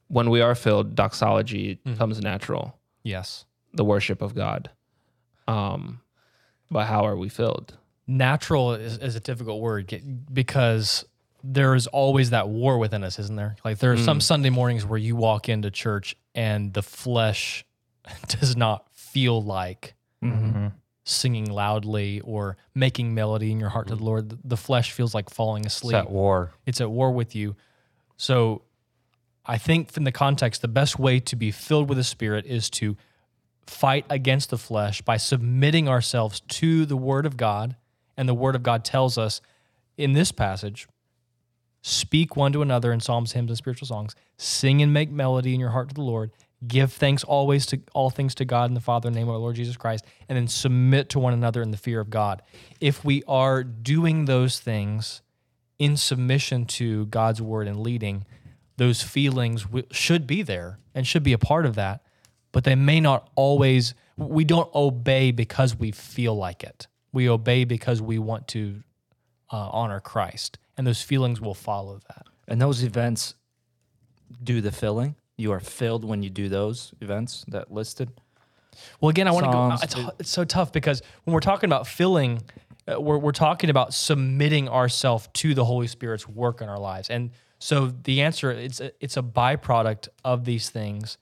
when 0.08 0.30
we 0.30 0.42
are 0.42 0.56
filled, 0.56 0.96
doxology 0.96 1.80
comes 1.98 2.22
natural, 2.22 2.78
Yes. 3.04 3.46
the 3.74 3.84
worship 3.84 4.22
of 4.22 4.34
God. 4.36 4.70
Um, 5.48 6.00
but 6.72 6.86
how 6.86 7.06
are 7.06 7.16
we 7.18 7.30
filled? 7.30 7.78
Natural 8.08 8.74
is, 8.74 8.98
is 9.00 9.16
a 9.16 9.20
difficult 9.20 9.60
word 9.62 10.02
because 10.32 11.04
there 11.50 11.76
is 11.76 11.88
always 11.88 12.32
that 12.32 12.50
war 12.50 12.78
within 12.78 13.04
us, 13.04 13.20
isn't 13.20 13.38
there? 13.38 13.56
Like 13.64 13.80
there 13.80 13.94
are 13.94 13.98
some 13.98 14.20
mm. 14.20 14.22
Sunday 14.22 14.50
mornings 14.50 14.86
where 14.86 15.00
you 15.00 15.16
walk 15.16 15.48
into 15.48 15.72
church 15.72 16.16
and 16.36 16.74
the 16.74 16.84
flesh 16.84 17.66
does 18.28 18.58
not 18.58 18.86
feel 18.92 19.42
like 19.42 19.96
mm-hmm. 20.22 20.68
singing 21.06 21.50
loudly 21.50 22.20
or 22.20 22.58
making 22.76 23.14
melody 23.14 23.52
in 23.52 23.62
your 23.62 23.70
heart 23.70 23.88
to 23.88 23.96
the 23.96 24.04
Lord. 24.04 24.38
The- 24.44 24.58
flesh 24.58 24.92
feels 24.92 25.16
like 25.16 25.30
falling 25.30 25.64
It's 25.64 25.78
asleep. 25.78 25.96
at 25.96 26.12
war. 26.12 26.52
it's 26.66 26.82
at 26.82 26.92
war 26.92 27.12
with 27.12 27.34
you. 27.34 27.56
So 28.18 28.64
I 29.46 29.58
think 29.58 29.90
from 29.90 30.04
the 30.04 30.12
context, 30.12 30.62
the 30.62 30.68
best 30.68 31.00
way 31.00 31.22
to 31.22 31.36
be 31.38 31.52
filled 31.52 31.88
with 31.88 31.98
the 31.98 32.04
Spirit 32.04 32.46
is 32.46 32.70
to 32.72 32.98
fight 33.66 34.06
against 34.10 34.50
the 34.50 34.58
flesh 34.58 35.02
by 35.02 35.16
submitting 35.16 35.88
ourselves 35.88 36.42
to 36.42 36.86
the 36.86 36.98
Word 36.98 37.26
of 37.26 37.38
God. 37.38 37.78
And 38.18 38.28
the 38.28 38.34
Word 38.34 38.56
of 38.56 38.64
God 38.64 38.84
tells 38.84 39.18
us 39.18 39.40
in 39.96 40.12
this 40.12 40.34
passage 40.34 40.88
speak 41.88 42.36
one 42.36 42.52
to 42.54 42.62
another 42.62 42.92
in 42.92 43.00
psalms, 43.00 43.32
hymns, 43.34 43.50
and 43.50 43.58
spiritual 43.58 43.88
songs, 43.88 44.16
sing 44.38 44.82
and 44.82 44.94
make 44.94 45.10
melody 45.10 45.54
in 45.54 45.60
your 45.60 45.70
heart 45.72 45.90
to 45.90 45.96
the 45.96 46.02
Lord. 46.02 46.32
Give 46.68 46.92
thanks 46.92 47.24
always 47.24 47.66
to 47.68 47.80
all 47.94 48.10
things 48.10 48.34
to 48.36 48.46
God 48.46 48.70
and 48.70 48.76
the 48.76 48.82
Father 48.82 49.08
in 49.08 49.14
the 49.14 49.20
name 49.20 49.28
of 49.28 49.36
our 49.36 49.40
Lord 49.40 49.56
Jesus 49.56 49.78
Christ, 49.78 50.06
and 50.28 50.38
then 50.38 50.48
submit 50.48 51.10
to 51.10 51.20
one 51.20 51.34
another 51.34 51.62
in 51.62 51.72
the 51.72 51.78
fear 51.78 52.00
of 52.00 52.10
God. 52.10 52.42
If 52.82 53.06
we 53.06 53.24
are 53.28 53.64
doing 53.64 54.26
those 54.26 54.60
things, 54.60 55.22
in 55.80 55.98
submission 55.98 56.66
to 56.66 57.06
God's 57.08 57.42
word 57.42 57.68
and 57.68 57.80
leading, 57.80 58.26
those 58.78 59.02
feelings 59.02 59.66
should 59.92 60.28
be 60.28 60.42
there 60.42 60.80
and 60.94 61.06
should 61.06 61.24
be 61.24 61.34
a 61.34 61.38
part 61.38 61.66
of 61.66 61.76
that, 61.76 62.02
but 62.52 62.64
they 62.64 62.76
may 62.76 63.00
not 63.00 63.30
always. 63.36 63.94
We 64.16 64.46
don't 64.46 64.74
obey 64.74 65.32
because 65.32 65.76
we 65.76 65.92
feel 65.92 66.36
like 66.36 66.64
it. 66.64 66.88
We 67.12 67.30
obey 67.30 67.64
because 67.66 68.02
we 68.02 68.18
want 68.20 68.48
to 68.50 68.84
uh, 69.52 69.70
honor 69.72 70.00
Christ, 70.00 70.58
and 70.78 70.86
those 70.88 71.02
feelings 71.02 71.42
will 71.42 71.54
follow 71.54 72.00
that. 72.08 72.26
And 72.48 72.62
those 72.62 72.84
events 72.84 73.36
do 74.44 74.62
the 74.62 74.72
filling. 74.72 75.16
You 75.38 75.52
are 75.52 75.60
filled 75.60 76.04
when 76.04 76.24
you 76.24 76.30
do 76.30 76.50
those 76.50 76.94
events 77.02 77.46
that 77.50 77.72
listed. 77.72 78.10
Well, 79.02 79.10
again, 79.10 79.28
I 79.28 79.32
want 79.32 79.46
to 79.46 79.52
go. 79.52 79.70
It's, 79.84 79.96
it's 80.20 80.30
so 80.30 80.44
tough 80.44 80.72
because 80.72 81.02
when 81.24 81.34
we're 81.34 81.40
talking 81.40 81.68
about 81.68 81.88
filling, 81.88 82.42
uh, 82.88 83.00
we're, 83.02 83.18
we're 83.18 83.32
talking 83.32 83.70
about 83.70 83.94
submitting 83.94 84.70
ourselves 84.70 85.28
to 85.34 85.54
the 85.54 85.66
Holy 85.66 85.88
Spirit's 85.88 86.28
work 86.28 86.62
in 86.62 86.70
our 86.70 86.80
lives. 86.80 87.10
And 87.10 87.32
so 87.60 87.88
the 88.04 88.22
answer 88.22 88.52
it's 88.52 88.80
a, 88.80 88.92
it's 89.00 89.18
a 89.18 89.22
byproduct 89.24 90.10
of 90.24 90.46
these 90.46 90.70
things. 90.70 91.18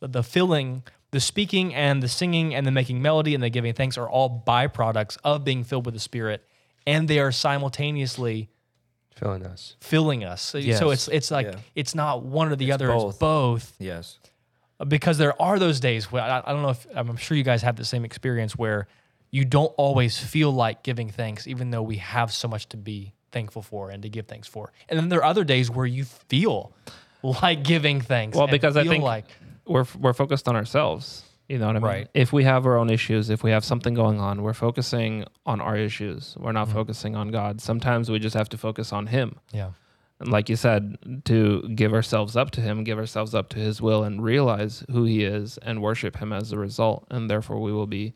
The- 0.00 0.08
The 0.08 0.22
filling, 0.22 0.82
the 1.10 1.20
speaking, 1.20 1.74
and 1.74 2.02
the 2.02 2.08
singing, 2.08 2.54
and 2.54 2.66
the 2.66 2.70
making 2.70 3.00
melody, 3.00 3.34
and 3.34 3.42
the 3.42 3.48
giving 3.50 3.72
thanks 3.72 3.96
are 3.96 4.08
all 4.08 4.42
byproducts 4.46 5.16
of 5.24 5.44
being 5.44 5.64
filled 5.64 5.86
with 5.86 5.94
the 5.94 6.00
Spirit, 6.00 6.44
and 6.86 7.08
they 7.08 7.18
are 7.18 7.32
simultaneously 7.32 8.50
Filling 9.18 9.44
us. 9.46 9.76
filling 9.80 10.24
us. 10.24 10.40
So, 10.42 10.60
so 10.60 10.90
it's 10.90 11.08
it's 11.08 11.30
like 11.30 11.46
Yeah. 11.46 11.56
it's 11.74 11.94
not 11.94 12.22
one 12.22 12.50
or 12.52 12.56
the 12.56 12.72
other. 12.72 12.88
both. 12.88 13.08
It's 13.10 13.18
both 13.18 13.72
Yes. 13.78 14.18
Uh, 14.80 14.84
because 14.84 15.18
there 15.18 15.40
are 15.42 15.58
those 15.58 15.80
days 15.80 16.10
where 16.12 16.22
I, 16.22 16.42
I 16.44 16.52
don't 16.52 16.62
know 16.62 16.70
if 16.70 16.86
I'm 16.94 17.16
sure 17.16 17.36
you 17.36 17.42
guys 17.44 17.62
have 17.62 17.76
the 17.76 17.84
same 17.84 18.04
experience 18.04 18.56
where 18.56 18.86
you 19.30 19.44
don't 19.44 19.72
always 19.76 20.16
feel 20.18 20.50
like 20.52 20.82
giving 20.82 21.10
thanks, 21.10 21.46
even 21.46 21.70
though 21.70 21.82
we 21.82 21.96
have 21.96 22.32
so 22.32 22.48
much 22.48 22.68
to 22.70 22.76
be 22.76 23.12
thankful 23.32 23.60
for 23.62 23.90
and 23.90 24.02
to 24.02 24.08
give 24.08 24.26
thanks 24.26 24.48
for. 24.48 24.72
And 24.88 24.98
then 24.98 25.08
there 25.10 25.18
are 25.18 25.24
other 25.24 25.44
days 25.44 25.70
where 25.70 25.84
you 25.86 26.04
feel 26.04 26.72
like 27.22 27.62
giving 27.64 28.00
thanks. 28.00 28.36
Well, 28.36 28.46
because 28.46 28.76
I 28.76 28.82
feel 28.84 28.92
think 28.92 29.04
like 29.04 29.26
we're 29.66 29.84
we're 29.98 30.14
focused 30.14 30.48
on 30.48 30.56
ourselves. 30.56 31.24
You 31.48 31.58
know 31.58 31.66
what 31.66 31.76
I 31.76 31.78
mean? 31.78 31.82
Right. 31.88 32.08
If 32.12 32.32
we 32.32 32.44
have 32.44 32.66
our 32.66 32.76
own 32.76 32.90
issues, 32.90 33.30
if 33.30 33.42
we 33.42 33.50
have 33.50 33.64
something 33.64 33.94
going 33.94 34.20
on, 34.20 34.42
we're 34.42 34.52
focusing 34.52 35.24
on 35.46 35.62
our 35.62 35.76
issues. 35.76 36.36
We're 36.38 36.52
not 36.52 36.68
focusing 36.68 37.16
on 37.16 37.28
God. 37.30 37.62
Sometimes 37.62 38.10
we 38.10 38.18
just 38.18 38.36
have 38.36 38.50
to 38.50 38.58
focus 38.58 38.92
on 38.92 39.06
Him. 39.06 39.36
yeah, 39.50 39.70
And 40.20 40.30
like 40.30 40.50
you 40.50 40.56
said, 40.56 40.98
to 41.24 41.66
give 41.74 41.94
ourselves 41.94 42.36
up 42.36 42.50
to 42.52 42.60
Him, 42.60 42.84
give 42.84 42.98
ourselves 42.98 43.34
up 43.34 43.48
to 43.50 43.58
His 43.58 43.80
will, 43.80 44.04
and 44.04 44.22
realize 44.22 44.84
who 44.90 45.04
He 45.04 45.24
is, 45.24 45.58
and 45.62 45.80
worship 45.80 46.18
Him 46.18 46.34
as 46.34 46.52
a 46.52 46.58
result. 46.58 47.06
And 47.10 47.30
therefore, 47.30 47.60
we 47.62 47.72
will 47.72 47.86
be 47.86 48.12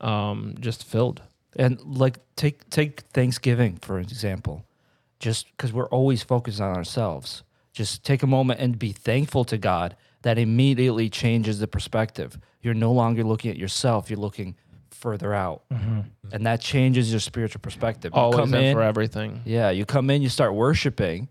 um, 0.00 0.54
just 0.58 0.84
filled. 0.84 1.20
And 1.56 1.80
like 1.82 2.18
take 2.34 2.68
take 2.70 3.02
Thanksgiving 3.12 3.76
for 3.76 3.98
example. 3.98 4.64
Just 5.20 5.50
because 5.52 5.72
we're 5.72 5.88
always 5.88 6.22
focused 6.22 6.60
on 6.60 6.74
ourselves, 6.76 7.44
just 7.72 8.04
take 8.04 8.22
a 8.22 8.26
moment 8.26 8.60
and 8.60 8.78
be 8.78 8.92
thankful 8.92 9.44
to 9.44 9.58
God. 9.58 9.96
That 10.22 10.38
immediately 10.38 11.10
changes 11.10 11.58
the 11.58 11.68
perspective. 11.68 12.38
You're 12.64 12.74
no 12.74 12.92
longer 12.92 13.22
looking 13.22 13.50
at 13.50 13.56
yourself; 13.56 14.10
you're 14.10 14.18
looking 14.18 14.56
further 14.90 15.34
out, 15.34 15.64
mm-hmm. 15.70 16.00
and 16.32 16.46
that 16.46 16.60
changes 16.60 17.10
your 17.12 17.20
spiritual 17.20 17.60
perspective. 17.60 18.12
You 18.14 18.20
Always 18.20 18.40
come 18.40 18.54
and 18.54 18.64
in, 18.64 18.74
for 18.74 18.82
everything. 18.82 19.42
yeah, 19.44 19.70
you 19.70 19.84
come 19.84 20.08
in, 20.08 20.22
you 20.22 20.28
start 20.30 20.54
worshiping. 20.54 21.28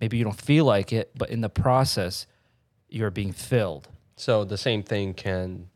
Maybe 0.00 0.16
you 0.16 0.24
don't 0.24 0.40
feel 0.40 0.64
like 0.64 0.92
it, 0.92 1.10
but 1.16 1.30
in 1.30 1.40
the 1.40 1.48
process, 1.48 2.26
you're 2.88 3.10
being 3.10 3.32
filled. 3.32 3.88
So 4.16 4.44
the 4.44 4.56
same 4.56 4.82
thing 4.82 5.12
can 5.12 5.68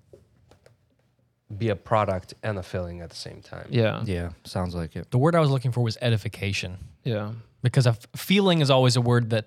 be 1.56 1.68
a 1.68 1.76
product 1.76 2.34
and 2.42 2.58
a 2.58 2.62
filling 2.62 3.00
at 3.00 3.10
the 3.10 3.16
same 3.16 3.40
time. 3.40 3.66
Yeah. 3.70 4.02
Yeah, 4.04 4.30
sounds 4.44 4.74
like 4.74 4.94
it. 4.96 5.10
the 5.10 5.18
word 5.18 5.34
I 5.34 5.40
was 5.40 5.50
looking 5.50 5.72
for 5.72 5.80
was 5.82 5.98
edification 6.00 6.78
Yeah. 7.04 7.32
because 7.62 7.86
a 7.86 7.90
f- 7.90 8.06
feeling 8.14 8.60
is 8.60 8.70
always 8.70 8.96
a 8.96 9.00
word 9.00 9.30
that 9.30 9.46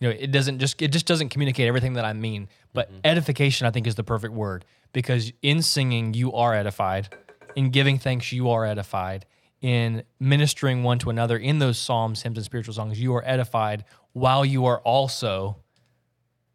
you 0.00 0.08
know 0.08 0.16
it 0.18 0.32
doesn't 0.32 0.58
just 0.58 0.80
it 0.82 0.88
just 0.88 1.06
doesn't 1.06 1.28
communicate 1.28 1.68
everything 1.68 1.94
that 1.94 2.04
I 2.04 2.12
mean. 2.12 2.48
But 2.72 2.90
mm-hmm. 2.90 3.00
edification, 3.04 3.66
I 3.66 3.70
think, 3.70 3.86
is 3.86 3.94
the 3.94 4.04
perfect 4.04 4.34
word 4.34 4.64
because 4.92 5.32
in 5.42 5.62
singing 5.62 6.14
you 6.14 6.32
are 6.32 6.54
edified, 6.54 7.08
in 7.56 7.70
giving 7.70 7.98
thanks 7.98 8.32
you 8.32 8.50
are 8.50 8.64
edified, 8.64 9.26
in 9.60 10.04
ministering 10.20 10.82
one 10.82 10.98
to 11.00 11.10
another 11.10 11.36
in 11.36 11.58
those 11.58 11.78
psalms, 11.78 12.22
hymns, 12.22 12.38
and 12.38 12.44
spiritual 12.44 12.74
songs 12.74 13.00
you 13.00 13.14
are 13.14 13.24
edified 13.26 13.84
while 14.12 14.44
you 14.44 14.66
are 14.66 14.78
also 14.80 15.56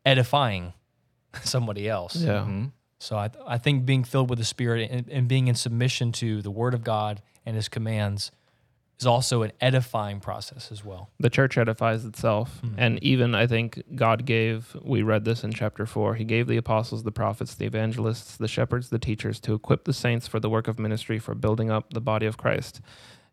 edifying 0.05 0.73
somebody 1.43 1.87
else. 1.89 2.15
Yeah. 2.15 2.39
Mm-hmm. 2.39 2.65
So 2.99 3.17
I, 3.17 3.29
I 3.45 3.57
think 3.57 3.85
being 3.85 4.05
filled 4.05 4.29
with 4.29 4.39
the 4.39 4.45
Spirit 4.45 4.89
and, 4.89 5.09
and 5.09 5.27
being 5.27 5.47
in 5.47 5.55
submission 5.55 6.13
to 6.13 6.41
the 6.41 6.51
Word 6.51 6.73
of 6.73 6.83
God 6.83 7.21
and 7.45 7.55
His 7.55 7.67
commands 7.67 8.31
is 8.99 9.05
also 9.05 9.41
an 9.41 9.51
edifying 9.59 10.19
process 10.19 10.71
as 10.71 10.85
well. 10.85 11.09
the 11.19 11.29
church 11.29 11.57
edifies 11.57 12.05
itself 12.05 12.61
mm-hmm. 12.63 12.75
and 12.77 13.03
even 13.03 13.35
i 13.35 13.45
think 13.47 13.81
god 13.95 14.25
gave 14.25 14.75
we 14.81 15.01
read 15.01 15.25
this 15.25 15.43
in 15.43 15.51
chapter 15.51 15.85
4 15.85 16.15
he 16.15 16.23
gave 16.23 16.47
the 16.47 16.57
apostles 16.57 17.03
the 17.03 17.11
prophets 17.11 17.55
the 17.55 17.65
evangelists 17.65 18.37
the 18.37 18.47
shepherds 18.47 18.89
the 18.89 18.99
teachers 18.99 19.39
to 19.39 19.53
equip 19.53 19.85
the 19.85 19.93
saints 19.93 20.27
for 20.27 20.39
the 20.39 20.49
work 20.49 20.67
of 20.67 20.79
ministry 20.79 21.19
for 21.19 21.35
building 21.35 21.69
up 21.69 21.93
the 21.93 22.01
body 22.01 22.25
of 22.25 22.37
christ 22.37 22.81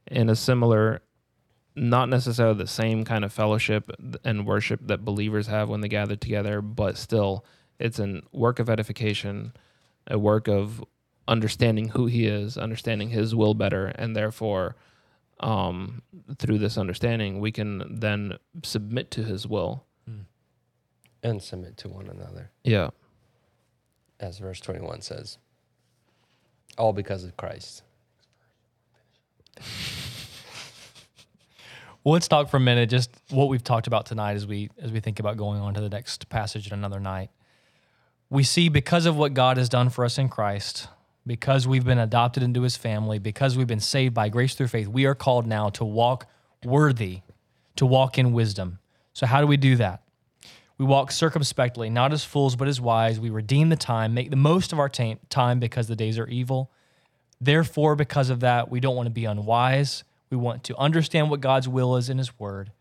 in 0.07 0.29
a 0.29 0.37
similar 0.37 1.03
not 1.77 2.09
necessarily 2.09 2.59
the 2.59 2.67
same 2.67 3.05
kind 3.05 3.25
of 3.25 3.33
fellowship 3.33 3.91
and 4.25 4.47
worship 4.47 4.81
that 4.83 5.05
believers 5.05 5.47
have 5.47 5.69
when 5.69 5.81
they 5.81 5.89
gather 5.89 6.17
together 6.17 6.61
but 6.61 6.97
still 6.97 7.45
it's 7.79 7.99
a 7.99 8.21
work 8.33 8.59
of 8.59 8.69
edification 8.69 9.53
a 10.07 10.19
work 10.19 10.49
of 10.49 10.85
understanding 11.29 11.89
who 11.91 12.07
he 12.07 12.27
is 12.27 12.59
understanding 12.59 13.11
his 13.11 13.35
will 13.35 13.55
better 13.55 13.87
and 13.87 14.17
therefore 14.17 14.75
um, 15.41 16.03
through 16.39 16.59
this 16.59 16.79
understanding, 16.79 17.41
we 17.41 17.53
can 17.53 17.99
then 18.01 18.39
submit 18.63 19.11
to 19.13 19.25
His 19.25 19.47
will. 19.47 19.85
And 21.23 21.43
submit 21.43 21.77
to 21.79 21.89
one 21.91 22.09
another, 22.09 22.51
Yeah, 22.65 22.91
as 24.19 24.39
verse 24.39 24.59
21 24.61 25.03
says. 25.03 25.37
All 26.79 26.95
because 26.95 27.25
of 27.25 27.37
Christ. 27.37 27.83
Well, 32.03 32.15
let's 32.15 32.29
talk 32.29 32.49
for 32.49 32.57
a 32.57 32.61
minute 32.61 32.89
just 32.89 33.11
what 33.29 33.51
we've 33.51 33.63
talked 33.63 33.87
about 33.87 34.07
tonight 34.07 34.33
as 34.35 34.47
we 34.47 34.71
as 34.81 34.91
we 34.91 35.01
think 35.01 35.21
about 35.21 35.37
going 35.37 35.61
on 35.61 35.75
to 35.75 35.83
the 35.83 35.91
next 35.91 36.31
passage 36.31 36.67
in 36.67 36.73
another 36.73 36.99
night. 36.99 37.29
We 38.31 38.43
see 38.43 38.71
because 38.71 39.05
of 39.05 39.17
what 39.17 39.35
God 39.35 39.59
has 39.59 39.69
done 39.69 39.91
for 39.91 40.07
us 40.07 40.17
in 40.17 40.31
Christ, 40.31 40.89
because 41.27 41.67
we've 41.69 41.85
been 41.85 41.99
adopted 41.99 42.43
into 42.43 42.63
his 42.63 42.77
family, 42.77 43.19
because 43.19 43.57
we've 43.57 43.67
been 43.67 43.81
saved 43.81 44.15
by 44.15 44.29
grace 44.29 44.55
through 44.55 44.69
faith, 44.69 44.89
we 44.89 45.05
are 45.05 45.15
called 45.15 45.47
now 45.47 45.69
to 45.71 45.85
walk 45.85 46.27
worthy, 46.65 47.21
to 47.77 47.87
walk 47.87 48.19
in 48.19 48.33
wisdom, 48.33 48.79
So, 49.13 49.27
how 49.27 49.41
do 49.41 49.47
we 49.47 49.57
do 49.57 49.77
that? 49.77 50.03
We 50.79 50.87
walk 50.87 51.13
circumspectly, 51.13 51.91
not 51.91 52.13
as 52.13 52.25
fools, 52.25 52.57
but 52.57 52.67
as 52.67 52.81
wise. 52.81 53.21
We 53.21 53.29
redeem 53.29 53.69
the 53.69 53.77
time, 53.77 54.15
make 54.15 54.31
the 54.31 54.37
most 54.37 54.73
of 54.73 54.79
our 54.79 54.89
ta- 54.89 55.17
time 55.29 55.61
because 55.61 55.89
the 55.89 55.97
days 55.97 56.19
are 56.19 56.27
evil. 56.27 56.71
Therefore, 57.39 57.97
because 57.97 58.31
of 58.31 58.41
that, 58.41 58.71
we 58.71 58.81
don't 58.81 58.97
want 58.97 59.07
to 59.07 59.11
be 59.11 59.27
unwise. 59.27 60.05
We 60.31 60.37
want 60.37 60.65
to 60.65 60.77
understand 60.77 61.31
what 61.31 61.41
God's 61.41 61.69
will 61.69 61.97
is 61.97 62.09
in 62.09 62.19
His 62.19 62.39
Word. 62.39 62.73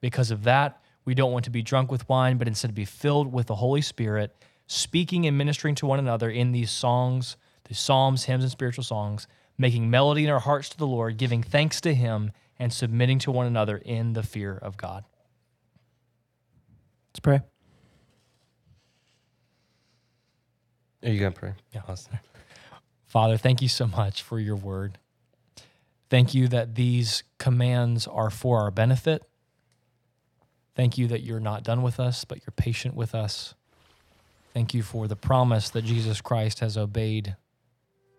Because 0.00 0.30
of 0.30 0.44
that, 0.44 0.80
we 1.04 1.14
don't 1.14 1.32
want 1.32 1.44
to 1.44 1.50
be 1.50 1.62
drunk 1.62 1.90
with 1.90 2.08
wine, 2.08 2.38
but 2.38 2.48
instead 2.48 2.74
be 2.74 2.84
filled 2.84 3.32
with 3.32 3.46
the 3.46 3.56
Holy 3.56 3.82
Spirit, 3.82 4.34
speaking 4.66 5.26
and 5.26 5.38
ministering 5.38 5.74
to 5.76 5.86
one 5.86 5.98
another 5.98 6.30
in 6.30 6.52
these 6.52 6.70
songs, 6.70 7.36
the 7.64 7.74
psalms, 7.74 8.24
hymns, 8.24 8.44
and 8.44 8.50
spiritual 8.50 8.84
songs, 8.84 9.26
making 9.58 9.90
melody 9.90 10.24
in 10.24 10.30
our 10.30 10.40
hearts 10.40 10.68
to 10.70 10.78
the 10.78 10.86
Lord, 10.86 11.16
giving 11.16 11.42
thanks 11.42 11.80
to 11.82 11.94
Him, 11.94 12.32
and 12.58 12.72
submitting 12.72 13.18
to 13.20 13.30
one 13.30 13.46
another 13.46 13.76
in 13.76 14.12
the 14.12 14.22
fear 14.22 14.56
of 14.56 14.76
God. 14.76 15.04
Let's 17.10 17.20
pray. 17.20 17.40
Are 21.02 21.10
you 21.10 21.20
gonna 21.20 21.32
pray? 21.32 21.54
Yeah. 21.72 21.82
Awesome. 21.88 22.18
Father, 23.06 23.36
thank 23.36 23.62
you 23.62 23.68
so 23.68 23.86
much 23.86 24.22
for 24.22 24.40
your 24.40 24.56
word. 24.56 24.98
Thank 26.10 26.34
you 26.34 26.48
that 26.48 26.74
these 26.74 27.22
commands 27.38 28.06
are 28.06 28.30
for 28.30 28.60
our 28.60 28.70
benefit. 28.70 29.22
Thank 30.74 30.98
you 30.98 31.06
that 31.08 31.22
you're 31.22 31.40
not 31.40 31.62
done 31.62 31.82
with 31.82 32.00
us, 32.00 32.24
but 32.24 32.38
you're 32.38 32.54
patient 32.56 32.94
with 32.94 33.14
us. 33.14 33.54
Thank 34.52 34.74
you 34.74 34.82
for 34.82 35.06
the 35.06 35.16
promise 35.16 35.70
that 35.70 35.84
Jesus 35.84 36.20
Christ 36.20 36.60
has 36.60 36.76
obeyed 36.76 37.36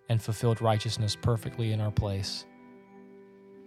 and 0.10 0.22
fulfilled 0.22 0.62
righteousness 0.62 1.16
perfectly 1.16 1.72
in 1.72 1.82
our 1.82 1.92
place, 1.92 2.46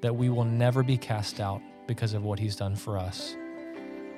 that 0.00 0.14
we 0.14 0.28
will 0.28 0.44
never 0.44 0.82
be 0.82 0.96
cast 0.96 1.40
out 1.40 1.60
because 1.86 2.14
of 2.14 2.22
what 2.22 2.38
he's 2.38 2.56
done 2.56 2.76
for 2.76 2.98
us. 2.98 3.36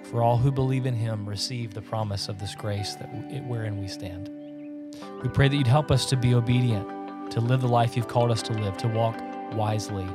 For 0.05 0.23
all 0.23 0.37
who 0.37 0.51
believe 0.51 0.87
in 0.87 0.95
him 0.95 1.29
receive 1.29 1.73
the 1.73 1.83
promise 1.83 2.29
of 2.29 2.39
this 2.39 2.55
grace 2.55 2.95
that 2.97 3.09
wherein 3.47 3.81
we 3.81 3.87
stand. 3.87 4.29
We 5.23 5.29
pray 5.29 5.49
that 5.49 5.57
you'd 5.57 5.67
help 5.67 5.91
us 5.91 6.07
to 6.07 6.17
be 6.17 6.35
obedient, 6.35 7.31
to 7.33 7.41
live 7.41 7.61
the 7.61 7.69
life 7.69 7.97
you've 7.97 8.09
called 8.09 8.31
us 8.31 8.43
to 8.43 8.53
live, 8.53 8.77
to 8.79 8.89
walk 8.89 9.17
wisely, 9.53 10.07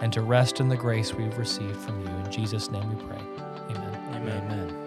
and 0.00 0.12
to 0.12 0.20
rest 0.20 0.60
in 0.60 0.68
the 0.68 0.76
grace 0.76 1.14
we've 1.14 1.38
received 1.38 1.76
from 1.76 2.00
you. 2.00 2.08
In 2.08 2.30
Jesus' 2.30 2.70
name 2.70 2.88
we 2.94 3.04
pray. 3.04 3.20
Amen. 3.70 4.14
Amen. 4.14 4.86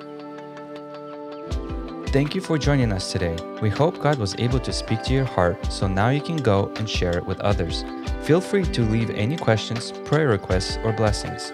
Thank 2.11 2.34
you 2.34 2.41
for 2.41 2.57
joining 2.57 2.91
us 2.91 3.11
today. 3.11 3.38
We 3.61 3.69
hope 3.69 4.02
God 4.02 4.18
was 4.18 4.36
able 4.40 4.60
to 4.61 4.73
speak 4.73 5.03
to 5.03 5.14
your 5.14 5.26
heart, 5.26 5.64
so 5.72 5.88
now 5.88 6.10
you 6.10 6.22
can 6.22 6.38
go 6.38 6.72
and 6.77 6.90
share 6.90 7.15
it 7.15 7.23
with 7.23 7.40
others. 7.41 7.86
Feel 8.23 8.41
free 8.41 8.64
to 8.64 8.81
leave 8.81 9.11
any 9.11 9.38
questions, 9.38 9.91
prayer 10.06 10.30
requests, 10.30 10.80
or 10.84 10.91
blessings. 10.91 11.53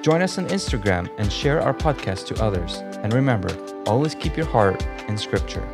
Join 0.00 0.22
us 0.22 0.38
on 0.38 0.46
Instagram 0.46 1.10
and 1.18 1.32
share 1.32 1.60
our 1.60 1.74
podcast 1.74 2.26
to 2.26 2.40
others. 2.40 2.76
And 3.02 3.12
remember, 3.12 3.50
always 3.88 4.14
keep 4.14 4.36
your 4.36 4.46
heart 4.46 4.86
in 5.08 5.18
Scripture. 5.18 5.68